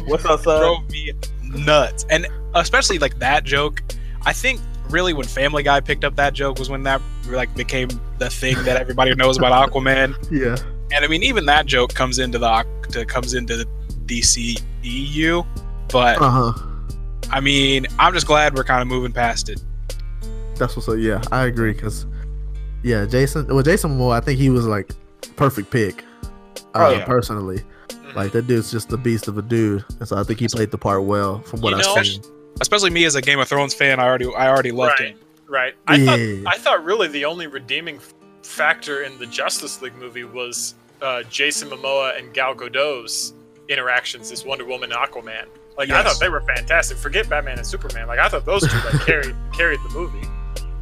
What's 0.07 0.25
up, 0.27 0.43
son? 0.45 0.61
drove 0.61 0.89
me 0.91 1.11
nuts, 1.43 2.07
and 2.09 2.29
especially 2.55 2.99
like 3.01 3.19
that 3.19 3.43
joke. 3.43 3.83
I 4.25 4.33
think 4.33 4.61
really 4.91 5.13
when 5.13 5.27
Family 5.27 5.63
Guy 5.63 5.81
picked 5.81 6.05
up 6.05 6.17
that 6.17 6.33
joke 6.33 6.59
was 6.59 6.69
when 6.71 6.83
that 6.85 7.01
like 7.29 7.55
became 7.55 7.89
the 8.19 8.31
thing 8.31 8.57
that 8.65 8.77
everybody 8.81 9.15
knows 9.15 9.37
about 9.39 9.71
Aquaman. 9.71 10.15
Yeah, 10.31 10.57
And 10.95 11.05
I 11.05 11.09
mean, 11.09 11.23
even 11.23 11.47
that 11.47 11.67
joke 11.67 11.95
comes 11.95 12.19
into 12.19 12.39
the 12.39 12.65
to, 12.91 13.05
comes 13.05 13.35
into 13.35 13.57
the 13.57 13.67
DC 14.07 14.61
EU, 14.83 15.43
but 15.91 16.21
uh 16.21 16.31
huh. 16.31 16.53
I 17.31 17.41
mean, 17.41 17.87
I'm 17.99 18.13
just 18.15 18.27
glad 18.27 18.55
we're 18.55 18.65
kind 18.65 18.81
of 18.83 18.89
moving 18.89 19.13
past 19.13 19.49
it. 19.49 19.61
That's 20.57 20.77
what's 20.77 20.89
up. 20.89 20.97
Yeah, 20.99 21.21
I 21.33 21.47
agree. 21.47 21.75
Cause 21.75 22.07
yeah, 22.83 23.05
Jason. 23.05 23.47
Well, 23.49 23.63
Jason 23.63 23.91
Momoa. 23.99 24.17
I 24.17 24.21
think 24.21 24.39
he 24.39 24.49
was 24.51 24.67
like 24.67 24.91
perfect 25.37 25.71
pick. 25.71 26.05
Uh, 26.57 26.61
Oh, 26.75 26.91
yeah. 26.91 27.05
Personally, 27.05 27.63
like 28.15 28.33
that 28.33 28.47
dude's 28.47 28.71
just 28.71 28.93
a 28.93 28.97
beast 28.97 29.29
of 29.29 29.39
a 29.39 29.43
dude, 29.43 29.85
and 29.99 30.07
so 30.09 30.17
I 30.17 30.23
think 30.23 30.39
he 30.41 30.47
played 30.49 30.71
the 30.71 30.79
part 30.79 31.03
well 31.05 31.41
from 31.43 31.61
what 31.63 31.71
You 31.71 31.77
I've 31.79 31.85
know- 31.97 32.03
seen. 32.03 32.23
Especially 32.61 32.91
me 32.91 33.05
as 33.05 33.15
a 33.15 33.21
Game 33.23 33.39
of 33.39 33.49
Thrones 33.49 33.75
fan, 33.75 34.01
I 34.01 34.05
already 34.05 34.27
I 34.35 34.49
already 34.49 34.73
loved 34.73 35.01
Right. 35.01 35.11
him. 35.11 35.19
right 35.49 35.75
i 35.87 35.95
Yeah. 35.95 36.07
thought 36.43 36.55
i 36.55 36.59
thought 36.59 36.85
really 36.85 37.07
the 37.07 37.25
only 37.25 37.47
redeeming 37.47 38.01
factor 38.43 39.05
in 39.05 39.17
the 39.19 39.27
justice 39.27 39.81
league 39.81 39.95
movie 39.95 40.25
was 40.25 40.75
uh, 41.03 41.23
jason 41.31 41.69
momoa 41.71 42.19
and 42.19 42.35
gal 42.35 42.53
gadot's 42.53 43.33
interactions 43.69 44.33
as 44.33 44.45
wonder 44.45 44.65
woman 44.65 44.91
and 44.91 45.01
aquaman 45.01 45.47
like 45.79 45.89
i 45.91 46.03
thought 46.03 46.19
they 46.19 46.29
were 46.29 46.41
fantastic 46.41 46.97
forget 46.99 47.29
batman 47.29 47.59
and 47.59 47.67
superman 47.67 48.09
like 48.09 48.19
i 48.19 48.29
thought 48.29 48.45
those 48.45 48.63
two 48.63 48.77
like 48.91 49.01
carried 49.07 49.37
carried 49.57 49.79
the 49.85 49.89
movie 49.91 50.27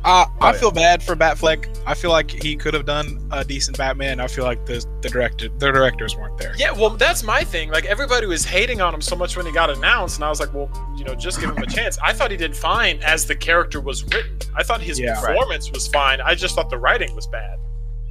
Uh, 0.05 0.27
Oh, 0.29 0.47
I 0.47 0.53
feel 0.53 0.71
bad 0.71 1.03
for 1.03 1.17
Batfleck. 1.17 1.67
I 1.87 1.95
feel 1.95 2.11
like 2.11 2.31
he 2.31 2.57
could 2.57 2.75
have 2.75 2.85
done 2.85 3.27
a 3.33 3.43
decent 3.45 3.79
Batman. 3.79 4.21
I 4.21 4.27
feel 4.27 4.45
like 4.45 4.67
the 4.67 4.85
the 5.01 5.09
director 5.09 5.49
the 5.49 5.73
directors 5.73 6.15
weren't 6.17 6.37
there. 6.39 6.55
Yeah, 6.59 6.73
well, 6.73 6.91
that's 6.91 7.23
my 7.23 7.43
thing. 7.43 7.71
Like 7.71 7.87
everybody 7.87 8.27
was 8.27 8.45
hating 8.45 8.81
on 8.83 8.93
him 8.95 9.01
so 9.01 9.17
much 9.17 9.37
when 9.37 9.47
he 9.47 9.53
got 9.53 9.71
announced, 9.71 10.17
and 10.19 10.25
I 10.25 10.29
was 10.29 10.41
like, 10.41 10.53
well, 10.53 10.69
you 10.97 11.05
know, 11.05 11.15
just 11.15 11.41
give 11.41 11.49
him 11.51 11.63
a 11.63 11.67
chance. 11.67 11.99
I 12.03 12.13
thought 12.13 12.31
he 12.31 12.37
did 12.37 12.55
fine 12.55 13.01
as 13.03 13.27
the 13.27 13.35
character 13.35 13.81
was 13.81 14.05
written. 14.05 14.39
I 14.55 14.63
thought 14.63 14.81
his 14.83 15.01
Yeah. 15.01 15.15
Right. 15.23 15.35
performance 15.37 15.71
was 15.73 15.89
fine. 15.89 16.21
I 16.21 16.35
just 16.35 16.55
thought 16.55 16.69
the 16.69 16.79
writing 16.79 17.15
was 17.15 17.27
bad. 17.29 17.59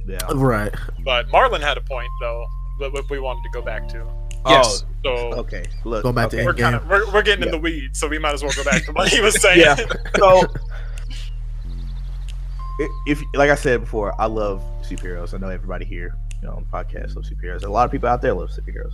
Yeah. 0.06 0.18
Right. 0.34 0.74
But 1.04 1.28
Marlon 1.28 1.60
had 1.60 1.78
a 1.78 1.82
point 1.82 2.08
though, 2.20 2.44
that 2.80 2.92
that 2.92 3.08
we 3.08 3.20
wanted 3.20 3.42
to 3.44 3.50
go 3.50 3.62
back 3.62 3.88
to. 3.90 4.04
Yes. 4.46 4.84
So 5.04 5.10
Okay. 5.34 5.64
Look. 5.84 6.02
Going 6.02 6.14
back 6.14 6.28
to 6.30 6.44
we're 6.44 6.52
kind 6.54 6.74
of, 6.74 6.86
we're, 6.88 7.10
we're 7.12 7.22
getting 7.22 7.44
in 7.44 7.50
the 7.50 7.58
weeds, 7.58 7.98
so 8.00 8.08
we 8.08 8.18
might 8.18 8.34
as 8.34 8.42
well 8.42 8.52
go 8.54 8.64
back 8.64 8.84
to 8.84 8.92
what 8.92 9.08
he 9.08 9.20
was 9.20 9.34
saying. 9.40 9.60
Yeah. 9.60 9.76
So, 10.18 10.40
i- 10.40 10.46
if 13.06 13.22
like 13.34 13.50
I 13.50 13.54
said 13.54 13.80
before, 13.80 14.14
I 14.20 14.26
love 14.26 14.62
superheroes. 14.82 15.34
I 15.34 15.38
know 15.38 15.48
everybody 15.48 15.84
here, 15.84 16.16
you 16.42 16.48
know, 16.48 16.54
on 16.56 16.66
the 16.70 16.76
podcast 16.76 17.14
love 17.16 17.24
superheroes. 17.24 17.64
A 17.64 17.68
lot 17.68 17.84
of 17.84 17.90
people 17.92 18.08
out 18.08 18.20
there 18.22 18.34
love 18.34 18.50
superheroes. 18.50 18.92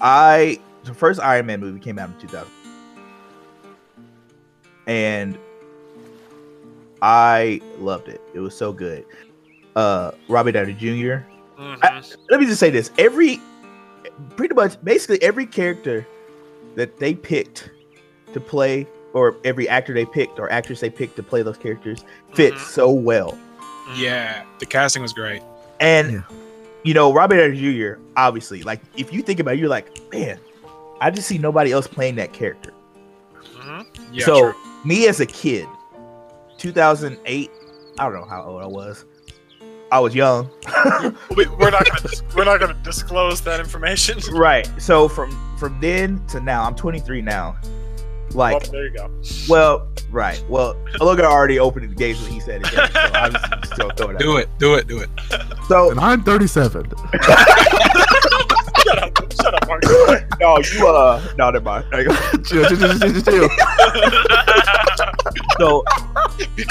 I 0.00 0.58
the 0.84 0.94
first 0.94 1.20
Iron 1.20 1.46
Man 1.46 1.60
movie 1.60 1.80
came 1.80 1.98
out 1.98 2.08
in 2.10 2.18
2000, 2.18 2.48
and 4.86 5.38
I 7.02 7.60
loved 7.78 8.08
it. 8.08 8.20
It 8.34 8.40
was 8.40 8.56
so 8.56 8.72
good. 8.72 9.04
Uh, 9.76 10.12
Robbie 10.28 10.52
Downey 10.52 10.74
Jr. 10.74 11.24
Mhm. 11.58 12.16
let 12.30 12.40
me 12.40 12.46
just 12.46 12.58
say 12.58 12.70
this 12.70 12.90
every 12.98 13.38
pretty 14.36 14.54
much 14.54 14.82
basically 14.82 15.22
every 15.22 15.44
character 15.44 16.06
that 16.74 16.98
they 16.98 17.14
picked 17.14 17.70
to 18.32 18.40
play 18.40 18.86
or 19.12 19.36
every 19.44 19.68
actor 19.68 19.92
they 19.94 20.04
picked 20.06 20.38
or 20.38 20.50
actress 20.52 20.80
they 20.80 20.90
picked 20.90 21.16
to 21.16 21.22
play 21.22 21.42
those 21.42 21.56
characters 21.58 22.04
fits 22.34 22.56
Mhm. 22.62 22.66
so 22.66 22.90
well 22.90 23.38
Yeah, 23.96 24.44
the 24.60 24.66
casting 24.66 25.02
was 25.02 25.12
great. 25.12 25.42
and 25.80 26.12
Yeah. 26.12 26.20
you 26.84 26.94
know 26.94 27.12
robert 27.12 27.36
downey 27.38 27.56
jr 27.60 27.94
obviously 28.16 28.62
like 28.62 28.80
if 28.96 29.12
you 29.12 29.22
think 29.22 29.40
about 29.40 29.54
it 29.54 29.58
you're 29.60 29.68
like 29.68 29.88
man 30.12 30.38
i 31.00 31.10
just 31.10 31.26
see 31.28 31.38
nobody 31.38 31.72
else 31.72 31.86
playing 31.86 32.16
that 32.16 32.32
character 32.32 32.72
Mhm. 33.58 33.86
Yeah, 34.12 34.24
so 34.24 34.40
true. 34.52 34.54
me 34.84 35.06
as 35.08 35.20
a 35.20 35.26
kid 35.26 35.66
2008 36.58 37.50
i 37.98 38.04
don't 38.04 38.12
know 38.14 38.24
how 38.28 38.44
old 38.44 38.62
i 38.62 38.66
was 38.66 39.04
i 39.92 39.98
was 39.98 40.14
young 40.14 40.48
We, 41.36 41.46
we're 41.46 41.70
not 41.70 41.84
gonna 41.86 42.00
dis- 42.02 42.22
we're 42.34 42.44
not 42.44 42.60
gonna 42.60 42.76
disclose 42.84 43.40
that 43.42 43.58
information. 43.60 44.18
right 44.34 44.68
so 44.78 45.08
from 45.08 45.30
from 45.58 45.80
then 45.80 46.24
to 46.28 46.40
now 46.40 46.62
i'm 46.64 46.74
23 46.74 47.22
now 47.22 47.56
like 48.34 48.60
well, 48.62 48.72
there 48.72 48.84
you 48.86 48.90
go. 48.90 49.10
Well, 49.48 49.88
right. 50.10 50.42
Well, 50.48 50.76
Logan 51.00 51.24
already 51.24 51.58
opened 51.58 51.90
the 51.90 51.94
gates 51.94 52.20
when 52.22 52.30
he 52.32 52.40
said 52.40 52.62
it. 52.62 52.68
So 52.68 52.80
I'm 53.14 53.32
just, 53.32 53.76
just 53.76 53.80
it 54.00 54.00
out 54.00 54.18
Do 54.18 54.36
it, 54.36 54.48
do 54.58 54.74
it, 54.74 54.86
do 54.86 54.98
it. 54.98 55.10
So 55.68 55.90
And 55.90 56.00
I'm 56.00 56.22
37. 56.22 56.90
shut 58.82 58.98
up, 58.98 59.32
shut 59.32 59.54
up, 59.54 59.68
Mark. 59.68 59.82
no, 60.40 60.58
you 60.58 60.88
uh, 60.88 61.22
no, 61.36 61.50
never 61.50 61.64
mind. 61.64 61.84
chill, 62.46 62.64
chill, 62.66 62.76
chill, 62.76 62.98
chill, 62.98 63.12
chill, 63.12 63.22
chill. 63.22 63.48
so 65.58 65.84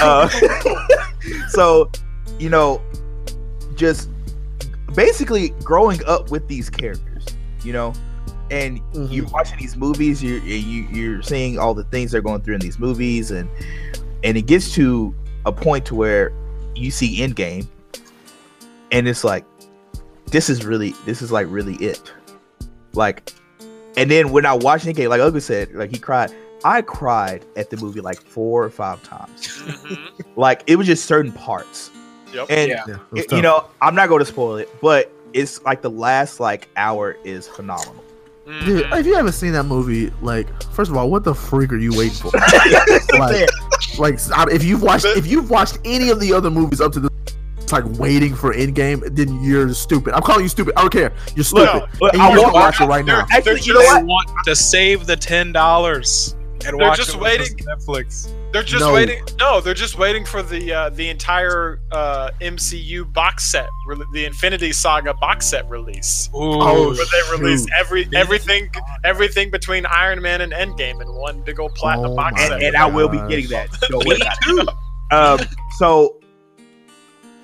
uh, 0.00 0.28
so 1.48 1.90
you 2.38 2.48
know 2.48 2.80
just 3.74 4.08
basically 4.94 5.50
growing 5.62 6.04
up 6.06 6.30
with 6.30 6.46
these 6.48 6.68
characters 6.68 7.24
you 7.62 7.72
know 7.72 7.92
and 8.50 8.80
Mhm. 8.92 9.12
you're 9.12 9.26
watching 9.28 9.58
these 9.58 9.76
movies 9.76 10.22
you're 10.22 10.38
you, 10.38 10.86
you're 10.92 11.22
seeing 11.22 11.58
all 11.58 11.74
the 11.74 11.84
things 11.84 12.10
they're 12.12 12.20
going 12.22 12.40
through 12.42 12.54
in 12.54 12.60
these 12.60 12.78
movies 12.78 13.30
and 13.30 13.48
and 14.24 14.36
it 14.36 14.42
gets 14.42 14.72
to 14.72 15.14
a 15.46 15.52
point 15.52 15.84
to 15.86 15.94
where 15.94 16.32
you 16.74 16.90
see 16.90 17.18
Endgame 17.20 17.66
and 18.92 19.06
it's 19.08 19.24
like 19.24 19.44
this 20.26 20.48
is 20.50 20.64
really 20.64 20.94
this 21.06 21.22
is 21.22 21.30
like 21.32 21.46
really 21.50 21.74
it 21.76 22.12
like 22.92 23.32
and 23.96 24.10
then 24.10 24.30
when 24.30 24.44
i 24.46 24.52
watched 24.52 24.86
Endgame 24.86 25.08
like 25.08 25.20
Ugo 25.20 25.38
said 25.38 25.72
like 25.74 25.90
he 25.90 25.98
cried 25.98 26.32
i 26.64 26.82
cried 26.82 27.44
at 27.56 27.70
the 27.70 27.76
movie 27.78 28.00
like 28.00 28.20
four 28.20 28.62
or 28.64 28.70
five 28.70 29.02
times 29.02 29.46
Mhm. 29.64 30.08
like 30.36 30.62
it 30.66 30.76
was 30.76 30.86
just 30.86 31.06
certain 31.06 31.32
parts 31.32 31.90
Yep. 32.32 32.46
and 32.50 32.68
Yeah. 32.68 32.84
Yeah, 32.86 32.96
it 33.14 33.32
you 33.32 33.42
know 33.42 33.66
i'm 33.82 33.94
not 33.94 34.08
going 34.08 34.20
to 34.20 34.24
spoil 34.26 34.56
it 34.56 34.68
but 34.80 35.10
it's 35.32 35.62
like 35.62 35.82
the 35.82 35.90
last 35.90 36.38
like 36.40 36.68
hour 36.76 37.16
is 37.24 37.46
phenomenal 37.48 38.04
Dude, 38.64 38.84
mm-hmm. 38.84 38.94
if 38.94 39.06
you 39.06 39.14
haven't 39.14 39.32
seen 39.32 39.52
that 39.52 39.62
movie, 39.64 40.12
like, 40.22 40.46
first 40.72 40.90
of 40.90 40.96
all, 40.96 41.08
what 41.10 41.22
the 41.24 41.34
freak 41.34 41.72
are 41.72 41.76
you 41.76 41.96
waiting 41.96 42.14
for? 42.14 42.30
like, 43.18 43.48
like, 43.98 44.18
if 44.52 44.64
you've 44.64 44.82
watched, 44.82 45.04
if 45.04 45.26
you've 45.26 45.50
watched 45.50 45.78
any 45.84 46.10
of 46.10 46.18
the 46.20 46.32
other 46.32 46.50
movies 46.50 46.80
up 46.80 46.92
to 46.92 47.00
this, 47.00 47.10
it's 47.58 47.72
like 47.72 47.84
waiting 47.98 48.34
for 48.34 48.52
Endgame, 48.52 49.14
then 49.14 49.40
you're 49.42 49.72
stupid. 49.72 50.14
I'm 50.14 50.22
calling 50.22 50.42
you 50.42 50.48
stupid. 50.48 50.74
I 50.76 50.80
don't 50.80 50.92
care. 50.92 51.12
You're 51.36 51.44
stupid. 51.44 51.64
No, 51.64 51.86
Look, 52.00 52.12
and 52.14 52.22
I 52.22 52.28
you 52.30 52.34
need 52.34 52.40
to 52.40 52.42
want- 52.42 52.54
watch 52.54 52.80
it 52.80 52.86
right 52.86 53.04
now. 53.04 53.24
They're 53.26 53.36
Actually, 53.38 53.54
just- 53.56 53.66
you 53.68 53.74
know 53.74 53.80
what? 53.80 54.04
want 54.04 54.28
to 54.46 54.56
save 54.56 55.06
the 55.06 55.16
ten 55.16 55.52
dollars 55.52 56.34
and 56.66 56.78
They're 56.78 56.88
watch 56.88 56.96
just 56.98 57.14
it 57.14 57.20
waiting. 57.20 57.56
on 57.68 57.78
Netflix. 57.78 58.32
They're 58.52 58.64
just 58.64 58.84
No. 58.84 58.92
waiting. 58.92 59.22
No, 59.38 59.60
they're 59.60 59.74
just 59.74 59.96
waiting 59.96 60.24
for 60.24 60.42
the 60.42 60.72
uh, 60.72 60.90
the 60.90 61.08
entire 61.08 61.80
uh, 61.92 62.30
MCU 62.40 63.10
box 63.12 63.44
set, 63.50 63.68
re- 63.86 63.96
the 64.12 64.24
Infinity 64.24 64.72
Saga 64.72 65.14
box 65.14 65.46
set 65.46 65.68
release, 65.70 66.28
Ooh. 66.34 66.38
Oh, 66.60 66.88
where 66.88 66.94
they 66.96 67.38
release 67.38 67.60
shoot. 67.62 67.70
every 67.78 68.08
everything 68.14 68.68
everything 69.04 69.50
between 69.52 69.86
Iron 69.86 70.20
Man 70.20 70.40
and 70.40 70.52
Endgame 70.52 71.00
in 71.00 71.12
one 71.14 71.42
big 71.42 71.60
old 71.60 71.74
platinum 71.76 72.10
Oh 72.12 72.16
box 72.16 72.40
set. 72.42 72.52
and, 72.54 72.62
and 72.62 72.76
i 72.76 72.86
will 72.86 73.08
be 73.08 73.18
getting 73.28 73.48
that 73.50 73.68
Don't 73.88 74.04
worry 74.06 74.18
um 75.12 75.38
so 75.78 76.16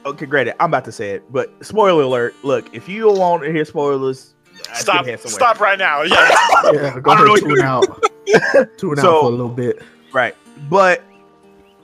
okay 0.04 0.26
great 0.26 0.48
i'm 0.48 0.70
about 0.70 0.84
to 0.86 0.92
say 0.92 1.11
it 1.11 1.32
but 1.32 1.52
spoiler 1.64 2.02
alert 2.02 2.34
look 2.42 2.72
if 2.74 2.88
you 2.88 3.00
don't 3.02 3.18
want 3.18 3.42
to 3.42 3.52
hear 3.52 3.64
spoilers 3.64 4.34
Stop! 4.74 5.07
Stop 5.18 5.61
right 5.61 5.78
now! 5.78 6.02
Yeah. 6.04 6.30
Yeah, 6.72 6.98
go 7.00 7.12
ahead, 7.12 7.38
tune 7.40 7.61
out. 7.61 7.84
tune 8.78 8.98
out 8.98 9.02
So- 9.02 9.20
for 9.20 9.26
a 9.26 9.28
little 9.28 9.48
bit. 9.48 9.82
Right. 10.12 10.34
But 10.68 11.02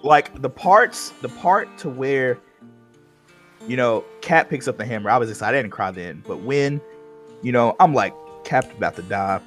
like 0.02 0.40
the 0.42 0.50
parts, 0.50 1.10
the 1.22 1.28
part 1.28 1.76
to 1.78 1.88
where 1.88 2.38
you 3.68 3.76
know, 3.76 4.04
Cap 4.20 4.50
picks 4.50 4.66
up 4.66 4.76
the 4.76 4.84
hammer. 4.84 5.08
I 5.10 5.18
was 5.18 5.30
excited. 5.30 5.56
I 5.56 5.62
didn't 5.62 5.72
cry 5.72 5.90
then. 5.92 6.22
But 6.26 6.40
when, 6.40 6.80
you 7.42 7.52
know, 7.52 7.76
I'm 7.78 7.94
like, 7.94 8.12
Cap's 8.44 8.66
about 8.76 8.96
to 8.96 9.02
die. 9.02 9.40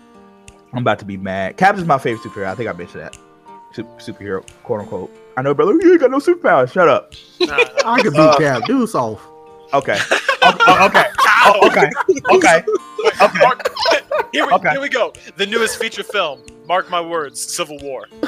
I'm 0.74 0.80
about 0.80 1.00
to 1.00 1.06
be 1.06 1.18
mad. 1.18 1.58
Cap 1.58 1.78
is 1.78 1.84
my 1.86 1.98
favorite 1.98 2.24
superhero. 2.24 2.46
I 2.48 2.56
think 2.56 2.70
I 2.70 2.74
mentioned 2.74 3.02
that. 3.04 3.18
Su- 3.74 3.84
superhero, 3.98 4.46
quote 4.64 4.82
unquote. 4.82 5.14
I 5.38 5.42
know, 5.42 5.54
brother. 5.54 5.74
You 5.74 5.92
ain't 5.92 6.00
got 6.00 6.12
no 6.12 6.20
superpowers. 6.20 6.72
Shut 6.72 6.88
up. 6.88 7.14
Nah, 7.42 7.58
nah. 7.58 7.64
I 7.84 8.02
could 8.02 8.14
beat 8.14 8.20
Uh, 8.20 8.38
Cap. 8.38 8.64
Do 8.68 8.88
soft. 8.88 9.24
Okay. 9.74 9.98
Oh, 10.48 10.86
okay. 10.86 11.06
Oh, 11.48 11.68
okay. 11.68 12.64
Okay. 13.06 13.16
Okay. 13.26 13.40
Mark, 13.42 13.70
here, 14.32 14.46
we, 14.48 14.54
Okay. 14.54 14.70
here 14.72 14.82
we 14.82 14.90
go. 14.90 15.14
The 15.38 15.46
newest 15.46 15.80
feature 15.80 16.04
film. 16.04 16.42
Mark 16.68 16.90
my 16.90 17.02
words. 17.02 17.40
Civil 17.40 17.78
War. 17.82 18.08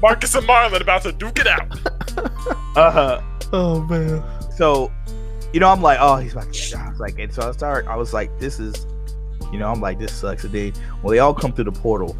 Marcus 0.00 0.34
and 0.34 0.46
Marlon 0.46 0.80
about 0.80 1.02
to 1.02 1.12
duke 1.12 1.38
it 1.40 1.46
out. 1.46 1.68
Uh 2.76 2.90
huh. 2.90 3.20
Oh 3.52 3.82
man. 3.82 4.22
so 4.56 4.90
you 5.54 5.60
know 5.60 5.68
i'm 5.70 5.80
like 5.80 5.98
oh 6.00 6.16
he's 6.16 6.34
like 6.34 6.48
yeah. 6.70 6.90
I 6.94 6.96
like 6.98 7.18
and 7.18 7.32
so 7.32 7.48
i 7.48 7.52
start 7.52 7.86
i 7.86 7.96
was 7.96 8.12
like 8.12 8.38
this 8.38 8.60
is 8.60 8.86
you 9.50 9.58
know 9.58 9.70
i'm 9.72 9.80
like 9.80 9.98
this 9.98 10.12
sucks 10.12 10.44
and 10.44 10.52
then 10.52 10.74
well 11.02 11.10
they 11.12 11.20
all 11.20 11.32
come 11.32 11.52
through 11.52 11.64
the 11.64 11.72
portal 11.72 12.14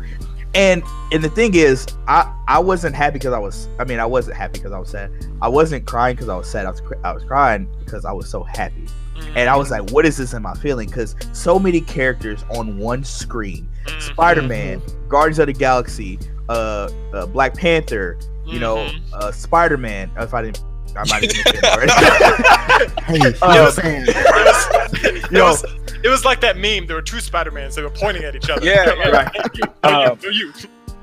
and 0.55 0.83
and 1.12 1.22
the 1.22 1.29
thing 1.29 1.55
is 1.55 1.87
i 2.07 2.33
i 2.49 2.59
wasn't 2.59 2.95
happy 2.95 3.18
because 3.18 3.34
i 3.34 3.38
was 3.38 3.68
i 3.79 3.84
mean 3.84 3.99
i 4.00 4.07
wasn't 4.07 4.34
happy 4.34 4.55
because 4.55 4.72
i 4.72 4.79
was 4.79 4.88
sad 4.88 5.11
i 5.42 5.49
wasn't 5.49 5.84
crying 5.87 6.17
because 6.17 6.30
i 6.30 6.37
was 6.37 6.49
sad 6.50 6.64
i 6.64 6.71
was 6.71 6.80
i 7.05 7.13
was 7.13 7.22
crying 7.25 7.68
because 7.84 8.07
i 8.07 8.13
was 8.13 8.26
so 8.30 8.42
happy 8.42 8.87
and 9.36 9.49
i 9.50 9.57
was 9.57 9.70
like 9.70 9.88
what 9.90 10.04
is 10.07 10.16
this 10.16 10.32
in 10.34 10.42
my 10.42 10.54
feeling 10.54 10.88
because 10.88 11.14
so 11.32 11.58
many 11.58 11.80
characters 11.80 12.45
on 12.57 12.78
one 12.78 13.03
screen 13.04 13.68
Mhm. 13.86 14.03
spider-man 14.03 14.82
guardians 15.08 15.38
of 15.38 15.46
the 15.46 15.53
galaxy 15.53 16.18
uh, 16.49 16.90
uh 17.14 17.26
black 17.26 17.54
panther 17.54 18.18
you 18.46 18.58
know 18.58 18.76
Mhm. 18.76 19.00
uh 19.14 19.30
spider-man 19.32 20.11
if 20.18 20.34
i 20.34 20.42
didn't 20.42 20.62
i 20.96 21.04
might 21.08 21.22
have 21.22 21.22
mentioned 21.22 21.46
it 21.46 21.64
already 21.64 21.92
Hey, 23.04 23.34
Uh, 23.42 23.53
you 23.53 23.61
know? 23.61 23.68
It 24.20 25.04
was, 25.04 25.24
it, 25.24 25.32
Yo. 25.32 25.45
was, 25.45 25.64
it 26.04 26.08
was 26.08 26.24
like 26.24 26.40
that 26.40 26.57
meme. 26.57 26.86
There 26.86 26.96
were 26.96 27.03
two 27.03 27.20
Spider-Mans. 27.20 27.74
They 27.74 27.82
were 27.82 27.90
pointing 27.90 28.24
at 28.24 28.34
each 28.36 28.49
other. 28.50 28.64
Yeah, 28.64 28.84
Like, 28.99 29.12
right. 29.12 29.50
No, 29.82 29.90
Um, 30.12 30.18
you, 30.22 30.53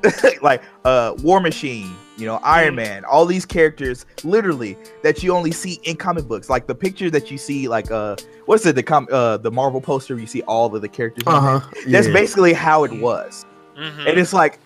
no, 0.04 0.10
you. 0.12 0.40
like 0.42 0.62
uh 0.86 1.14
War 1.22 1.40
Machine, 1.40 1.94
you 2.18 2.26
know, 2.26 2.40
Iron 2.44 2.74
Mhm. 2.74 2.78
Man, 2.78 3.06
all 3.06 3.26
these 3.26 3.46
characters 3.46 4.06
literally 4.24 4.78
that 5.04 5.22
you 5.24 5.34
only 5.34 5.52
see 5.52 5.80
in 5.84 5.96
comic 5.98 6.26
books. 6.28 6.50
Like 6.50 6.68
the 6.68 6.76
picture 6.76 7.10
that 7.10 7.30
you 7.30 7.38
see 7.38 7.68
like 7.68 7.92
uh 7.92 8.16
what's 8.46 8.66
it 8.66 8.76
the 8.76 8.84
com 8.84 9.08
uh 9.12 9.38
the 9.38 9.52
Marvel 9.52 9.82
poster 9.82 10.18
you 10.18 10.28
see 10.28 10.42
all 10.44 10.74
of 10.74 10.82
the 10.82 10.88
characters. 10.90 11.24
Uh 11.28 11.32
there. 11.42 11.60
huh. 11.60 11.70
That's 11.88 12.08
basically 12.08 12.54
how 12.54 12.84
it 12.84 12.94
was. 13.00 13.46
Mhm. 13.78 14.08
And 14.08 14.18
it's 14.20 14.34
like 14.34 14.60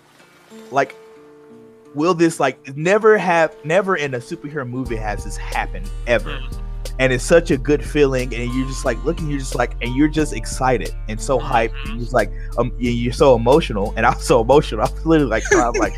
like 0.71 0.95
will 1.95 2.13
this 2.13 2.39
like 2.39 2.75
never 2.77 3.17
have 3.17 3.55
never 3.63 3.95
in 3.95 4.13
a 4.13 4.19
superhero 4.19 4.67
movie 4.69 4.95
has 4.95 5.23
this 5.23 5.37
happened 5.37 5.89
ever. 6.07 6.31
Mhm. 6.31 6.59
And 6.99 7.13
it's 7.13 7.23
such 7.23 7.49
a 7.49 7.57
good 7.57 7.83
feeling, 7.83 8.33
and 8.35 8.53
you're 8.53 8.67
just 8.67 8.83
like 8.83 9.01
looking, 9.05 9.29
you're 9.29 9.39
just 9.39 9.55
like, 9.55 9.71
and 9.81 9.95
you're 9.95 10.09
just 10.09 10.33
excited 10.33 10.91
and 11.07 11.19
so 11.19 11.39
hyped. 11.39 11.71
And 11.85 11.91
you're 11.93 11.99
just 11.99 12.13
like, 12.13 12.29
um, 12.57 12.73
you- 12.77 12.91
you're 12.91 13.13
so 13.13 13.35
emotional, 13.35 13.93
and 13.95 14.05
I'm 14.05 14.19
so 14.19 14.41
emotional. 14.41 14.83
I'm 14.85 14.93
literally 15.05 15.29
like, 15.31 15.43
I'm 15.53 15.71
like, 15.73 15.93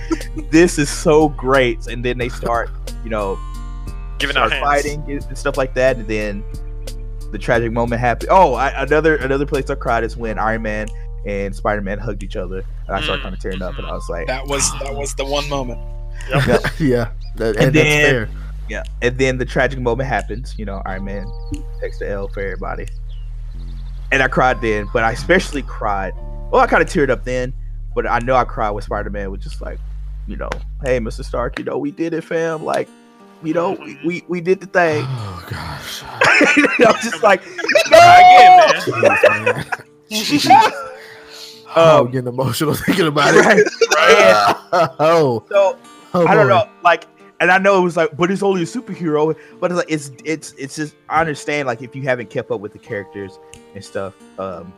this 0.52 0.78
is 0.78 0.90
so 0.90 1.30
great. 1.30 1.88
And 1.88 2.06
then 2.06 2.18
they 2.20 2.30
start, 2.30 2.70
you 3.04 3.10
know, 3.10 3.40
Giving 4.20 4.38
out 4.38 4.52
hands. 4.52 4.64
fighting 4.64 5.04
and 5.12 5.36
stuff 5.38 5.58
like 5.58 5.74
that, 5.74 5.98
and 5.98 6.08
then 6.08 6.44
the 7.32 7.40
tragic 7.40 7.72
moment 7.72 8.00
happened. 8.00 8.30
Oh, 8.32 8.54
I, 8.54 8.84
another 8.84 9.16
another 9.16 9.48
place 9.48 9.68
I 9.72 9.76
cried 9.76 10.04
is 10.04 10.16
when 10.16 10.38
Iron 10.38 10.62
Man 10.62 10.88
and 11.26 11.56
Spider 11.56 11.82
Man 11.82 11.98
hugged 11.98 12.22
each 12.22 12.36
other, 12.36 12.64
and 12.88 12.96
I 12.96 13.02
started 13.02 13.22
Mm, 13.22 13.24
kind 13.24 13.34
of 13.36 13.42
tearing 13.42 13.62
up, 13.64 13.78
and 13.80 13.88
I 13.88 13.94
was 13.94 14.08
like, 14.10 14.28
That 14.28 14.46
was 14.46 14.72
that 14.80 14.94
was 14.94 15.16
the 15.16 15.26
one 15.26 15.50
moment. 15.50 15.80
yeah. 16.80 17.10
That, 17.38 17.56
and, 17.56 17.66
And 17.66 17.74
that's 17.74 17.74
then- 17.74 18.28
fair. 18.28 18.30
Yeah, 18.72 18.84
and 19.02 19.18
then 19.18 19.38
the 19.38 19.44
tragic 19.46 19.80
moment 19.80 20.08
happens. 20.08 20.56
You 20.58 20.64
know, 20.66 20.82
Iron 20.86 21.04
Man 21.04 21.26
takes 21.82 22.00
the 22.00 22.10
L 22.10 22.30
for 22.30 22.40
everybody, 22.40 22.88
and 24.14 24.24
I 24.24 24.28
cried 24.30 24.62
then. 24.62 24.88
But 24.94 25.04
I 25.04 25.12
especially 25.12 25.62
cried. 25.64 26.14
Well, 26.52 26.62
I 26.62 26.68
kind 26.68 26.82
of 26.82 26.88
teared 26.88 27.10
up 27.10 27.26
then, 27.26 27.54
but 27.96 28.08
I 28.08 28.20
know 28.20 28.36
I 28.36 28.46
cried 28.46 28.72
with 28.72 28.86
Spider 28.86 29.10
Man, 29.10 29.30
was 29.30 29.42
just 29.42 29.62
like, 29.62 29.78
you 30.26 30.38
know, 30.38 30.50
hey, 30.86 31.00
Mister 31.02 31.24
Stark, 31.24 31.60
you 31.60 31.66
know, 31.66 31.78
we 31.78 31.92
did 31.92 32.14
it, 32.14 32.24
fam. 32.24 32.64
Like, 32.64 32.88
you 33.44 33.54
know, 33.54 33.72
we 33.74 34.00
we, 34.06 34.24
we 34.30 34.40
did 34.42 34.62
the 34.62 34.68
thing. 34.68 35.04
Oh 35.06 35.46
gosh. 35.50 36.04
I'm 36.88 36.96
just 37.02 37.22
like, 37.24 37.42
Try 37.88 38.70
again, 38.78 38.84
no. 38.88 39.54
man. 39.54 39.66
Jeez. 40.10 40.48
oh, 41.76 42.00
I'm 42.00 42.06
Um, 42.06 42.12
getting 42.12 42.28
emotional 42.30 42.74
thinking 42.86 43.08
about 43.08 43.34
it. 43.36 43.40
right. 43.46 43.64
Right. 43.96 44.90
oh, 45.00 45.44
So 45.50 45.78
oh, 46.14 46.28
I 46.28 46.36
don't 46.36 46.48
know, 46.48 46.68
like, 46.84 47.08
and 47.42 47.52
I 47.52 47.58
know 47.58 47.78
it 47.78 47.82
was 47.82 47.98
like, 47.98 48.16
but 48.16 48.32
it's 48.32 48.42
only 48.44 48.62
a 48.62 48.66
superhero. 48.66 49.36
But 49.60 49.72
it's 49.72 49.78
like, 49.80 49.92
it's 49.92 50.12
it's 50.24 50.54
it's 50.54 50.76
just 50.78 50.96
I 51.10 51.20
understand 51.20 51.68
like 51.68 51.82
if 51.82 51.96
you 51.96 52.04
haven't 52.04 52.30
kept 52.30 52.52
up 52.52 52.62
with 52.62 52.72
the 52.72 52.80
characters 52.80 53.38
and 53.76 53.84
stuff, 53.84 54.14
um, 54.40 54.72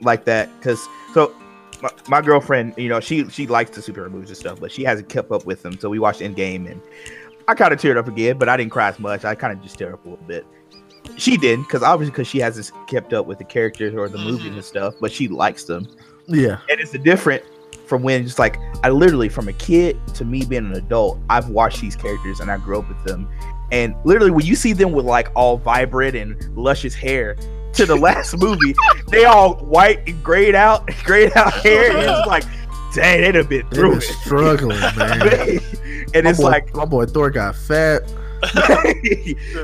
like 0.00 0.24
that, 0.26 0.50
because 0.58 0.86
so 1.14 1.32
my, 1.80 1.90
my 2.08 2.20
girlfriend, 2.20 2.74
you 2.76 2.88
know, 2.88 3.00
she 3.00 3.28
she 3.30 3.46
likes 3.46 3.70
the 3.70 3.80
superhero 3.80 4.10
movies 4.10 4.28
and 4.28 4.36
stuff, 4.38 4.60
but 4.60 4.70
she 4.70 4.82
hasn't 4.84 5.08
kept 5.08 5.30
up 5.30 5.46
with 5.46 5.62
them. 5.62 5.78
So 5.78 5.88
we 5.88 5.98
watched 5.98 6.20
Endgame, 6.20 6.70
and 6.70 6.82
I 7.48 7.54
kind 7.54 7.72
of 7.72 7.80
teared 7.80 7.96
up 7.96 8.08
again, 8.08 8.36
but 8.36 8.48
I 8.48 8.56
didn't 8.56 8.72
cry 8.72 8.88
as 8.88 8.98
much. 8.98 9.24
I 9.24 9.34
kind 9.34 9.56
of 9.56 9.62
just 9.62 9.78
teared 9.78 9.94
up 9.94 10.04
a 10.04 10.10
little 10.10 10.24
bit. 10.26 10.44
She 11.16 11.36
didn't, 11.36 11.64
because 11.64 11.82
obviously, 11.82 12.12
because 12.12 12.28
she 12.28 12.38
hasn't 12.38 12.70
kept 12.86 13.12
up 13.12 13.26
with 13.26 13.38
the 13.38 13.44
characters 13.44 13.92
or 13.94 14.08
the 14.08 14.18
movies 14.18 14.52
Mhm. 14.52 14.54
and 14.54 14.64
stuff, 14.64 14.94
but 15.00 15.10
she 15.10 15.26
likes 15.26 15.64
them 15.64 15.88
Yeah. 16.28 16.58
and 16.70 16.80
it's 16.80 16.94
a 16.94 16.98
different 16.98 17.42
from 17.86 18.02
when 18.02 18.24
just 18.24 18.38
like 18.38 18.56
I 18.82 18.88
literally 18.90 19.28
from 19.28 19.48
a 19.48 19.52
kid 19.52 19.98
to 20.14 20.24
me 20.24 20.44
being 20.44 20.66
an 20.66 20.72
adult, 20.74 21.18
I've 21.28 21.48
watched 21.48 21.80
these 21.80 21.96
characters 21.96 22.40
and 22.40 22.50
I 22.50 22.58
grew 22.58 22.78
up 22.78 22.88
with 22.88 23.02
them. 23.04 23.28
And 23.70 23.94
literally 24.04 24.30
when 24.30 24.44
you 24.46 24.54
see 24.54 24.72
them 24.72 24.92
with 24.92 25.04
like 25.06 25.28
all 25.34 25.56
vibrant 25.56 26.14
and 26.16 26.56
luscious 26.56 26.94
hair 26.94 27.36
to 27.74 27.86
the 27.86 27.96
last 27.96 28.36
movie, 28.38 28.74
they 29.08 29.24
all 29.24 29.54
white 29.56 30.06
and 30.08 30.22
grayed 30.22 30.54
out, 30.54 30.86
grayed 31.04 31.32
out 31.36 31.52
hair. 31.54 31.90
And 31.96 32.10
it's 32.10 32.26
like, 32.26 32.44
dang, 32.94 33.20
they 33.22 33.32
done 33.32 33.46
been 33.46 33.68
through 33.70 33.90
been 33.90 33.98
it. 33.98 34.02
struggling, 34.02 34.78
man. 34.96 35.20
and 36.14 36.24
my 36.24 36.30
it's 36.30 36.38
boy, 36.40 36.44
like, 36.48 36.74
my 36.74 36.84
boy 36.84 37.06
Thor 37.06 37.30
got 37.30 37.56
fat. 37.56 38.08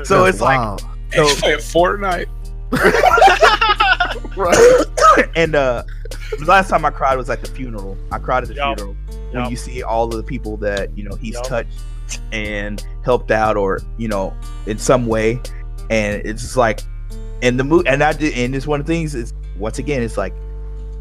so 0.03 0.25
it's 0.25 0.41
like 0.41 0.57
wow. 0.57 0.77
so, 1.13 1.27
Hey, 1.27 1.35
play 1.35 1.53
Fortnite. 1.55 2.27
Right. 4.39 4.85
and 5.35 5.55
uh 5.55 5.83
the 6.37 6.45
last 6.45 6.69
time 6.69 6.85
I 6.85 6.91
cried 6.91 7.17
was 7.17 7.29
at 7.29 7.41
the 7.41 7.47
funeral. 7.49 7.97
I 8.11 8.19
cried 8.19 8.43
at 8.43 8.49
the 8.49 8.55
Yup. 8.55 8.77
funeral 8.77 8.95
when 9.31 9.43
Yup. 9.43 9.51
you 9.51 9.57
see 9.57 9.83
all 9.83 10.05
of 10.05 10.11
the 10.13 10.23
people 10.23 10.57
that 10.57 10.95
you 10.97 11.03
know 11.03 11.15
he's 11.15 11.33
Yup. 11.35 11.43
touched 11.45 11.79
and 12.31 12.83
helped 13.03 13.31
out, 13.31 13.57
or 13.57 13.81
you 13.97 14.07
know, 14.07 14.33
in 14.65 14.77
some 14.77 15.05
way, 15.07 15.39
and 15.89 16.21
it's 16.25 16.41
just 16.41 16.57
like, 16.57 16.81
and 17.41 17.59
the 17.59 17.63
movie, 17.63 17.87
and 17.87 18.03
I 18.03 18.13
did, 18.13 18.33
and 18.35 18.55
it's 18.55 18.65
one 18.67 18.79
of 18.79 18.85
the 18.85 18.93
things 18.93 19.13
is 19.15 19.33
once 19.57 19.77
again, 19.79 20.01
it's 20.01 20.17
like 20.17 20.33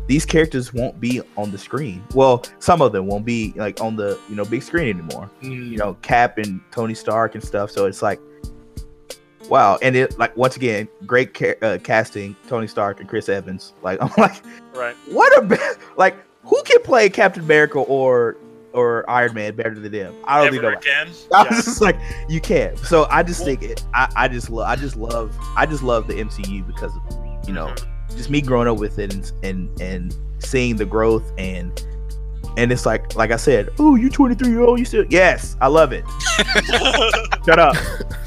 these 0.07 0.25
characters 0.27 0.73
won't 0.73 0.99
be 1.01 1.21
on 1.37 1.51
the 1.51 1.59
screen. 1.59 2.03
Well, 2.15 2.45
some 2.59 2.81
of 2.83 2.93
them 2.93 3.07
won't 3.07 3.25
be 3.25 3.53
like 3.57 3.81
on 3.81 3.97
the 3.97 4.19
you 4.29 4.35
know 4.37 4.45
big 4.45 4.63
screen 4.63 4.89
anymore. 4.99 5.31
Mm, 5.43 5.71
You 5.71 5.77
know, 5.79 5.95
Cap 6.03 6.39
and 6.39 6.61
Tony 6.71 6.95
Stark 6.95 7.35
and 7.35 7.45
stuff. 7.45 7.71
So 7.71 7.87
it's 7.87 8.03
like. 8.03 8.21
Wow, 9.49 9.79
and 9.83 9.97
it 9.97 10.19
like 10.19 10.37
once 10.37 10.57
again, 10.57 10.89
great 11.07 11.35
ca- 11.35 11.57
uh, 11.63 11.79
casting, 11.79 12.37
Tony 12.49 12.67
Stark 12.67 13.01
and 13.01 13.09
Chris 13.09 13.29
Evans. 13.29 13.73
Like 13.83 14.01
I'm 14.03 14.11
like, 14.19 14.43
Right. 14.75 14.95
what 15.11 15.37
a 15.39 15.43
be- 15.47 15.57
like 15.97 16.17
who 16.45 16.63
can 16.65 16.83
play 16.83 17.09
Captain 17.09 17.43
America 17.43 17.79
or 17.79 18.37
or 18.75 19.09
Iron 19.09 19.33
Man 19.35 19.57
better 19.57 19.75
than 19.75 19.91
them? 19.91 20.15
I 20.25 20.37
don't 20.37 20.49
Ever 20.49 20.57
think 20.57 20.63
nobody. 20.63 20.91
I 21.35 21.43
Yeah. 21.45 21.57
was 21.57 21.65
just 21.65 21.81
like, 21.81 21.97
you 22.29 22.41
can't. 22.41 22.79
So 22.79 23.07
I 23.11 23.23
just 23.23 23.43
think 23.45 23.63
it. 23.63 23.85
I, 23.95 24.11
I 24.15 24.29
just 24.29 24.51
love. 24.51 24.69
I 24.69 24.77
just 24.77 24.97
love. 24.97 25.37
I 25.57 25.65
just 25.67 25.83
love 25.83 26.07
the 26.07 26.15
MCU 26.15 26.67
because 26.67 26.93
of 26.95 27.03
you 27.49 27.55
know 27.55 27.69
Mhm. 27.69 28.17
just 28.17 28.29
me 28.31 28.41
growing 28.43 28.69
up 28.69 28.79
with 28.79 28.99
it 28.99 29.15
and 29.15 29.33
and 29.43 29.81
and 29.81 30.15
seeing 30.41 30.77
the 30.77 30.85
growth 30.85 31.33
and 31.39 31.83
and 32.57 32.73
it's 32.73 32.87
like 32.87 33.15
like 33.15 33.31
I 33.31 33.37
said. 33.37 33.71
Oh, 33.79 33.95
you 33.95 34.09
23 34.09 34.49
year 34.49 34.61
old. 34.61 34.79
You 34.79 34.85
still 34.85 35.05
yes. 35.09 35.57
I 35.61 35.69
love 35.69 35.93
it. 35.93 36.05
Shut 37.45 37.59
up. 37.59 37.77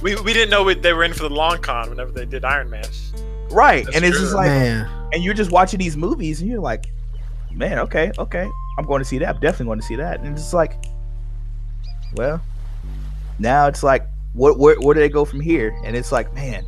we, 0.02 0.16
we 0.22 0.34
didn't 0.34 0.50
know 0.50 0.64
we, 0.64 0.76
they 0.76 0.94
were 0.94 1.04
in 1.04 1.14
for 1.14 1.24
the 1.24 1.30
long 1.30 1.60
con 1.60 1.90
whenever 1.90 2.12
they 2.12 2.26
did 2.26 2.46
Iron 2.46 2.70
Man. 2.70 2.84
Right. 3.52 3.84
That's 3.86 3.98
and 3.98 4.06
it's 4.06 4.18
true. 4.18 4.26
just 4.26 4.36
like 4.36 4.48
Man, 4.48 4.90
and 5.14 5.24
you're 5.24 5.34
just 5.34 5.52
watching 5.52 5.80
these 5.80 5.98
movies 5.98 6.42
and 6.42 6.50
you're 6.50 6.62
like, 6.62 6.86
man, 7.54 7.80
okay, 7.80 8.12
okay, 8.18 8.50
I'm 8.78 8.86
going 8.86 9.00
to 9.00 9.06
see 9.06 9.18
that. 9.20 9.36
I'm 9.36 9.42
definitely 9.42 9.66
going 9.66 9.80
to 9.80 9.86
see 9.86 9.96
that. 9.98 10.22
And 10.22 10.38
it's 10.38 10.54
like, 10.54 10.84
well, 12.16 12.42
now 13.40 13.68
it's 13.68 13.84
like, 13.84 14.08
what, 14.34 14.58
where, 14.58 14.80
where 14.80 14.94
do 14.94 15.00
they 15.00 15.10
go 15.10 15.26
from 15.26 15.42
here? 15.42 15.78
And 15.84 15.96
it's 15.96 16.12
like, 16.12 16.34
man, 16.34 16.66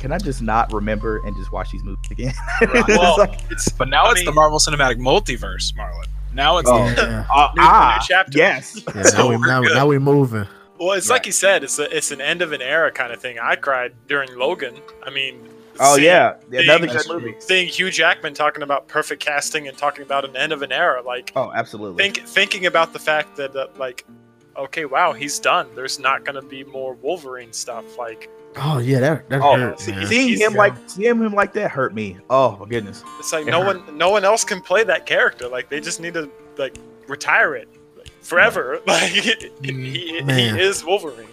can 0.00 0.12
I 0.12 0.18
just 0.18 0.42
not 0.42 0.72
remember 0.72 1.18
and 1.26 1.36
just 1.36 1.52
watch 1.52 1.70
these 1.70 1.84
movies 1.84 2.10
again? 2.10 2.34
It's 2.62 2.88
well, 2.88 3.18
like, 3.18 3.40
it's 3.50 3.68
But 3.68 3.88
now 3.88 4.04
I 4.06 4.12
it's 4.12 4.24
the 4.24 4.32
Marvel 4.32 4.58
Cinematic 4.58 4.96
Multiverse, 4.98 5.72
Marlon. 5.74 6.06
Now 6.34 6.58
it's 6.58 6.68
Oh. 6.70 6.78
yeah, 6.78 7.26
uh, 7.32 7.50
New- 7.54 7.62
new 7.62 7.68
ah, 7.68 8.04
chapter. 8.06 8.36
yes, 8.38 8.80
yeah, 8.94 9.02
So 9.02 9.18
now, 9.18 9.28
we, 9.28 9.36
we're 9.36 9.46
now, 9.46 9.60
now 9.60 9.86
we're 9.86 10.00
moving. 10.00 10.46
well, 10.78 10.92
it's 10.92 11.08
Yeah. 11.08 11.12
like 11.14 11.26
you 11.26 11.32
said, 11.32 11.62
it's 11.64 11.78
a, 11.78 11.94
it's 11.96 12.10
an 12.10 12.20
end 12.20 12.40
of 12.42 12.52
an 12.52 12.62
era 12.62 12.90
kind 12.90 13.12
of 13.12 13.20
thing. 13.20 13.38
I 13.40 13.56
cried 13.56 13.92
during 14.08 14.36
Logan. 14.38 14.76
I 15.04 15.10
mean, 15.10 15.48
oh 15.80 15.94
seeing- 15.96 16.06
yeah, 16.06 16.34
another 16.52 16.86
That's 16.86 17.06
good 17.06 17.22
movie. 17.22 17.34
seeing 17.40 17.68
Hugh 17.68 17.90
Jackman 17.90 18.34
talking 18.34 18.62
about 18.62 18.86
perfect 18.88 19.22
casting 19.24 19.66
and 19.68 19.76
talking 19.76 20.02
about 20.04 20.24
an 20.24 20.36
end 20.36 20.52
of 20.52 20.62
an 20.62 20.72
era, 20.72 21.02
like 21.02 21.32
Oh, 21.36 21.52
absolutely. 21.52 22.02
think 22.02 22.26
thinking 22.28 22.66
about 22.66 22.92
the 22.92 22.98
fact 23.00 23.36
that 23.36 23.54
uh, 23.56 23.66
like, 23.76 24.06
okay, 24.56 24.84
wow, 24.84 25.12
he's 25.12 25.38
done. 25.40 25.68
There's 25.74 25.98
not 25.98 26.24
gonna 26.24 26.42
be 26.42 26.62
more 26.64 26.94
Wolverine 26.94 27.52
stuff. 27.52 27.98
Like, 27.98 28.30
Oh 28.56 28.78
yeah, 28.78 28.98
that 29.00 29.28
that 29.30 29.40
Oh, 29.42 29.56
hurt, 29.56 29.78
see- 29.80 30.06
seeing 30.06 30.28
he's- 30.28 30.40
him 30.40 30.54
like 30.54 30.74
seeing 30.86 31.20
him 31.22 31.32
like 31.32 31.52
that 31.54 31.70
hurt 31.70 31.94
me. 31.94 32.18
Oh 32.28 32.56
my 32.56 32.66
goodness. 32.66 33.04
it's 33.18 33.32
like 33.32 33.46
It 33.46 33.50
no 33.50 33.62
hurt. 33.62 33.86
one 33.86 33.96
no 33.98 34.10
one 34.10 34.24
else 34.24 34.42
can 34.44 34.60
play 34.60 34.82
that 34.84 35.06
character. 35.06 35.46
Like, 35.48 35.68
they 35.68 35.80
just 35.80 36.00
need 36.00 36.14
to 36.14 36.28
like 36.58 36.76
retire 37.06 37.54
it 37.54 37.68
like, 37.96 38.10
forever. 38.22 38.80
Like, 38.86 39.02
he, 39.10 39.50
he, 39.62 40.22
Man. 40.22 40.56
he 40.56 40.60
is 40.62 40.84
Wolverine. 40.84 41.28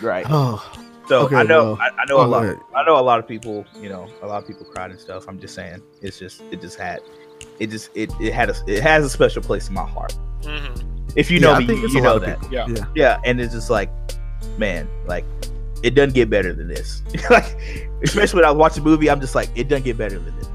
Right. 0.00 0.26
Oh, 0.28 0.62
So 1.08 1.20
Okay, 1.26 1.36
I 1.36 1.42
know 1.42 1.74
well, 1.74 1.78
I, 1.80 1.90
I 2.02 2.04
know 2.06 2.16
oh, 2.18 2.24
a 2.24 2.26
lot. 2.26 2.40
go 2.40 2.46
ahead. 2.48 2.60
I 2.74 2.84
know 2.84 2.98
a 2.98 3.02
lot 3.02 3.18
of 3.18 3.28
people. 3.28 3.64
You 3.80 3.88
know, 3.90 4.08
a 4.22 4.26
lot 4.26 4.42
of 4.42 4.48
people 4.48 4.64
cried 4.64 4.90
and 4.90 4.98
stuff. 4.98 5.26
I'm 5.28 5.38
just 5.38 5.54
saying, 5.54 5.82
it's 6.02 6.18
just 6.18 6.40
it 6.50 6.60
just 6.62 6.78
had, 6.78 7.00
it 7.60 7.68
just 7.68 7.90
it 7.94 8.10
it 8.20 8.32
had 8.32 8.48
a 8.50 8.54
it 8.66 8.82
has 8.82 9.04
a 9.04 9.10
special 9.10 9.42
place 9.42 9.68
in 9.68 9.74
my 9.74 9.86
heart. 9.86 10.12
hmm 10.44 10.72
If 11.14 11.30
you 11.30 11.40
know 11.40 11.52
I 11.52 11.58
me, 11.60 11.66
you, 11.74 11.88
you 11.88 12.00
know 12.00 12.18
that. 12.18 12.40
people. 12.40 12.54
Yeah. 12.54 12.66
yeah. 12.68 12.84
Yeah, 12.94 13.20
and 13.24 13.38
it's 13.40 13.52
just 13.52 13.68
like, 13.70 13.90
man, 14.58 14.88
like 15.06 15.24
it 15.84 15.94
doesn't 15.94 16.14
get 16.14 16.30
better 16.30 16.54
than 16.54 16.66
this. 16.66 17.02
like, 17.30 17.56
especially 18.02 18.38
when 18.38 18.46
I 18.46 18.50
watch 18.50 18.74
the 18.74 18.80
movie, 18.80 19.10
I'm 19.10 19.20
just 19.20 19.34
like, 19.34 19.50
it 19.54 19.68
doesn't 19.68 19.84
get 19.84 19.98
better 19.98 20.18
than 20.18 20.34
this. 20.36 20.48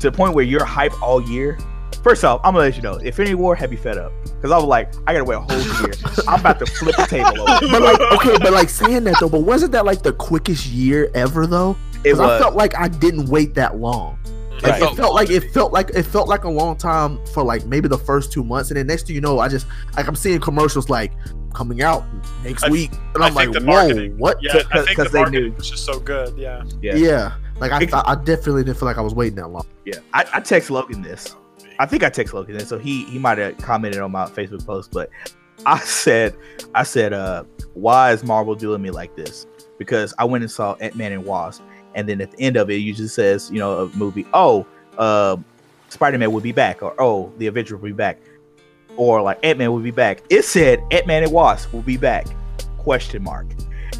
To 0.00 0.10
the 0.10 0.12
point 0.16 0.34
where 0.34 0.44
you're 0.44 0.64
hype 0.64 1.00
all 1.00 1.22
year. 1.22 1.56
First 2.02 2.24
off, 2.24 2.40
I'm 2.42 2.52
gonna 2.52 2.66
let 2.66 2.76
you 2.76 2.82
know, 2.82 2.96
Infinity 2.96 3.36
War 3.36 3.54
had 3.54 3.70
me 3.70 3.76
fed 3.76 3.96
up 3.96 4.12
because 4.24 4.50
I 4.50 4.56
was 4.56 4.66
like, 4.66 4.92
I 5.06 5.12
gotta 5.12 5.24
wait 5.24 5.36
a 5.36 5.40
whole 5.40 5.82
year. 5.82 5.94
I'm 6.28 6.40
about 6.40 6.58
to 6.58 6.66
flip 6.66 6.96
the 6.96 7.06
table 7.06 7.48
over. 7.48 7.68
But 7.68 7.80
like, 7.80 8.00
okay, 8.12 8.36
but 8.38 8.52
like 8.52 8.68
saying 8.68 9.04
that 9.04 9.16
though, 9.20 9.28
but 9.28 9.40
wasn't 9.40 9.72
that 9.72 9.86
like 9.86 10.02
the 10.02 10.12
quickest 10.12 10.66
year 10.66 11.10
ever 11.14 11.46
though? 11.46 11.78
It 11.92 12.02
Because 12.02 12.20
I 12.20 12.38
felt 12.38 12.56
like 12.56 12.76
I 12.76 12.88
didn't 12.88 13.26
wait 13.26 13.54
that 13.54 13.76
long. 13.76 14.18
Like, 14.62 14.80
Right. 14.80 14.82
It 14.82 14.96
felt 14.96 15.14
like 15.14 15.30
it 15.30 15.50
felt 15.52 15.72
like 15.72 15.90
it 15.90 16.02
felt 16.02 16.28
like 16.28 16.44
a 16.44 16.50
long 16.50 16.76
time 16.76 17.24
for 17.26 17.42
like 17.42 17.64
maybe 17.64 17.88
the 17.88 17.98
first 17.98 18.32
two 18.32 18.44
months, 18.44 18.70
and 18.70 18.76
then 18.76 18.86
next 18.88 19.06
thing 19.06 19.14
you 19.14 19.22
know, 19.22 19.38
I 19.38 19.48
just 19.48 19.66
like 19.96 20.06
I'm 20.06 20.16
seeing 20.16 20.40
commercials 20.40 20.90
like 20.90 21.12
coming 21.54 21.80
out 21.82 22.04
next 22.42 22.64
I- 22.64 22.70
week, 22.70 22.90
and 23.14 23.22
I 23.22 23.28
I'm 23.28 23.34
like, 23.34 23.50
think 23.52 23.64
the 23.64 23.70
whoa, 23.70 24.08
what? 24.16 24.42
Yeah, 24.42 24.52
Cause- 24.52 24.66
I 24.72 24.84
think 24.84 24.96
cause 24.96 25.06
the 25.06 25.12
they 25.12 25.18
marketing 25.20 25.42
knew. 25.50 25.52
was 25.56 25.70
just 25.70 25.84
so 25.86 25.98
good. 25.98 26.36
Yeah. 26.36 26.62
Yeah. 26.82 26.94
Yeah. 26.96 27.36
Like 27.60 27.72
I, 27.72 27.82
Ex- 27.82 27.92
I 27.94 28.14
definitely 28.16 28.64
didn't 28.64 28.78
feel 28.78 28.86
like 28.86 28.98
I 28.98 29.00
was 29.00 29.14
waiting 29.14 29.36
that 29.36 29.48
long. 29.48 29.64
Yeah, 29.84 29.98
I, 30.12 30.24
I 30.34 30.40
text 30.40 30.70
Logan 30.70 31.02
this. 31.02 31.36
I 31.78 31.86
think 31.86 32.02
I 32.02 32.08
text 32.10 32.34
Logan 32.34 32.56
this, 32.58 32.68
so 32.68 32.78
he 32.78 33.04
he 33.04 33.18
might 33.18 33.38
have 33.38 33.56
commented 33.58 34.00
on 34.00 34.10
my 34.10 34.26
Facebook 34.26 34.66
post, 34.66 34.90
but 34.90 35.08
I 35.64 35.78
said 35.78 36.36
I 36.74 36.82
said, 36.82 37.12
uh, 37.12 37.44
why 37.74 38.12
is 38.12 38.24
Marvel 38.24 38.54
doing 38.56 38.82
me 38.82 38.90
like 38.90 39.14
this? 39.16 39.46
Because 39.78 40.12
I 40.18 40.24
went 40.24 40.42
and 40.42 40.50
saw 40.50 40.74
Ant 40.80 40.96
Man 40.96 41.12
and 41.12 41.24
Wasp, 41.24 41.62
and 41.94 42.08
then 42.08 42.20
at 42.20 42.32
the 42.32 42.40
end 42.40 42.56
of 42.56 42.70
it, 42.70 42.74
it 42.74 42.78
usually 42.78 43.08
says, 43.08 43.50
you 43.52 43.58
know, 43.60 43.84
a 43.84 43.96
movie, 43.96 44.26
oh, 44.34 44.66
uh, 44.98 45.36
Spider 45.90 46.18
Man 46.18 46.32
will 46.32 46.40
be 46.40 46.52
back, 46.52 46.82
or 46.82 46.94
oh, 47.00 47.32
the 47.38 47.46
Avenger 47.46 47.76
will 47.76 47.88
be 47.88 47.92
back, 47.92 48.18
or 48.96 49.22
like 49.22 49.38
Ant 49.42 49.58
Man 49.58 49.72
will 49.72 49.80
be 49.80 49.90
back. 49.90 50.22
It 50.30 50.44
said 50.44 50.80
Ant 50.90 51.06
Man 51.06 51.22
and 51.22 51.32
Wasp 51.32 51.72
will 51.72 51.82
be 51.82 51.96
back? 51.96 52.26
Question 52.78 53.22
mark. 53.22 53.46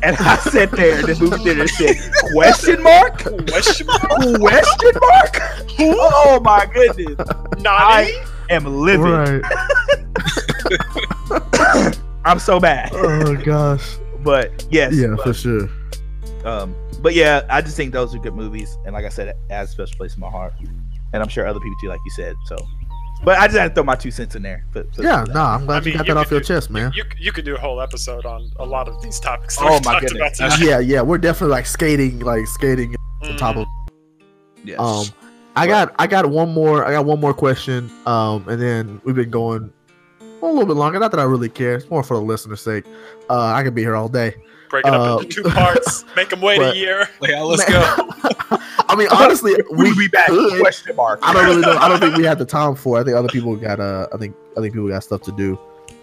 And 0.02 0.16
I 0.18 0.36
sat 0.36 0.70
there 0.72 1.00
in 1.00 1.06
the 1.06 1.16
movie 1.20 1.38
theater 1.42 1.62
and 1.62 1.70
said, 1.70 1.96
question 2.32 2.82
mark? 2.82 3.18
Question 3.48 3.86
mark? 3.86 4.02
Question 4.40 4.92
mark? 5.00 5.40
Oh 5.80 6.40
my 6.42 6.66
goodness. 6.72 7.16
Nani? 7.60 7.68
I 7.68 8.24
am 8.50 8.64
livid. 8.66 9.42
I'm 12.24 12.38
so 12.38 12.58
bad. 12.60 12.90
oh 12.94 13.36
gosh. 13.36 13.96
But 14.20 14.66
yes. 14.70 14.94
Yeah, 14.94 15.08
but, 15.16 15.24
for 15.24 15.34
sure. 15.34 15.68
um, 16.44 16.74
but 17.02 17.14
yeah, 17.14 17.42
I 17.50 17.60
just 17.60 17.76
think 17.76 17.92
those 17.92 18.14
are 18.14 18.18
good 18.18 18.34
movies. 18.34 18.78
And 18.86 18.94
like 18.94 19.04
I 19.04 19.10
said, 19.10 19.28
it 19.28 19.36
has 19.50 19.68
a 19.68 19.72
special 19.72 19.96
place 19.96 20.14
in 20.14 20.20
my 20.20 20.30
heart. 20.30 20.54
And 21.12 21.22
I'm 21.22 21.28
sure 21.28 21.46
other 21.46 21.60
people 21.60 21.76
too, 21.80 21.88
like 21.88 22.00
you 22.04 22.10
said. 22.12 22.34
So 22.46 22.56
but 23.24 23.38
I 23.38 23.46
just 23.46 23.58
had 23.58 23.68
to 23.68 23.74
throw 23.74 23.84
my 23.84 23.94
two 23.96 24.10
cents 24.10 24.34
in 24.36 24.42
there. 24.42 24.64
for- 24.72 24.84
for 24.94 25.02
Yeah, 25.02 25.24
that. 25.24 25.34
no, 25.34 25.40
I'm 25.42 25.66
glad 25.66 25.76
I 25.76 25.78
you 25.80 25.84
mean, 25.86 25.96
got 25.98 26.06
you 26.08 26.14
that 26.14 26.20
off 26.20 26.26
could 26.28 26.32
your 26.32 26.40
do- 26.40 26.46
chest, 26.46 26.70
man. 26.70 26.92
You, 26.94 27.04
you 27.18 27.32
could 27.32 27.44
do 27.44 27.54
a 27.56 27.58
whole 27.58 27.80
episode 27.80 28.24
on 28.26 28.50
a 28.58 28.64
lot 28.66 28.88
of 28.88 29.00
these 29.02 29.18
topics 29.20 29.56
that 29.56 29.64
Oh, 29.64 29.74
my 29.84 29.92
talked 30.00 30.06
goodness. 30.08 30.40
about 30.40 30.58
yeah, 30.60 30.78
yeah, 30.78 31.00
we're 31.00 31.18
definitely 31.18 31.52
like 31.52 31.66
skating, 31.66 32.20
like 32.20 32.46
skating 32.46 32.94
Mhm. 33.22 33.30
on 33.30 33.36
top 33.36 33.56
of 33.56 33.66
Yes. 34.64 34.78
Um, 34.78 35.06
I 35.56 35.66
got 35.66 35.94
I 35.98 36.06
got 36.06 36.26
one 36.26 36.52
more 36.52 36.84
I 36.84 36.92
got 36.92 37.04
one 37.04 37.20
more 37.20 37.34
question. 37.34 37.90
Um, 38.06 38.48
and 38.48 38.60
then 38.60 39.00
we've 39.04 39.14
been 39.14 39.30
going 39.30 39.70
a 40.20 40.46
little 40.46 40.66
bit 40.66 40.76
longer. 40.76 40.98
Not 40.98 41.10
that 41.12 41.20
I 41.20 41.24
really 41.24 41.48
care. 41.48 41.76
It's 41.76 41.88
more 41.90 42.02
for 42.02 42.16
the 42.16 42.22
listener's 42.22 42.60
sake. 42.62 42.84
Uh, 43.30 43.46
I 43.52 43.62
could 43.62 43.74
be 43.74 43.82
here 43.82 43.94
all 43.94 44.08
day. 44.08 44.34
Break 44.74 44.86
it 44.86 44.92
up 44.92 45.00
Uh, 45.00 45.18
into 45.22 45.42
two 45.42 45.48
parts. 45.50 46.04
Make 46.16 46.30
them 46.30 46.40
wait 46.40 46.58
but- 46.58 46.74
a 46.74 46.76
year. 46.76 47.08
Yeah, 47.22 47.42
let's 47.42 47.68
Man, 47.68 47.80
go. 47.96 48.08
I 48.88 48.96
mean, 48.96 49.06
honestly, 49.12 49.54
we 49.70 49.84
we'll 49.84 49.96
be 49.96 50.08
back. 50.08 50.26
could. 50.26 50.58
Question 50.60 50.96
mark. 50.96 51.20
I 51.22 51.32
don't 51.32 51.44
really 51.46 51.60
know. 51.62 51.76
I 51.76 51.88
don't 51.88 52.00
think 52.00 52.16
we 52.16 52.24
had 52.24 52.38
the 52.40 52.44
time 52.44 52.74
for. 52.74 52.98
it. 52.98 53.02
I 53.02 53.04
think 53.04 53.16
other 53.16 53.28
people 53.28 53.54
got. 53.54 53.78
Uh, 53.78 54.08
I 54.12 54.16
think 54.16 54.34
I 54.56 54.60
think 54.60 54.74
people 54.74 54.88
got 54.88 55.04
stuff 55.04 55.22
to 55.22 55.32
do. 55.32 55.56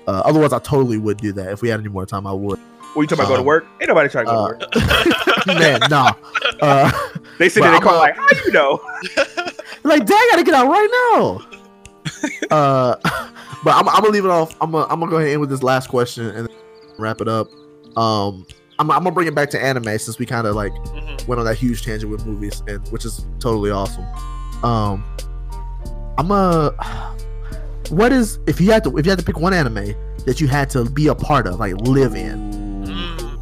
Uh, 0.08 0.22
otherwise, 0.24 0.54
I 0.54 0.60
totally 0.60 0.98
would 0.98 1.18
do 1.18 1.34
that. 1.34 1.52
If 1.52 1.62
we 1.62 1.68
had 1.68 1.80
any 1.82 1.90
more 1.90 2.06
time, 2.06 2.26
I 2.26 2.32
would. 2.32 2.60
Were 2.96 3.04
you 3.04 3.08
talking 3.08 3.26
about 3.26 3.28
go 3.30 3.36
to 3.36 3.40
Um, 3.42 3.46
work? 3.46 3.66
Ain't 3.82 3.90
nobody 3.90 4.08
trying 4.08 4.26
to 4.28 4.32
go 4.32 4.38
uh, 4.38 4.54
to 4.54 5.36
work. 5.46 5.48
Man, 5.48 5.80
nah. 5.90 6.14
Uh, 6.62 6.92
They 7.40 7.50
sit 7.50 7.64
in 7.66 7.72
the 7.74 7.80
car 7.80 7.96
like, 7.98 8.16
how 8.16 8.28
do 8.30 8.38
you 8.46 8.52
know? 8.52 8.80
like, 9.84 10.06
dang, 10.06 10.18
I 10.18 10.28
gotta 10.32 10.44
get 10.44 10.54
out 10.54 10.68
right 10.68 10.90
now. 11.14 11.42
uh, 12.52 12.96
but 13.64 13.72
I'm, 13.76 13.88
I'm 13.90 14.02
gonna 14.02 14.10
leave 14.10 14.26
it 14.26 14.32
off. 14.32 14.56
I'm 14.62 14.72
gonna, 14.72 14.86
I'm 14.90 15.00
gonna 15.00 15.10
go 15.12 15.18
ahead 15.18 15.28
and 15.28 15.34
end 15.34 15.42
with 15.42 15.50
this 15.50 15.62
last 15.64 15.88
question 15.90 16.26
and 16.28 16.50
wrap 16.98 17.22
it 17.22 17.28
up. 17.28 17.48
Um, 17.98 18.46
I'm, 18.82 18.92
I'm 18.92 19.04
gonna 19.04 19.12
bring 19.12 19.28
it 19.28 19.36
back 19.36 19.50
to 19.52 19.64
anime 19.64 19.98
since 20.00 20.18
we 20.20 20.26
kind 20.26 20.46
of 20.48 20.56
like 20.56 20.74
Mhm. 20.74 21.28
went 21.28 21.40
on 21.40 21.46
that 21.46 21.56
huge 21.56 21.84
tangent 21.84 22.12
with 22.12 22.26
movies, 22.26 22.62
and 22.68 22.86
which 22.90 23.06
is 23.06 23.26
totally 23.40 23.72
awesome. 23.72 24.06
Um, 24.64 25.04
I'm 26.18 26.30
a. 26.32 26.72
What 27.90 28.12
is 28.12 28.40
if 28.48 28.60
you 28.62 28.72
had 28.72 28.84
to 28.86 28.98
if 28.98 29.06
you 29.06 29.10
had 29.12 29.20
to 29.20 29.26
pick 29.26 29.40
one 29.40 29.54
anime 29.54 29.94
that 30.26 30.40
you 30.42 30.48
had 30.48 30.70
to 30.72 30.86
be 30.86 31.08
a 31.08 31.16
part 31.16 31.48
of, 31.48 31.60
like 31.60 31.76
live 31.82 32.16
in? 32.16 32.86
Mm. 32.86 33.40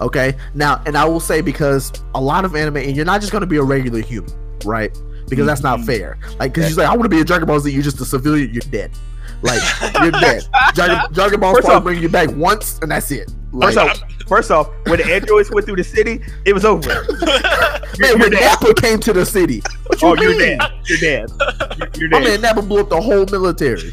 Okay. 0.00 0.34
Now, 0.54 0.82
and 0.86 0.96
I 0.96 1.04
will 1.04 1.20
say 1.20 1.40
because 1.40 1.92
a 2.14 2.20
lot 2.20 2.44
of 2.44 2.54
anime, 2.56 2.76
and 2.78 2.96
you're 2.96 3.04
not 3.04 3.20
just 3.20 3.32
to 3.32 3.46
be 3.46 3.56
a 3.58 3.62
regular 3.62 4.00
human, 4.00 4.32
right? 4.64 4.96
because 5.28 5.46
that's 5.46 5.62
not 5.62 5.78
Mhm. 5.78 5.86
fair. 5.86 6.18
Like, 6.40 6.52
because 6.52 6.70
you're 6.70 6.78
like, 6.84 6.88
I 6.92 6.96
want 6.96 7.04
to 7.04 7.08
be 7.08 7.20
a 7.20 7.24
Dragon 7.24 7.46
Ball 7.46 7.60
Z, 7.60 7.70
you're 7.70 7.84
just 7.84 8.00
a 8.00 8.04
civilian, 8.04 8.52
you're 8.52 8.62
dead. 8.72 8.90
Like 9.42 9.62
you're 10.02 10.10
dead. 10.20 10.42
Dragon, 10.74 10.98
Dragon 11.12 11.38
Ball's 11.38 11.60
First 11.64 11.84
bring 11.84 12.02
you 12.02 12.08
back 12.08 12.30
once, 12.32 12.80
and 12.82 12.90
that's 12.90 13.12
it. 13.12 13.30
Like, 13.52 13.74
First 13.74 13.78
off, 13.78 14.12
first 14.28 14.50
off, 14.52 14.68
when 14.86 14.98
the 14.98 15.12
androids 15.12 15.50
went 15.50 15.66
through 15.66 15.76
the 15.76 15.84
city, 15.84 16.20
it 16.44 16.52
was 16.52 16.64
over. 16.64 16.88
man, 16.88 17.02
you're 17.98 18.18
when 18.18 18.30
dead. 18.30 18.40
Nappa 18.40 18.74
came 18.74 19.00
to 19.00 19.12
the 19.12 19.26
city, 19.26 19.60
what 19.88 20.00
you 20.00 20.08
Oh, 20.08 20.14
mean? 20.14 20.22
you're 20.22 20.38
dead. 20.38 20.60
You're 20.84 20.98
dead. 20.98 21.30
You're, 21.76 21.88
you're 21.96 22.08
My 22.10 22.20
dead. 22.20 22.28
man 22.28 22.40
Nappa 22.42 22.62
blew 22.62 22.80
up 22.80 22.88
the 22.90 23.00
whole 23.00 23.26
military. 23.26 23.90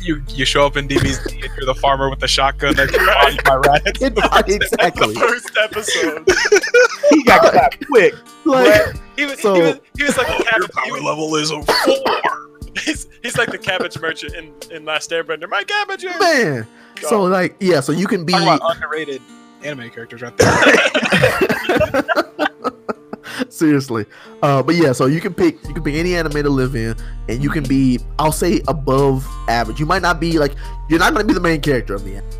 you 0.02 0.22
you 0.28 0.44
show 0.44 0.66
up 0.66 0.76
in 0.76 0.86
DBZ 0.86 1.32
and 1.44 1.56
you're 1.56 1.64
the 1.66 1.74
farmer 1.74 2.10
with 2.10 2.18
the 2.20 2.28
shotgun 2.28 2.74
that's 2.74 2.92
Right. 2.92 3.06
right. 3.06 3.44
by 3.44 3.56
rats. 3.56 4.02
exactly. 4.48 5.14
the 5.14 5.20
first 5.20 5.50
episode. 5.62 6.28
He 7.10 7.22
got 7.24 7.40
clapped 7.52 7.86
quick. 7.86 8.14
Like, 8.44 8.94
He 9.16 9.24
was, 9.26 9.40
So- 9.40 9.54
he 9.54 9.60
was, 9.62 9.80
he 9.96 10.04
was 10.04 10.16
like 10.18 10.26
the 10.26 10.32
Your 10.34 10.44
cabbage. 10.44 10.70
Power 10.72 10.92
was, 10.92 11.02
level 11.02 11.34
is 11.36 11.50
a 11.50 11.62
four. 11.62 12.50
he's, 12.82 13.06
he's 13.22 13.36
like 13.38 13.50
the 13.50 13.58
cabbage 13.58 13.98
merchant 14.00 14.34
in, 14.34 14.52
in 14.70 14.84
Last 14.84 15.10
Airbender. 15.10 15.48
My 15.48 15.64
cabbage. 15.64 16.04
man. 16.20 16.66
So 17.02 17.22
like, 17.22 17.56
yeah. 17.60 17.80
So 17.80 17.92
you 17.92 18.06
can 18.06 18.24
be. 18.24 18.34
Underrated 18.34 19.20
anime 19.64 19.90
characters 19.90 20.22
right 20.22 20.36
there. 20.36 22.04
Seriously, 23.48 24.06
uh, 24.42 24.62
but 24.62 24.76
yeah, 24.76 24.92
so 24.92 25.06
you 25.06 25.20
can 25.20 25.34
pick 25.34 25.62
you 25.66 25.74
can 25.74 25.82
pick 25.82 25.94
any 25.94 26.14
anime 26.14 26.42
to 26.42 26.50
live 26.50 26.76
in, 26.76 26.94
and 27.28 27.42
you 27.42 27.50
can 27.50 27.64
be 27.64 27.98
I'll 28.18 28.30
say 28.30 28.62
above 28.68 29.26
average. 29.48 29.80
You 29.80 29.86
might 29.86 30.02
not 30.02 30.20
be 30.20 30.38
like 30.38 30.54
you're 30.88 31.00
not 31.00 31.14
going 31.14 31.26
to 31.26 31.26
be 31.26 31.34
the 31.34 31.40
main 31.40 31.60
character 31.60 31.94
of 31.94 32.04
the 32.04 32.16
anime. 32.16 32.30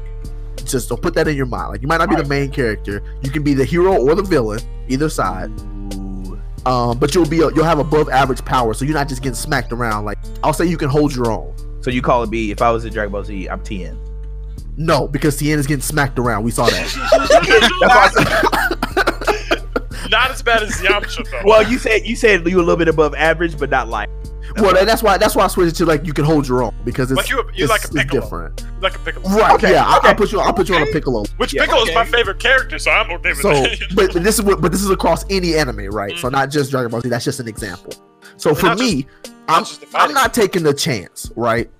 Just 0.65 0.89
don't 0.89 1.03
put 1.03 1.15
that 1.15 1.27
in 1.27 1.37
your 1.37 1.47
mind. 1.47 1.71
Like 1.71 1.83
you 1.83 1.89
might 1.89 1.99
not 1.99 2.11
be 2.11 2.17
the 2.17 2.25
main 2.25 2.51
character. 2.51 3.03
You 3.23 3.31
can 3.31 3.43
be 3.43 3.55
the 3.55 3.65
hero 3.65 3.97
or 3.97 4.15
the 4.15 4.23
villain, 4.23 4.61
either 4.89 5.09
side. 5.09 5.51
Um, 6.67 6.99
but 6.99 7.15
you'll 7.15 7.29
be 7.29 7.37
you'll 7.37 7.65
have 7.65 7.79
above 7.79 8.09
average 8.09 8.45
power, 8.45 8.73
so 8.73 8.85
you're 8.85 8.95
not 8.95 9.09
just 9.09 9.23
getting 9.23 9.35
smacked 9.35 9.73
around. 9.73 10.05
Like 10.05 10.19
I'll 10.43 10.53
say 10.53 10.67
you 10.67 10.79
can 10.79 10.89
hold 10.89 11.15
your 11.15 11.31
own. 11.31 11.55
So 11.81 11.91
you 11.91 12.03
call 12.03 12.23
it 12.23 12.31
me? 12.31 12.51
If 12.51 12.63
I 12.63 12.71
was 12.71 12.85
a 12.85 12.91
Dragon 12.91 13.13
Ball 13.13 13.25
Z, 13.25 13.49
I'm 13.49 13.63
Tien. 13.63 13.99
No, 14.77 15.07
because 15.09 15.37
Tien 15.37 15.59
is 15.59 15.67
getting 15.67 15.83
smacked 15.83 16.19
around. 16.19 16.43
We 16.45 16.51
saw 16.51 16.67
that. 16.67 17.29
That's 17.31 17.71
why 17.81 18.05
I 18.05 18.09
said- 18.09 20.11
Not 20.11 20.31
as 20.31 20.43
bad 20.43 20.63
as 20.63 20.73
Yamcha 20.81 21.29
though. 21.31 21.43
well, 21.45 21.63
you 21.69 21.79
said 21.79 22.05
you 22.07 22.15
said 22.17 22.47
you 22.47 22.57
were 22.57 22.63
a 22.63 22.65
little 22.65 22.77
bit 22.79 22.89
above 22.89 23.15
average, 23.15 23.59
but 23.59 23.71
not 23.71 23.89
like. 23.89 24.09
well, 24.59 24.77
and 24.77 24.87
that's 24.87 25.03
why 25.03 25.17
that's 25.17 25.35
why 25.35 25.45
I 25.45 25.49
switched 25.49 25.73
it 25.73 25.77
to 25.77 25.87
like 25.87 26.05
you 26.07 26.13
can 26.13 26.25
hold 26.25 26.47
your 26.47 26.63
own 26.63 26.75
because 26.85 27.11
it's 27.11 27.17
Like 27.17 27.31
you- 27.31 27.39
you 27.55 27.65
it's, 27.65 27.71
like 27.71 27.81
a 27.83 27.87
it's 27.87 27.97
Piccolo. 27.97 28.21
different. 28.21 28.67
like 28.83 28.97
a 28.97 28.99
pickle. 28.99 29.23
Right? 29.23 29.53
Okay, 29.55 29.71
yeah, 29.73 29.85
I, 29.87 29.97
okay. 29.99 30.09
I'll 30.09 30.15
put 30.15 30.31
you. 30.33 30.41
I'll 30.41 30.53
put 30.53 30.69
you 30.69 30.75
on 30.77 30.83
a 30.83 30.87
Piccolo. 30.87 31.25
Which 31.39 31.55
Yeah, 31.55 31.63
Piccolo's 31.65 31.89
my 31.95 32.03
okay. 32.03 32.11
favorite 32.13 32.39
character, 32.39 32.79
so 32.79 32.91
I'm 32.91 33.11
okay 33.13 33.31
with 33.31 33.41
So, 33.41 33.49
that. 33.51 33.79
but 33.95 34.09
but 34.13 34.23
this 34.23 34.39
is 34.39 34.45
what, 34.45 34.61
but 34.61 34.71
this 34.73 34.83
is 34.83 34.91
across 34.91 35.25
any 35.31 35.57
anime, 35.57 35.87
right? 35.87 36.17
So 36.19 36.29
Mhm. 36.29 36.33
not 36.33 36.51
just 36.51 36.71
Dragon 36.71 36.91
Ball 36.91 37.01
Z. 37.01 37.09
That's 37.09 37.25
just 37.25 37.41
an 37.41 37.49
example. 37.49 37.95
So 38.37 38.55
for 38.55 38.67
not 38.67 38.79
just- 38.79 38.95
me, 38.95 39.07
I'm 39.49 39.65
just 39.65 39.85
I'm 39.95 40.13
not 40.13 40.35
taking 40.35 40.63
the 40.63 40.75
chance, 40.75 41.33
right? 41.35 41.71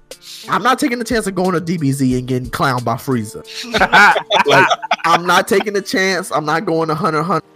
I'm 0.49 0.63
not 0.63 0.79
taking 0.79 0.99
the 0.99 1.05
chance 1.05 1.27
of 1.27 1.35
going 1.35 1.53
to 1.53 1.61
DBZ 1.61 2.19
and 2.19 2.29
getting 2.29 2.51
clowned 2.51 2.85
by 2.85 2.95
Frieza. 2.95 3.45
Like 4.47 4.69
I'm 5.05 5.27
not 5.27 5.49
taking 5.49 5.73
the 5.73 5.83
chance. 5.83 6.31
I'm 6.31 6.45
not 6.45 6.67
going 6.67 6.89
to 6.89 6.95
Hunter 6.95 7.21
x 7.21 7.27
Hunter 7.29 7.47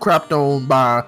crapped 0.00 0.32
on 0.32 0.66
by 0.66 1.04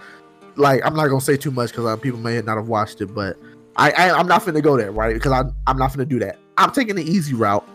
like 0.57 0.85
I'm 0.85 0.95
not 0.95 1.09
gonna 1.09 1.21
say 1.21 1.37
too 1.37 1.51
much 1.51 1.71
because 1.71 1.87
uh, 1.87 1.97
people 1.97 2.19
may 2.19 2.41
not 2.43 2.57
have 2.57 2.69
watched 2.69 3.01
it, 3.01 3.15
but 3.15 3.39
I, 3.77 3.91
I 3.93 4.11
I'm 4.11 4.27
not 4.27 4.43
finna 4.43 4.63
go 4.63 4.77
there, 4.77 4.93
right? 4.93 5.15
Because 5.15 5.33
I 5.33 5.45
I'm 5.67 5.79
not 5.79 5.93
finna 5.93 6.09
do 6.09 6.19
that. 6.19 6.39
I'm 6.59 6.73
taking 6.73 6.97
the 6.97 7.05
easy 7.05 7.35
route. 7.35 7.67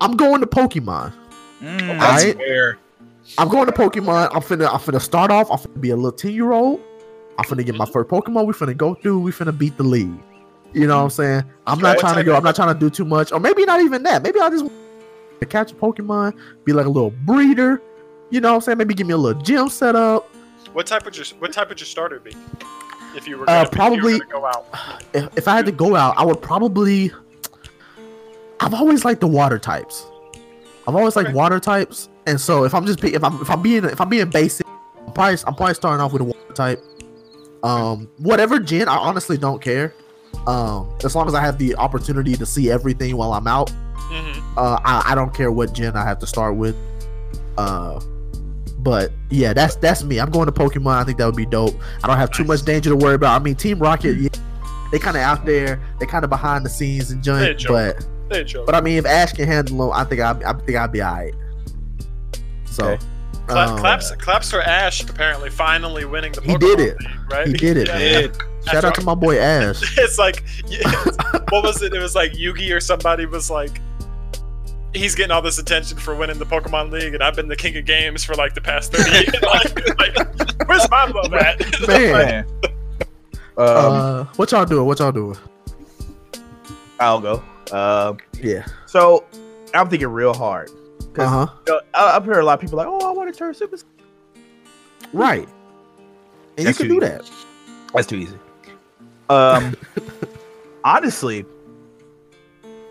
I'm 0.00 0.16
going 0.16 0.40
to 0.40 0.46
Pokemon. 0.46 1.12
Mm. 1.60 1.78
That's 2.00 2.24
Alright. 2.24 2.36
fair. 2.36 2.78
I'm 3.38 3.48
going 3.48 3.66
to 3.66 3.72
Pokemon. 3.72 4.30
I'm 4.32 4.42
finna 4.42 4.68
I'm 4.68 4.80
finna 4.80 5.00
start 5.00 5.30
off. 5.30 5.50
I'm 5.50 5.58
finna 5.58 5.80
be 5.80 5.90
a 5.90 5.96
little 5.96 6.12
10 6.12 6.32
year 6.32 6.52
old. 6.52 6.80
I'm 7.38 7.44
finna 7.44 7.64
get 7.64 7.74
my 7.74 7.86
first 7.86 8.08
Pokemon. 8.08 8.46
We 8.46 8.52
finna 8.52 8.76
go 8.76 8.94
through. 8.94 9.20
We 9.20 9.30
finna 9.32 9.56
beat 9.56 9.76
the 9.76 9.84
league. 9.84 10.18
You 10.74 10.86
know 10.88 10.96
what 10.98 11.04
I'm 11.04 11.10
saying? 11.10 11.44
I'm 11.66 11.78
not 11.78 11.98
trying 11.98 12.16
to 12.16 12.24
go. 12.24 12.34
I'm 12.36 12.42
not 12.42 12.56
trying 12.56 12.74
to 12.74 12.78
do 12.78 12.90
too 12.90 13.04
much. 13.04 13.30
Or 13.32 13.38
maybe 13.40 13.64
not 13.64 13.80
even 13.80 14.02
that. 14.02 14.22
Maybe 14.22 14.40
I 14.40 14.50
just 14.50 14.64
to 15.40 15.46
catch 15.46 15.72
a 15.72 15.74
Pokemon, 15.74 16.36
be 16.64 16.72
like 16.72 16.86
a 16.86 16.90
little 16.90 17.10
breeder. 17.10 17.80
You 18.30 18.40
know 18.40 18.50
what 18.50 18.54
I'm 18.56 18.60
saying? 18.62 18.78
Maybe 18.78 18.94
give 18.94 19.06
me 19.06 19.12
a 19.14 19.16
little 19.16 19.40
gym 19.40 19.68
set 19.68 19.94
up. 19.94 20.28
What 20.72 20.86
type 20.86 21.04
would 21.04 21.16
your 21.16 21.26
what 21.38 21.52
type 21.52 21.68
would 21.68 21.78
your 21.80 21.86
starter 21.86 22.18
be? 22.18 22.34
If 23.14 23.28
you 23.28 23.38
were 23.38 23.44
Uh, 23.44 23.46
gonna, 23.46 23.62
if 23.62 23.68
were 23.70 23.76
probably- 23.76 24.20
go 24.30 24.44
out. 24.46 24.66
If, 25.14 25.38
if 25.38 25.48
I 25.48 25.54
had 25.54 25.66
to 25.66 25.72
go 25.72 25.94
out, 25.94 26.14
I 26.18 26.24
would 26.24 26.42
probably. 26.42 27.12
I've 28.60 28.74
always 28.74 29.04
liked 29.04 29.20
the 29.20 29.26
water 29.28 29.58
types. 29.60 30.04
I've 30.88 30.96
always 30.96 31.14
liked 31.14 31.28
Okay. 31.28 31.36
water 31.36 31.60
types, 31.60 32.08
and 32.26 32.40
so 32.40 32.64
if 32.64 32.74
I'm 32.74 32.84
just 32.84 33.02
if 33.04 33.22
I'm 33.22 33.40
if 33.40 33.48
I'm 33.48 33.62
being 33.62 33.84
if 33.84 34.00
I'm 34.00 34.08
being 34.08 34.28
basic, 34.28 34.66
I'm 35.06 35.12
probably 35.12 35.38
I'm 35.46 35.54
probably 35.54 35.74
starting 35.74 36.00
off 36.00 36.12
with 36.12 36.22
a 36.22 36.24
water 36.24 36.52
type. 36.54 36.82
Um, 37.62 38.08
whatever 38.18 38.58
gen, 38.58 38.88
I 38.88 38.96
honestly 38.96 39.38
don't 39.38 39.62
care. 39.62 39.94
Um, 40.46 40.88
as 41.04 41.14
long 41.14 41.26
as 41.28 41.34
I 41.34 41.40
have 41.40 41.58
the 41.58 41.74
opportunity 41.76 42.34
to 42.36 42.44
see 42.46 42.70
everything 42.70 43.16
while 43.16 43.32
I'm 43.32 43.46
out, 43.46 43.70
Mhm. 44.10 44.42
uh, 44.56 44.78
I, 44.84 45.02
I 45.12 45.14
don't 45.14 45.32
care 45.34 45.50
what 45.50 45.72
gen 45.72 45.96
I 45.96 46.04
have 46.04 46.18
to 46.20 46.26
start 46.26 46.56
with. 46.56 46.76
Uh, 47.56 48.00
but 48.78 49.12
yeah, 49.30 49.52
that's 49.54 49.76
that's 49.76 50.04
me. 50.04 50.18
I'm 50.20 50.30
going 50.30 50.46
to 50.46 50.52
Pokemon. 50.52 50.96
I 50.96 51.04
think 51.04 51.18
that 51.18 51.26
would 51.26 51.36
be 51.36 51.46
dope. 51.46 51.74
I 52.02 52.06
don't 52.06 52.16
have 52.18 52.30
too 52.30 52.44
much 52.44 52.62
danger 52.62 52.90
to 52.90 52.96
worry 52.96 53.14
about. 53.14 53.40
I 53.40 53.42
mean, 53.42 53.54
Team 53.54 53.78
Rocket, 53.78 54.16
yeah, 54.18 54.28
they 54.92 54.98
kind 54.98 55.16
of 55.16 55.22
out 55.22 55.46
there. 55.46 55.80
They 56.00 56.06
kind 56.06 56.24
of 56.24 56.30
behind 56.30 56.66
the 56.66 56.70
scenes 56.70 57.10
and 57.10 57.24
They 57.24 57.50
a 57.50 57.54
junk. 57.54 57.96
But 57.96 58.06
They 58.28 58.40
a 58.42 58.64
but 58.66 58.74
I 58.74 58.80
mean, 58.82 58.98
if 58.98 59.06
Ash 59.06 59.32
can 59.32 59.46
handle 59.46 59.78
them, 59.78 59.90
I 59.92 60.04
think 60.04 60.20
I 60.20 60.32
I 60.46 60.52
think 60.52 60.76
I'd 60.76 60.92
be 60.92 61.02
alright. 61.02 61.34
So. 62.66 62.88
Okay. 62.88 63.04
Cla- 63.46 63.72
um, 63.74 63.78
claps 63.78 64.10
claps 64.12 64.50
for 64.50 64.62
Ash 64.62 65.02
apparently 65.08 65.50
finally 65.50 66.06
winning 66.06 66.32
the 66.32 66.40
He 66.40 66.56
did 66.56 66.80
it. 66.80 66.98
League, 66.98 67.08
right? 67.30 67.46
He 67.46 67.52
did 67.52 67.76
it, 67.76 67.88
Yeah. 67.88 68.20
man. 68.22 68.32
Shout 68.70 68.84
out 68.84 68.94
to 68.96 69.02
my 69.02 69.14
boy 69.14 69.38
Ash. 69.38 69.80
It's 69.98 70.18
like 70.18 70.42
yeah, 70.66 70.90
what 71.50 71.62
was 71.64 71.82
it? 71.82 71.92
It 71.94 71.98
was 72.00 72.14
like 72.14 72.32
Yugi 72.32 72.74
or 72.74 72.80
somebody 72.80 73.26
was 73.26 73.50
like 73.50 73.80
he's 74.94 75.14
getting 75.14 75.32
all 75.32 75.42
this 75.42 75.58
attention 75.58 75.98
for 75.98 76.14
winning 76.14 76.38
the 76.38 76.46
Pokemon 76.46 76.90
League 76.92 77.14
and 77.14 77.22
I've 77.22 77.34
been 77.34 77.48
the 77.48 77.56
king 77.56 77.76
of 77.76 77.84
games 77.84 78.22
for 78.24 78.34
like 78.36 78.54
the 78.54 78.60
past 78.60 78.92
30 78.92 79.10
years. 79.10 79.26
like, 79.42 79.98
like, 79.98 80.68
where's 80.68 80.88
my 80.90 81.06
love 81.06 81.34
at? 81.34 81.86
Man, 81.88 82.46
Um, 83.56 83.66
uh, 83.66 84.24
what 84.36 84.52
y'all 84.52 84.64
doing? 84.64 84.86
What 84.86 85.00
y'all 85.00 85.10
doing? 85.12 85.36
I'll 87.00 87.20
go. 87.20 87.42
Um, 87.72 88.18
Yeah. 88.40 88.66
so 88.86 89.24
I'm 89.74 89.88
thinking 89.88 90.08
real 90.08 90.32
hard. 90.32 90.70
Uh 90.70 91.06
'Cause, 91.14 91.28
huh. 91.28 91.46
you 91.66 91.72
know, 91.72 91.80
I, 91.94 92.16
I've 92.16 92.24
heard 92.24 92.38
a 92.38 92.44
lot 92.44 92.54
of 92.54 92.60
people 92.60 92.76
like, 92.78 92.86
"Oh, 92.88 92.98
I 93.08 93.10
want 93.12 93.32
to 93.32 93.38
turn 93.38 93.52
Super." 93.54 93.76
Right. 95.12 95.48
And 96.56 96.66
That's 96.66 96.78
you 96.80 96.86
can 96.88 96.98
do 96.98 97.04
easy. 97.04 97.12
that. 97.12 97.30
That's 97.94 98.06
too 98.06 98.16
easy. 98.16 98.36
Um, 99.30 99.74
honestly, 100.84 101.44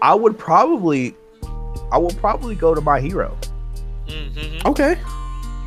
I 0.02 0.14
would 0.16 0.38
probably, 0.38 1.16
I 1.92 1.98
would 1.98 2.18
probably 2.18 2.56
go 2.56 2.74
to 2.74 2.82
my 2.82 3.00
hero. 3.00 3.38
Mhm. 4.08 4.66
Okay. 4.66 4.98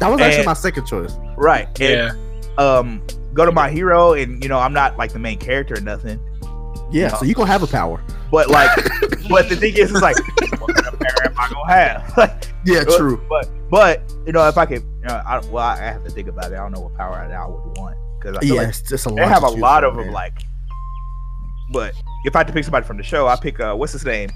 That 0.00 0.08
was 0.10 0.20
actually 0.20 0.44
my 0.46 0.52
second 0.52 0.86
choice. 0.86 1.14
Right. 1.36 1.68
Yeah. 1.80 2.12
Um, 2.58 3.02
go 3.32 3.46
to 3.46 3.52
my 3.52 3.70
hero, 3.70 4.12
and 4.12 4.42
you 4.42 4.48
know, 4.48 4.58
I'm 4.58 4.72
not 4.72 4.96
like 4.98 5.12
the 5.12 5.18
main 5.18 5.38
character 5.38 5.74
or 5.76 5.80
nothing, 5.80 6.20
Yeah. 6.90 7.14
So 7.16 7.24
you 7.24 7.34
gonna 7.34 7.50
have 7.50 7.62
a 7.62 7.66
power. 7.66 8.00
but 8.30 8.48
like, 8.50 8.70
but 9.28 9.48
the 9.48 9.56
thing 9.56 9.74
is, 9.76 9.90
is 9.92 10.02
like, 10.02 10.16
what 10.60 10.74
kind 10.74 10.86
of 10.94 10.98
power 11.00 11.24
am 11.26 11.34
I 11.38 11.48
gonna 11.48 11.72
have? 11.72 12.16
Like, 12.16 12.44
Yeah. 12.64 12.84
But- 12.84 12.96
True. 12.98 13.20
But 13.28 13.48
but 13.70 14.14
you 14.26 14.32
know, 14.32 14.46
if 14.48 14.56
I 14.58 14.66
could, 14.66 14.82
you 14.82 15.08
know, 15.08 15.22
I, 15.26 15.38
well, 15.50 15.64
I 15.64 15.76
have 15.78 16.04
to 16.04 16.10
think 16.10 16.28
about 16.28 16.46
it. 16.52 16.54
I 16.54 16.58
don't 16.58 16.72
know 16.72 16.80
what 16.80 16.94
power 16.96 17.14
I, 17.14 17.32
I 17.32 17.46
would 17.46 17.76
want 17.78 17.96
because 18.20 18.36
I 18.36 18.40
feel 18.40 18.54
Yeah. 18.56 18.60
like 18.62 18.68
It's 18.68 18.82
just 18.82 19.06
a 19.06 19.08
lot. 19.08 19.16
they 19.16 19.26
have 19.26 19.42
a 19.44 19.48
lot 19.48 19.82
of 19.84 19.96
them. 19.96 20.04
man. 20.06 20.12
Like, 20.14 20.42
but 21.72 21.94
if 22.24 22.34
I 22.36 22.40
had 22.40 22.46
to 22.48 22.52
pick 22.52 22.64
somebody 22.64 22.86
from 22.86 22.96
the 22.96 23.02
show, 23.02 23.26
I 23.28 23.36
pick 23.36 23.60
uh, 23.60 23.74
what's 23.74 23.92
his 23.92 24.04
name 24.04 24.30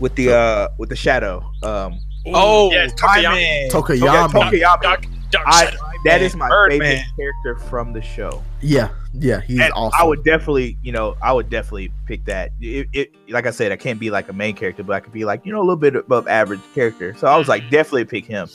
with 0.00 0.14
the 0.16 0.32
uh 0.34 0.68
with 0.78 0.88
the 0.88 0.96
shadow. 0.96 1.44
Um, 1.62 1.98
Oh, 2.24 2.70
yeah, 2.70 2.86
my 2.86 3.18
Tokoyami. 3.18 3.34
man. 3.34 3.70
Tokoyami. 3.70 4.28
Tokoyami. 4.28 4.60
Doc, 4.82 5.06
Doc 5.32 5.42
I- 5.44 5.64
Shadow. 5.64 5.76
that 6.04 6.18
Man, 6.18 6.22
is 6.22 6.36
my 6.36 6.48
Birdman. 6.48 6.78
favorite 6.80 7.04
character 7.16 7.56
from 7.68 7.92
the 7.92 8.00
show. 8.00 8.40
Yeah. 8.60 8.90
Yeah. 9.12 9.40
He's 9.40 9.58
and 9.60 9.72
awesome. 9.74 9.98
I 10.00 10.04
would 10.04 10.22
definitely, 10.22 10.78
you 10.82 10.92
know, 10.92 11.16
I 11.20 11.32
would 11.32 11.50
definitely 11.50 11.92
pick 12.06 12.24
that. 12.26 12.52
It, 12.60 12.86
it, 12.92 13.12
like 13.28 13.46
I 13.48 13.50
said, 13.50 13.72
I 13.72 13.76
can't 13.76 13.98
be 13.98 14.10
like 14.10 14.28
a 14.28 14.32
main 14.32 14.54
character, 14.54 14.84
but 14.84 14.92
I 14.94 15.00
could 15.00 15.12
be 15.12 15.24
like, 15.24 15.44
you 15.44 15.50
know, 15.52 15.58
a 15.58 15.66
little 15.66 15.74
bit 15.74 15.96
above 15.96 16.28
average 16.28 16.60
character. 16.76 17.12
So 17.18 17.26
I 17.26 17.36
was 17.36 17.48
like, 17.48 17.68
definitely 17.70 18.04
pick 18.04 18.24
him. 18.24 18.48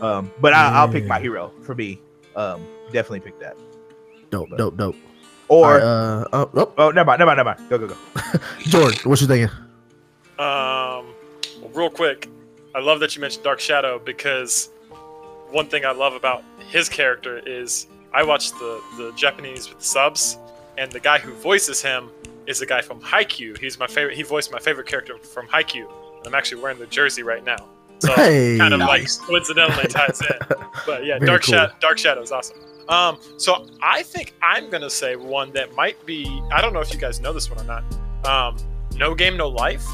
Um, 0.00 0.32
but 0.40 0.52
I, 0.52 0.72
I'll 0.74 0.88
pick 0.88 1.06
my 1.06 1.20
hero 1.20 1.52
for 1.62 1.76
me. 1.76 2.00
Um, 2.34 2.66
definitely 2.86 3.20
pick 3.20 3.38
that. 3.38 3.56
dope. 4.30 4.48
Dope. 4.56 4.76
Dope. 4.76 4.96
Or 5.48 5.80
Alright, 5.80 5.82
uh, 5.82 6.24
oh, 6.32 6.50
oh, 6.54 6.72
oh, 6.78 6.90
never 6.90 7.06
mind, 7.06 7.18
never 7.20 7.34
mind, 7.34 7.36
never 7.38 7.44
mind. 7.58 7.70
Go, 7.70 7.78
go, 7.78 7.86
go. 7.88 8.38
Jordan, 8.60 8.98
what 9.04 9.20
you 9.20 9.26
thinking? 9.26 9.50
Um, 10.38 11.06
well, 11.60 11.70
real 11.72 11.90
quick, 11.90 12.28
I 12.74 12.80
love 12.80 13.00
that 13.00 13.16
you 13.16 13.20
mentioned 13.22 13.44
Dark 13.44 13.58
Shadow 13.60 13.98
because 13.98 14.68
one 15.50 15.66
thing 15.68 15.84
I 15.86 15.92
love 15.92 16.12
about 16.12 16.44
his 16.68 16.88
character 16.88 17.38
is 17.46 17.86
I 18.12 18.22
watched 18.22 18.52
the 18.58 18.80
the 18.96 19.12
Japanese 19.16 19.68
with 19.68 19.78
the 19.78 19.84
subs, 19.84 20.36
and 20.76 20.92
the 20.92 21.00
guy 21.00 21.18
who 21.18 21.32
voices 21.32 21.80
him 21.82 22.10
is 22.46 22.58
the 22.58 22.66
guy 22.66 22.80
from 22.82 23.00
Haikyuu. 23.00 23.58
He's 23.58 23.78
my 23.78 23.86
favorite. 23.86 24.16
He 24.16 24.22
voiced 24.22 24.52
my 24.52 24.58
favorite 24.58 24.86
character 24.86 25.16
from 25.18 25.46
Haikyuu. 25.48 25.90
I'm 26.26 26.34
actually 26.34 26.60
wearing 26.62 26.78
the 26.78 26.86
jersey 26.86 27.22
right 27.22 27.42
now, 27.44 27.56
so 28.00 28.12
hey. 28.14 28.58
kind 28.58 28.74
of 28.74 28.80
Nice. 28.80 29.18
like 29.18 29.26
coincidentally 29.28 29.86
ties 29.88 30.20
in. 30.20 30.36
But 30.86 31.04
yeah, 31.04 31.18
Very 31.18 31.26
Dark 31.26 31.42
cool. 31.42 31.54
Shadow. 31.54 31.72
Dark 31.80 31.98
Shadow 31.98 32.22
is 32.22 32.32
awesome. 32.32 32.58
Um, 32.88 33.18
so 33.36 33.66
I 33.82 34.02
think 34.02 34.34
I'm 34.42 34.70
gonna 34.70 34.88
say 34.90 35.16
one 35.16 35.52
that 35.52 35.74
might 35.74 36.04
be. 36.06 36.42
I 36.52 36.60
don't 36.62 36.72
know 36.72 36.80
if 36.80 36.92
you 36.92 36.98
guys 36.98 37.20
know 37.20 37.32
this 37.32 37.50
one 37.50 37.60
or 37.60 37.64
not. 37.64 37.84
Um, 38.26 38.56
no 38.96 39.14
game, 39.14 39.36
no 39.36 39.48
life. 39.48 39.84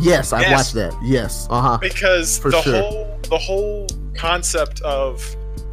Yes, 0.00 0.32
I 0.32 0.40
Yes. 0.40 0.52
watched 0.52 0.74
that. 0.74 0.98
Yes. 1.02 1.46
Uh 1.50 1.60
huh. 1.60 1.78
because 1.80 2.38
For 2.38 2.50
the 2.50 2.62
sure. 2.62 2.80
whole 2.82 3.18
the 3.28 3.38
whole 3.38 3.86
concept 4.14 4.80
of 4.82 5.24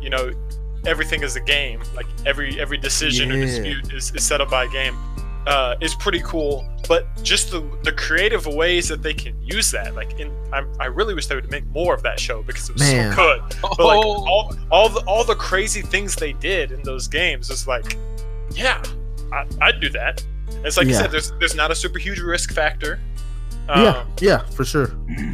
you 0.01 0.09
know 0.09 0.31
everything 0.85 1.21
is 1.21 1.35
a 1.35 1.39
game 1.39 1.79
like 1.95 2.07
every 2.25 2.59
every 2.59 2.77
decision 2.77 3.31
or 3.31 3.35
dispute 3.39 3.93
is, 3.93 4.11
is 4.15 4.23
set 4.23 4.41
up 4.41 4.49
by 4.49 4.63
a 4.63 4.67
game 4.69 4.95
uh, 5.47 5.75
is 5.81 5.95
pretty 5.95 6.21
cool 6.21 6.67
but 6.87 7.07
just 7.23 7.51
the 7.51 7.61
the 7.83 7.91
creative 7.91 8.45
ways 8.45 8.87
that 8.87 9.01
they 9.01 9.13
can 9.13 9.35
use 9.41 9.71
that 9.71 9.95
like 9.95 10.19
in 10.19 10.31
I, 10.53 10.63
I 10.79 10.85
really 10.85 11.13
wish 11.13 11.27
they 11.27 11.35
would 11.35 11.49
make 11.51 11.65
more 11.67 11.93
of 11.93 12.03
that 12.03 12.19
show 12.19 12.43
because 12.43 12.69
it 12.69 12.73
was 12.73 12.81
Man. 12.81 13.15
so 13.15 13.17
good 13.17 13.41
but 13.61 13.79
like 13.79 13.97
Oh, 14.05 14.25
all, 14.27 14.55
all 14.71 14.89
the 14.89 14.99
all 15.05 15.23
the 15.23 15.35
crazy 15.35 15.81
things 15.81 16.15
they 16.15 16.33
did 16.33 16.71
in 16.71 16.81
those 16.83 17.07
games 17.07 17.49
is 17.49 17.67
like 17.67 17.97
yeah 18.51 18.83
I, 19.31 19.45
i'd 19.61 19.79
do 19.79 19.89
that 19.89 20.23
it's 20.63 20.77
like 20.77 20.87
you 20.87 20.93
said 20.93 21.11
there's 21.11 21.31
there's 21.39 21.55
not 21.55 21.71
a 21.71 21.75
super 21.75 21.97
huge 21.99 22.19
risk 22.19 22.51
factor 22.53 22.99
yeah. 23.69 23.89
Um, 23.99 24.07
Yeah. 24.19 24.39
For 24.49 24.65
sure. 24.65 24.87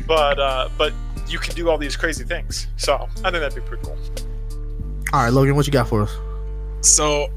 but 0.05 0.37
uh, 0.39 0.69
but 0.77 0.93
you 1.27 1.39
can 1.39 1.55
do 1.55 1.69
all 1.69 1.77
these 1.79 1.95
crazy 1.95 2.23
things. 2.23 2.67
So 2.75 2.93
I 3.23 3.31
think 3.31 3.41
that'd 3.41 3.55
be 3.55 3.61
pretty 3.61 3.83
cool. 3.83 3.97
All 5.11 5.23
right, 5.23 5.33
Logan, 5.33 5.55
what 5.55 5.65
you 5.65 5.73
got 5.73 5.87
for 5.87 6.03
us? 6.03 6.15
so 6.81 7.29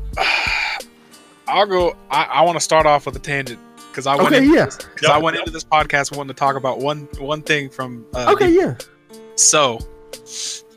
I'll 1.50 1.66
go. 1.66 1.96
I, 2.10 2.24
I 2.24 2.42
want 2.42 2.56
to 2.56 2.60
start 2.60 2.86
off 2.86 3.06
with 3.06 3.16
a 3.16 3.20
tangent 3.20 3.58
because 3.90 4.06
I 4.06 4.14
went 4.16 4.28
Okay, 4.28 4.38
into 4.38 4.54
yeah. 4.56 4.64
this, 4.66 4.76
'cause 4.76 5.10
I 5.10 5.18
went 5.18 5.34
yep. 5.36 5.42
into 5.42 5.50
this 5.52 5.64
podcast 5.64 6.16
wanting 6.16 6.28
to 6.34 6.38
talk 6.38 6.56
about 6.56 6.78
one 6.78 7.08
one 7.18 7.42
thing 7.42 7.68
from. 7.70 8.06
Uh, 8.14 8.32
Okay, 8.34 8.50
yeah. 8.50 8.76
So, 9.36 9.78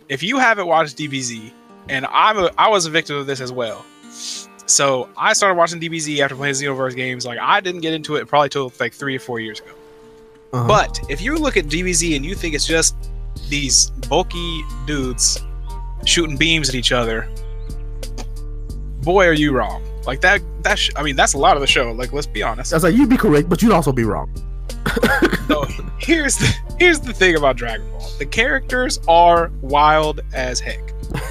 if 0.09 0.23
you 0.23 0.37
haven't 0.39 0.67
watched 0.67 0.97
DBZ, 0.97 1.51
and 1.89 2.05
I'm 2.07 2.37
a, 2.37 2.49
I 2.57 2.69
was 2.69 2.85
a 2.85 2.89
victim 2.89 3.17
of 3.17 3.27
this 3.27 3.41
as 3.41 3.51
well. 3.51 3.85
So 4.65 5.09
I 5.17 5.33
started 5.33 5.55
watching 5.57 5.79
DBZ 5.81 6.19
after 6.21 6.35
playing 6.35 6.55
Xenoverse 6.55 6.95
games. 6.95 7.25
Like 7.25 7.37
I 7.39 7.59
didn't 7.59 7.81
get 7.81 7.93
into 7.93 8.15
it 8.15 8.27
probably 8.27 8.49
till 8.49 8.71
like 8.79 8.93
three 8.93 9.15
or 9.15 9.19
four 9.19 9.39
years 9.41 9.59
ago. 9.59 9.71
Uh-huh. 10.53 10.67
But 10.67 10.99
if 11.09 11.21
you 11.21 11.35
look 11.35 11.57
at 11.57 11.65
DBZ 11.65 12.15
and 12.15 12.23
you 12.25 12.33
think 12.35 12.55
it's 12.55 12.65
just 12.65 12.95
these 13.49 13.89
bulky 14.07 14.61
dudes 14.87 15.41
shooting 16.05 16.37
beams 16.37 16.69
at 16.69 16.75
each 16.75 16.91
other, 16.93 17.27
boy, 19.01 19.25
are 19.27 19.33
you 19.33 19.51
wrong. 19.51 19.83
Like 20.05 20.21
that. 20.21 20.41
That 20.63 20.77
sh- 20.79 20.91
I 20.95 21.03
mean, 21.03 21.15
that's 21.15 21.33
a 21.33 21.37
lot 21.37 21.55
of 21.57 21.61
the 21.61 21.67
show. 21.67 21.91
Like 21.91 22.11
let's 22.13 22.27
be 22.27 22.43
honest. 22.43 22.73
I 22.73 22.75
was 22.75 22.83
like, 22.83 22.95
you'd 22.95 23.09
be 23.09 23.17
correct, 23.17 23.49
but 23.49 23.61
you'd 23.61 23.71
also 23.71 23.91
be 23.91 24.03
wrong. 24.03 24.29
So 25.47 25.65
here's 25.97 26.37
the 26.37 26.55
here's 26.79 27.01
the 27.01 27.11
thing 27.13 27.35
about 27.35 27.57
Dragon 27.57 27.85
Ball. 27.91 28.09
The 28.17 28.25
characters 28.25 28.99
are 29.09 29.51
wild 29.61 30.21
as 30.33 30.61
heck. 30.61 30.79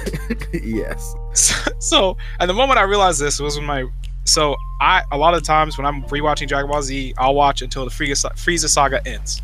yes. 0.53 1.15
So, 1.33 1.71
so 1.79 2.17
and 2.39 2.47
the 2.47 2.53
moment 2.53 2.77
I 2.77 2.83
realized 2.83 3.19
this 3.19 3.39
was 3.39 3.57
when 3.57 3.65
my 3.65 3.85
so 4.25 4.55
I 4.81 5.01
a 5.11 5.17
lot 5.17 5.33
of 5.33 5.41
times 5.41 5.79
when 5.79 5.87
I'm 5.87 6.03
rewatching 6.03 6.47
Dragon 6.47 6.69
Ball 6.69 6.83
Z, 6.83 7.15
I'll 7.17 7.33
watch 7.33 7.63
until 7.63 7.85
the 7.85 7.91
Frieza, 7.91 8.31
Frieza 8.33 8.69
saga 8.69 9.01
ends 9.07 9.41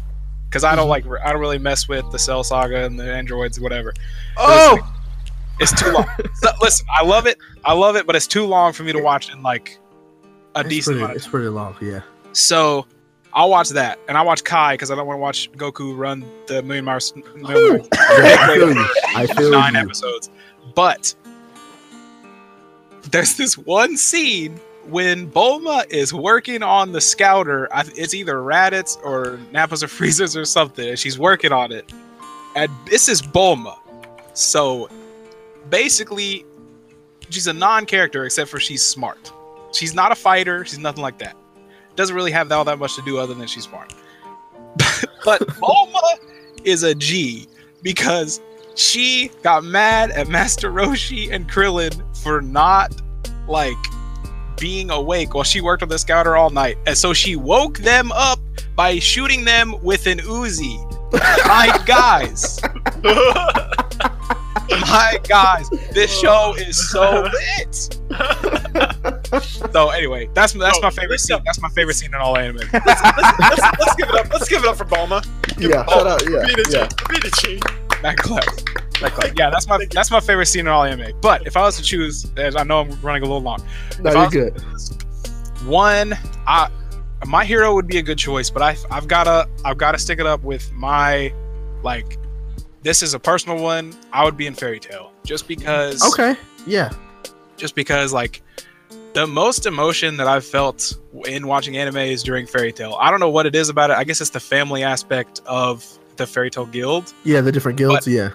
because 0.48 0.64
I 0.64 0.76
don't 0.76 0.86
Mhm. 0.86 0.90
like 0.90 1.06
I 1.26 1.32
don't 1.32 1.42
really 1.42 1.58
mess 1.58 1.88
with 1.88 2.10
the 2.12 2.20
Cell 2.20 2.44
saga 2.44 2.86
and 2.86 3.00
the 3.00 3.12
androids 3.12 3.60
whatever. 3.60 3.92
Oh, 4.38 4.78
It's 5.60 5.80
too 5.80 5.92
long. 5.92 6.06
So, 6.36 6.50
listen, 6.62 6.86
I 6.98 7.04
love 7.04 7.26
it, 7.26 7.38
I 7.66 7.74
love 7.74 7.96
it, 7.98 8.06
but 8.08 8.16
it's 8.16 8.28
too 8.28 8.46
long 8.46 8.72
for 8.72 8.84
me 8.84 8.94
to 8.94 9.02
watch 9.02 9.30
in 9.32 9.42
like 9.42 9.78
a 10.56 10.62
it's 10.62 10.70
decent 10.70 11.00
pretty, 11.00 11.14
it's 11.16 11.28
pretty 11.28 11.50
long. 11.50 11.76
Yeah. 11.82 12.02
So 12.32 12.86
I'll 13.34 13.50
watch 13.50 13.70
that, 13.70 14.00
and 14.08 14.18
I 14.18 14.22
watch 14.22 14.44
Kai 14.44 14.74
because 14.76 14.90
I 14.90 14.96
don't 14.96 15.06
want 15.06 15.18
to 15.18 15.22
watch 15.22 15.52
Goku 15.54 15.98
run 15.98 16.24
the 16.48 16.64
Million 16.64 16.86
Mars. 16.86 17.12
Whew. 17.12 17.34
Million 17.44 17.88
Yeah, 17.94 18.38
I 18.40 18.56
feel 18.56 18.74
you. 18.74 18.86
I 19.16 19.26
Mars 19.26 19.32
feel 19.38 19.52
nine 19.52 19.74
you. 19.74 19.80
episodes, 19.82 20.30
but 20.76 21.14
there's 23.12 23.36
this 23.36 23.58
one 23.58 23.98
scene 23.98 24.60
when 24.88 25.30
Bulma 25.32 25.86
is 25.92 26.14
working 26.14 26.64
on 26.64 26.92
the 26.94 27.02
Scouter. 27.02 27.68
I, 27.74 27.84
it's 27.96 28.14
either 28.14 28.36
Raditz 28.36 28.98
or 29.04 29.38
Nappas 29.54 29.84
or 29.84 29.88
Friezas 29.88 30.36
or 30.36 30.46
something, 30.46 30.88
and 30.90 30.98
she's 31.00 31.20
working 31.20 31.52
on 31.52 31.72
it. 31.72 31.92
And 32.56 32.72
this 32.86 33.08
is 33.10 33.22
Bulma, 33.22 33.78
so 34.34 34.90
basically, 35.70 36.46
she's 37.30 37.48
a 37.48 37.54
non-character 37.54 38.26
except 38.26 38.50
for 38.50 38.60
she's 38.60 38.84
smart. 38.84 39.32
She's 39.72 39.94
not 39.94 40.12
a 40.12 40.16
fighter. 40.16 40.66
She's 40.66 40.80
nothing 40.80 41.02
like 41.02 41.20
that. 41.20 41.36
Doesn't 41.96 42.16
really 42.16 42.32
have 42.32 42.52
all 42.52 42.64
that 42.66 42.80
much 42.80 42.96
to 42.96 43.02
do 43.04 43.18
other 43.18 43.34
than 43.34 43.48
she's 43.48 43.66
smart. 43.66 43.94
but 45.26 45.42
Bulma 45.42 46.20
is 46.64 46.84
a 46.84 46.96
G 46.96 47.48
because 47.82 48.42
she 48.76 49.30
got 49.44 49.64
mad 49.64 50.12
at 50.12 50.28
Master 50.28 50.72
Roshi 50.72 51.32
and 51.32 51.50
Krillin 51.50 52.02
for 52.18 52.42
not 52.42 53.02
like 53.48 53.78
being 54.60 54.92
awake 54.92 55.34
while 55.34 55.44
she 55.44 55.62
worked 55.62 55.84
on 55.84 55.90
the 55.90 55.98
scouter 55.98 56.36
all 56.36 56.50
night. 56.50 56.78
And 56.86 56.98
so 56.98 57.14
she 57.14 57.36
woke 57.36 57.80
them 57.80 58.12
up 58.12 58.40
by 58.76 59.00
shooting 59.00 59.46
them 59.46 59.76
with 59.82 60.08
an 60.08 60.20
Uzi. 60.20 60.86
My 61.48 61.82
guys, 61.86 62.60
my 64.82 65.18
guys, 65.28 65.70
this 65.94 66.12
show 66.18 66.56
is 66.58 66.90
so 66.92 67.28
lit. 67.58 68.00
So 69.72 69.90
anyway, 69.90 70.28
that's 70.34 70.54
that's 70.54 70.78
Oh, 70.80 70.82
my 70.82 70.90
favorite 70.90 71.12
listen. 71.12 71.36
scene. 71.38 71.44
That's 71.46 71.62
my 71.62 71.70
favorite 71.70 71.94
scene 71.94 72.10
in 72.14 72.16
all 72.20 72.36
anime. 72.36 72.58
let's, 72.74 72.86
let's, 73.04 73.62
let's 73.80 73.96
give 73.96 74.10
it 74.10 74.16
up. 74.16 74.30
Let's 74.34 74.50
give 74.50 74.64
it 74.64 74.68
up 74.68 74.76
for 74.78 74.86
Bulma. 74.86 75.24
Yeah. 75.60 75.86
Oh, 75.88 76.00
Shout 76.00 76.08
out. 76.08 76.24
Yeah. 76.30 76.42
Vita 76.42 76.66
Yeah. 76.72 76.88
G. 76.88 76.96
Vita 77.08 77.32
G. 77.42 77.60
Back 78.02 78.18
class. 78.18 78.48
Yeah, 79.38 79.50
that's 79.52 79.68
my 79.68 79.86
that's 79.92 80.10
my 80.10 80.20
favorite 80.20 80.48
scene 80.48 80.62
in 80.62 80.68
all 80.70 80.84
anime. 80.84 81.16
But 81.22 81.46
if 81.46 81.56
I 81.56 81.62
was 81.62 81.78
to 81.78 81.84
choose, 81.84 82.26
as 82.38 82.56
I 82.56 82.64
know 82.64 82.80
I'm 82.82 83.00
running 83.02 83.22
a 83.22 83.26
little 83.26 83.42
long. 83.42 83.64
No, 84.02 84.12
you're 84.12 84.30
good. 84.30 84.62
One, 85.66 86.18
I 86.48 86.70
my 87.28 87.46
hero 87.46 87.74
would 87.76 87.86
be 87.88 87.98
a 88.00 88.02
good 88.04 88.18
choice, 88.18 88.50
but 88.50 88.64
I 88.64 88.76
I've 88.90 89.08
gotta 89.08 89.48
I've 89.64 89.78
gotta 89.78 90.00
stick 90.00 90.20
it 90.20 90.26
up 90.26 90.42
with 90.44 90.72
my 90.74 91.32
like 91.84 92.18
this 92.84 93.02
is 93.04 93.14
a 93.14 93.20
personal 93.20 93.62
one. 93.62 93.94
I 94.14 94.24
would 94.24 94.38
be 94.38 94.48
in 94.48 94.54
Fairy 94.56 94.80
Tail 94.80 95.12
just 95.24 95.48
because 95.48 96.02
Okay. 96.14 96.36
Yeah. 96.66 96.90
just 97.58 97.76
because 97.76 98.14
like 98.14 98.42
the 99.14 99.26
most 99.28 99.66
emotion 99.66 100.18
that 100.18 100.28
I've 100.28 100.46
felt 100.46 100.94
in 101.26 101.48
watching 101.48 101.78
anime 101.78 101.98
is 101.98 102.24
during 102.24 102.46
Fairy 102.46 102.72
Tail. 102.72 102.96
I 103.00 103.10
don't 103.12 103.20
know 103.20 103.30
what 103.30 103.46
it 103.46 103.56
is 103.56 103.70
about 103.70 103.90
it. 103.90 103.98
I 103.98 104.04
guess 104.04 104.22
it's 104.22 104.30
the 104.30 104.40
family 104.40 104.84
aspect 104.84 105.42
of 105.46 105.86
the 106.18 106.28
Fairy 106.28 106.50
Tail 106.52 106.66
Guild. 106.68 107.14
Yeah. 107.24 107.42
The 107.42 107.52
different 107.52 107.78
guilds. 107.78 108.08
yeah. 108.08 108.32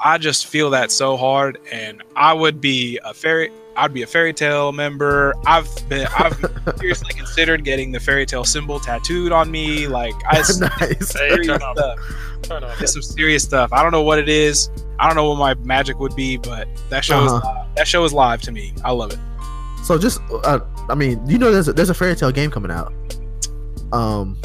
I 0.00 0.16
just 0.18 0.46
feel 0.46 0.70
that 0.70 0.92
so 0.92 1.16
hard, 1.16 1.58
and 1.72 2.04
I 2.14 2.32
would 2.32 2.60
be 2.60 3.00
a 3.04 3.12
fairy. 3.12 3.50
I'd 3.78 3.92
be 3.94 4.02
a 4.02 4.06
fairy 4.06 4.32
tail 4.34 4.72
member. 4.72 5.32
I've 5.46 5.68
been. 5.88 6.06
I've 6.18 6.34
seriously 6.78 7.14
considered 7.14 7.64
getting 7.64 7.92
the 7.92 8.00
fairy 8.00 8.26
tail 8.26 8.44
symbol 8.44 8.80
tattooed 8.80 9.30
on 9.32 9.50
me. 9.50 9.86
Like 9.86 10.14
I 10.30 10.38
it's 10.40 10.58
nice. 10.58 11.12
Hey, 11.12 11.36
turn 11.44 11.62
up. 11.62 11.76
stuff. 11.76 11.98
Turn 12.42 12.64
on. 12.64 12.72
It's 12.80 12.92
some 12.92 13.02
serious 13.02 13.42
stuff. 13.44 13.72
I 13.72 13.82
don't 13.82 13.92
know 13.92 14.02
what 14.02 14.18
it 14.18 14.28
is. 14.28 14.68
I 14.98 15.06
don't 15.06 15.14
know 15.16 15.28
what 15.30 15.38
my 15.38 15.54
magic 15.64 15.98
would 16.00 16.16
be, 16.16 16.36
but 16.38 16.66
that 16.90 17.04
show 17.04 17.24
is 17.24 17.32
Uh-huh. 17.32 17.46
live. 17.48 17.74
that 17.76 17.86
show 17.86 18.04
is 18.04 18.12
live 18.12 18.42
to 18.42 18.52
me. 18.52 18.72
I 18.84 18.90
love 18.90 19.12
it. 19.12 19.18
So 19.84 19.96
just, 19.96 20.20
uh, 20.44 20.58
I 20.90 20.94
mean, 20.96 21.20
you 21.28 21.38
know, 21.38 21.52
there's 21.52 21.68
a, 21.68 21.72
there's 21.72 21.88
a 21.88 21.94
fairy 21.94 22.16
tail 22.16 22.32
game 22.32 22.50
coming 22.50 22.70
out. 22.72 22.92
Um, 23.92 24.36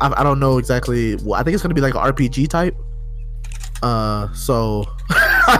I, 0.00 0.14
I 0.20 0.22
don't 0.22 0.38
know 0.40 0.58
exactly. 0.58 1.16
Well, 1.16 1.34
I 1.34 1.42
think 1.42 1.54
it's 1.54 1.62
gonna 1.62 1.74
be 1.74 1.80
like 1.80 1.94
an 1.94 2.00
RPG 2.02 2.48
type. 2.48 2.76
Uh, 3.82 4.32
so 4.32 4.84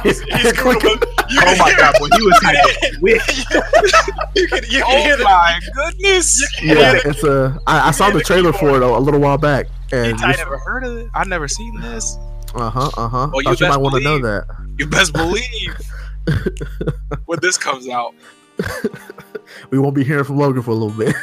He's, 0.03 0.21
he's 0.23 0.53
Googling. 0.53 1.03
You 1.31 1.41
Oh 1.45 1.57
my 1.59 1.75
god, 1.77 1.95
it. 1.95 2.01
when 2.03 2.11
he 2.13 2.27
was 2.27 2.41
saying 2.43 3.01
you 4.35 4.49
can, 4.49 4.63
you 4.71 4.83
can 4.83 4.85
Oh 4.87 5.03
hear 5.03 5.17
the, 5.17 5.25
my 5.25 5.61
goodness! 5.75 6.43
yeah, 6.63 6.99
it's 7.05 7.23
a. 7.25 7.59
I, 7.67 7.89
I 7.89 7.91
saw 7.93 8.11
the 8.11 8.21
trailer 8.21 8.53
for 8.53 8.71
it 8.77 8.83
a, 8.83 8.87
a 8.87 8.99
little 8.99 9.21
while 9.21 9.39
back, 9.39 9.67
and 9.93 10.19
tied 10.19 10.35
I 10.35 10.39
never 10.39 10.59
heard 10.59 10.85
of 10.85 10.97
it. 10.97 11.11
I've 11.15 11.29
never 11.29 11.47
seen 11.47 11.81
this. 11.81 12.17
uh 12.55 12.71
huh, 12.71 12.91
uh 12.97 13.09
huh. 13.09 13.29
Well, 13.33 13.43
you 13.43 13.51
Thought 13.51 13.61
you 13.61 13.69
might 13.69 13.77
want 13.77 13.95
to 13.97 14.01
know 14.01 14.19
that. 14.19 14.47
You 14.79 14.87
best 14.87 15.13
believe 15.13 15.77
when 17.27 17.39
this 17.41 17.57
comes 17.59 17.89
out. 17.89 18.15
We 19.71 19.79
won't 19.79 19.95
be 19.95 20.03
hearing 20.05 20.25
from 20.25 20.39
Logan 20.39 20.63
for 20.63 20.71
a 20.71 20.75
little 20.75 20.97
bit. 20.97 21.15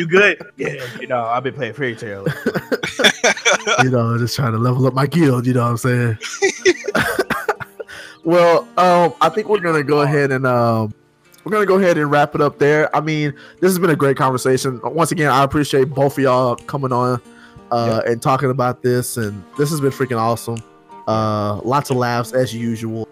You 0.00 0.06
good? 0.06 0.40
Yeah, 0.56 0.82
you 0.98 1.06
know, 1.06 1.24
I've 1.24 1.42
been 1.42 1.52
playing 1.54 1.74
Fairy 1.74 1.94
Tail. 1.94 2.26
you 3.82 3.90
know, 3.90 4.16
just 4.16 4.34
trying 4.34 4.52
to 4.52 4.58
level 4.58 4.86
up 4.86 4.94
my 4.94 5.06
guild. 5.06 5.46
You 5.46 5.52
know 5.52 5.62
what 5.62 5.70
I'm 5.70 5.76
saying? 5.76 6.18
well, 8.24 8.60
um, 8.78 9.14
I 9.20 9.28
think 9.28 9.48
we're 9.48 9.60
gonna 9.60 9.82
go 9.82 10.00
ahead 10.00 10.32
and 10.32 10.46
um, 10.46 10.94
we're 11.44 11.52
gonna 11.52 11.66
go 11.66 11.78
ahead 11.78 11.98
and 11.98 12.10
wrap 12.10 12.34
it 12.34 12.40
up 12.40 12.58
there. 12.58 12.94
I 12.96 13.00
mean, 13.00 13.34
this 13.60 13.70
has 13.70 13.78
been 13.78 13.90
a 13.90 13.96
great 13.96 14.16
conversation. 14.16 14.80
Once 14.82 15.12
again, 15.12 15.30
I 15.30 15.44
appreciate 15.44 15.90
both 15.90 16.16
of 16.16 16.24
y'all 16.24 16.56
coming 16.56 16.92
on 16.92 17.20
uh, 17.70 18.00
and 18.06 18.22
talking 18.22 18.50
about 18.50 18.82
this, 18.82 19.18
and 19.18 19.42
this 19.58 19.68
has 19.70 19.82
been 19.82 19.92
freaking 19.92 20.18
awesome. 20.18 20.62
Uh, 21.06 21.60
lots 21.62 21.90
of 21.90 21.96
laughs 21.96 22.32
as 22.32 22.54
usual. 22.54 23.06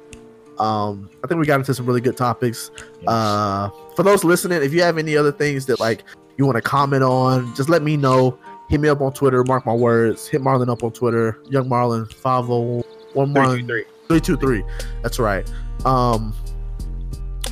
Um, 0.59 1.10
I 1.23 1.27
think 1.27 1.39
we 1.39 1.47
got 1.47 1.60
into 1.60 1.74
some 1.74 1.86
really 1.86 2.01
good 2.01 2.16
topics. 2.16 2.70
Uh, 3.06 3.70
for 3.94 4.02
those 4.02 4.24
listening, 4.24 4.62
if 4.62 4.73
you 4.73 4.82
have 4.82 4.97
any 4.98 5.16
other 5.16 5.32
things 5.32 5.66
that 5.66 5.81
like 5.81 6.05
you 6.39 6.47
want 6.47 6.56
to 6.56 6.62
comment 6.62 7.02
on, 7.02 7.55
just 7.55 7.69
let 7.69 7.82
me 7.82 7.97
know. 7.97 8.39
Hit 8.70 8.81
me 8.81 8.89
up 8.89 9.01
on 9.01 9.12
Twitter. 9.12 9.43
Mark 9.44 9.66
my 9.66 9.74
words. 9.74 10.28
Hit 10.28 10.40
Marlon 10.40 10.69
up 10.70 10.82
on 10.85 10.93
Twitter. 10.93 11.39
Young 11.51 11.69
Marlon 11.69 12.10
five 12.12 12.48
oh 12.48 12.85
one 13.15 13.35
Three, 13.35 13.43
Marlon 13.43 13.60
two, 13.60 13.66
three. 13.66 13.85
three 14.09 14.20
two 14.20 14.36
three. 14.36 14.65
That's 15.02 15.19
right. 15.19 15.51
Um, 15.85 16.35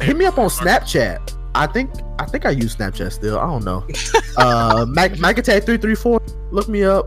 Hit 0.00 0.16
me 0.16 0.24
up 0.26 0.38
on 0.38 0.48
Snapchat. 0.48 1.34
I 1.54 1.66
think 1.66 1.90
I 2.18 2.26
think 2.26 2.44
I 2.44 2.50
use 2.50 2.76
Snapchat 2.76 3.12
still. 3.12 3.38
I 3.38 3.46
don't 3.46 3.64
know. 3.64 3.84
uh, 4.36 4.84
Mac 4.88 5.18
Mac 5.18 5.38
Attack 5.38 5.64
three 5.64 5.78
three 5.78 5.94
four. 5.94 6.20
Look 6.52 6.68
me 6.68 6.84
up. 6.84 7.06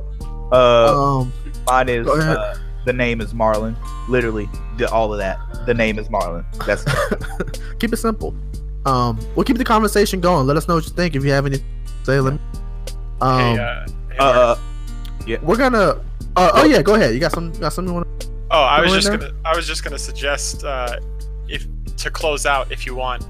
Uh, 0.51 1.19
Um, 1.19 1.31
mine 1.68 1.88
is 1.88 2.07
uh, 2.07 2.57
the 2.85 2.93
name 2.93 3.22
is 3.22 3.34
Marlon. 3.34 3.76
Literally, 4.10 4.49
the, 4.77 4.89
all 4.91 5.14
of 5.14 5.19
that. 5.19 5.38
The 5.68 5.73
name 5.76 5.99
is 5.99 6.10
Marlon. 6.10 6.43
That's 6.65 6.84
keep 7.80 7.93
it 7.93 7.97
simple. 7.97 8.35
Um, 8.85 9.19
we'll 9.35 9.43
keep 9.43 9.57
the 9.57 9.64
conversation 9.65 10.19
going. 10.22 10.47
Let 10.47 10.57
us 10.57 10.68
know 10.68 10.76
what 10.76 10.85
you 10.85 10.91
think. 10.91 11.15
If 11.15 11.23
you 11.23 11.31
have 11.31 11.45
any, 11.45 11.57
say 12.03 12.19
let 12.19 12.34
me. 12.34 12.39
Um, 13.22 13.39
hey, 13.57 13.60
uh, 13.64 13.85
hey, 14.10 14.18
Mark. 14.19 14.35
uh, 14.38 15.38
we're 15.43 15.57
gonna. 15.57 16.01
Uh, 16.35 16.51
oh 16.53 16.65
yeah, 16.65 16.81
go 16.81 16.95
ahead. 16.95 17.14
You 17.14 17.19
got 17.19 17.31
some? 17.31 17.51
Got 17.53 17.73
something 17.73 17.93
you 17.93 18.01
want? 18.01 18.30
oh, 18.51 18.61
I 18.61 18.81
was 18.81 18.93
just 18.93 19.07
there? 19.07 19.18
gonna, 19.18 19.34
I 19.45 19.56
was 19.56 19.68
just 19.68 19.84
gonna 19.84 19.99
suggest, 19.99 20.64
uh, 20.64 20.95
if 21.47 21.68
to 21.97 22.10
close 22.10 22.45
out, 22.45 22.72
if 22.72 22.85
you 22.85 22.95
want, 22.95 23.27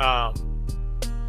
um, 0.00 0.34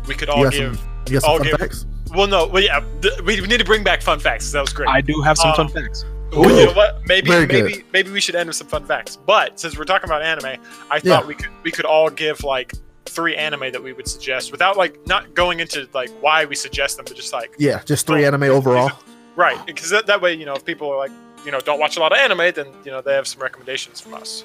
we 0.07 0.13
could 0.15 0.29
all 0.29 0.37
You 0.37 0.43
got 0.45 0.53
give. 0.53 0.77
some? 0.77 0.89
You 1.07 1.13
got 1.13 1.21
some 1.23 1.37
fun 1.39 1.47
give- 1.47 1.59
facts? 1.59 1.85
Well, 2.13 2.27
no, 2.27 2.47
well, 2.47 2.61
yeah, 2.63 2.81
th- 3.01 3.19
we, 3.21 3.41
we 3.41 3.47
need 3.47 3.57
to 3.57 3.65
bring 3.65 3.83
back 3.83 4.01
fun 4.01 4.19
facts. 4.19 4.49
That 4.51 4.61
was 4.61 4.71
great. 4.71 4.87
I 4.87 5.01
do 5.01 5.19
have 5.21 5.37
some 5.37 5.49
Um, 5.49 5.55
fun 5.55 5.67
facts. 5.69 6.05
Well, 6.31 6.49
you 6.49 6.67
know 6.67 6.73
what? 6.73 7.01
Maybe 7.07 7.29
very 7.29 7.45
maybe 7.47 7.71
good. 7.73 7.83
maybe 7.93 8.11
we 8.11 8.21
should 8.21 8.35
end 8.35 8.47
with 8.47 8.55
some 8.55 8.67
fun 8.67 8.85
facts. 8.85 9.17
But 9.17 9.59
since 9.59 9.77
we're 9.77 9.85
talking 9.85 10.07
about 10.09 10.21
anime, 10.21 10.61
I 10.91 10.99
thought 10.99 11.03
Yeah. 11.03 11.25
we 11.25 11.33
could 11.35 11.49
we 11.63 11.71
could 11.71 11.85
all 11.85 12.09
give 12.09 12.43
like 12.43 12.73
three 13.05 13.35
anime 13.35 13.71
that 13.71 13.81
we 13.81 13.93
would 13.93 14.07
suggest 14.07 14.51
without 14.51 14.77
like 14.77 15.05
not 15.07 15.33
going 15.35 15.59
into 15.59 15.87
like 15.93 16.09
why 16.21 16.45
we 16.45 16.55
suggest 16.55 16.97
them, 16.97 17.05
but 17.07 17.15
just 17.15 17.31
like 17.33 17.53
Yeah, 17.57 17.81
just 17.85 18.07
three 18.07 18.25
anime 18.25 18.43
overall. 18.43 18.91
right 19.35 19.63
because 19.65 19.89
that, 19.89 20.05
that 20.07 20.21
way 20.21 20.33
you 20.33 20.45
know 20.45 20.53
if 20.55 20.65
people 20.65 20.89
are 20.89 20.97
like 20.97 21.11
you 21.45 21.51
know 21.51 21.59
don't 21.59 21.79
watch 21.79 21.97
a 21.97 21.99
lot 21.99 22.11
of 22.11 22.17
anime, 22.17 22.51
then 22.55 22.67
you 22.83 22.91
know 22.91 23.01
they 23.01 23.13
have 23.13 23.27
some 23.27 23.41
recommendations 23.41 24.01
from 24.01 24.15
us. 24.15 24.43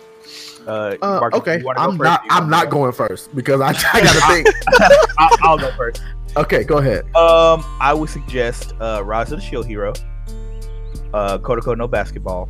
uh, 0.66 0.97
Uh, 1.01 1.19
Marcus, 1.20 1.41
okay, 1.41 1.59
you 1.59 1.65
wanna 1.65 1.78
go 1.78 1.85
I'm 1.91 1.97
not. 1.97 2.23
I'm 2.31 2.51
not 2.51 2.65
go? 2.66 2.78
going 2.78 2.93
first 2.93 3.35
because 3.35 3.61
I, 3.62 3.69
I 3.70 4.01
gotta 4.03 4.20
think. 4.32 4.49
I'll, 5.19 5.31
I'll 5.43 5.59
go 5.59 5.70
first. 5.77 6.03
Okay, 6.37 6.62
go 6.62 6.77
ahead. 6.78 7.05
Um, 7.16 7.65
I 7.81 7.93
would 7.95 8.09
suggest 8.11 8.74
uh, 8.81 9.03
Rise 9.05 9.32
of 9.32 9.41
the 9.41 9.45
Shield 9.45 9.66
Hero, 9.66 9.93
uh, 11.15 11.39
Kuroko 11.39 11.77
no 11.77 11.89
Basketball, 11.89 12.49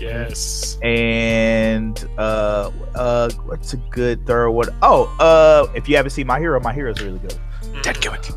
Yes. 0.00 0.78
and 0.82 2.08
uh, 2.18 2.70
uh, 2.94 3.30
what's 3.46 3.72
a 3.74 3.76
good 3.90 4.26
third 4.26 4.50
one? 4.50 4.68
Oh, 4.82 5.04
uh, 5.20 5.70
if 5.74 5.88
you 5.88 5.96
haven't 5.96 6.10
seen 6.10 6.26
My 6.26 6.38
Hero, 6.38 6.60
My 6.60 6.72
Hero 6.72 6.90
is 6.90 7.00
really 7.02 7.18
good. 7.18 7.38
Dead 7.82 8.00
give 8.00 8.12
it. 8.14 8.30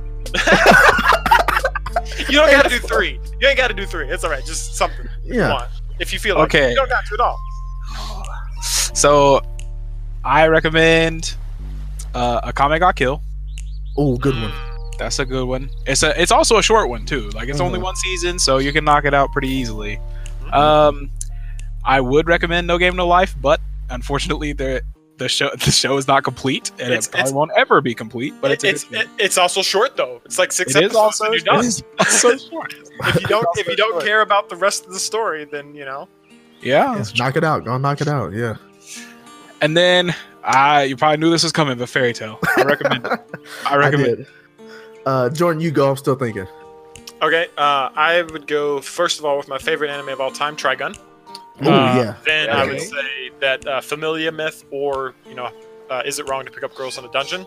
You 2.29 2.37
don't 2.37 2.51
got 2.51 2.63
to 2.63 2.69
do 2.69 2.79
three. 2.79 3.19
You 3.39 3.47
ain't 3.47 3.57
got 3.57 3.67
to 3.67 3.73
do 3.73 3.85
three. 3.85 4.07
It's 4.09 4.23
all 4.23 4.29
right. 4.29 4.45
Just 4.45 4.75
something. 4.75 5.05
Come 5.05 5.11
Yeah. 5.23 5.53
on. 5.53 5.67
If 5.99 6.13
you 6.13 6.19
feel 6.19 6.35
like 6.37 6.53
it. 6.53 6.57
Okay. 6.57 6.69
you 6.71 6.75
don't 6.75 6.89
got 6.89 7.03
to 7.05 7.13
at 7.15 7.19
all. 7.19 7.39
So, 8.93 9.41
I 10.23 10.47
recommend 10.47 11.35
uh, 12.13 12.41
Akame 12.51 12.79
ga 12.79 12.91
Kill. 12.91 13.21
Oh, 13.97 14.17
good 14.17 14.35
one. 14.35 14.51
That's 14.97 15.19
a 15.19 15.25
good 15.25 15.45
one. 15.47 15.69
It's 15.87 16.03
a. 16.03 16.19
It's 16.21 16.31
also 16.31 16.57
a 16.57 16.63
short 16.63 16.87
one 16.89 17.05
too. 17.05 17.29
Like 17.31 17.49
it's 17.49 17.59
only 17.59 17.79
Mhm. 17.79 17.83
one 17.83 17.95
season, 17.95 18.37
so 18.39 18.59
you 18.59 18.71
can 18.71 18.85
knock 18.85 19.03
it 19.05 19.13
out 19.13 19.29
pretty 19.31 19.47
easily. 19.49 19.99
Mhm. 20.43 20.53
Um, 20.53 21.09
I 21.85 21.99
would 22.01 22.27
recommend 22.27 22.67
No 22.67 22.77
Game 22.77 22.95
No 22.95 23.07
Life, 23.07 23.35
but 23.41 23.59
unfortunately, 23.89 24.53
the 24.53 24.81
the 25.17 25.27
show 25.29 25.49
the 25.65 25.71
show 25.71 25.97
is 25.97 26.07
not 26.07 26.23
complete, 26.23 26.71
and 26.79 26.89
It's- 26.93 27.07
it 27.07 27.11
probably 27.11 27.21
it's- 27.29 27.33
won't 27.33 27.51
ever 27.57 27.81
be 27.81 27.93
complete. 27.95 28.33
But 28.41 28.51
it's 28.51 28.63
a 28.63 28.69
it's 28.69 28.83
good 28.85 29.09
it's 29.19 29.37
also 29.37 29.61
short 29.61 29.97
though. 29.97 30.21
It's 30.25 30.37
like 30.39 30.51
six 30.51 30.75
It 30.75 30.83
is 30.83 30.85
episodes 30.91 30.95
also 30.95 31.25
and 31.25 31.33
you're 31.33 31.43
done. 31.43 31.59
it 31.59 31.65
is 31.67 31.83
also 31.99 32.37
short. 32.49 32.73
if 32.73 33.21
you 33.21 33.27
don't 33.27 33.45
if 33.57 33.67
you 33.67 33.75
don't 33.75 33.93
short. 33.93 34.03
care 34.05 34.21
about 34.21 34.49
the 34.49 34.55
rest 34.55 34.85
of 34.85 34.93
the 34.93 34.99
story, 34.99 35.45
then 35.45 35.73
you 35.75 35.85
know. 35.85 36.07
Yeah, 36.61 36.95
Yes, 36.95 37.15
knock 37.17 37.35
it 37.37 37.43
out. 37.43 37.65
Go 37.65 37.77
knock 37.79 38.01
it 38.01 38.07
out. 38.07 38.33
Yeah. 38.33 38.55
and 39.61 39.75
then 39.75 40.13
I 40.43 40.83
you 40.83 40.95
probably 40.95 41.17
knew 41.17 41.29
this 41.31 41.43
was 41.43 41.51
coming, 41.51 41.77
but 41.77 41.89
Fairy 41.89 42.13
Tail. 42.13 42.39
I 42.57 42.63
recommend. 42.73 43.05
it. 43.05 43.19
I 43.65 43.73
I 43.73 43.75
recommend. 43.77 44.17
did. 44.17 44.27
Uh, 45.05 45.29
Jordan, 45.29 45.61
you 45.61 45.71
go. 45.71 45.89
I'm 45.89 45.97
still 45.97 46.15
thinking. 46.15 46.45
Okay, 47.23 47.47
uh, 47.57 47.89
I 47.95 48.21
would 48.31 48.45
go 48.47 48.81
first 48.81 49.17
of 49.19 49.25
all 49.25 49.37
with 49.37 49.47
my 49.47 49.57
favorite 49.59 49.89
anime 49.89 50.09
of 50.09 50.21
all 50.21 50.31
time, 50.31 50.55
Trigun. 50.55 50.95
Oh 51.63 51.71
Uh, 51.71 51.95
yeah. 51.95 52.15
Then 52.25 52.49
I 52.49 52.65
would 52.65 52.81
say 52.81 53.29
that 53.39 53.65
uh, 53.67 53.81
Familia 53.81 54.31
Myth, 54.31 54.63
or 54.71 55.13
you 55.27 55.35
know, 55.35 55.49
uh, 55.89 56.01
Is 56.05 56.19
It 56.19 56.27
Wrong 56.29 56.45
to 56.45 56.51
Pick 56.51 56.63
Up 56.63 56.73
Girls 56.75 56.97
in 56.97 57.05
a 57.05 57.11
Dungeon? 57.11 57.45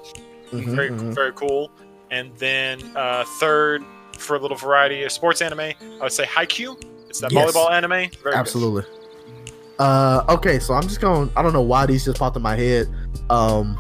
Mhm, 0.53 0.75
Very 0.77 0.91
mhm. 0.91 1.15
very 1.15 1.33
cool. 1.33 1.71
And 2.11 2.31
then 2.39 2.81
uh, 2.97 3.25
third, 3.41 3.83
for 4.19 4.37
a 4.37 4.39
little 4.39 4.57
variety 4.57 5.03
of 5.03 5.11
sports 5.13 5.43
anime, 5.43 5.61
I 5.61 5.75
would 6.01 6.13
say 6.13 6.25
Haikyuu. 6.25 6.81
It's 7.09 7.21
that 7.21 7.33
Yes. 7.33 7.53
volleyball 7.53 7.71
anime. 7.71 7.91
Very 7.91 8.11
good. 8.11 8.35
Absolutely. 8.35 8.85
Uh, 9.79 10.23
okay, 10.29 10.59
so 10.61 10.75
I'm 10.75 10.83
just 10.85 11.01
going. 11.01 11.31
I 11.37 11.43
don't 11.43 11.53
know 11.53 11.63
why 11.63 11.87
these 11.87 12.05
just 12.05 12.19
popped 12.19 12.37
in 12.37 12.43
my 12.43 12.55
head. 12.57 12.87
Um, 13.31 13.77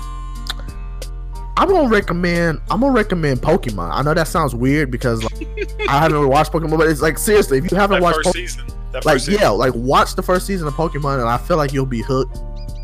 I'm 1.57 1.69
gonna 1.69 1.89
recommend. 1.89 2.61
I'm 2.71 2.81
gonna 2.81 2.93
recommend 2.93 3.41
Pokemon. 3.41 3.91
I 3.93 4.03
know 4.03 4.13
that 4.15 4.27
sounds 4.27 4.57
weird 4.57 4.91
because 4.91 5.23
like, 5.23 5.47
I 5.89 5.99
haven't 6.01 6.15
really 6.15 6.27
watched 6.27 6.51
Pokemon, 6.53 6.77
but 6.79 6.89
it's 6.89 7.01
like 7.01 7.17
seriously, 7.19 7.59
if 7.59 7.71
you 7.71 7.77
haven't 7.77 8.01
That 8.01 8.03
watched, 8.03 8.17
first 8.17 8.27
Po- 8.27 8.33
season. 8.33 8.65
That 8.95 9.05
like 9.05 9.19
season. 9.19 9.41
yeah, 9.41 9.49
like 9.49 9.73
watch 9.75 10.15
the 10.15 10.23
first 10.23 10.47
season 10.47 10.69
of 10.69 10.75
Pokemon, 10.75 11.19
and 11.19 11.29
I 11.29 11.37
feel 11.37 11.57
like 11.57 11.73
you'll 11.73 11.85
be 11.85 12.01
hooked. 12.01 12.39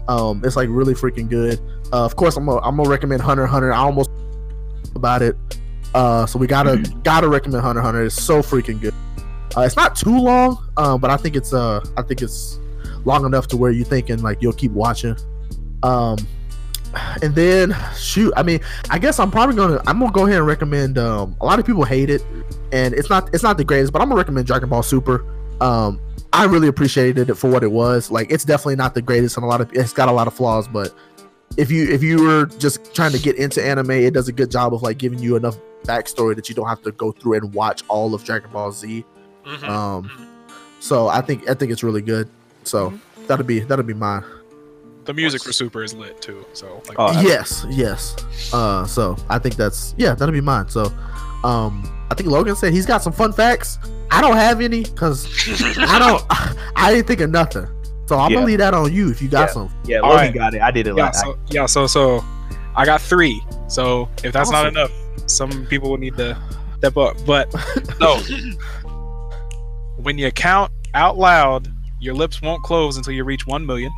Um, 0.09 0.43
it's 0.45 0.57
like 0.57 0.69
really 0.69 0.93
freaking 0.93 1.29
good. 1.29 1.61
Uh, 1.93 2.05
of 2.05 2.17
course, 2.17 2.37
I'm 2.37 2.47
gonna, 2.47 2.61
I'm 2.63 2.77
gonna 2.77 2.89
recommend 2.89 3.23
Hunter 3.23 3.45
x 3.45 3.53
Hunter. 3.53 3.73
I 3.73 3.79
almost 3.79 4.11
about 4.97 5.23
it. 5.23 5.37
Uh, 5.95 6.27
so 6.27 6.37
we 6.37 6.49
gotta 6.49 6.79
gotta 7.05 7.29
recommend 7.29 7.63
Hunter 7.63 7.79
x 7.81 7.85
Hunter. 7.85 8.03
It's 8.03 8.21
so 8.21 8.43
freaking 8.43 8.81
good. 8.81 8.93
Uh, 9.57 9.61
it's 9.61 9.77
not 9.77 9.95
too 9.95 10.19
long, 10.19 10.69
um, 10.77 11.01
but 11.01 11.11
I 11.11 11.17
think 11.17 11.37
it's 11.37 11.55
uh, 11.55 11.81
I 11.97 12.03
think 12.03 12.23
it's 12.23 12.59
long 13.05 13.25
enough 13.25 13.47
to 13.49 13.57
where 13.57 13.71
you're 13.71 13.87
thinking 13.87 14.21
like 14.21 14.43
you'll 14.43 14.53
keep 14.53 14.73
watching. 14.73 15.17
Um, 15.85 16.19
and 17.23 17.33
then 17.37 17.77
shoot, 17.97 18.33
I 18.37 18.43
mean, 18.43 18.59
I 18.91 18.99
guess 18.99 19.21
I'm 19.21 19.31
probably 19.31 19.55
gonna 19.55 19.81
I'm 19.87 20.01
gonna 20.01 20.11
go 20.11 20.27
ahead 20.27 20.39
and 20.39 20.47
recommend. 20.47 20.99
Um, 20.99 21.37
a 21.41 21.47
lot 21.47 21.61
of 21.61 21.67
people 21.67 21.85
hate 21.85 22.11
it, 22.11 22.25
and 22.73 22.95
it's 22.95 23.09
not 23.09 23.33
it's 23.33 23.45
not 23.45 23.59
the 23.59 23.65
greatest, 23.65 23.93
but 23.93 24.03
I'm 24.03 24.09
gonna 24.09 24.19
recommend 24.19 24.49
Dragon 24.49 24.69
Ball 24.69 24.83
Super. 24.83 25.25
Um, 25.61 26.01
I 26.33 26.45
really 26.45 26.69
appreciated 26.69 27.29
it 27.29 27.35
for 27.35 27.51
what 27.51 27.63
it 27.63 27.73
was. 27.73 28.11
Like, 28.11 28.31
it's 28.31 28.45
definitely 28.45 28.77
not 28.77 28.95
the 28.95 29.03
greatest, 29.03 29.37
and 29.37 29.45
a 29.45 29.49
lot 29.49 29.61
of 29.61 29.73
it's 29.73 29.93
got 29.93 30.09
a 30.09 30.13
lot 30.13 30.27
of 30.27 30.35
flaws, 30.35 30.69
but 30.69 30.95
if 31.57 31.71
you 31.71 31.89
if 31.91 32.03
you 32.03 32.23
were 32.23 32.47
just 32.47 32.95
trying 32.95 33.13
to 33.13 33.19
get 33.19 33.37
into 33.37 33.65
anime, 33.65 33.91
it 33.91 34.15
does 34.15 34.29
a 34.29 34.33
good 34.33 34.51
job 34.51 34.73
of 34.73 34.83
like 34.83 34.99
giving 34.99 35.19
you 35.19 35.35
enough 35.37 35.57
backstory 35.85 36.37
that 36.37 36.49
you 36.49 36.55
don't 36.55 36.69
have 36.69 36.83
to 36.83 36.93
go 36.93 37.11
through 37.13 37.35
and 37.35 37.53
watch 37.53 37.83
all 37.89 38.15
of 38.15 38.23
Dragon 38.25 38.51
Ball 38.53 38.71
Z. 38.71 39.05
Mhm. 39.45 39.69
Um, 39.69 40.11
so 40.79 41.09
I 41.09 41.21
think 41.21 41.49
I 41.51 41.55
think 41.55 41.73
it's 41.73 41.83
really 41.83 42.03
good. 42.03 42.29
So 42.65 42.93
that'll 43.27 43.45
be 43.45 43.61
that'll 43.61 43.85
be 43.85 43.95
mine. 43.95 44.23
The 45.07 45.15
music 45.15 45.43
for 45.43 45.53
Super 45.53 45.83
is 45.83 45.93
lit 45.95 46.23
too. 46.23 46.45
So 46.53 46.81
like, 46.87 46.97
Oh, 47.01 47.21
yes, 47.23 47.67
yes. 47.71 48.15
Uh, 48.53 48.87
so 48.87 49.17
I 49.29 49.39
think 49.41 49.57
that's 49.57 49.95
yeah, 49.99 50.15
that'll 50.15 50.33
be 50.33 50.41
mine. 50.41 50.69
So, 50.69 50.93
um, 51.43 51.83
I 52.11 52.15
think 52.15 52.29
Logan 52.29 52.57
said 52.57 52.73
he's 52.73 52.87
got 52.87 53.03
some 53.03 53.13
fun 53.13 53.33
facts. 53.33 53.79
I 54.11 54.21
don't 54.21 54.37
have 54.37 54.61
any 54.61 54.83
because 54.83 55.27
I 55.79 55.99
don't. 55.99 56.23
I 56.77 56.93
didn't 56.93 57.07
think 57.07 57.21
of 57.21 57.31
nothing. 57.31 57.67
So 58.07 58.19
I'm 58.19 58.31
Yeah. 58.31 58.37
gonna 58.39 58.47
leave 58.47 58.59
that 58.59 58.75
on 58.75 58.93
you 58.93 59.11
if 59.11 59.23
you 59.23 59.29
got 59.29 59.49
Yeah. 59.49 59.53
some. 59.53 59.71
Yeah, 59.85 59.99
All 59.99 60.11
Logan 60.11 60.25
right. 60.27 60.35
got 60.35 60.55
it. 60.55 60.61
I 60.63 60.71
did 60.73 60.89
it 60.89 60.97
yeah, 60.97 61.05
like 61.05 61.15
so 61.15 61.39
yeah, 61.49 61.67
so 61.67 61.87
so 61.87 62.25
I 62.75 62.85
got 62.85 63.01
three. 63.01 63.41
So 63.69 64.09
if 64.25 64.33
that's 64.33 64.51
not 64.51 64.67
enough, 64.67 64.91
some 65.27 65.67
people 65.67 65.91
will 65.91 65.99
need 65.99 66.17
to 66.17 66.37
step 66.79 66.97
up. 66.97 67.17
But 67.25 67.55
no, 68.01 68.21
when 69.97 70.19
you 70.19 70.31
count 70.33 70.73
out 70.95 71.17
loud, 71.19 71.73
your 72.01 72.15
lips 72.15 72.43
won't 72.43 72.63
close 72.65 72.97
until 72.97 73.13
you 73.13 73.23
reach 73.25 73.47
one 73.47 73.65
million. 73.65 73.93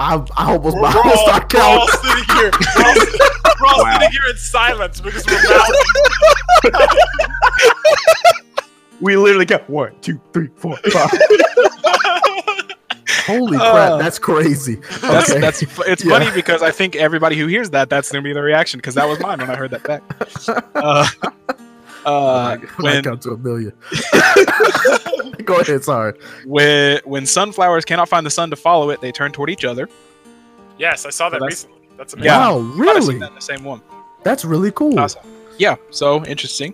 I 0.00 0.24
I 0.36 0.52
almost, 0.52 0.76
We're, 0.76 0.84
I 0.86 0.92
we're 0.94 0.98
almost 1.00 1.16
all, 1.18 1.26
start 1.26 1.52
we're 1.52 1.60
all 1.60 1.86
counting. 1.88 2.10
sitting 2.10 2.36
here. 2.36 2.50
We're 2.76 2.84
all, 2.84 2.94
we're 3.60 3.66
all 3.66 3.82
Wow. 3.84 3.92
sitting 3.98 4.10
here 4.12 4.30
in 4.30 4.36
silence 4.36 5.00
because 5.00 5.24
we're 5.26 5.42
mouthing. 5.42 6.88
we 9.00 9.16
literally 9.16 9.44
got 9.46 9.68
one, 9.68 9.92
two, 10.00 10.20
three, 10.32 10.48
four, 10.56 10.76
five. 10.90 11.10
Holy 13.26 13.58
Uh, 13.58 13.70
crap, 13.70 13.98
that's 14.00 14.18
crazy. 14.18 14.76
That's 15.02 15.30
Okay. 15.30 15.40
that's 15.40 15.62
it's 15.62 16.04
Yeah. 16.04 16.18
funny 16.18 16.30
because 16.30 16.62
I 16.62 16.70
think 16.70 16.96
everybody 16.96 17.36
who 17.36 17.46
hears 17.46 17.68
that 17.70 17.90
that's 17.90 18.10
gonna 18.10 18.22
be 18.22 18.32
the 18.32 18.40
reaction 18.42 18.78
because 18.78 18.94
that 18.94 19.06
was 19.06 19.20
mine 19.20 19.38
when 19.40 19.50
I 19.50 19.56
heard 19.56 19.70
that 19.72 19.82
back. 19.84 20.02
Uh, 20.74 21.06
uh, 22.08 22.56
when 22.76 22.92
I 22.92 22.94
when 22.96 23.04
count 23.04 23.22
to 23.22 23.30
a 23.30 23.36
million. 23.36 23.72
Go 25.44 25.60
ahead. 25.60 25.82
Sorry. 25.84 26.12
when 26.44 27.00
when 27.04 27.26
sunflowers 27.26 27.84
cannot 27.84 28.08
find 28.08 28.24
the 28.26 28.30
sun 28.30 28.50
to 28.50 28.56
follow 28.56 28.90
it, 28.90 29.00
they 29.00 29.12
turn 29.12 29.32
toward 29.32 29.50
each 29.50 29.64
other. 29.64 29.88
yes, 30.78 31.06
I 31.06 31.10
saw 31.10 31.28
that 31.30 31.40
that's- 31.40 31.64
recently. 31.64 31.76
That's 31.96 32.12
amazing. 32.14 32.26
Yeah. 32.26 32.48
Wow, 32.50 32.58
Might 32.60 32.94
have 32.94 33.02
seen 33.02 33.08
really? 33.14 33.18
that 33.20 33.28
in 33.30 33.34
the 33.34 33.40
same 33.40 33.64
one. 33.64 33.80
That's 34.22 34.44
really 34.44 34.70
cool. 34.70 34.98
Awesome. 35.00 35.22
Yeah, 35.58 35.74
so 35.90 36.24
interesting. 36.26 36.72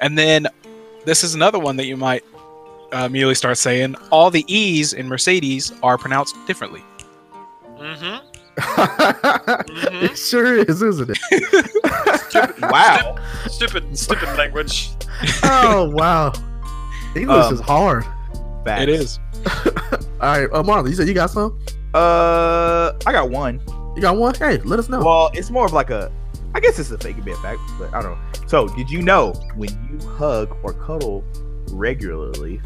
And 0.00 0.18
then 0.18 0.48
this 1.04 1.22
is 1.22 1.36
another 1.36 1.60
one 1.60 1.76
that 1.76 1.86
you 1.86 1.96
might 1.96 2.24
uh, 2.92 3.04
immediately 3.06 3.36
start 3.36 3.56
saying. 3.56 3.94
All 4.10 4.30
the 4.32 4.44
E's 4.52 4.92
in 4.92 5.06
Mercedes 5.06 5.72
are 5.84 5.96
pronounced 5.96 6.34
differently. 6.48 6.82
Mm-hmm. 7.78 8.18
it 10.04 10.18
sure 10.18 10.56
is, 10.58 10.82
isn't 10.82 11.10
it? 11.10 11.18
wow. 12.62 13.16
Stupid, 13.48 13.96
stupid 13.98 14.36
language. 14.36 14.90
oh 15.44 15.90
wow, 15.94 16.32
English 17.14 17.44
Um, 17.46 17.54
is 17.54 17.60
hard. 17.60 18.04
Facts. 18.64 18.82
It 18.82 18.88
is. 18.88 19.18
All 20.20 20.38
right, 20.38 20.48
uh, 20.52 20.62
Marlon, 20.62 20.88
you 20.88 20.94
said 20.94 21.06
you 21.08 21.14
got 21.14 21.30
some. 21.30 21.58
Uh, 21.92 22.92
I 23.06 23.12
got 23.12 23.30
one. 23.30 23.60
You 23.94 24.00
got 24.02 24.16
one? 24.16 24.34
Hey, 24.34 24.58
let 24.58 24.78
us 24.78 24.88
know. 24.88 25.04
Well, 25.04 25.30
it's 25.34 25.50
more 25.50 25.66
of 25.66 25.72
like 25.72 25.90
a, 25.90 26.10
I 26.54 26.60
guess 26.60 26.78
it's 26.78 26.90
a 26.90 26.98
fake 26.98 27.18
it 27.18 27.24
be 27.24 27.32
a 27.32 27.36
fact, 27.36 27.60
but 27.78 27.92
I 27.94 28.02
don't 28.02 28.12
know. 28.12 28.48
So, 28.48 28.68
did 28.68 28.90
you 28.90 29.02
know 29.02 29.32
when 29.54 29.70
you 29.90 30.08
hug 30.08 30.56
or 30.62 30.72
cuddle 30.72 31.22
regularly, 31.70 32.60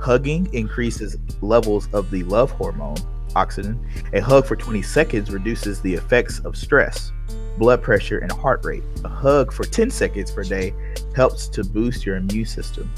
hugging 0.00 0.48
increases 0.54 1.16
levels 1.42 1.88
of 1.92 2.10
the 2.10 2.22
love 2.24 2.50
hormone, 2.52 2.96
oxytocin. 3.36 3.78
A 4.14 4.20
hug 4.20 4.46
for 4.46 4.56
20 4.56 4.82
seconds 4.82 5.30
reduces 5.30 5.80
the 5.82 5.92
effects 5.94 6.40
of 6.40 6.56
stress, 6.56 7.12
blood 7.58 7.82
pressure, 7.82 8.18
and 8.18 8.32
heart 8.32 8.64
rate. 8.64 8.82
A 9.04 9.08
hug 9.08 9.52
for 9.52 9.64
10 9.64 9.90
seconds 9.90 10.30
per 10.30 10.42
day 10.42 10.74
helps 11.14 11.48
to 11.48 11.62
boost 11.64 12.04
your 12.06 12.16
immune 12.16 12.46
system, 12.46 12.90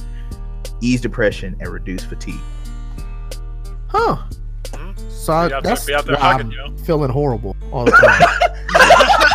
ease 0.81 1.01
depression, 1.01 1.57
and 1.61 1.69
reduce 1.69 2.05
fatigue. 2.05 2.41
huh? 3.89 4.17
Hmm? 4.75 4.93
So 5.09 5.33
I, 5.33 5.61
that's 5.61 5.85
there, 5.87 6.03
why 6.05 6.15
hugging, 6.17 6.47
I'm 6.47 6.53
yo. 6.77 6.77
feeling 6.85 7.11
horrible 7.11 7.57
all 7.73 7.85
the 7.85 7.91
time. 7.93 8.21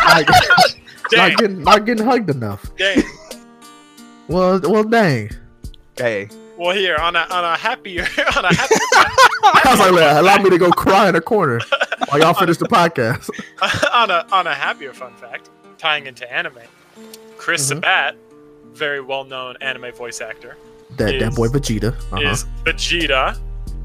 like, 0.08 0.28
not 1.12 1.36
getting 1.38 1.62
not 1.62 1.84
getting 1.86 2.04
hugged 2.04 2.30
enough. 2.30 2.74
dang. 2.76 3.02
Well, 4.28 4.58
well, 4.64 4.84
dang. 4.84 5.30
Hey, 5.96 6.28
Well, 6.58 6.74
here 6.74 6.96
on 6.96 7.14
a 7.14 7.20
on 7.30 7.44
a 7.44 7.56
happier 7.56 8.02
on 8.36 8.44
a 8.44 8.54
happier 8.54 8.78
I 9.44 9.60
was 9.70 9.80
like, 9.80 10.16
allow 10.18 10.36
me 10.38 10.50
to 10.50 10.58
go 10.58 10.70
cry 10.70 11.08
in 11.08 11.14
a 11.16 11.20
corner 11.20 11.60
while 12.08 12.20
y'all 12.20 12.34
finish 12.34 12.56
the 12.58 12.66
podcast. 12.68 13.28
on 13.92 14.10
a 14.10 14.26
on 14.32 14.46
a 14.46 14.54
happier 14.54 14.92
fun 14.92 15.14
fact, 15.16 15.50
tying 15.78 16.06
into 16.06 16.30
anime, 16.32 16.58
Chris 17.36 17.62
Mhm. 17.64 17.68
Sabat, 17.68 18.16
very 18.72 19.00
well 19.00 19.24
known 19.24 19.56
anime 19.60 19.92
voice 19.92 20.20
actor, 20.20 20.56
That 20.96 21.18
that 21.18 21.22
Is- 21.28 21.36
boy 21.36 21.48
Vegeta. 21.48 21.94
Uh-huh. 22.12 22.20
is 22.20 22.44
Vegeta. 22.64 23.38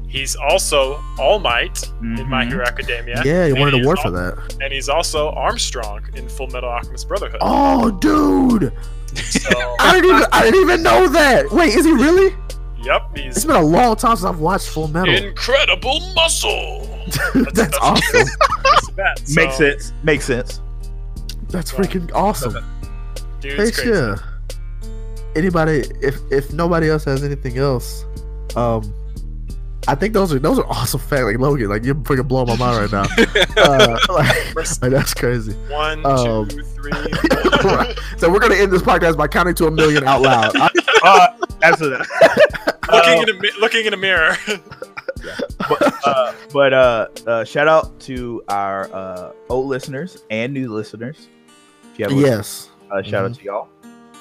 He's 0.08 0.34
also 0.34 1.00
All 1.20 1.38
Might 1.38 1.88
in 2.02 2.28
My 2.28 2.44
Mhm. 2.44 2.48
Hero 2.48 2.64
Academia. 2.66 3.22
yeah, 3.24 3.44
he 3.44 3.50
and 3.50 3.60
wanted 3.60 3.74
he's 3.74 3.82
a 3.82 3.84
award 3.84 3.98
for 4.00 4.10
that. 4.10 4.56
And 4.60 4.72
he's 4.72 4.88
also 4.88 5.30
Armstrong 5.30 6.02
in 6.14 6.28
Full 6.28 6.48
Metal 6.48 6.68
Alchemist 6.68 7.06
Brotherhood. 7.06 7.38
Oh, 7.40 7.92
dude! 7.92 8.72
So, 9.14 9.76
I 9.80 9.92
didn't 9.94 10.10
even 10.10 10.26
I 10.32 10.42
didn't 10.42 10.60
even 10.62 10.82
know 10.82 11.06
that. 11.08 11.50
Wait, 11.52 11.74
is 11.76 11.84
he 11.84 11.92
really? 11.92 12.34
Yep, 12.82 13.10
It's 13.14 13.36
he's 13.36 13.44
been 13.44 13.56
a 13.56 13.62
long 13.62 13.96
time 13.96 14.16
since 14.16 14.24
I've 14.24 14.40
watched 14.40 14.68
Full 14.68 14.88
Metal. 14.88 15.14
incredible 15.14 16.00
muscle. 16.14 16.86
That's, 17.34 17.52
that's- 17.52 17.78
awesome. 17.80 18.26
Chris 18.40 18.86
Sabat. 18.86 19.18
So, 19.28 19.40
makes 19.40 19.56
sense. 19.56 19.92
Makes 20.02 20.24
sense. 20.26 20.60
That's 21.48 21.72
freaking 21.72 22.10
awesome. 22.14 22.52
Dude's 23.40 23.76
Hey, 23.78 23.82
crazy. 23.84 23.90
yeah. 23.90 24.16
Anybody, 25.36 25.82
if 26.02 26.16
if 26.30 26.52
nobody 26.52 26.90
else 26.90 27.04
has 27.04 27.22
anything 27.24 27.56
else, 27.58 28.04
um, 28.56 28.92
I 29.88 29.94
think 29.94 30.12
those 30.14 30.32
are 30.32 30.38
those 30.38 30.58
are 30.58 30.66
awesome 30.66 31.00
facts. 31.00 31.22
Like 31.24 31.38
Logan, 31.38 31.68
like 31.68 31.84
you're 31.84 31.94
freaking 31.94 32.28
blowing 32.28 32.48
my 32.48 32.56
mind 32.56 32.92
right 32.92 32.92
now. 32.92 33.24
uh, 33.62 33.98
like, 34.12 34.54
like, 34.54 34.90
that's 34.90 35.14
crazy. 35.14 35.52
One, 35.68 36.04
Um, 36.04 36.48
two, 36.48 36.62
three. 36.74 36.92
Right. 37.64 37.98
So 38.18 38.30
we're 38.30 38.40
gonna 38.40 38.56
end 38.56 38.72
this 38.72 38.82
podcast 38.82 39.16
by 39.16 39.26
counting 39.26 39.54
to 39.56 39.66
a 39.66 39.70
million 39.70 40.04
out 40.06 40.22
loud. 40.22 40.52
I- 40.56 40.70
Uh, 41.02 41.28
absolutely. 41.62 42.04
looking 42.92 43.22
in 43.22 43.28
a 43.30 43.58
looking 43.60 43.86
in 43.86 43.94
a 43.94 43.96
mirror. 43.96 44.36
but 45.68 46.06
uh, 46.06 46.32
but 46.52 46.72
uh, 46.74 47.06
uh, 47.26 47.44
shout 47.44 47.68
out 47.68 47.98
to 48.00 48.42
our 48.48 48.92
uh, 48.92 49.32
old 49.48 49.66
listeners 49.66 50.24
and 50.30 50.52
new 50.52 50.72
listeners. 50.72 51.28
If 51.92 51.98
you 51.98 52.04
have 52.04 52.12
listened, 52.12 52.36
yes. 52.36 52.68
uh, 52.90 53.02
shout 53.02 53.24
out 53.24 53.34
to 53.34 53.42
y'all. 53.44 53.68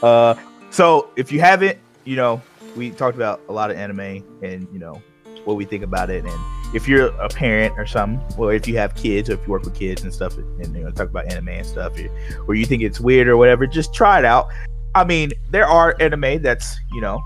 Uh, 0.01 0.35
so 0.69 1.09
if 1.17 1.31
you 1.33 1.41
haven't, 1.41 1.77
you 2.05 2.15
know, 2.15 2.41
we 2.77 2.91
talked 2.91 3.15
about 3.17 3.41
a 3.49 3.51
lot 3.51 3.71
of 3.71 3.77
anime 3.77 4.23
and 4.41 4.67
you 4.71 4.79
know 4.79 5.01
what 5.49 5.57
we 5.57 5.65
think 5.65 5.83
about 5.83 6.09
it, 6.11 6.23
and 6.23 6.75
if 6.75 6.87
you're 6.87 7.07
a 7.07 7.27
parent 7.27 7.73
or 7.77 7.85
something, 7.87 8.21
or 8.37 8.53
if 8.53 8.67
you 8.67 8.77
have 8.77 8.93
kids, 8.95 9.29
or 9.29 9.33
if 9.33 9.39
you 9.45 9.51
work 9.51 9.63
with 9.63 9.73
kids 9.75 10.03
and 10.03 10.13
stuff, 10.13 10.37
and 10.37 10.75
you 10.75 10.83
know 10.83 10.91
talk 10.91 11.09
about 11.09 11.25
anime 11.31 11.49
and 11.49 11.65
stuff, 11.65 11.97
or, 11.97 12.45
or 12.47 12.55
you 12.55 12.65
think 12.65 12.83
it's 12.83 12.99
weird 12.99 13.27
or 13.27 13.35
whatever, 13.35 13.65
just 13.65 13.93
try 13.93 14.19
it 14.19 14.25
out. 14.25 14.47
I 14.95 15.03
mean, 15.03 15.31
there 15.49 15.65
are 15.67 15.95
anime 15.99 16.41
that's 16.43 16.77
you 16.93 17.01
know 17.01 17.19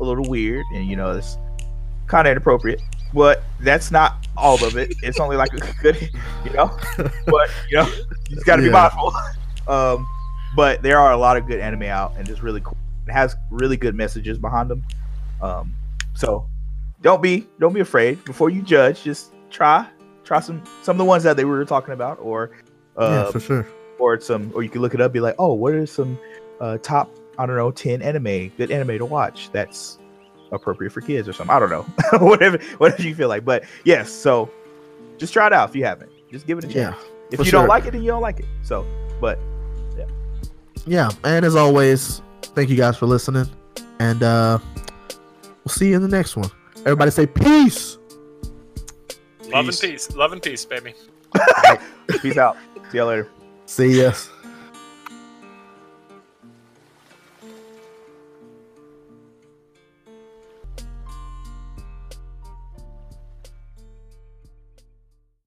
a 0.00 0.04
little 0.04 0.28
weird 0.28 0.64
and 0.74 0.86
you 0.86 0.96
know 0.96 1.16
it's 1.16 1.38
kind 2.08 2.26
of 2.26 2.32
inappropriate, 2.32 2.80
but 3.14 3.42
that's 3.60 3.90
not 3.90 4.26
all 4.36 4.62
of 4.64 4.76
it. 4.76 4.92
It's 5.02 5.20
only 5.20 5.36
like 5.36 5.52
a 5.54 5.60
good, 5.82 6.10
you 6.44 6.52
know, 6.52 6.76
but 6.96 7.50
you 7.70 7.76
know, 7.78 7.88
you 8.28 8.42
got 8.44 8.56
to 8.56 8.62
be 8.62 8.68
Yeah. 8.68 8.90
mindful. 8.90 9.14
Um, 9.68 10.06
but 10.56 10.82
there 10.82 10.98
are 10.98 11.12
a 11.12 11.16
lot 11.16 11.36
of 11.36 11.46
good 11.46 11.60
anime 11.60 11.84
out, 11.84 12.14
and 12.18 12.28
it's 12.28 12.42
really 12.42 12.60
cool. 12.60 12.76
It 13.06 13.12
has 13.12 13.36
really 13.50 13.76
good 13.76 13.94
messages 13.94 14.38
behind 14.38 14.68
them. 14.68 14.82
Um, 15.40 15.72
so 16.14 16.48
don't 17.02 17.22
be 17.22 17.46
don't 17.58 17.72
be 17.72 17.80
afraid 17.80 18.24
before 18.24 18.50
you 18.50 18.62
judge. 18.62 19.02
Just 19.02 19.32
try 19.50 19.86
try 20.24 20.40
some 20.40 20.62
some 20.82 20.94
of 20.94 20.98
the 20.98 21.04
ones 21.04 21.22
that 21.22 21.36
they 21.36 21.44
were 21.44 21.64
talking 21.64 21.94
about, 21.94 22.18
or 22.20 22.50
yeah, 22.98 23.04
uh, 23.04 23.32
for 23.32 23.40
sure. 23.40 23.66
or 23.98 24.20
some, 24.20 24.50
or 24.54 24.62
you 24.62 24.68
can 24.68 24.82
look 24.82 24.94
it 24.94 25.00
up. 25.00 25.12
Be 25.12 25.20
like, 25.20 25.36
oh, 25.38 25.54
what 25.54 25.74
are 25.74 25.86
some 25.86 26.18
uh, 26.60 26.78
top 26.78 27.10
I 27.38 27.46
don't 27.46 27.56
know 27.56 27.70
ten 27.70 28.02
anime 28.02 28.48
good 28.56 28.70
anime 28.70 28.98
to 28.98 29.06
watch 29.06 29.50
that's 29.52 29.98
appropriate 30.50 30.90
for 30.90 31.00
kids 31.00 31.28
or 31.28 31.32
something. 31.32 31.54
I 31.54 31.58
don't 31.58 31.70
know 31.70 31.86
whatever 32.26 32.58
whatever 32.78 33.02
you 33.02 33.14
feel 33.14 33.28
like. 33.28 33.44
But 33.44 33.64
yes, 33.84 34.10
so 34.10 34.50
just 35.18 35.32
try 35.32 35.46
it 35.46 35.52
out 35.52 35.68
if 35.68 35.76
you 35.76 35.84
haven't. 35.84 36.10
Just 36.30 36.46
give 36.46 36.58
it 36.58 36.64
a 36.64 36.68
chance. 36.68 36.96
Yeah. 36.96 37.08
if 37.30 37.38
you 37.38 37.44
sure. 37.44 37.60
don't 37.60 37.68
like 37.68 37.86
it, 37.86 37.92
then 37.92 38.02
you 38.02 38.08
don't 38.08 38.22
like 38.22 38.40
it. 38.40 38.46
So, 38.62 38.86
but 39.20 39.38
Yeah. 40.86 41.10
And 41.24 41.44
as 41.44 41.54
always, 41.54 42.22
thank 42.42 42.70
you 42.70 42.76
guys 42.76 42.96
for 42.96 43.06
listening, 43.06 43.46
and 44.00 44.22
uh, 44.22 44.58
we'll 45.64 45.72
see 45.72 45.90
you 45.90 45.96
in 45.96 46.02
the 46.02 46.08
next 46.08 46.36
one. 46.36 46.50
Everybody 46.88 47.10
say 47.10 47.26
peace. 47.26 47.98
Love 49.52 49.66
and 49.66 49.68
Peace. 49.68 49.80
peace. 49.80 50.10
Love 50.16 50.32
and 50.32 50.40
peace, 50.42 50.64
baby. 50.64 50.94
peace 52.22 52.38
out. 52.38 52.56
See 52.90 52.96
y'all 52.96 53.08
later. 53.08 53.28
See 53.66 54.00
ya. 54.00 54.12